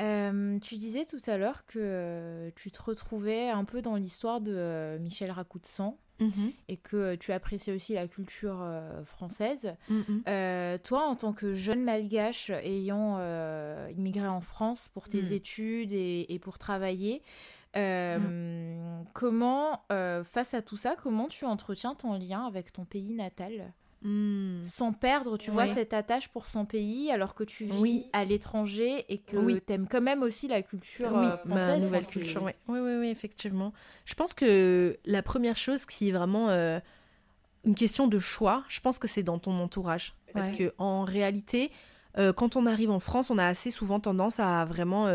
Euh, 0.00 0.58
tu 0.58 0.74
disais 0.74 1.04
tout 1.04 1.20
à 1.26 1.36
l'heure 1.36 1.64
que 1.66 1.78
euh, 1.78 2.50
tu 2.56 2.70
te 2.70 2.82
retrouvais 2.82 3.48
un 3.48 3.64
peu 3.64 3.80
dans 3.80 3.94
l'histoire 3.94 4.40
de 4.40 4.52
euh, 4.52 4.98
Michel 4.98 5.30
Racoudsan 5.30 5.96
mhm. 6.18 6.52
et 6.68 6.76
que 6.76 7.14
tu 7.14 7.30
appréciais 7.32 7.72
aussi 7.72 7.94
la 7.94 8.08
culture 8.08 8.66
française. 9.04 9.74
Mhm. 9.88 10.22
toi, 10.82 11.06
en 11.06 11.14
tant 11.14 11.32
que 11.32 11.54
jeune 11.54 11.84
malgache 11.84 12.50
ayant 12.50 13.18
immigré 13.90 14.26
en 14.26 14.40
France 14.40 14.88
pour 14.88 15.08
tes 15.08 15.22
mhm. 15.22 15.32
études 15.32 15.92
et, 15.92 16.38
pour 16.42 16.58
travailler, 16.58 17.22
comment, 19.12 19.80
face 20.24 20.54
à 20.54 20.62
tout 20.62 20.76
ça, 20.76 20.96
comment 21.00 21.28
tu 21.28 21.44
entretiens 21.44 21.94
ton 21.94 22.18
lien 22.18 22.46
avec 22.46 22.72
ton 22.72 22.84
pays 22.84 23.12
natal? 23.12 23.72
Hmm. 24.06 24.62
sans 24.64 24.92
perdre, 24.92 25.38
tu 25.38 25.50
vois, 25.50 25.66
cette 25.66 25.94
attache 25.94 26.28
pour 26.28 26.46
son 26.46 26.66
pays, 26.66 27.10
alors 27.10 27.34
que 27.34 27.42
tu 27.42 27.64
vis 27.64 28.04
à 28.12 28.26
l'étranger 28.26 29.02
et 29.08 29.16
que 29.16 29.58
tu 29.58 29.72
aimes 29.72 29.88
quand 29.88 30.02
même 30.02 30.22
aussi 30.22 30.46
la 30.46 30.60
culture 30.60 31.16
euh, 31.16 31.38
française. 31.38 31.82
nouvelle 31.82 32.04
culture, 32.04 32.42
oui. 32.42 32.52
oui. 32.68 32.80
Oui, 32.80 33.08
effectivement. 33.08 33.72
Je 34.04 34.12
pense 34.12 34.34
que 34.34 34.98
la 35.06 35.22
première 35.22 35.56
chose 35.56 35.86
qui 35.86 36.10
est 36.10 36.12
vraiment 36.12 36.50
euh, 36.50 36.80
une 37.64 37.74
question 37.74 38.06
de 38.06 38.18
choix, 38.18 38.62
je 38.68 38.80
pense 38.80 38.98
que 38.98 39.08
c'est 39.08 39.22
dans 39.22 39.38
ton 39.38 39.58
entourage. 39.58 40.14
Parce 40.34 40.50
que 40.50 40.74
en 40.76 41.04
réalité, 41.04 41.70
euh, 42.18 42.34
quand 42.34 42.56
on 42.56 42.66
arrive 42.66 42.90
en 42.90 43.00
France, 43.00 43.30
on 43.30 43.38
a 43.38 43.46
assez 43.46 43.70
souvent 43.70 44.00
tendance 44.00 44.38
à 44.38 44.66
vraiment 44.66 45.06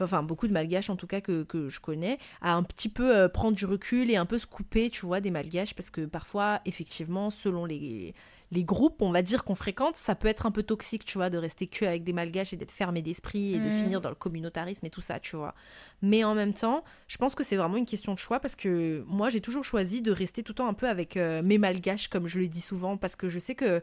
enfin 0.00 0.22
beaucoup 0.22 0.48
de 0.48 0.52
malgaches 0.52 0.90
en 0.90 0.96
tout 0.96 1.06
cas 1.06 1.20
que, 1.20 1.42
que 1.42 1.68
je 1.68 1.80
connais, 1.80 2.18
à 2.40 2.54
un 2.54 2.62
petit 2.62 2.88
peu 2.88 3.16
euh, 3.16 3.28
prendre 3.28 3.56
du 3.56 3.66
recul 3.66 4.10
et 4.10 4.16
un 4.16 4.26
peu 4.26 4.38
se 4.38 4.46
couper, 4.46 4.90
tu 4.90 5.06
vois, 5.06 5.20
des 5.20 5.30
malgaches, 5.30 5.74
parce 5.74 5.90
que 5.90 6.02
parfois, 6.06 6.60
effectivement, 6.64 7.30
selon 7.30 7.64
les, 7.64 8.14
les 8.50 8.64
groupes, 8.64 9.02
on 9.02 9.10
va 9.10 9.22
dire, 9.22 9.44
qu'on 9.44 9.54
fréquente, 9.54 9.96
ça 9.96 10.14
peut 10.14 10.28
être 10.28 10.46
un 10.46 10.50
peu 10.50 10.62
toxique, 10.62 11.04
tu 11.04 11.18
vois, 11.18 11.30
de 11.30 11.38
rester 11.38 11.66
que 11.66 11.84
avec 11.84 12.04
des 12.04 12.12
malgaches 12.12 12.52
et 12.52 12.56
d'être 12.56 12.70
fermé 12.70 13.02
d'esprit 13.02 13.54
et 13.54 13.58
de 13.58 13.68
mm. 13.68 13.78
finir 13.80 14.00
dans 14.00 14.08
le 14.08 14.14
communautarisme 14.14 14.86
et 14.86 14.90
tout 14.90 15.00
ça, 15.00 15.20
tu 15.20 15.36
vois. 15.36 15.54
Mais 16.02 16.24
en 16.24 16.34
même 16.34 16.54
temps, 16.54 16.84
je 17.08 17.18
pense 17.18 17.34
que 17.34 17.44
c'est 17.44 17.56
vraiment 17.56 17.76
une 17.76 17.86
question 17.86 18.14
de 18.14 18.18
choix 18.18 18.40
parce 18.40 18.56
que 18.56 19.04
moi, 19.06 19.28
j'ai 19.28 19.40
toujours 19.40 19.64
choisi 19.64 20.00
de 20.00 20.10
rester 20.12 20.42
tout 20.42 20.52
le 20.52 20.56
temps 20.56 20.68
un 20.68 20.74
peu 20.74 20.88
avec 20.88 21.16
euh, 21.16 21.42
mes 21.42 21.58
malgaches, 21.58 22.08
comme 22.08 22.26
je 22.26 22.38
le 22.38 22.48
dis 22.48 22.60
souvent, 22.60 22.96
parce 22.96 23.16
que 23.16 23.28
je 23.28 23.38
sais 23.38 23.54
que 23.54 23.82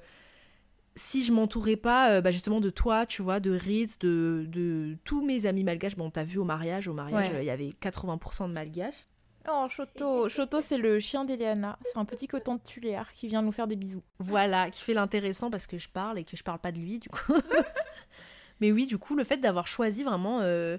si 0.95 1.23
je 1.23 1.31
m'entourais 1.33 1.75
pas 1.75 2.11
euh, 2.11 2.21
bah, 2.21 2.31
justement 2.31 2.61
de 2.61 2.69
toi, 2.69 3.05
tu 3.05 3.21
vois, 3.21 3.39
de 3.39 3.51
Ritz, 3.51 3.99
de, 3.99 4.45
de 4.47 4.97
tous 5.03 5.23
mes 5.23 5.45
amis 5.45 5.63
malgaches, 5.63 5.97
bon, 5.97 6.09
t'as 6.09 6.23
vu 6.23 6.39
au 6.39 6.45
mariage, 6.45 6.87
au 6.87 6.93
mariage, 6.93 7.31
euh, 7.33 7.41
il 7.41 7.45
y 7.45 7.49
avait 7.49 7.73
80% 7.81 8.47
de 8.47 8.53
malgaches. 8.53 9.05
Oh, 9.47 9.67
Choto, 9.69 10.27
Choto 10.27 10.59
c'est 10.59 10.77
le 10.77 10.99
chien 10.99 11.23
d'Eliana. 11.23 11.77
C'est 11.83 11.99
un 11.99 12.05
petit 12.05 12.27
coton 12.27 12.55
de 12.55 12.61
tuléar 12.61 13.11
qui 13.13 13.27
vient 13.27 13.43
nous 13.43 13.51
faire 13.51 13.67
des 13.67 13.75
bisous. 13.75 14.01
Voilà, 14.19 14.71
qui 14.71 14.81
fait 14.81 14.93
l'intéressant 14.93 15.51
parce 15.51 15.67
que 15.67 15.77
je 15.77 15.87
parle 15.87 16.17
et 16.17 16.23
que 16.23 16.35
je 16.35 16.43
parle 16.43 16.59
pas 16.59 16.71
de 16.71 16.79
lui, 16.79 16.97
du 16.97 17.09
coup. 17.09 17.33
Mais 18.61 18.71
oui, 18.71 18.87
du 18.87 18.97
coup, 18.97 19.15
le 19.15 19.23
fait 19.23 19.37
d'avoir 19.37 19.67
choisi 19.67 20.03
vraiment, 20.03 20.39
euh, 20.41 20.77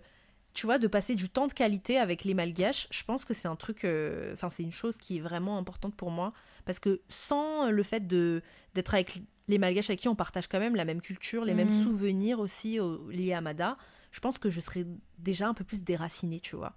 tu 0.53 0.67
vois, 0.67 0.79
de 0.79 0.89
passer 0.89 1.15
du 1.15 1.29
temps 1.29 1.47
de 1.47 1.53
qualité 1.53 1.99
avec 1.99 2.25
les 2.25 2.35
malgaches, 2.35 2.89
je 2.91 3.05
pense 3.05 3.25
que 3.25 3.35
c'est 3.35 3.47
un 3.47 3.55
truc, 3.55 3.87
enfin, 4.33 4.49
c'est 4.49 4.65
une 4.65 4.73
chose 4.73 4.97
qui 4.97 5.19
est 5.19 5.21
vraiment 5.21 5.59
importante 5.59 5.95
pour 5.95 6.11
moi. 6.11 6.33
Parce 6.65 6.81
que 6.81 7.03
sans 7.09 7.71
le 7.71 7.83
fait 7.85 8.09
de 8.09 8.43
d'être 8.75 8.95
avec 8.95 9.21
les 9.49 9.59
Malgaches 9.59 9.91
avec 9.91 10.01
qui 10.01 10.09
on 10.09 10.15
partage 10.15 10.49
quand 10.49 10.59
même 10.59 10.77
la 10.77 10.85
même 10.85 11.01
culture, 11.01 11.45
les 11.45 11.55
mêmes 11.55 11.71
mhm. 11.71 11.83
souvenirs 11.83 12.41
aussi 12.41 12.79
liés 13.11 13.33
à 13.33 13.41
Mada, 13.41 13.77
je 14.11 14.21
pense 14.21 14.39
que 14.39 14.51
je 14.51 14.61
serais 14.61 14.85
déjà 15.19 15.49
un 15.49 15.55
peu 15.55 15.65
plus 15.65 15.83
déracinée, 15.83 16.41
tu 16.41 16.57
vois. 16.57 16.73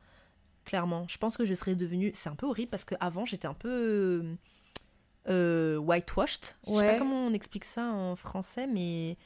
Clairement. 0.65 1.05
Je 1.07 1.17
pense 1.17 1.37
que 1.37 1.45
je 1.45 1.53
serais 1.53 1.75
devenue. 1.75 2.11
C'est 2.13 2.29
un 2.29 2.35
peu 2.35 2.45
horrible 2.45 2.69
parce 2.69 2.85
qu'avant, 2.85 3.25
j'étais 3.25 3.47
un 3.47 3.53
peu. 3.53 4.35
Euh, 5.27 5.77
whitewashed. 5.77 6.55
Je 6.67 6.73
sais 6.73 6.85
pas 6.85 6.97
comment 6.97 7.27
on 7.27 7.33
explique 7.33 7.65
ça 7.65 7.85
en 7.85 8.15
français, 8.15 8.67
mais 8.67 9.17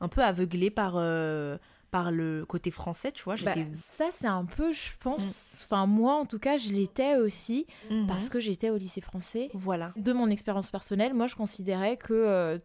un 0.00 0.08
peu 0.08 0.22
aveuglée 0.22 0.70
par. 0.70 0.94
Euh, 0.96 1.56
par 1.90 2.12
le 2.12 2.44
côté 2.46 2.70
français, 2.70 3.10
tu 3.10 3.24
vois. 3.24 3.34
Bah, 3.44 3.52
ça, 3.96 4.10
c'est 4.12 4.28
un 4.28 4.44
peu, 4.44 4.72
je 4.72 4.90
pense, 5.00 5.22
mm. 5.22 5.64
enfin 5.64 5.86
moi 5.86 6.14
en 6.14 6.24
tout 6.24 6.38
cas, 6.38 6.56
je 6.56 6.70
l'étais 6.70 7.16
aussi 7.16 7.66
mhm. 7.90 8.06
parce 8.06 8.28
que 8.28 8.38
j'étais 8.38 8.70
au 8.70 8.76
lycée 8.76 9.00
français. 9.00 9.48
Voilà. 9.54 9.92
De 9.96 10.12
mon 10.12 10.30
expérience 10.30 10.70
personnelle, 10.70 11.14
moi 11.14 11.26
je 11.26 11.34
considérais 11.34 11.96
que 11.96 12.12
euh, 12.12 12.58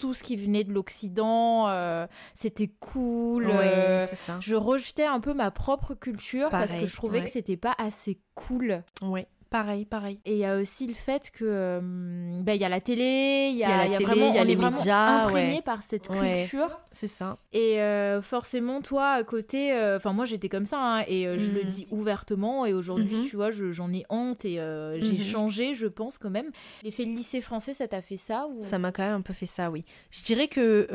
tout 0.00 0.14
ce 0.14 0.22
qui 0.22 0.34
venait 0.34 0.64
de 0.64 0.72
l'Occident, 0.72 1.68
euh, 1.68 2.06
c'était 2.34 2.70
cool. 2.80 3.48
Euh, 3.50 4.06
je 4.40 4.56
rejetais 4.56 5.04
un 5.04 5.20
peu 5.20 5.34
ma 5.34 5.50
propre 5.50 5.94
culture 5.94 6.48
parce 6.48 6.72
que 6.72 6.86
je 6.86 6.96
trouvais 6.96 7.22
que 7.22 7.28
c'était 7.28 7.58
pas 7.58 7.74
assez 7.76 8.18
cool. 8.34 8.82
Ouais, 9.02 9.28
pareil, 9.50 9.84
pareil. 9.84 10.20
Et 10.24 10.32
il 10.34 10.38
y 10.38 10.44
a 10.44 10.56
aussi 10.56 10.86
le 10.86 10.94
fait 10.94 11.30
que 11.32 11.44
euh, 11.44 11.80
ben, 12.42 12.54
il 12.54 12.60
y 12.60 12.64
a 12.64 12.68
la 12.68 12.80
télé, 12.80 13.48
il 13.52 13.56
y 13.58 13.64
a, 13.64 13.86
y 13.86 13.94
a 13.94 13.98
télé, 13.98 14.04
vraiment, 14.04 14.28
il 14.30 14.34
y 14.36 14.38
a 14.38 14.42
on 14.42 14.44
les 14.44 14.52
est 14.52 14.56
vraiment 14.56 14.76
médias, 14.78 15.24
imprégné 15.24 15.54
ouais. 15.56 15.62
par 15.62 15.82
cette 15.82 16.08
Ouais. 16.08 16.46
culture. 16.48 16.80
C'est 16.92 17.08
ça. 17.08 17.36
Et 17.52 17.80
euh, 17.80 18.22
forcément, 18.22 18.80
toi, 18.80 19.10
à 19.10 19.24
côté, 19.24 19.72
euh, 19.72 19.96
enfin, 19.96 20.12
moi, 20.12 20.24
j'étais 20.24 20.48
comme 20.48 20.64
ça, 20.64 20.78
hein, 20.80 21.04
et 21.08 21.24
je 21.38 21.50
le 21.52 21.62
Mhm. 21.64 21.66
dis 21.68 21.86
ouvertement, 21.90 22.64
et 22.64 22.72
aujourd'hui, 22.72 23.16
Mhm. 23.16 23.26
tu 23.28 23.36
vois, 23.36 23.50
je- 23.50 23.70
j'en 23.72 23.92
ai 23.92 24.04
honte, 24.08 24.44
et 24.44 24.54
j'ai 25.00 25.12
Mhm. 25.16 25.22
changé, 25.22 25.74
je 25.74 25.86
pense, 25.86 26.18
quand 26.18 26.30
même. 26.30 26.50
L'effet 26.82 27.04
lycée 27.04 27.40
français, 27.40 27.74
ça 27.74 27.88
t'a 27.88 28.02
fait 28.02 28.16
ça 28.16 28.46
ou... 28.48 28.62
Ça 28.62 28.78
m'a 28.78 28.92
quand 28.92 29.02
même 29.02 29.14
un 29.16 29.20
peu 29.20 29.32
fait 29.32 29.46
ça, 29.46 29.70
oui. 29.70 29.84
Je 30.10 30.22
dirais 30.22 30.48
que 30.48 30.86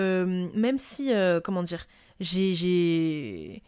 même 0.55 0.79
si, 0.79 1.11
comment 1.43 1.63
dire, 1.63 1.85
j'ai... 2.19 3.61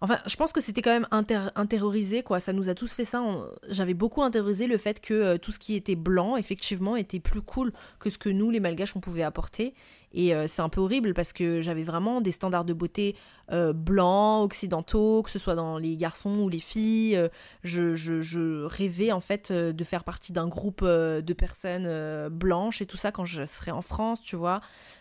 Enfin, 0.00 0.18
je 0.26 0.36
pense 0.36 0.52
que 0.52 0.60
c'était 0.60 0.80
quand 0.80 0.92
même 0.92 1.08
inter- 1.10 1.48
intériorisé, 1.56 2.22
quoi. 2.22 2.38
Ça 2.38 2.52
nous 2.52 2.68
a 2.68 2.74
tous 2.74 2.92
fait 2.92 3.04
ça. 3.04 3.20
J'avais 3.68 3.94
beaucoup 3.94 4.22
intériorisé 4.22 4.68
le 4.68 4.78
fait 4.78 5.00
que 5.00 5.12
euh, 5.12 5.38
tout 5.38 5.50
ce 5.50 5.58
qui 5.58 5.74
était 5.74 5.96
blanc, 5.96 6.36
effectivement, 6.36 6.94
était 6.94 7.18
plus 7.18 7.42
cool 7.42 7.72
que 7.98 8.08
ce 8.08 8.16
que 8.16 8.28
nous, 8.28 8.50
les 8.50 8.60
Malgaches, 8.60 8.94
on 8.94 9.00
pouvait 9.00 9.24
apporter. 9.24 9.74
Et 10.14 10.36
euh, 10.36 10.46
c'est 10.46 10.62
un 10.62 10.68
peu 10.68 10.80
horrible 10.80 11.14
parce 11.14 11.32
que 11.32 11.60
j'avais 11.60 11.82
vraiment 11.82 12.20
des 12.20 12.30
standards 12.30 12.64
de 12.64 12.74
beauté 12.74 13.16
euh, 13.50 13.72
blancs, 13.72 14.44
occidentaux, 14.44 15.22
que 15.24 15.30
ce 15.30 15.40
soit 15.40 15.56
dans 15.56 15.78
les 15.78 15.96
garçons 15.96 16.38
ou 16.42 16.48
les 16.48 16.60
filles. 16.60 17.20
Je, 17.64 17.96
je- 17.96 18.22
je 18.22 18.64
rêvais 18.66 19.10
en 19.10 19.20
fait 19.20 19.50
de 19.52 19.84
faire 19.84 20.04
partie 20.04 20.32
d'un 20.32 20.46
groupe 20.46 20.84
de 20.84 21.32
personnes 21.32 22.28
blanches 22.28 22.80
et 22.82 22.86
tout 22.86 22.96
ça 22.96 23.10
quand 23.10 23.24
je 23.24 23.44
serais 23.46 23.72
en 23.72 23.82
France, 23.82 24.20
tu 24.22 24.36
vois, 24.36 24.60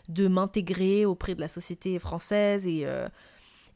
de 0.09 0.27
m'intégrer 0.27 1.05
auprès 1.05 1.35
de 1.35 1.41
la 1.41 1.47
société 1.47 1.99
française 1.99 2.65
et, 2.67 2.85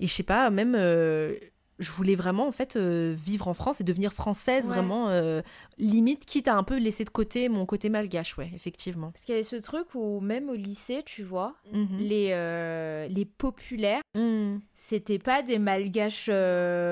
et 0.02 0.08
je 0.08 0.14
sais 0.14 0.24
pas, 0.24 0.50
même 0.50 0.76
euh, 0.76 1.36
je 1.82 1.92
voulais 1.92 2.16
vraiment 2.16 2.48
en 2.48 2.52
fait 2.54 2.76
euh, 2.78 3.14
vivre 3.18 3.48
en 3.50 3.54
France 3.54 3.82
et 3.82 3.84
devenir 3.84 4.14
française 4.14 4.66
Ouais. 4.68 4.74
vraiment 4.74 5.10
euh, 5.10 5.42
limite 5.78 6.26
quitte 6.26 6.48
à 6.48 6.56
un 6.56 6.64
peu 6.64 6.78
laisser 6.78 7.04
de 7.04 7.10
côté 7.10 7.50
mon 7.50 7.66
côté 7.66 7.90
malgache, 7.90 8.38
ouais, 8.38 8.50
effectivement. 8.56 9.12
Parce 9.12 9.26
qu'il 9.26 9.34
y 9.34 9.38
avait 9.38 9.44
ce 9.44 9.56
truc 9.58 9.88
où, 9.96 10.20
même 10.22 10.50
au 10.50 10.56
lycée, 10.56 11.02
tu 11.06 11.24
vois, 11.24 11.56
Mhm. 11.74 11.98
les, 12.00 12.30
euh, 12.32 13.08
les 13.10 13.26
populaires, 13.26 14.02
Mhm. 14.16 14.62
c'était 14.74 15.20
pas 15.20 15.42
des 15.42 15.58
malgaches, 15.60 16.30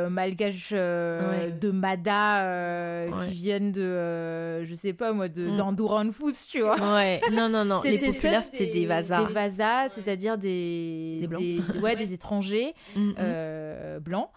malgaches 0.09 0.71
Ouais. 0.71 1.51
de 1.59 1.71
Mada 1.71 3.05
Ouais. 3.09 3.25
qui 3.25 3.31
viennent 3.31 3.71
de, 3.71 4.63
je 4.63 4.75
sais 4.75 4.93
pas 4.93 5.13
moi, 5.13 5.27
de 5.29 5.47
Mm. 5.49 5.55
d'Andoran 5.57 6.11
Foods, 6.11 6.33
tu 6.51 6.61
vois. 6.61 6.77
Ouais, 6.95 7.21
non, 7.31 7.49
non, 7.49 7.65
non, 7.65 7.81
les 7.83 7.97
populaires 7.99 8.43
c'était 8.43 8.67
des 8.67 8.85
vasas. 8.85 9.23
Des 9.25 9.33
vasas, 9.33 9.89
c'est-à-dire 9.89 10.37
des, 10.37 11.17
Des 11.21 11.27
blancs. 11.27 11.41
des- 11.41 11.79
ouais, 11.79 11.95
des 11.95 12.13
étrangers 12.13 12.73
Mhm. 12.95 13.15
euh, 13.19 13.99
blancs. 13.99 14.29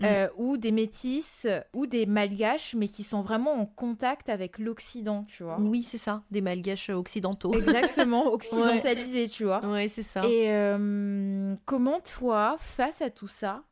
Mm. 0.00 0.04
euh, 0.04 0.28
ou 0.36 0.56
des 0.58 0.72
métis 0.72 1.46
ou 1.72 1.86
des 1.86 2.04
malgaches 2.06 2.74
mais 2.74 2.86
qui 2.88 3.02
sont 3.02 3.22
vraiment 3.22 3.52
en 3.52 3.64
contact 3.66 4.28
avec 4.28 4.58
l'Occident 4.58 5.24
tu 5.26 5.42
vois 5.42 5.58
Oui, 5.58 5.82
c'est 5.82 5.96
ça, 5.98 6.22
des 6.30 6.40
malgaches 6.42 6.90
occidentaux. 6.90 7.54
exactement 7.54 8.26
occidentalisés 8.32 9.28
tu 9.28 9.44
vois 9.44 9.64
Ouais, 9.64 9.88
c'est 9.88 10.02
ça. 10.02 10.22
et 10.26 10.50
euh, 10.52 11.54
comment 11.64 12.00
toi 12.00 12.56
face 12.58 13.00
à 13.02 13.10
tout 13.10 13.28
ça 13.28 13.62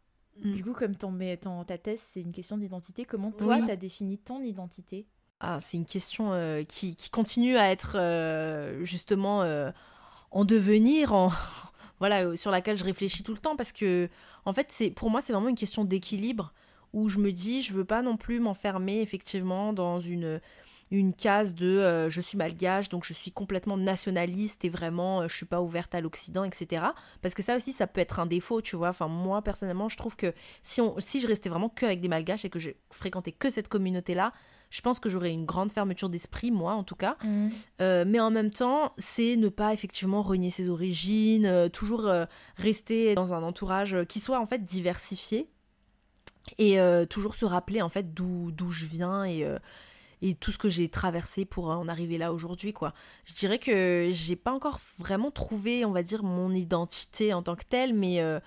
Mm. 0.43 0.53
du 0.55 0.65
coup 0.65 0.73
comme 0.73 0.97
ton, 0.97 1.17
ton- 1.41 1.63
ta 1.65 1.79
thèse 1.79 2.01
c'est 2.13 2.21
une 2.21 2.33
question 2.33 2.59
d'identité 2.59 3.05
comment 3.05 3.31
toi 3.31 3.55
Oui. 3.61 3.67
t'as 3.69 3.77
défini 3.77 4.19
ton 4.19 4.43
identité? 4.43 5.07
Ah, 5.39 5.59
c'est 5.61 5.77
une 5.77 5.85
question 5.85 6.33
euh, 6.33 6.65
qui, 6.65 6.97
qui 6.97 7.09
continue 7.11 7.57
à 7.57 7.71
être 7.71 7.97
justement 8.83 9.45
en 10.33 10.45
devenir, 10.45 11.13
en 11.13 11.31
voilà, 12.01 12.35
sur 12.35 12.51
laquelle 12.51 12.77
je 12.77 12.83
réfléchis 12.85 13.23
tout 13.23 13.33
le 13.33 13.39
temps 13.39 13.55
parce 13.57 13.71
que 13.73 14.09
en 14.47 14.53
fait, 14.53 14.67
c'est 14.71 14.91
pour 14.91 15.11
moi 15.11 15.21
c'est 15.21 15.33
vraiment 15.33 15.49
une 15.49 15.55
question 15.55 15.85
d'équilibre 15.85 16.53
où 16.93 17.09
je 17.09 17.19
me 17.19 17.33
dis 17.33 17.63
je 17.63 17.73
veux 17.73 17.85
pas 17.85 18.03
non 18.03 18.17
plus 18.17 18.41
m'enfermer 18.41 19.01
effectivement 19.01 19.73
dans 19.73 20.01
une 20.01 20.41
une 20.99 21.15
case 21.15 21.55
de 21.55 21.67
euh, 21.67 22.09
je 22.09 22.21
suis 22.21 22.37
malgache 22.37 22.89
donc 22.89 23.05
je 23.05 23.13
suis 23.13 23.33
complètement 23.33 23.77
nationaliste 23.77 24.65
et 24.65 24.69
vraiment 24.69 25.23
euh, 25.23 25.29
je 25.29 25.37
suis 25.37 25.47
pas 25.47 25.61
ouverte 25.61 25.95
à 25.95 26.01
l'Occident 26.01 26.45
etc 26.45 26.87
parce 27.23 27.35
que 27.35 27.43
ça 27.43 27.57
aussi 27.57 27.73
ça 27.73 27.87
peut 27.87 28.01
être 28.01 28.19
un 28.21 28.27
défaut 28.27 28.61
tu 28.61 28.77
vois. 28.77 28.89
Enfin 28.89 29.09
moi 29.09 29.43
personnellement 29.43 29.89
je 29.89 29.97
trouve 29.97 30.17
que 30.17 30.33
si 30.63 30.81
on 30.81 30.95
si 30.99 31.21
je 31.21 31.27
restais 31.27 31.49
vraiment 31.49 31.69
que 31.69 31.87
avec 31.87 32.01
des 32.01 32.09
malgaches 32.09 32.45
et 32.45 32.51
que 32.51 32.59
je 32.59 32.71
fréquentais 32.91 33.33
que 33.33 33.51
cette 33.51 33.69
communauté 33.69 34.15
là 34.15 34.33
je 34.75 34.81
pense 34.81 34.99
que 34.99 35.09
j'aurais 35.09 35.31
une 35.31 35.45
grande 35.45 35.71
fermeture 35.71 36.09
d'esprit, 36.09 36.51
moi 36.51 36.75
en 36.75 36.83
tout 36.83 36.97
cas. 36.97 37.17
Euh, 37.81 38.05
mais 38.05 38.19
en 38.19 38.33
même 38.33 38.51
temps, 38.51 38.93
c'est 38.99 39.37
ne 39.37 39.49
pas 39.49 39.73
effectivement 39.73 40.21
renier 40.21 40.51
ses 40.51 40.69
origines, 40.69 41.47
euh, 41.47 41.69
toujours 41.69 42.09
euh, 42.09 42.27
rester 42.57 43.15
dans 43.15 43.33
un 43.33 43.45
entourage 43.45 43.97
qui 44.09 44.19
soit 44.19 44.41
en 44.41 44.47
fait 44.47 44.65
diversifié 44.65 45.49
et 46.59 46.77
toujours 47.09 47.37
se 47.37 47.47
rappeler 47.47 47.81
en 47.81 47.89
fait 47.89 48.13
d'où 48.13 48.51
d'où 48.51 48.71
je 48.71 48.85
viens 48.85 49.25
et 49.25 49.47
et 50.25 50.35
tout 50.35 50.51
ce 50.51 50.59
que 50.59 50.71
j'ai 50.71 50.89
traversé 50.89 51.45
pour 51.45 51.69
en 51.69 51.87
arriver 51.87 52.17
là 52.17 52.33
aujourd'hui 52.33 52.73
quoi. 52.73 52.95
Je 53.27 53.35
dirais 53.35 53.59
que 53.59 54.09
j'ai 54.11 54.37
pas 54.37 54.53
encore 54.53 54.81
vraiment 54.99 55.31
trouvé, 55.31 55.85
on 55.85 55.93
va 55.93 56.03
dire 56.03 56.23
mon 56.23 56.53
identité 56.53 57.35
en 57.35 57.43
tant 57.43 57.55
que 57.55 57.65
telle 57.65 57.93
mais 57.93 58.23
euh, 58.23 58.41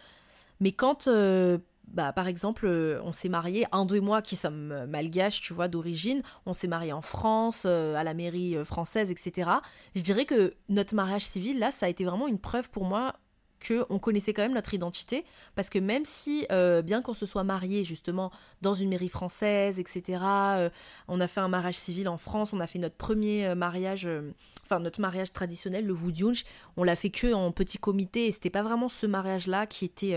mais 0.59 0.71
quand 0.71 1.07
euh, 1.07 1.59
bah, 1.87 2.11
par 2.13 2.27
exemple, 2.27 2.65
euh, 2.65 2.99
on 3.03 3.13
s'est 3.13 3.29
mariés, 3.29 3.65
un 3.71 3.85
de 3.85 3.99
moi 3.99 4.23
qui 4.23 4.35
sommes 4.35 4.87
malgaches, 4.87 5.39
tu 5.39 5.53
vois, 5.53 5.67
d'origine, 5.67 6.21
on 6.45 6.53
s'est 6.53 6.67
mariés 6.67 6.93
en 6.93 7.03
France, 7.03 7.63
à 7.65 8.03
la 8.03 8.13
mairie 8.13 8.57
française, 8.65 9.09
etc. 9.11 9.51
Je 9.95 10.01
dirais 10.01 10.25
que 10.25 10.55
notre 10.67 10.95
mariage 10.95 11.25
civil, 11.25 11.59
là, 11.59 11.71
ça 11.71 11.85
a 11.85 11.89
été 11.89 12.03
vraiment 12.03 12.27
une 12.27 12.39
preuve 12.39 12.69
pour 12.71 12.83
moi 12.83 13.13
que 13.59 13.85
on 13.89 13.99
connaissait 13.99 14.33
quand 14.33 14.41
même 14.41 14.53
notre 14.53 14.73
identité, 14.73 15.25
parce 15.55 15.69
que 15.69 15.79
même 15.79 16.05
si, 16.05 16.45
euh, 16.51 16.81
bien 16.81 17.01
qu'on 17.01 17.13
se 17.13 17.25
soit 17.25 17.43
marié 17.43 17.83
justement 17.83 18.31
dans 18.61 18.73
une 18.73 18.89
mairie 18.89 19.09
française, 19.09 19.79
etc., 19.79 20.19
euh, 20.23 20.69
on 21.07 21.19
a 21.19 21.27
fait 21.27 21.41
un 21.41 21.47
mariage 21.47 21.77
civil 21.77 22.07
en 22.09 22.17
France, 22.17 22.53
on 22.53 22.59
a 22.59 22.67
fait 22.67 22.79
notre 22.79 22.95
premier 22.95 23.45
euh, 23.45 23.55
mariage, 23.55 24.05
euh, 24.05 24.31
enfin 24.63 24.79
notre 24.79 25.01
mariage 25.01 25.33
traditionnel, 25.33 25.85
le 25.85 25.93
Wudjunj, 25.93 26.43
on 26.75 26.83
l'a 26.83 26.95
fait 26.95 27.09
que 27.09 27.33
en 27.33 27.51
petit 27.51 27.77
comité, 27.77 28.27
et 28.27 28.31
c'était 28.31 28.49
pas 28.49 28.63
vraiment 28.63 28.89
ce 28.89 29.05
mariage-là 29.05 29.67
qui 29.67 29.85
était... 29.85 30.15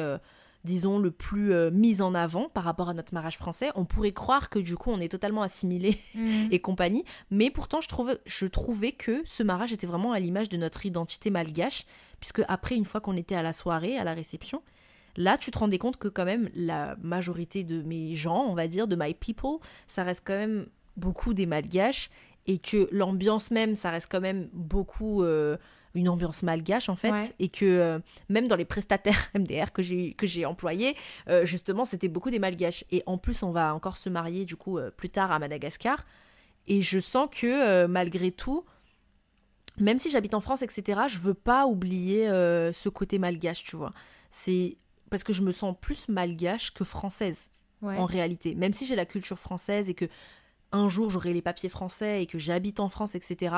disons, 0.64 0.98
le 0.98 1.10
plus 1.10 1.54
mis 1.70 2.02
en 2.02 2.14
avant 2.14 2.50
par 2.50 2.64
rapport 2.64 2.90
à 2.90 2.94
notre 2.94 3.14
mariage 3.14 3.38
français. 3.38 3.70
On 3.76 3.86
pourrait 3.86 4.12
croire 4.12 4.50
que 4.50 4.58
du 4.58 4.76
coup, 4.76 4.90
on 4.90 5.00
est 5.00 5.08
totalement 5.08 5.40
assimilé 5.40 5.98
et 6.50 6.60
compagnie, 6.60 7.04
mais 7.30 7.50
pourtant, 7.50 7.80
je 7.80 7.88
trouvais, 7.88 8.18
je 8.26 8.46
trouvais 8.46 8.92
que 8.92 9.22
ce 9.24 9.42
mariage 9.42 9.72
était 9.72 9.86
vraiment 9.86 10.12
à 10.12 10.20
l'image 10.20 10.50
de 10.50 10.58
notre 10.58 10.84
identité 10.84 11.30
malgache, 11.30 11.86
puisque 12.20 12.42
après, 12.48 12.76
une 12.76 12.84
fois 12.84 13.00
qu'on 13.00 13.16
était 13.16 13.34
à 13.34 13.42
la 13.42 13.52
soirée, 13.52 13.96
à 13.96 14.04
la 14.04 14.14
réception, 14.14 14.62
là, 15.16 15.38
tu 15.38 15.50
te 15.50 15.58
rendais 15.58 15.78
compte 15.78 15.96
que 15.96 16.08
quand 16.08 16.24
même, 16.24 16.50
la 16.54 16.96
majorité 17.02 17.64
de 17.64 17.82
mes 17.82 18.14
gens, 18.14 18.44
on 18.46 18.54
va 18.54 18.68
dire, 18.68 18.86
de 18.86 18.96
my 18.96 19.14
people, 19.14 19.58
ça 19.88 20.04
reste 20.04 20.22
quand 20.24 20.36
même 20.36 20.66
beaucoup 20.96 21.34
des 21.34 21.46
malgaches, 21.46 22.10
et 22.46 22.58
que 22.58 22.88
l'ambiance 22.92 23.50
même, 23.50 23.74
ça 23.74 23.90
reste 23.90 24.08
quand 24.10 24.20
même 24.20 24.48
beaucoup... 24.52 25.22
euh, 25.22 25.56
une 25.96 26.08
ambiance 26.08 26.44
malgache 26.44 26.88
en 26.88 26.94
fait. 26.94 27.10
Ouais. 27.10 27.32
et 27.40 27.48
que 27.48 27.64
euh, 27.64 27.98
même 28.28 28.46
dans 28.46 28.54
les 28.54 28.64
prestataires 28.64 29.28
MDR 29.34 29.72
que 29.72 29.82
j'ai 29.82 30.14
que 30.14 30.24
j'ai 30.24 30.46
employés 30.46 30.94
euh, 31.28 31.44
justement 31.44 31.84
c'était 31.84 32.06
beaucoup 32.06 32.30
des 32.30 32.38
malgaches. 32.38 32.84
Et 32.92 33.02
en 33.06 33.18
plus 33.18 33.42
on 33.42 33.50
va 33.50 33.74
encore 33.74 33.96
se 33.96 34.08
marier 34.08 34.44
du 34.44 34.54
coup 34.54 34.78
plus 34.96 35.10
tard 35.10 35.32
à 35.32 35.40
Madagascar. 35.40 36.06
Et 36.68 36.80
je 36.80 37.00
sens 37.00 37.28
que 37.32 37.86
malgré 37.86 38.30
tout 38.30 38.64
même 39.78 39.98
si 39.98 40.10
j'habite 40.10 40.34
en 40.34 40.40
France 40.40 40.62
etc 40.62 41.02
je 41.08 41.18
veux 41.18 41.34
pas 41.34 41.66
oublier 41.66 42.28
euh, 42.28 42.72
ce 42.72 42.88
côté 42.88 43.18
malgache 43.18 43.64
tu 43.64 43.76
vois 43.76 43.92
c'est 44.30 44.76
parce 45.10 45.24
que 45.24 45.32
je 45.32 45.42
me 45.42 45.52
sens 45.52 45.74
plus 45.80 46.08
malgache 46.08 46.72
que 46.72 46.84
française 46.84 47.50
Ouais. 47.82 47.96
en 47.96 48.04
réalité. 48.04 48.54
Même 48.54 48.74
si 48.74 48.84
j'ai 48.84 48.94
la 48.94 49.06
culture 49.06 49.38
française 49.38 49.88
et 49.88 49.94
que 49.94 50.04
un 50.70 50.90
jour 50.90 51.08
j'aurai 51.08 51.32
les 51.32 51.40
papiers 51.40 51.70
français 51.70 52.22
et 52.22 52.26
que 52.26 52.38
j'habite 52.38 52.78
en 52.78 52.90
France, 52.90 53.14
etc. 53.14 53.56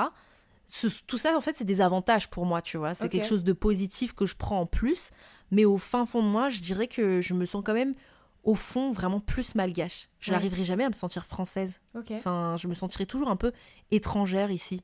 ce- 0.69 0.87
tout 1.09 1.19
ça, 1.19 1.37
en 1.37 1.41
fait, 1.41 1.57
c'est 1.57 1.65
des 1.65 1.81
avantages 1.81 2.31
pour 2.31 2.47
moi, 2.47 2.63
tu 2.63 2.77
vois. 2.79 2.95
C'est 2.95 3.09
quelque 3.09 3.27
chose 3.27 3.43
de 3.43 3.53
positif 3.53 4.13
que 4.15 4.25
je 4.25 4.37
prends 4.37 4.61
en 4.61 4.67
plus. 4.67 5.11
Mais 5.51 5.65
au 5.65 5.77
fin 5.77 6.07
fond 6.07 6.23
de 6.23 6.29
moi, 6.29 6.51
je 6.51 6.61
dirais 6.61 6.87
que 6.87 7.21
je 7.21 7.35
me 7.35 7.45
sens 7.47 7.65
quand 7.67 7.75
même, 7.75 7.95
au 8.45 8.55
fond, 8.55 8.93
vraiment 8.93 9.19
plus 9.19 9.57
malgache. 9.57 10.09
Je 10.21 10.31
Ouais. 10.31 10.37
n'arriverai 10.37 10.65
jamais 10.65 10.85
à 10.85 10.89
me 10.89 10.95
sentir 10.95 11.27
française. 11.27 11.81
Enfin, 12.15 12.55
je 12.57 12.69
me 12.69 12.75
sentirai 12.75 13.07
toujours 13.07 13.29
un 13.29 13.37
peu 13.37 13.51
étrangère 13.91 14.53
ici. 14.53 14.83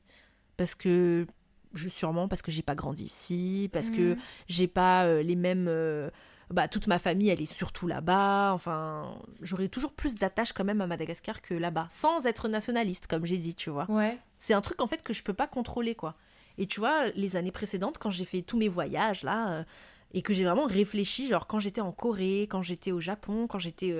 Parce 0.59 0.75
que, 0.75 1.25
je, 1.73 1.87
sûrement 1.87 2.27
parce 2.27 2.41
que 2.41 2.51
j'ai 2.51 2.61
pas 2.61 2.75
grandi 2.75 3.05
ici, 3.05 3.69
parce 3.71 3.89
que 3.91 4.13
Mhm. 4.13 4.17
j'ai 4.47 4.67
pas 4.67 5.05
euh, 5.05 5.23
les 5.23 5.35
mêmes. 5.35 5.67
euh, 5.69 6.09
bah, 6.51 6.67
toute 6.67 6.87
ma 6.87 6.97
famille, 6.99 7.29
elle 7.29 7.41
est 7.41 7.45
surtout 7.51 7.85
là-bas. 7.87 8.51
Enfin, 8.53 9.15
j'aurais 9.41 9.67
toujours 9.69 9.93
plus 9.93 10.15
d'attache 10.15 10.51
quand 10.51 10.63
même 10.65 10.81
à 10.81 10.87
Madagascar 10.87 11.41
que 11.43 11.53
là-bas, 11.53 11.85
sans 11.89 12.25
être 12.25 12.47
nationaliste, 12.49 13.05
comme 13.07 13.25
j'ai 13.25 13.37
dit, 13.37 13.53
tu 13.55 13.69
vois. 13.69 13.85
Ouais. 13.89 14.17
C'est 14.39 14.53
un 14.55 14.61
truc 14.61 14.81
en 14.81 14.87
fait 14.87 15.01
que 15.03 15.13
je 15.13 15.21
peux 15.23 15.33
pas 15.33 15.47
contrôler, 15.47 15.95
quoi. 15.95 16.15
Et 16.57 16.65
tu 16.65 16.79
vois, 16.81 17.07
les 17.15 17.35
années 17.35 17.51
précédentes, 17.51 17.99
quand 17.99 18.09
j'ai 18.09 18.25
fait 18.25 18.41
tous 18.41 18.57
mes 18.57 18.67
voyages 18.67 19.23
là, 19.23 19.49
euh, 19.51 19.63
et 20.11 20.23
que 20.23 20.33
j'ai 20.33 20.43
vraiment 20.43 20.65
réfléchi, 20.65 21.27
genre 21.27 21.45
quand 21.47 21.59
j'étais 21.59 21.81
en 21.81 21.91
Corée, 21.93 22.47
quand 22.49 22.63
j'étais 22.63 22.91
au 22.91 22.99
Japon, 22.99 23.45
quand 23.47 23.59
j'étais 23.59 23.95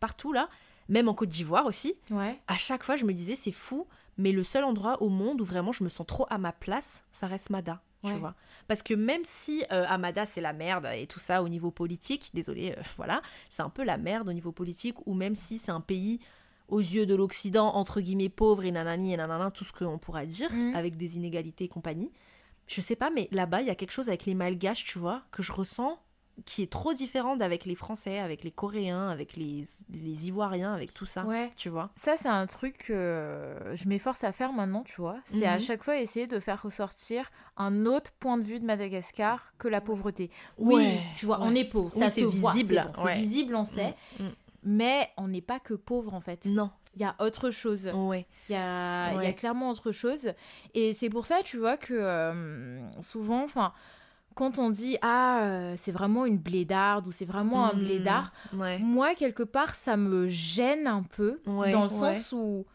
partout 0.00 0.32
là, 0.32 0.48
même 0.88 1.08
en 1.08 1.14
Côte 1.14 1.28
d'Ivoire 1.30 1.66
aussi, 1.66 1.94
Ouais. 2.10 2.36
à 2.48 2.56
chaque 2.56 2.82
fois 2.82 2.96
je 2.96 3.04
me 3.04 3.12
disais 3.12 3.36
c'est 3.36 3.52
fou, 3.52 3.86
mais 4.18 4.32
le 4.32 4.42
seul 4.44 4.64
endroit 4.64 5.02
au 5.02 5.08
monde 5.08 5.40
où 5.40 5.44
vraiment 5.44 5.72
je 5.72 5.84
me 5.84 5.88
sens 5.88 6.06
trop 6.06 6.26
à 6.30 6.38
ma 6.38 6.52
place, 6.52 7.04
ça 7.12 7.26
reste 7.26 7.50
Mada. 7.50 7.80
Tu 8.04 8.10
Ouais. 8.10 8.18
vois 8.18 8.34
Parce 8.66 8.82
que 8.82 8.94
même 8.94 9.22
si 9.24 9.62
euh, 9.70 9.84
Amada 9.88 10.26
c'est 10.26 10.40
la 10.40 10.52
merde 10.52 10.88
et 10.96 11.06
tout 11.06 11.20
ça 11.20 11.40
au 11.42 11.48
niveau 11.48 11.70
politique, 11.70 12.30
désolé, 12.34 12.72
euh, 12.76 12.82
voilà, 12.96 13.22
c'est 13.48 13.62
un 13.62 13.70
peu 13.70 13.84
la 13.84 13.96
merde 13.96 14.28
au 14.28 14.32
niveau 14.32 14.50
politique, 14.50 14.96
ou 15.06 15.14
même 15.14 15.36
si 15.36 15.56
c'est 15.56 15.70
un 15.70 15.80
pays 15.80 16.18
aux 16.68 16.80
yeux 16.80 17.06
de 17.06 17.14
l'Occident, 17.14 17.68
entre 17.74 18.00
guillemets, 18.00 18.28
pauvre 18.28 18.64
et 18.64 18.72
nanani 18.72 19.12
et 19.12 19.16
nanana, 19.16 19.50
tout 19.52 19.62
ce 19.64 19.72
qu'on 19.72 19.98
pourra 19.98 20.26
dire, 20.26 20.50
Mm. 20.52 20.74
avec 20.74 20.96
des 20.96 21.16
inégalités 21.16 21.64
et 21.64 21.68
compagnie. 21.68 22.10
Je 22.66 22.80
sais 22.80 22.96
pas, 22.96 23.10
mais 23.10 23.28
là-bas, 23.30 23.60
il 23.60 23.66
y 23.68 23.70
a 23.70 23.74
quelque 23.76 23.90
chose 23.92 24.08
avec 24.08 24.24
les 24.26 24.34
Malgaches, 24.34 24.84
tu 24.84 24.98
vois, 24.98 25.22
que 25.30 25.42
je 25.42 25.52
ressens 25.52 25.98
qui 26.46 26.62
est 26.62 26.70
trop 26.72 26.92
différent 26.94 27.36
d'avec 27.36 27.64
les 27.66 27.74
Français, 27.74 28.18
avec 28.18 28.42
les 28.42 28.50
Coréens, 28.50 29.08
avec 29.08 29.36
les, 29.36 29.64
les 29.90 30.28
Ivoiriens, 30.28 30.72
avec 30.72 30.94
tout 30.94 31.06
ça. 31.06 31.24
Ouais. 31.24 31.50
Tu 31.56 31.68
vois 31.68 31.90
Ça, 32.00 32.16
c'est 32.16 32.28
un 32.28 32.46
truc 32.46 32.78
que 32.86 33.54
je 33.74 33.86
m'efforce 33.88 34.24
à 34.24 34.32
faire 34.32 34.52
maintenant, 34.52 34.82
tu 34.82 34.96
vois. 35.00 35.16
C'est 35.26 35.46
à 35.46 35.56
Mhm. 35.56 35.60
chaque 35.60 35.82
fois 35.84 35.98
essayer 35.98 36.26
de 36.26 36.40
faire 36.40 36.62
ressortir 36.62 37.30
un 37.56 37.84
autre 37.86 38.10
point 38.18 38.38
de 38.38 38.42
vue 38.42 38.58
de 38.60 38.64
Madagascar 38.64 39.52
que 39.58 39.68
la 39.68 39.80
pauvreté. 39.80 40.30
Oui, 40.58 40.74
Ouais, 40.74 41.00
tu 41.16 41.26
vois, 41.26 41.38
ouais. 41.40 41.46
on 41.48 41.54
est 41.54 41.64
pauvre, 41.64 41.92
Oui, 41.94 42.02
ça 42.02 42.10
c'est 42.10 42.24
visible, 42.24 42.90
c'est 42.94 43.02
bon, 43.02 43.14
visible, 43.14 43.54
on 43.54 43.64
sait. 43.64 43.94
Mm, 44.18 44.24
Mais 44.64 45.10
on 45.16 45.28
n'est 45.28 45.40
pas 45.42 45.58
que 45.60 45.74
pauvre, 45.74 46.14
en 46.14 46.20
fait. 46.20 46.44
mm. 46.46 46.54
Non. 46.54 46.70
Il 46.96 47.02
y 47.02 47.04
a 47.04 47.14
autre 47.20 47.50
chose. 47.50 47.90
Ouais. 47.94 48.26
Il 48.48 48.52
y 48.52 48.56
a, 48.56 49.12
y 49.22 49.26
a 49.26 49.32
clairement 49.32 49.70
autre 49.70 49.92
chose. 49.92 50.32
Et 50.74 50.92
c'est 50.94 51.08
pour 51.10 51.26
ça, 51.26 51.40
tu 51.42 51.56
vois, 51.58 51.76
que 51.76 51.94
euh, 51.94 52.80
souvent, 53.00 53.42
enfin, 53.44 53.72
quand 54.34 54.58
on 54.58 54.70
dit 54.70 54.96
ah, 55.02 55.42
euh, 55.44 55.74
c'est 55.76 55.92
vraiment 55.92 56.26
une 56.26 56.38
blédarde 56.38 57.06
ou 57.06 57.12
c'est 57.12 57.24
vraiment 57.24 57.66
un 57.66 57.74
Mm, 57.74 57.84
blédard, 57.84 58.32
Ouais. 58.54 58.78
moi, 58.78 59.14
quelque 59.14 59.42
part, 59.42 59.74
ça 59.74 59.96
me 59.96 60.28
gêne 60.28 60.86
un 60.86 61.02
peu 61.02 61.40
Ouais, 61.46 61.70
dans 61.72 61.84
le 61.84 61.90
ouais. 61.90 62.14
sens 62.14 62.32
où 62.32 62.66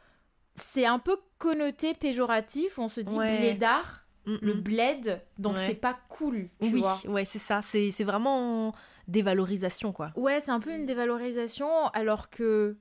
c'est 0.55 0.85
un 0.85 0.99
peu 0.99 1.17
connoté 1.37 1.93
péjoratif. 1.93 2.79
On 2.79 2.87
se 2.87 3.01
dit 3.01 3.17
blédard, 3.17 4.05
Mm, 4.25 4.35
le 4.41 4.53
mm. 4.55 4.59
bled, 4.61 5.21
donc 5.37 5.57
c'est 5.57 5.73
pas 5.75 5.97
cool, 6.09 6.49
tu 6.59 6.73
Oui, 6.73 6.79
vois. 6.81 6.99
ouais, 7.07 7.23
c'est 7.25 7.39
ça. 7.39 7.61
C'est 7.61 7.91
c'est 7.91 8.03
vraiment 8.03 8.73
dévalorisation, 9.07 9.93
quoi. 9.93 10.11
Ouais, 10.17 10.41
c'est 10.41 10.51
un 10.51 10.59
peu 10.59 10.71
une 10.75 10.85
dévalorisation, 10.85 11.87
alors 11.93 12.29
que 12.29 12.75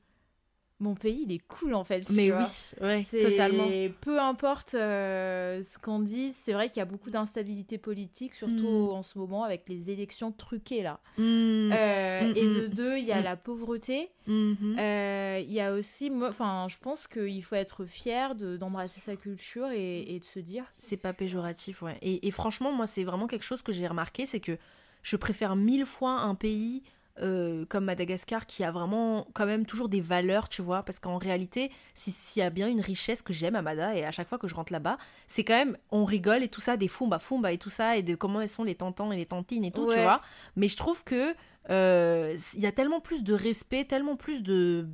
mon 0.79 0.95
pays, 0.95 1.25
il 1.27 1.33
est 1.33 1.39
cool 1.47 1.73
en 1.75 1.85
fait. 1.85 2.09
Mais 2.11 2.31
oui, 2.31 2.45
ouais, 2.83 3.03
C'est- 3.09 3.21
totalement. 3.23 3.69
Peu 4.03 4.21
importe 4.21 4.75
euh, 4.75 5.63
ce 5.63 5.79
qu'on 5.79 6.01
dise, 6.01 6.37
c'est 6.39 6.53
vrai 6.53 6.69
qu'il 6.69 6.79
y 6.79 6.83
a 6.83 6.87
beaucoup 6.87 7.11
d'instabilité 7.11 7.79
politique, 7.79 8.35
surtout 8.35 8.53
Mm. 8.91 8.91
en 8.91 9.03
ce 9.03 9.19
moment 9.19 9.43
avec 9.45 9.65
les 9.69 9.91
élections 9.91 10.33
truquées 10.33 10.83
là. 10.83 11.01
Mm, 11.19 11.71
Euh, 11.73 12.33
Mm, 12.33 12.37
et 12.37 12.47
de 12.61 12.67
deux, 12.69 12.99
il 12.99 13.05
y 13.05 13.13
a 13.13 13.23
la 13.23 13.37
pauvreté. 13.37 14.11
mhm. 14.27 14.77
Euh, 14.79 15.41
Il 15.43 15.53
y 15.53 15.61
a 15.61 15.73
aussi, 15.75 16.11
enfin, 16.23 16.67
je 16.71 16.77
pense 16.79 17.07
qu'il 17.07 17.43
faut 17.45 17.55
être 17.57 17.85
fier 17.85 18.35
de- 18.35 18.57
d'embrasser 18.57 19.01
sa 19.01 19.17
culture 19.17 19.69
et, 19.71 20.15
et 20.15 20.19
de 20.21 20.25
se 20.25 20.39
dire. 20.39 20.65
C'est 20.71 20.97
pas 20.97 21.13
péjoratif, 21.13 21.83
ouais. 21.83 21.97
Et, 22.03 22.27
et 22.27 22.31
franchement, 22.31 22.73
moi, 22.73 22.87
c'est 22.87 23.05
vraiment 23.05 23.27
quelque 23.27 23.45
chose 23.45 23.63
que 23.63 23.73
j'ai 23.73 23.87
remarqué, 23.87 24.25
c'est 24.27 24.41
que 24.41 24.57
je 25.03 25.17
préfère 25.17 25.55
mille 25.57 25.85
fois 25.87 26.13
un 26.13 26.35
pays 26.35 26.83
euh, 27.23 27.65
comme 27.67 27.85
Madagascar 27.87 28.47
qui 28.47 28.63
a 28.65 28.71
vraiment 28.71 29.27
quand 29.33 29.47
même 29.47 29.65
toujours 29.67 29.89
des 29.89 30.01
valeurs, 30.01 30.49
tu 30.49 30.61
vois, 30.63 30.83
parce 30.83 30.99
qu'en 30.99 31.19
réalité, 31.19 31.71
si- 31.95 32.11
s'il 32.11 32.41
y 32.41 32.43
a 32.45 32.51
bien 32.51 32.69
une 32.69 32.81
richesse 32.81 33.23
que 33.23 33.33
j'aime 33.33 33.57
à 33.57 33.63
Mada, 33.63 33.95
et 33.97 34.05
à 34.05 34.11
chaque 34.11 34.29
fois 34.29 34.39
que 34.39 34.49
je 34.49 34.55
rentre 34.55 34.73
là-bas, 34.73 34.99
c'est 35.27 35.43
quand 35.45 35.55
même, 35.55 35.77
on 35.91 36.05
rigole 36.05 36.43
et 36.43 36.49
tout 36.49 36.61
ça, 36.61 36.77
des 36.77 36.89
fumba 36.89 37.19
fumba 37.19 37.53
et 37.53 37.59
tout 37.59 37.71
ça, 37.71 37.97
et 37.97 38.03
de 38.03 38.15
comment 38.15 38.41
elles 38.41 38.49
sont 38.49 38.65
les 38.65 38.75
tantans 38.75 39.13
et 39.13 39.17
les 39.17 39.27
tantines 39.27 39.65
et 39.65 39.71
tout, 39.73 39.87
tu 39.95 40.01
vois. 40.03 40.21
Mais 40.57 40.69
je 40.69 40.77
trouve 40.77 41.05
que 41.05 41.35
euh, 41.71 42.37
il 42.55 42.61
y 42.61 42.67
a 42.67 42.73
tellement 42.73 43.01
plus 43.01 43.25
de 43.25 43.35
respect, 43.35 43.85
tellement 43.85 44.17
plus 44.17 44.43
de, 44.43 44.87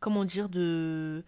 comment 0.00 0.24
dire, 0.24 0.48
de 0.48 1.24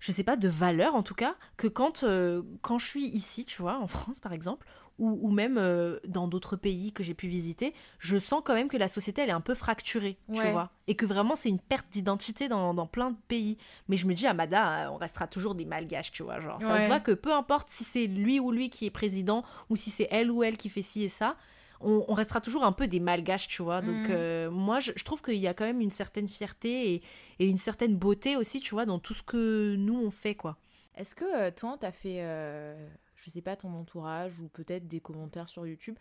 je 0.00 0.12
sais 0.12 0.22
pas, 0.22 0.36
de 0.36 0.48
valeur 0.48 0.94
en 0.94 1.02
tout 1.02 1.14
cas, 1.14 1.34
que 1.56 1.66
quand, 1.66 2.04
euh, 2.04 2.42
quand 2.62 2.78
je 2.78 2.86
suis 2.86 3.04
ici, 3.06 3.44
tu 3.44 3.60
vois, 3.62 3.78
en 3.78 3.86
France 3.88 4.20
par 4.20 4.32
exemple, 4.32 4.64
ou, 4.98 5.18
ou 5.22 5.30
même 5.30 5.58
euh, 5.58 5.98
dans 6.06 6.28
d'autres 6.28 6.56
pays 6.56 6.92
que 6.92 7.02
j'ai 7.02 7.14
pu 7.14 7.28
visiter, 7.28 7.72
je 7.98 8.16
sens 8.18 8.42
quand 8.44 8.54
même 8.54 8.68
que 8.68 8.76
la 8.76 8.88
société 8.88 9.22
elle 9.22 9.28
est 9.28 9.32
un 9.32 9.40
peu 9.40 9.54
fracturée, 9.54 10.18
tu 10.32 10.46
vois, 10.48 10.70
et 10.86 10.94
que 10.96 11.06
vraiment 11.06 11.36
c'est 11.36 11.48
une 11.48 11.60
perte 11.60 11.86
d'identité 11.90 12.48
dans, 12.48 12.74
dans 12.74 12.86
plein 12.86 13.10
de 13.10 13.16
pays. 13.28 13.56
Mais 13.88 13.96
je 13.96 14.06
me 14.06 14.14
dis, 14.14 14.26
à 14.26 14.34
Mada, 14.34 14.86
euh, 14.86 14.90
on 14.90 14.96
restera 14.96 15.26
toujours 15.26 15.54
des 15.54 15.64
malgaches, 15.64 16.10
tu 16.10 16.22
vois, 16.22 16.40
genre 16.40 16.60
ça 16.60 16.74
Ouais. 16.74 16.80
se 16.82 16.86
voit 16.86 17.00
que 17.00 17.12
peu 17.12 17.32
importe 17.32 17.68
si 17.70 17.84
c'est 17.84 18.06
lui 18.06 18.40
ou 18.40 18.50
lui 18.52 18.70
qui 18.70 18.86
est 18.86 18.90
président, 18.90 19.44
ou 19.70 19.76
si 19.76 19.90
c'est 19.90 20.08
elle 20.10 20.30
ou 20.30 20.42
elle 20.42 20.56
qui 20.56 20.68
fait 20.68 20.82
ci 20.82 21.04
et 21.04 21.08
ça, 21.08 21.36
on, 21.80 22.04
on 22.08 22.14
restera 22.14 22.40
toujours 22.40 22.64
un 22.64 22.72
peu 22.72 22.88
des 22.88 22.98
malgaches, 22.98 23.46
tu 23.46 23.62
vois. 23.62 23.82
Donc 23.82 24.08
Mhm. 24.08 24.16
euh, 24.16 24.50
moi, 24.50 24.80
je, 24.80 24.90
je 24.96 25.04
trouve 25.04 25.22
qu'il 25.22 25.36
y 25.36 25.46
a 25.46 25.54
quand 25.54 25.64
même 25.64 25.80
une 25.80 25.90
certaine 25.92 26.26
fierté 26.26 26.94
et, 26.94 27.02
et 27.38 27.46
une 27.48 27.58
certaine 27.58 27.96
beauté 27.96 28.36
aussi, 28.36 28.58
tu 28.58 28.74
vois, 28.74 28.84
dans 28.84 28.98
tout 28.98 29.14
ce 29.14 29.22
que 29.22 29.76
nous 29.76 29.96
on 29.96 30.10
fait, 30.10 30.34
quoi. 30.34 30.56
Est-ce 30.96 31.14
que 31.14 31.24
euh, 31.24 31.50
toi, 31.52 31.76
t'as 31.78 31.92
fait, 31.92 32.16
euh, 32.22 32.88
je 33.22 33.30
sais 33.30 33.42
pas, 33.42 33.56
ton 33.56 33.74
entourage 33.74 34.40
ou 34.40 34.48
peut-être 34.48 34.88
des 34.88 35.00
commentaires 35.00 35.48
sur 35.48 35.66
YouTube, 35.66 35.96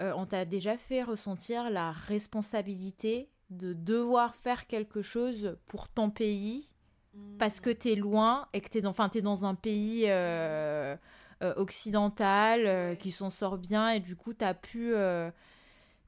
euh, 0.00 0.12
on 0.16 0.26
t'a 0.26 0.44
déjà 0.44 0.76
fait 0.76 1.02
ressentir 1.02 1.70
la 1.70 1.90
responsabilité 1.90 3.28
de 3.50 3.72
devoir 3.72 4.34
faire 4.36 4.66
quelque 4.66 5.02
chose 5.02 5.56
pour 5.66 5.88
ton 5.88 6.10
pays 6.10 6.70
parce 7.38 7.58
que 7.58 7.70
t'es 7.70 7.96
loin 7.96 8.46
et 8.52 8.60
que 8.60 8.68
t'es 8.68 8.80
dans, 8.80 8.90
enfin, 8.90 9.08
t'es 9.08 9.20
dans 9.22 9.44
un 9.44 9.56
pays 9.56 10.04
euh, 10.06 10.96
euh, 11.42 11.54
occidental 11.56 12.66
euh, 12.66 12.94
qui 12.94 13.10
s'en 13.10 13.30
sort 13.30 13.58
bien 13.58 13.90
et 13.90 14.00
du 14.00 14.14
coup 14.14 14.32
t'as 14.32 14.54
pu, 14.54 14.94
euh, 14.94 15.30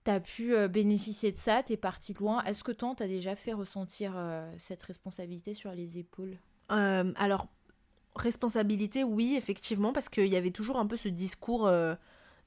t'as 0.05 0.21
pu 0.21 0.55
euh, 0.55 0.69
bénéficier 0.69 1.33
de 1.33 1.37
ça, 1.37 1.63
t'es 1.63 1.77
parti 1.77 2.15
loin. 2.15 2.43
Est-ce 2.45 2.63
que 2.63 2.73
toi, 2.73 2.95
t'as 2.97 3.09
déjà 3.09 3.35
fait 3.35 3.53
ressentir 3.53 4.13
euh, 4.15 4.49
cette 4.59 4.83
responsabilité 4.83 5.55
sur 5.55 5.73
les 5.73 5.99
épaules? 5.99 6.37
Euh, 6.71 7.13
alors, 7.17 7.49
responsabilité, 8.17 9.05
oui, 9.05 9.35
effectivement, 9.37 9.93
parce 9.93 10.09
qu'il 10.09 10.27
y 10.27 10.37
avait 10.37 10.51
toujours 10.51 10.79
un 10.79 10.87
peu 10.87 10.97
ce 10.97 11.09
discours 11.09 11.67
euh, 11.67 11.95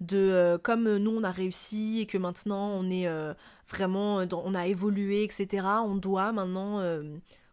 de 0.02 0.18
euh, 0.18 0.58
comme 0.58 0.98
nous 0.98 1.12
on 1.12 1.24
a 1.24 1.32
réussi 1.32 2.02
et 2.02 2.06
que 2.06 2.18
maintenant 2.18 2.68
on 2.68 2.90
est 2.90 3.08
euh, 3.08 3.34
vraiment, 3.70 4.18
on 4.32 4.56
a 4.56 4.68
évolué, 4.68 5.24
etc., 5.24 5.66
on 5.86 5.96
doit 5.96 6.32
maintenant 6.32 6.82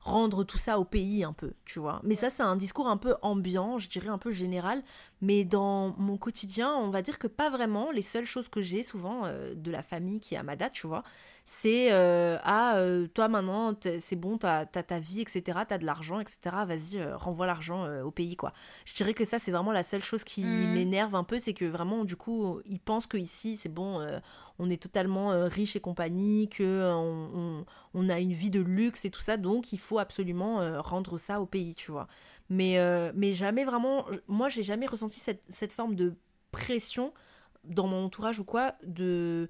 rendre 0.01 0.43
tout 0.43 0.59
ça 0.59 0.80
au 0.80 0.84
pays 0.84 1.22
un 1.22 1.32
peu, 1.32 1.52
tu 1.64 1.78
vois. 1.78 2.01
Mais 2.02 2.16
ça, 2.16 2.28
c'est 2.28 2.43
un 2.43 2.56
discours 2.56 2.89
un 2.89 2.97
peu 2.97 3.14
ambiant, 3.22 3.78
je 3.78 3.89
dirais 3.89 4.09
un 4.09 4.18
peu 4.18 4.32
général, 4.32 4.82
mais 5.20 5.44
dans 5.44 5.94
mon 5.97 6.16
quotidien, 6.16 6.74
on 6.74 6.90
va 6.90 7.02
dire 7.02 7.20
que 7.20 7.28
pas 7.28 7.51
vraiment. 7.51 7.93
Les 7.93 8.02
seules 8.02 8.26
choses 8.26 8.48
que 8.48 8.60
j'ai 8.60 8.82
souvent 8.82 9.22
de 9.55 9.70
la 9.70 9.80
famille 9.80 10.18
qui 10.18 10.34
est 10.34 10.39
à 10.39 10.43
Mada, 10.43 10.70
tu 10.70 10.89
vois, 10.89 11.05
c'est 11.44 11.93
euh, 11.93 12.39
ah 12.44 12.77
euh, 12.77 13.09
toi 13.09 13.27
maintenant 13.28 13.74
c'est 13.98 14.16
bon 14.16 14.39
t'as 14.39 14.64
ta 14.66 14.98
vie 15.01 15.20
etc 15.23 15.60
t'as 15.66 15.78
de 15.78 15.85
l'argent 15.85 16.20
etc 16.20 16.39
vas-y 16.66 16.98
euh, 16.98 17.16
renvoie 17.16 17.47
l'argent 17.47 17.89
au 18.02 18.10
pays 18.12 18.36
quoi 18.36 18.52
je 18.85 18.94
dirais 18.94 19.12
que 19.12 19.24
ça 19.24 19.39
c'est 19.40 19.51
vraiment 19.51 19.73
la 19.73 19.82
seule 19.82 20.02
chose 20.02 20.23
qui 20.23 20.43
Mhm. 20.44 20.73
m'énerve 20.74 21.14
un 21.16 21.24
peu 21.24 21.39
c'est 21.40 21.52
que 21.55 21.64
vraiment 21.64 22.05
du 22.05 22.14
coup 22.16 22.60
ils 22.66 22.78
pensent 22.81 23.09
que 23.09 23.16
ici 23.16 23.56
c'est 23.56 23.69
bon 23.69 24.06
on 24.60 24.70
est 24.70 24.81
totalement 24.81 25.31
riche 25.48 25.74
et 25.74 25.81
compagnie 25.81 26.48
que 26.48 26.93
on, 26.94 27.31
on- 27.35 27.64
on 27.94 28.09
a 28.09 28.20
une 28.20 28.32
vie 28.32 28.51
de 28.51 28.60
luxe 28.60 29.05
et 29.05 29.10
tout 29.10 29.20
ça 29.20 29.36
donc 29.36 29.73
il 29.73 29.78
faut 29.81 29.98
absolument 29.98 30.81
rendre 30.82 31.19
ça 31.19 31.40
au 31.40 31.47
pays 31.47 31.74
tu 31.74 31.90
vois 31.90 32.06
mais 32.51 32.78
mais 33.14 33.35
jamais 33.35 33.64
vraiment 33.64 34.06
moi 34.28 34.48
j'ai 34.48 34.62
jamais 34.62 34.86
ressenti 34.86 35.19
cette, 35.19 35.43
cette 35.48 35.73
forme 35.73 35.97
de 35.97 36.14
pression 36.52 37.12
dans 37.64 37.86
mon 37.86 38.05
entourage 38.05 38.39
ou 38.39 38.44
quoi 38.44 38.74
de 38.85 39.48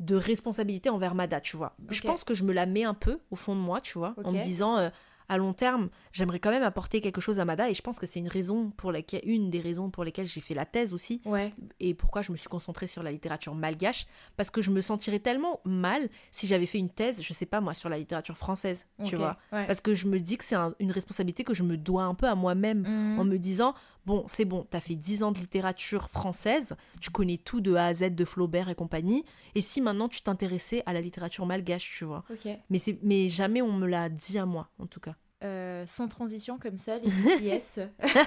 de 0.00 0.16
responsabilité 0.16 0.90
envers 0.90 1.14
Mada, 1.14 1.40
tu 1.40 1.56
vois. 1.56 1.76
Je 1.90 2.00
pense 2.02 2.24
que 2.24 2.34
je 2.34 2.42
me 2.44 2.52
la 2.52 2.66
mets 2.66 2.84
un 2.84 2.94
peu 2.94 3.18
au 3.30 3.36
fond 3.36 3.54
de 3.54 3.60
moi, 3.60 3.80
tu 3.80 3.98
vois, 3.98 4.14
en 4.24 4.32
me 4.32 4.42
disant 4.42 4.76
euh, 4.78 4.90
à 5.28 5.36
long 5.36 5.52
terme, 5.52 5.90
j'aimerais 6.10 6.40
quand 6.40 6.50
même 6.50 6.64
apporter 6.64 7.00
quelque 7.00 7.20
chose 7.20 7.38
à 7.38 7.44
Mada 7.44 7.70
et 7.70 7.74
je 7.74 7.82
pense 7.82 8.00
que 8.00 8.06
c'est 8.06 8.18
une 8.18 8.26
raison 8.26 8.70
pour 8.72 8.90
laquelle 8.90 9.20
une 9.22 9.48
des 9.48 9.60
raisons 9.60 9.88
pour 9.88 10.02
lesquelles 10.02 10.26
j'ai 10.26 10.40
fait 10.40 10.54
la 10.54 10.64
thèse 10.66 10.92
aussi 10.92 11.20
Ouais. 11.24 11.52
et 11.78 11.94
pourquoi 11.94 12.22
je 12.22 12.32
me 12.32 12.36
suis 12.36 12.48
concentrée 12.48 12.88
sur 12.88 13.04
la 13.04 13.12
littérature 13.12 13.54
malgache 13.54 14.08
parce 14.36 14.50
que 14.50 14.60
je 14.60 14.72
me 14.72 14.80
sentirais 14.80 15.20
tellement 15.20 15.60
mal 15.64 16.08
si 16.32 16.48
j'avais 16.48 16.66
fait 16.66 16.78
une 16.78 16.90
thèse, 16.90 17.22
je 17.22 17.32
sais 17.32 17.46
pas 17.46 17.60
moi, 17.60 17.74
sur 17.74 17.88
la 17.88 17.96
littérature 17.98 18.36
française, 18.36 18.86
tu 19.04 19.14
vois. 19.14 19.36
ouais. 19.52 19.66
Parce 19.68 19.80
que 19.80 19.94
je 19.94 20.08
me 20.08 20.18
dis 20.18 20.36
que 20.36 20.42
c'est 20.44 20.56
un- 20.56 20.74
une 20.80 20.90
responsabilité 20.90 21.44
que 21.44 21.54
je 21.54 21.62
me 21.62 21.76
dois 21.76 22.02
un 22.02 22.14
peu 22.16 22.26
à 22.26 22.34
moi-même 22.34 22.80
Mhm. 22.88 23.20
en 23.20 23.24
me 23.24 23.36
disant 23.38 23.74
bon 24.10 24.24
c'est 24.26 24.44
bon 24.44 24.66
t'as 24.68 24.80
fait 24.80 24.96
10 24.96 25.22
ans 25.22 25.30
de 25.30 25.38
littérature 25.38 26.08
française 26.08 26.74
tu 27.00 27.10
connais 27.10 27.36
tout 27.36 27.60
de 27.60 27.76
A 27.76 27.86
à 27.86 27.94
Z 27.94 28.10
de 28.10 28.24
Flaubert 28.24 28.68
et 28.68 28.74
compagnie 28.74 29.24
et 29.54 29.60
si 29.60 29.80
maintenant 29.80 30.08
tu 30.08 30.20
t'intéressais 30.22 30.82
à 30.84 30.92
la 30.92 31.00
littérature 31.00 31.46
malgache 31.46 31.90
tu 31.96 32.04
vois. 32.04 32.24
Mais 32.70 32.80
mais 33.02 33.28
jamais 33.28 33.62
on 33.62 33.72
me 33.72 33.86
l'a 33.86 34.08
dit 34.08 34.38
à 34.38 34.46
moi 34.46 34.68
en 34.78 34.86
tout 34.86 35.00
cas. 35.00 35.14
Euh, 35.42 35.84
sans 35.86 36.08
transition 36.08 36.58
comme 36.58 36.76
ça, 36.76 36.98
les 36.98 37.08
BTS. 37.58 37.88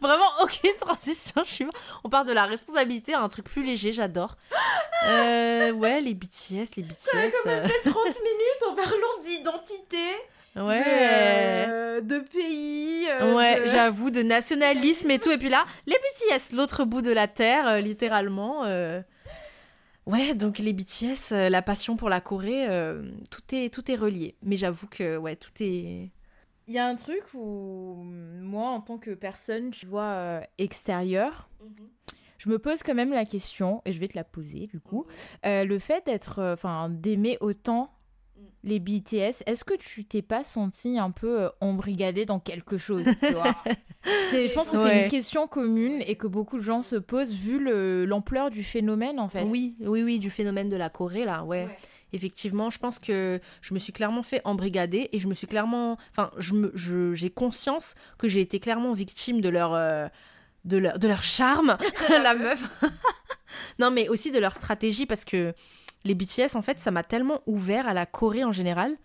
vraiment 0.00 0.30
aucune 0.42 0.76
transition 0.78 1.42
je 1.44 1.50
suis 1.50 1.66
on 2.04 2.08
part 2.08 2.24
de 2.24 2.32
la 2.32 2.44
responsabilité 2.44 3.14
à 3.14 3.20
un 3.20 3.28
truc 3.28 3.46
plus 3.46 3.64
léger 3.64 3.92
j'adore. 3.92 4.36
Euh, 5.06 5.72
ouais 5.72 6.00
les 6.00 6.14
BTS 6.14 6.76
les 6.76 6.82
BTS 6.84 7.34
euh, 7.46 7.68
30 7.84 7.94
minutes 8.04 8.62
en 8.70 8.74
parlant 8.76 9.22
d'identité, 9.24 10.06
ouais 10.66 10.78
de, 10.78 10.84
euh, 10.88 12.00
de 12.00 12.18
pays. 12.20 13.06
euh, 13.10 13.34
Ouais, 13.34 13.60
de- 13.60 13.66
j'avoue, 13.66 14.10
de 14.10 14.22
nationalisme 14.22 15.10
et 15.10 15.18
tout. 15.18 15.30
Et 15.30 15.38
puis 15.38 15.48
là, 15.48 15.64
les 15.86 15.94
BTS, 15.94 16.54
l'autre 16.56 16.84
bout 16.84 17.02
de 17.02 17.10
la 17.12 17.28
terre, 17.28 17.66
euh, 17.68 17.80
littéralement. 17.80 18.64
Ouais, 20.06 20.34
donc 20.34 20.58
les 20.58 20.72
BTS, 20.72 21.32
la 21.50 21.60
passion 21.60 21.96
pour 21.96 22.08
la 22.08 22.20
Corée, 22.22 22.66
tout, 23.30 23.42
est, 23.54 23.72
tout 23.72 23.90
est 23.90 23.96
relié. 23.96 24.36
Mais 24.42 24.56
j'avoue 24.56 24.86
que, 24.86 25.16
ouais, 25.18 25.36
tout 25.36 25.50
est... 25.60 26.10
Il 26.66 26.74
y 26.74 26.78
a 26.78 26.86
un 26.86 26.96
truc 26.96 27.22
où 27.34 28.02
moi, 28.04 28.68
en 28.70 28.80
tant 28.80 28.96
que 28.98 29.10
personne, 29.10 29.70
tu 29.70 29.84
vois, 29.86 30.40
extérieure, 30.58 31.48
je 32.38 32.48
me 32.48 32.58
pose 32.58 32.82
quand 32.82 32.94
même 32.94 33.10
la 33.12 33.24
question, 33.26 33.82
et 33.84 33.92
je 33.92 33.98
vais 34.00 34.08
te 34.08 34.16
la 34.16 34.24
poser 34.24 34.66
du 34.66 34.78
coup, 34.80 35.06
euh, 35.44 35.64
le 35.64 35.78
fait 35.78 36.06
d'être, 36.06 36.38
euh, 36.38 36.54
enfin, 36.54 36.88
d'aimer 36.88 37.36
autant 37.40 37.90
les 38.64 38.80
BTS, 38.80 39.42
est-ce 39.46 39.64
que 39.64 39.74
tu 39.74 40.04
t'es 40.04 40.20
pas 40.22 40.42
senti 40.44 40.98
un 40.98 41.10
peu 41.10 41.42
euh, 41.42 41.48
embrigadé 41.60 42.24
dans 42.26 42.40
quelque 42.40 42.76
chose 42.78 43.04
tu 43.20 43.32
vois? 43.32 43.54
C'est- 44.30 44.48
Je 44.48 44.54
pense 44.54 44.70
que 44.70 44.76
c'est 44.76 45.04
une 45.04 45.10
question 45.10 45.46
commune 45.46 46.02
et 46.06 46.16
que 46.16 46.26
beaucoup 46.26 46.56
de 46.58 46.62
gens 46.62 46.82
se 46.82 46.96
posent 46.96 47.34
vu 47.34 47.58
le- 47.62 48.04
l'ampleur 48.04 48.48
du 48.50 48.62
phénomène 48.62 49.18
en 49.20 49.28
fait. 49.28 49.42
Oui, 49.44 49.76
oui, 49.80 50.02
oui, 50.02 50.18
du 50.18 50.30
phénomène 50.30 50.68
de 50.68 50.76
la 50.76 50.88
Corée, 50.88 51.24
là, 51.24 51.44
ouais. 51.44 51.64
Ouais. 51.66 51.76
Effectivement, 52.14 52.70
je 52.70 52.78
pense 52.78 52.98
que 52.98 53.38
je 53.60 53.74
me 53.74 53.78
suis 53.78 53.92
clairement 53.92 54.22
fait 54.22 54.40
embrigader 54.44 55.08
et 55.12 55.18
je 55.18 55.28
me 55.28 55.34
suis 55.34 55.46
clairement. 55.46 55.98
Enfin, 56.12 56.30
je- 56.38 57.12
j'ai 57.14 57.28
conscience 57.28 57.92
que 58.18 58.28
j'ai 58.28 58.40
été 58.40 58.60
clairement 58.60 58.92
victime 58.94 59.40
de 59.40 59.48
leur. 59.50 59.74
euh, 59.74 60.06
de 60.64 60.76
leur, 60.76 60.98
de 60.98 61.06
leur 61.08 61.22
charme, 61.22 61.76
la 62.10 62.34
meuf. 62.34 62.62
non, 63.78 63.90
mais 63.90 64.08
aussi 64.08 64.30
de 64.30 64.38
leur 64.38 64.54
stratégie 64.54 65.06
parce 65.06 65.24
que 65.24 65.54
les 66.04 66.14
BTS, 66.14 66.54
en 66.54 66.62
fait, 66.62 66.78
ça 66.78 66.90
m'a 66.90 67.02
tellement 67.02 67.40
ouvert 67.46 67.88
à 67.88 67.94
la 67.94 68.06
Corée 68.06 68.44
en 68.44 68.52
général 68.52 68.96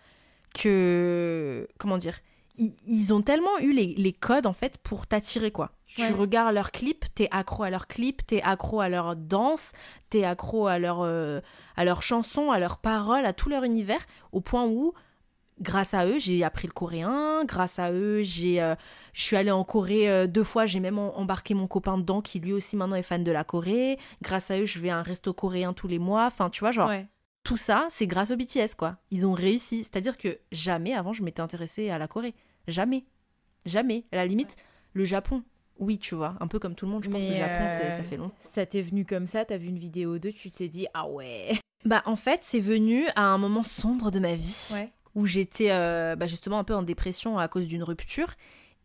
que. 0.54 1.68
Comment 1.78 1.98
dire 1.98 2.20
ils, 2.56 2.76
ils 2.88 3.14
ont 3.14 3.22
tellement 3.22 3.58
eu 3.60 3.72
les, 3.72 3.96
les 3.96 4.14
codes 4.14 4.46
en 4.46 4.54
fait 4.54 4.78
pour 4.78 5.08
t'attirer 5.08 5.52
quoi. 5.52 5.72
Ouais. 5.98 6.08
Tu 6.08 6.14
regardes 6.14 6.54
leurs 6.54 6.72
clips, 6.72 7.06
t'es 7.16 7.28
accro 7.32 7.64
à 7.64 7.70
leurs 7.70 7.88
clips, 7.88 8.26
t'es 8.26 8.42
accro 8.42 8.80
à 8.80 8.90
leur 8.90 9.16
danse, 9.16 9.72
t'es 10.10 10.24
accro 10.24 10.68
à 10.68 10.80
leur 10.80 11.02
euh, 11.02 11.42
à 11.76 11.86
leurs 11.86 12.04
chansons, 12.04 12.52
à 12.52 12.60
leurs 12.60 12.78
paroles, 12.78 13.26
à 13.26 13.34
tout 13.34 13.50
leur 13.50 13.64
univers, 13.64 14.06
au 14.32 14.42
point 14.42 14.66
où, 14.68 14.94
grâce 15.62 15.94
à 15.94 16.06
eux, 16.08 16.20
j'ai 16.20 16.44
appris 16.44 16.68
le 16.68 16.74
coréen, 16.74 17.44
grâce 17.46 17.80
à 17.80 17.92
eux, 17.92 18.22
j'ai, 18.24 18.62
euh, 18.62 18.76
je 19.14 19.22
suis 19.24 19.36
allée 19.36 19.52
en 19.52 19.64
Corée 19.64 20.10
euh, 20.10 20.28
deux 20.28 20.44
fois, 20.44 20.66
j'ai 20.66 20.80
même 20.80 20.98
embarqué 21.00 21.54
mon 21.54 21.68
copain 21.68 21.98
dedans, 21.98 22.22
qui 22.22 22.40
lui 22.40 22.54
aussi 22.54 22.76
maintenant 22.76 22.96
est 22.96 23.04
fan 23.04 23.24
de 23.24 23.32
la 23.32 23.44
Corée, 23.44 23.98
grâce 24.22 24.52
à 24.52 24.60
eux, 24.60 24.66
je 24.66 24.80
vais 24.80 24.90
à 24.90 24.98
un 24.98 25.04
resto 25.04 25.34
coréen 25.34 25.74
tous 25.74 25.88
les 25.88 26.00
mois, 26.00 26.26
enfin, 26.26 26.50
tu 26.50 26.62
vois, 26.62 26.72
genre, 26.72 26.90
Ouais. 26.90 27.08
tout 27.44 27.58
ça, 27.58 27.88
c'est 27.90 28.08
grâce 28.08 28.32
aux 28.32 28.36
BTS, 28.38 28.76
quoi. 28.78 28.98
Ils 29.12 29.26
ont 29.26 29.34
réussi, 29.34 29.80
c'est-à-dire 29.84 30.18
que 30.18 30.40
jamais 30.52 30.94
avant, 30.94 31.14
je 31.14 31.24
m'étais 31.24 31.42
intéressée 31.42 31.90
à 31.90 31.98
la 31.98 32.08
Corée, 32.08 32.34
jamais, 32.68 33.06
jamais, 33.66 34.06
à 34.12 34.18
la 34.18 34.26
limite, 34.26 34.56
le 34.94 35.06
Japon. 35.06 35.44
Oui, 35.80 35.98
tu 35.98 36.14
vois, 36.16 36.36
un 36.40 36.48
peu 36.48 36.60
comme 36.60 36.76
tout 36.76 36.86
le 36.86 36.92
monde, 36.92 37.04
je 37.04 37.10
pense 37.10 37.24
que 37.24 37.30
le 37.30 37.36
Japon, 37.36 37.68
euh, 37.70 37.92
ça 37.92 38.04
fait 38.04 38.16
longtemps. 38.18 38.36
Ça 38.52 38.66
t'est 38.66 38.82
venu 38.82 39.06
comme 39.06 39.26
ça, 39.28 39.44
t'as 39.44 39.58
vu 39.58 39.68
une 39.70 39.80
vidéo 39.80 40.20
d'eux, 40.20 40.32
tu 40.32 40.52
t'es 40.52 40.68
dit 40.68 40.86
ah 40.94 41.08
ouais. 41.08 41.58
Bah 41.84 42.02
en 42.06 42.16
fait, 42.16 42.40
c'est 42.44 42.60
venu 42.62 43.06
à 43.16 43.24
un 43.26 43.38
moment 43.38 43.64
sombre 43.64 44.12
de 44.12 44.20
ma 44.20 44.36
vie 44.36 44.70
Ouais. 44.74 44.92
Où 45.16 45.26
j'étais 45.26 45.68
euh, 45.72 46.16
bah, 46.16 46.28
justement 46.28 46.60
un 46.60 46.64
peu 46.64 46.74
en 46.76 46.84
dépression 46.84 47.38
à 47.38 47.48
cause 47.48 47.68
d'une 47.68 47.84
rupture. 47.84 48.30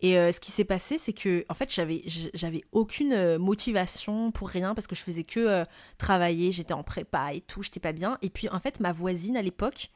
Et 0.01 0.17
euh, 0.17 0.31
ce 0.31 0.39
qui 0.39 0.53
s'est 0.53 0.65
passé, 0.65 0.97
c'est 0.97 1.13
que 1.13 1.45
en 1.49 1.55
fait, 1.55 1.73
j'avais 1.75 2.03
j'avais 2.33 2.63
aucune 2.71 3.13
euh, 3.13 3.39
motivation 3.39 4.31
pour 4.31 4.49
rien 4.49 4.75
parce 4.75 4.87
que 4.87 4.95
je 4.95 5.03
faisais 5.03 5.25
que 5.25 5.41
euh, 5.41 5.65
travailler, 5.99 6.53
j'étais 6.53 6.73
en 6.75 6.85
prépa 6.85 7.33
et 7.35 7.41
tout, 7.41 7.63
j'étais 7.65 7.81
pas 7.81 7.93
bien. 7.93 8.17
Et 8.23 8.31
puis 8.31 8.49
en 8.49 8.61
fait, 8.61 8.79
ma 8.79 8.93
voisine 8.93 9.37
à 9.37 9.43
l'époque, 9.43 9.91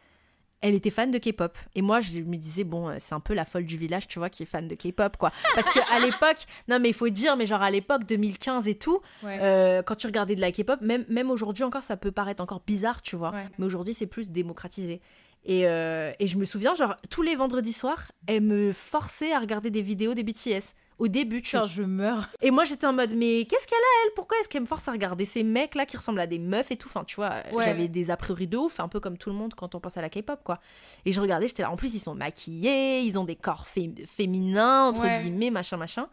elle 0.61 0.75
était 0.75 0.91
fan 0.91 1.11
de 1.11 1.19
K-pop. 1.19 1.57
Et 1.75 1.83
moi, 1.83 2.01
je 2.01 2.21
me 2.21 2.37
disais, 2.37 2.63
bon, 2.65 2.93
c'est 3.01 3.15
un 3.15 3.21
peu 3.21 3.35
la 3.35 3.45
folle 3.45 3.65
du 3.65 3.77
village, 3.77 4.07
tu 4.09 4.19
vois, 4.21 4.29
qui 4.31 4.45
est 4.45 4.47
fan 4.47 4.69
de 4.69 4.75
K-pop, 4.77 5.17
quoi. 5.17 5.33
Parce 5.57 5.69
qu'à 5.73 5.99
l'époque, 6.01 6.47
non, 6.69 6.79
mais 6.81 6.89
il 6.91 6.95
faut 6.95 7.09
dire, 7.09 7.37
mais 7.37 7.47
genre 7.47 7.63
à 7.63 7.71
l'époque, 7.71 8.05
2015 8.07 8.69
et 8.69 8.77
tout, 8.77 9.01
Ouais. 9.25 9.39
euh, 9.43 9.83
quand 9.83 9.97
tu 9.97 10.07
regardais 10.07 10.37
de 10.37 10.41
la 10.41 10.53
K-pop, 10.53 10.81
même, 10.81 11.05
même 11.09 11.31
aujourd'hui 11.33 11.65
encore, 11.65 11.83
ça 11.83 11.97
peut 11.97 12.13
paraître 12.13 12.41
encore 12.43 12.63
bizarre, 12.65 13.03
tu 13.03 13.17
vois. 13.17 13.31
Ouais. 13.33 13.47
Mais 13.59 13.67
aujourd'hui, 13.67 13.93
c'est 13.95 14.07
plus 14.07 14.31
démocratisé. 14.31 15.01
Et, 15.45 15.67
euh, 15.67 16.13
et 16.21 16.27
je 16.29 16.37
me 16.39 16.45
souviens, 16.45 16.75
genre, 16.75 16.95
tous 17.11 17.23
les 17.23 17.35
vendredis 17.35 17.73
soirs, 17.73 18.13
elle 18.29 18.43
me 18.43 18.73
forçait 18.73 19.33
à 19.33 19.41
regarder 19.41 19.71
des 19.71 19.83
vidéos 19.83 20.15
des 20.15 20.23
BTS. 20.23 20.75
Au 20.99 21.09
début, 21.09 21.43
tu 21.43 21.57
Putain, 21.57 21.67
je 21.67 21.83
meurs. 21.83 22.29
Et 22.43 22.53
moi, 22.53 22.65
j'étais 22.65 22.87
en 22.87 22.93
mode, 22.93 23.15
mais 23.17 23.45
qu'est-ce 23.47 23.67
qu'elle 23.67 23.77
a, 23.79 24.05
elle? 24.07 24.13
Pourquoi 24.15 24.39
est-ce 24.39 24.49
qu'elle 24.49 24.61
me 24.63 24.67
force 24.67 24.87
à 24.87 24.93
regarder 24.93 25.25
ces 25.25 25.43
mecs-là 25.43 25.85
qui 25.85 25.97
ressemblent 25.97 26.21
à 26.21 26.29
des 26.29 26.39
meufs 26.39 26.71
et 26.71 26.77
tout? 26.77 26.87
Enfin, 26.89 27.03
tu 27.03 27.17
vois, 27.17 27.43
Ouais. 27.53 27.65
j'avais 27.65 27.89
des 27.89 28.13
a 28.13 28.17
priori 28.17 28.47
de 28.47 28.57
ouf, 28.57 28.79
un 28.79 28.87
peu 28.87 29.01
comme 29.01 29.19
tout 29.19 29.31
le 29.31 29.35
monde 29.35 29.55
quand 29.55 29.75
on 29.75 29.81
pense 29.81 29.97
à 29.97 30.01
la 30.03 30.11
K-pop, 30.11 30.41
quoi. 30.45 30.61
Et 31.05 31.11
je 31.11 31.21
regardais, 31.21 31.49
j'étais 31.49 31.63
là, 31.63 31.73
en 31.73 31.77
plus, 31.77 31.93
ils 31.95 31.99
sont 32.01 32.15
maquillés, 32.15 33.01
ils 33.01 33.19
ont 33.19 33.25
des 33.25 33.35
corps 33.35 33.67
fé- 33.67 33.93
féminins, 34.07 34.85
entre 34.85 35.03
Ouais. 35.03 35.21
guillemets, 35.23 35.51
machin, 35.51 35.77
machin. 35.77 36.07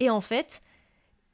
Et 0.00 0.10
en 0.10 0.20
fait, 0.20 0.60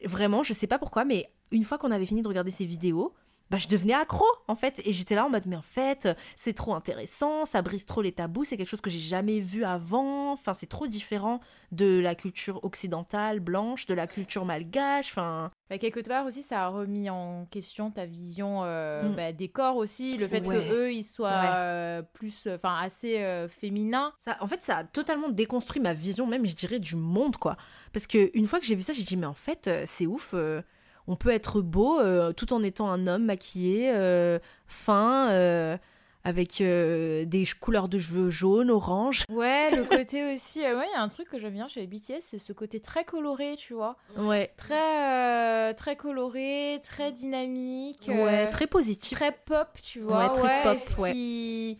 vraiment, 0.04 0.42
je 0.42 0.52
sais 0.52 0.66
pas 0.66 0.78
pourquoi, 0.78 1.06
mais 1.06 1.30
une 1.50 1.64
fois 1.64 1.78
qu'on 1.78 1.92
avait 1.92 2.04
fini 2.06 2.20
de 2.20 2.28
regarder 2.28 2.50
ces 2.50 2.66
vidéos, 2.66 3.14
bah, 3.50 3.58
je 3.58 3.68
devenais 3.68 3.94
accro 3.94 4.26
en 4.46 4.56
fait 4.56 4.80
et 4.84 4.92
j'étais 4.92 5.14
là 5.14 5.24
en 5.24 5.30
mode 5.30 5.46
mais 5.46 5.56
en 5.56 5.62
fait 5.62 6.08
c'est 6.36 6.52
trop 6.52 6.74
intéressant 6.74 7.44
ça 7.46 7.62
brise 7.62 7.86
trop 7.86 8.02
les 8.02 8.12
tabous 8.12 8.44
c'est 8.44 8.56
quelque 8.56 8.68
chose 8.68 8.80
que 8.82 8.90
j'ai 8.90 8.98
jamais 8.98 9.40
vu 9.40 9.64
avant 9.64 10.32
enfin 10.32 10.52
c'est 10.54 10.66
trop 10.68 10.86
différent 10.86 11.40
de 11.72 11.98
la 12.00 12.14
culture 12.14 12.62
occidentale 12.64 13.40
blanche 13.40 13.86
de 13.86 13.94
la 13.94 14.06
culture 14.06 14.44
malgache 14.44 15.10
enfin 15.10 15.50
Bah, 15.70 15.78
quelque 15.78 16.00
part 16.00 16.24
aussi, 16.26 16.42
ça 16.42 16.64
a 16.64 16.68
remis 16.68 17.10
en 17.10 17.46
question 17.50 17.90
ta 17.90 18.06
vision 18.06 18.60
euh, 18.64 19.08
Mm. 19.08 19.14
bah, 19.14 19.32
des 19.32 19.48
corps 19.48 19.76
aussi, 19.76 20.16
le 20.16 20.26
fait 20.28 20.46
Ouais. 20.46 20.54
que 20.56 20.72
eux 20.72 20.92
ils 20.92 21.04
soient 21.04 21.28
Ouais. 21.30 21.50
euh, 21.52 22.02
plus, 22.02 22.48
enfin 22.54 22.76
assez 22.82 23.18
euh, 23.18 23.48
féminins. 23.48 24.12
ça 24.18 24.36
en 24.40 24.46
fait 24.46 24.62
ça 24.62 24.78
a 24.78 24.84
totalement 24.84 25.28
déconstruit 25.28 25.80
ma 25.82 25.92
vision 25.94 26.26
même 26.26 26.46
je 26.46 26.54
dirais 26.54 26.78
du 26.80 26.96
monde 26.96 27.36
quoi 27.36 27.56
parce 27.92 28.06
que 28.06 28.30
une 28.34 28.46
fois 28.46 28.60
que 28.60 28.66
j'ai 28.66 28.74
vu 28.74 28.82
ça 28.82 28.92
j'ai 28.92 29.04
dit 29.04 29.16
mais 29.16 29.26
en 29.26 29.34
fait 29.34 29.68
euh, 29.68 29.82
c'est 29.86 30.06
ouf 30.06 30.32
euh, 30.34 30.62
on 31.08 31.16
peut 31.16 31.30
être 31.30 31.60
beau 31.62 31.98
euh, 31.98 32.32
tout 32.32 32.52
en 32.52 32.62
étant 32.62 32.90
un 32.90 33.06
homme 33.06 33.24
maquillé 33.24 33.90
euh, 33.94 34.38
fin 34.66 35.30
euh, 35.30 35.76
avec 36.22 36.58
des 36.58 37.44
couleurs 37.58 37.88
de 37.88 37.98
cheveux 37.98 38.28
jaunes 38.28 38.70
orange 38.70 39.24
Ouais, 39.32 39.74
le 39.74 39.84
côté 39.84 40.34
aussi, 40.34 40.60
ouais, 40.60 40.86
il 40.86 40.92
y 40.92 40.96
a 40.96 41.02
un 41.02 41.08
truc 41.08 41.30
que 41.30 41.38
j'aime 41.38 41.54
bien 41.54 41.66
chez 41.66 41.80
les 41.80 41.86
BTS, 41.86 42.20
c'est 42.20 42.38
ce 42.38 42.52
côté 42.52 42.80
très 42.80 43.04
coloré, 43.04 43.56
tu 43.56 43.72
vois. 43.72 43.96
ouais 44.18 44.52
Très, 44.58 45.72
très 45.74 45.96
coloré, 45.96 46.80
très 46.84 47.10
dynamique. 47.12 48.08
ouais 48.08 48.50
très 48.50 48.66
positif 48.66 49.16
très 49.16 49.32
pop, 49.32 49.68
tu 49.82 50.00
vois. 50.00 50.30
Ouais, 50.30 50.38
très 50.38 50.62
pop, 50.62 50.78
ce 50.78 51.00
ouais. 51.00 51.12
Qui... 51.12 51.78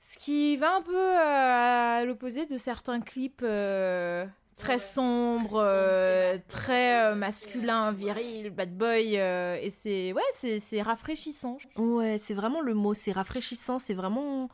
Ce 0.00 0.18
qui 0.18 0.56
va 0.56 0.74
un 0.76 0.82
peu 0.82 1.16
à 1.16 2.04
l'opposé 2.04 2.44
de 2.44 2.58
certains 2.58 3.00
clips 3.00 3.44
très 4.56 4.78
sombres, 4.78 5.60
euh, 5.62 6.38
très 6.48 7.06
euh, 7.10 7.14
masculins, 7.14 7.92
viril, 7.92 8.50
bad 8.50 8.76
boy. 8.76 9.18
euh, 9.18 9.56
et 9.60 9.70
c'est 9.70 10.12
ouais, 10.12 10.22
c'est 10.34 10.60
c'est 10.60 10.82
rafraîchissant. 10.82 11.58
Ouais, 11.76 12.18
c'est 12.18 12.34
vraiment 12.34 12.60
le 12.60 12.74
mot, 12.74 12.94
c'est 12.94 13.12
rafraîchissant, 13.12 13.78
c'est 13.78 13.94
vraiment... 13.94 14.48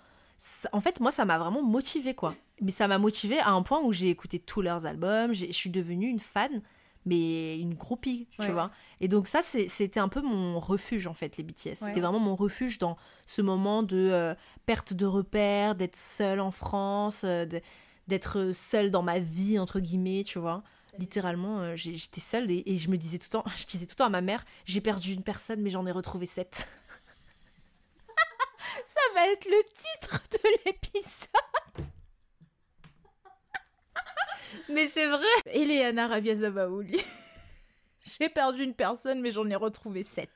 En 0.72 0.80
fait, 0.80 1.00
moi, 1.00 1.10
ça 1.10 1.24
m'a 1.24 1.36
vraiment 1.36 1.62
motivée, 1.62 2.14
quoi. 2.14 2.34
Mais 2.60 2.70
ça 2.70 2.86
m'a 2.86 2.98
motivée 2.98 3.40
à 3.40 3.50
un 3.50 3.62
point 3.62 3.80
où 3.82 3.92
j'ai 3.92 4.08
écouté 4.08 4.38
tous 4.38 4.62
leurs 4.62 4.86
albums, 4.86 5.34
je 5.34 5.50
suis 5.50 5.68
devenue 5.70 6.06
une 6.06 6.20
fan, 6.20 6.62
mais 7.06 7.58
une 7.58 7.74
groupie, 7.74 8.28
tu 8.30 8.42
Ouais. 8.42 8.52
vois. 8.52 8.70
Et 9.00 9.08
donc 9.08 9.26
ça, 9.26 9.40
c'était 9.42 9.98
un 10.00 10.08
peu 10.08 10.20
mon 10.20 10.60
refuge, 10.60 11.06
en 11.08 11.14
fait, 11.14 11.36
les 11.38 11.42
BTS. 11.44 11.66
Ouais. 11.66 11.74
C'était 11.74 12.00
vraiment 12.00 12.20
mon 12.20 12.36
refuge 12.36 12.78
dans 12.78 12.96
ce 13.26 13.42
moment 13.42 13.82
de 13.82 13.96
euh, 13.96 14.34
perte 14.64 14.92
de 14.92 15.06
repères, 15.06 15.74
d'être 15.74 15.96
seule 15.96 16.40
en 16.40 16.50
France, 16.52 17.22
euh, 17.24 17.44
de- 17.44 17.60
d'être 18.08 18.52
seule 18.52 18.90
dans 18.90 19.02
ma 19.02 19.18
vie, 19.18 19.58
entre 19.58 19.80
guillemets, 19.80 20.24
tu 20.24 20.38
vois. 20.38 20.62
Littéralement, 20.98 21.60
euh, 21.60 21.76
j'étais 21.76 22.20
seule 22.20 22.50
et, 22.50 22.76
je 22.76 22.90
me 22.90 22.96
disais 22.96 23.18
tout 23.18 23.26
le 23.26 23.38
temps, 23.38 23.44
je 23.56 23.66
disais 23.66 23.86
tout 23.86 23.92
le 23.92 23.96
temps 23.96 24.06
à 24.06 24.10
ma 24.10 24.20
mère, 24.20 24.44
j'ai 24.64 24.80
perdu 24.80 25.12
une 25.12 25.22
personne, 25.22 25.60
mais 25.60 25.70
j'en 25.70 25.86
ai 25.86 25.92
retrouvé 25.92 26.26
sept. 26.26 26.66
Ça 28.86 29.00
va 29.14 29.28
être 29.28 29.44
le 29.44 29.62
titre 29.76 30.22
de 30.32 30.38
l'épisode. 30.66 31.28
Mais 34.70 34.88
c'est 34.88 35.06
vrai 35.06 35.26
Eleana 35.46 36.06
Rabiazabaouli. 36.06 37.00
J'ai 38.18 38.30
perdu 38.30 38.62
une 38.62 38.72
personne, 38.72 39.20
mais 39.20 39.30
j'en 39.30 39.48
ai 39.50 39.54
retrouvé 39.54 40.04
sept. 40.04 40.30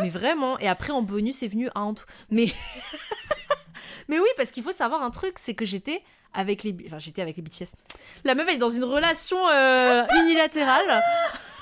Mais 0.00 0.10
vraiment, 0.10 0.58
et 0.58 0.68
après 0.68 0.92
en 0.92 1.00
bonus 1.00 1.42
est 1.42 1.48
venu 1.48 1.70
Ant. 1.74 1.94
Mais 2.30 2.48
Mais 4.08 4.18
oui, 4.18 4.28
parce 4.36 4.50
qu'il 4.50 4.62
faut 4.62 4.72
savoir 4.72 5.02
un 5.02 5.10
truc, 5.10 5.38
c'est 5.38 5.54
que 5.54 5.64
j'étais 5.64 6.02
avec 6.38 6.62
les 6.62 6.74
enfin 6.86 6.98
j'étais 6.98 7.20
avec 7.20 7.36
les 7.36 7.42
BTS. 7.42 7.74
La 8.24 8.34
meuf 8.34 8.46
elle 8.48 8.54
est 8.54 8.58
dans 8.58 8.70
une 8.70 8.84
relation 8.84 9.36
euh, 9.48 10.06
unilatérale. 10.22 11.02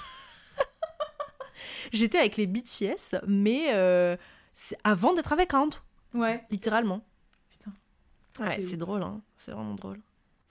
j'étais 1.92 2.18
avec 2.18 2.36
les 2.36 2.46
BTS, 2.46 3.16
mais 3.26 3.74
euh, 3.74 4.16
avant 4.84 5.14
d'être 5.14 5.32
avec 5.32 5.52
Ant, 5.54 5.70
Ouais. 6.14 6.44
littéralement. 6.50 7.02
Putain. 7.50 7.72
Ouais, 8.40 8.60
C'est 8.60 8.76
drôle 8.76 9.02
hein, 9.02 9.20
c'est 9.38 9.52
vraiment 9.52 9.74
drôle. 9.74 10.00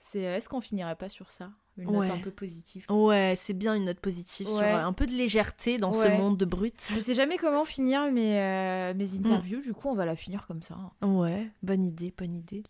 C'est 0.00 0.20
est-ce 0.20 0.48
qu'on 0.48 0.60
finirait 0.60 0.96
pas 0.96 1.08
sur 1.08 1.30
ça? 1.30 1.50
Une 1.78 1.90
Ouais. 1.90 2.08
note 2.08 2.18
un 2.18 2.22
peu 2.22 2.30
positive. 2.30 2.86
Ouais, 2.88 3.34
c'est 3.36 3.52
bien 3.52 3.74
une 3.74 3.84
note 3.84 4.00
positive 4.00 4.46
sur 4.48 4.56
Ouais. 4.56 4.72
euh, 4.72 4.86
un 4.86 4.92
peu 4.94 5.04
de 5.06 5.12
légèreté 5.12 5.76
dans 5.78 5.92
ce 5.92 6.06
monde 6.08 6.38
de 6.38 6.44
brutes. 6.46 6.82
Je 6.94 7.00
sais 7.00 7.12
jamais 7.14 7.36
comment 7.36 7.64
finir 7.66 8.10
mes, 8.10 8.40
euh, 8.40 8.94
mes 8.94 9.14
interviews, 9.16 9.60
du 9.60 9.74
coup 9.74 9.88
on 9.88 9.94
va 9.94 10.06
la 10.06 10.16
finir 10.16 10.46
comme 10.46 10.62
ça. 10.62 10.76
Ouais, 11.02 11.50
bonne 11.62 11.84
idée, 11.84 12.14
bonne 12.16 12.34
idée. 12.34 12.62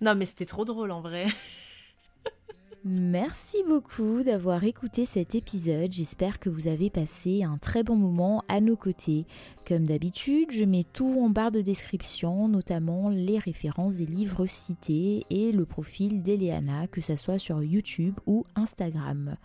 Non 0.00 0.14
mais 0.14 0.26
c'était 0.26 0.44
trop 0.44 0.64
drôle 0.64 0.90
en 0.90 1.00
vrai. 1.00 1.26
Merci 2.86 3.62
beaucoup 3.66 4.22
d'avoir 4.22 4.62
écouté 4.64 5.06
cet 5.06 5.34
épisode. 5.34 5.90
J'espère 5.90 6.38
que 6.38 6.50
vous 6.50 6.66
avez 6.68 6.90
passé 6.90 7.42
un 7.42 7.56
très 7.56 7.82
bon 7.82 7.96
moment 7.96 8.44
à 8.48 8.60
nos 8.60 8.76
côtés. 8.76 9.24
Comme 9.66 9.86
d'habitude, 9.86 10.50
je 10.52 10.64
mets 10.64 10.84
tout 10.92 11.18
en 11.18 11.30
barre 11.30 11.50
de 11.50 11.62
description, 11.62 12.46
notamment 12.46 13.08
les 13.08 13.38
références 13.38 13.94
des 13.94 14.04
livres 14.04 14.44
cités 14.44 15.24
et 15.30 15.50
le 15.50 15.64
profil 15.64 16.22
d'Eleana, 16.22 16.86
que 16.86 17.00
ce 17.00 17.16
soit 17.16 17.38
sur 17.38 17.62
YouTube 17.62 18.20
ou 18.26 18.44
Instagram. 18.54 19.38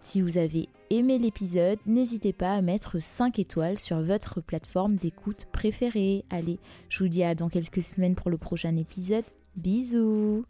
Si 0.00 0.22
vous 0.22 0.38
avez 0.38 0.70
aimé 0.88 1.18
l'épisode, 1.18 1.78
n'hésitez 1.84 2.32
pas 2.32 2.54
à 2.54 2.62
mettre 2.62 3.02
5 3.02 3.38
étoiles 3.38 3.78
sur 3.78 4.00
votre 4.00 4.40
plateforme 4.40 4.96
d'écoute 4.96 5.44
préférée. 5.52 6.24
Allez, 6.30 6.58
je 6.88 7.00
vous 7.04 7.08
dis 7.08 7.22
à 7.22 7.34
dans 7.34 7.50
quelques 7.50 7.82
semaines 7.82 8.14
pour 8.14 8.30
le 8.30 8.38
prochain 8.38 8.76
épisode. 8.78 9.24
Bisous 9.56 10.44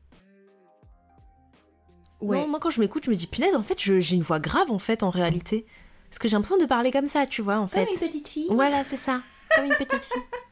Ouais. 2.20 2.46
moi 2.46 2.60
quand 2.60 2.70
je 2.70 2.80
m'écoute, 2.80 3.04
je 3.04 3.10
me 3.10 3.16
dis 3.16 3.26
punaise, 3.26 3.56
en 3.56 3.64
fait, 3.64 3.76
j'ai 3.80 4.14
une 4.14 4.22
voix 4.22 4.38
grave 4.38 4.70
en 4.70 4.78
fait 4.78 5.02
en 5.02 5.10
réalité. 5.10 5.66
Parce 6.08 6.18
que 6.20 6.28
j'ai 6.28 6.36
l'impression 6.36 6.58
de 6.58 6.66
parler 6.66 6.92
comme 6.92 7.06
ça, 7.06 7.26
tu 7.26 7.42
vois, 7.42 7.58
en 7.58 7.66
fait. 7.66 7.84
Comme 7.84 7.94
une 7.94 7.98
petite 8.00 8.28
fille. 8.28 8.46
Voilà, 8.50 8.84
c'est 8.84 8.96
ça. 8.96 9.22
Comme 9.56 9.64
une 9.64 9.74
petite 9.74 10.04
fille. 10.04 10.22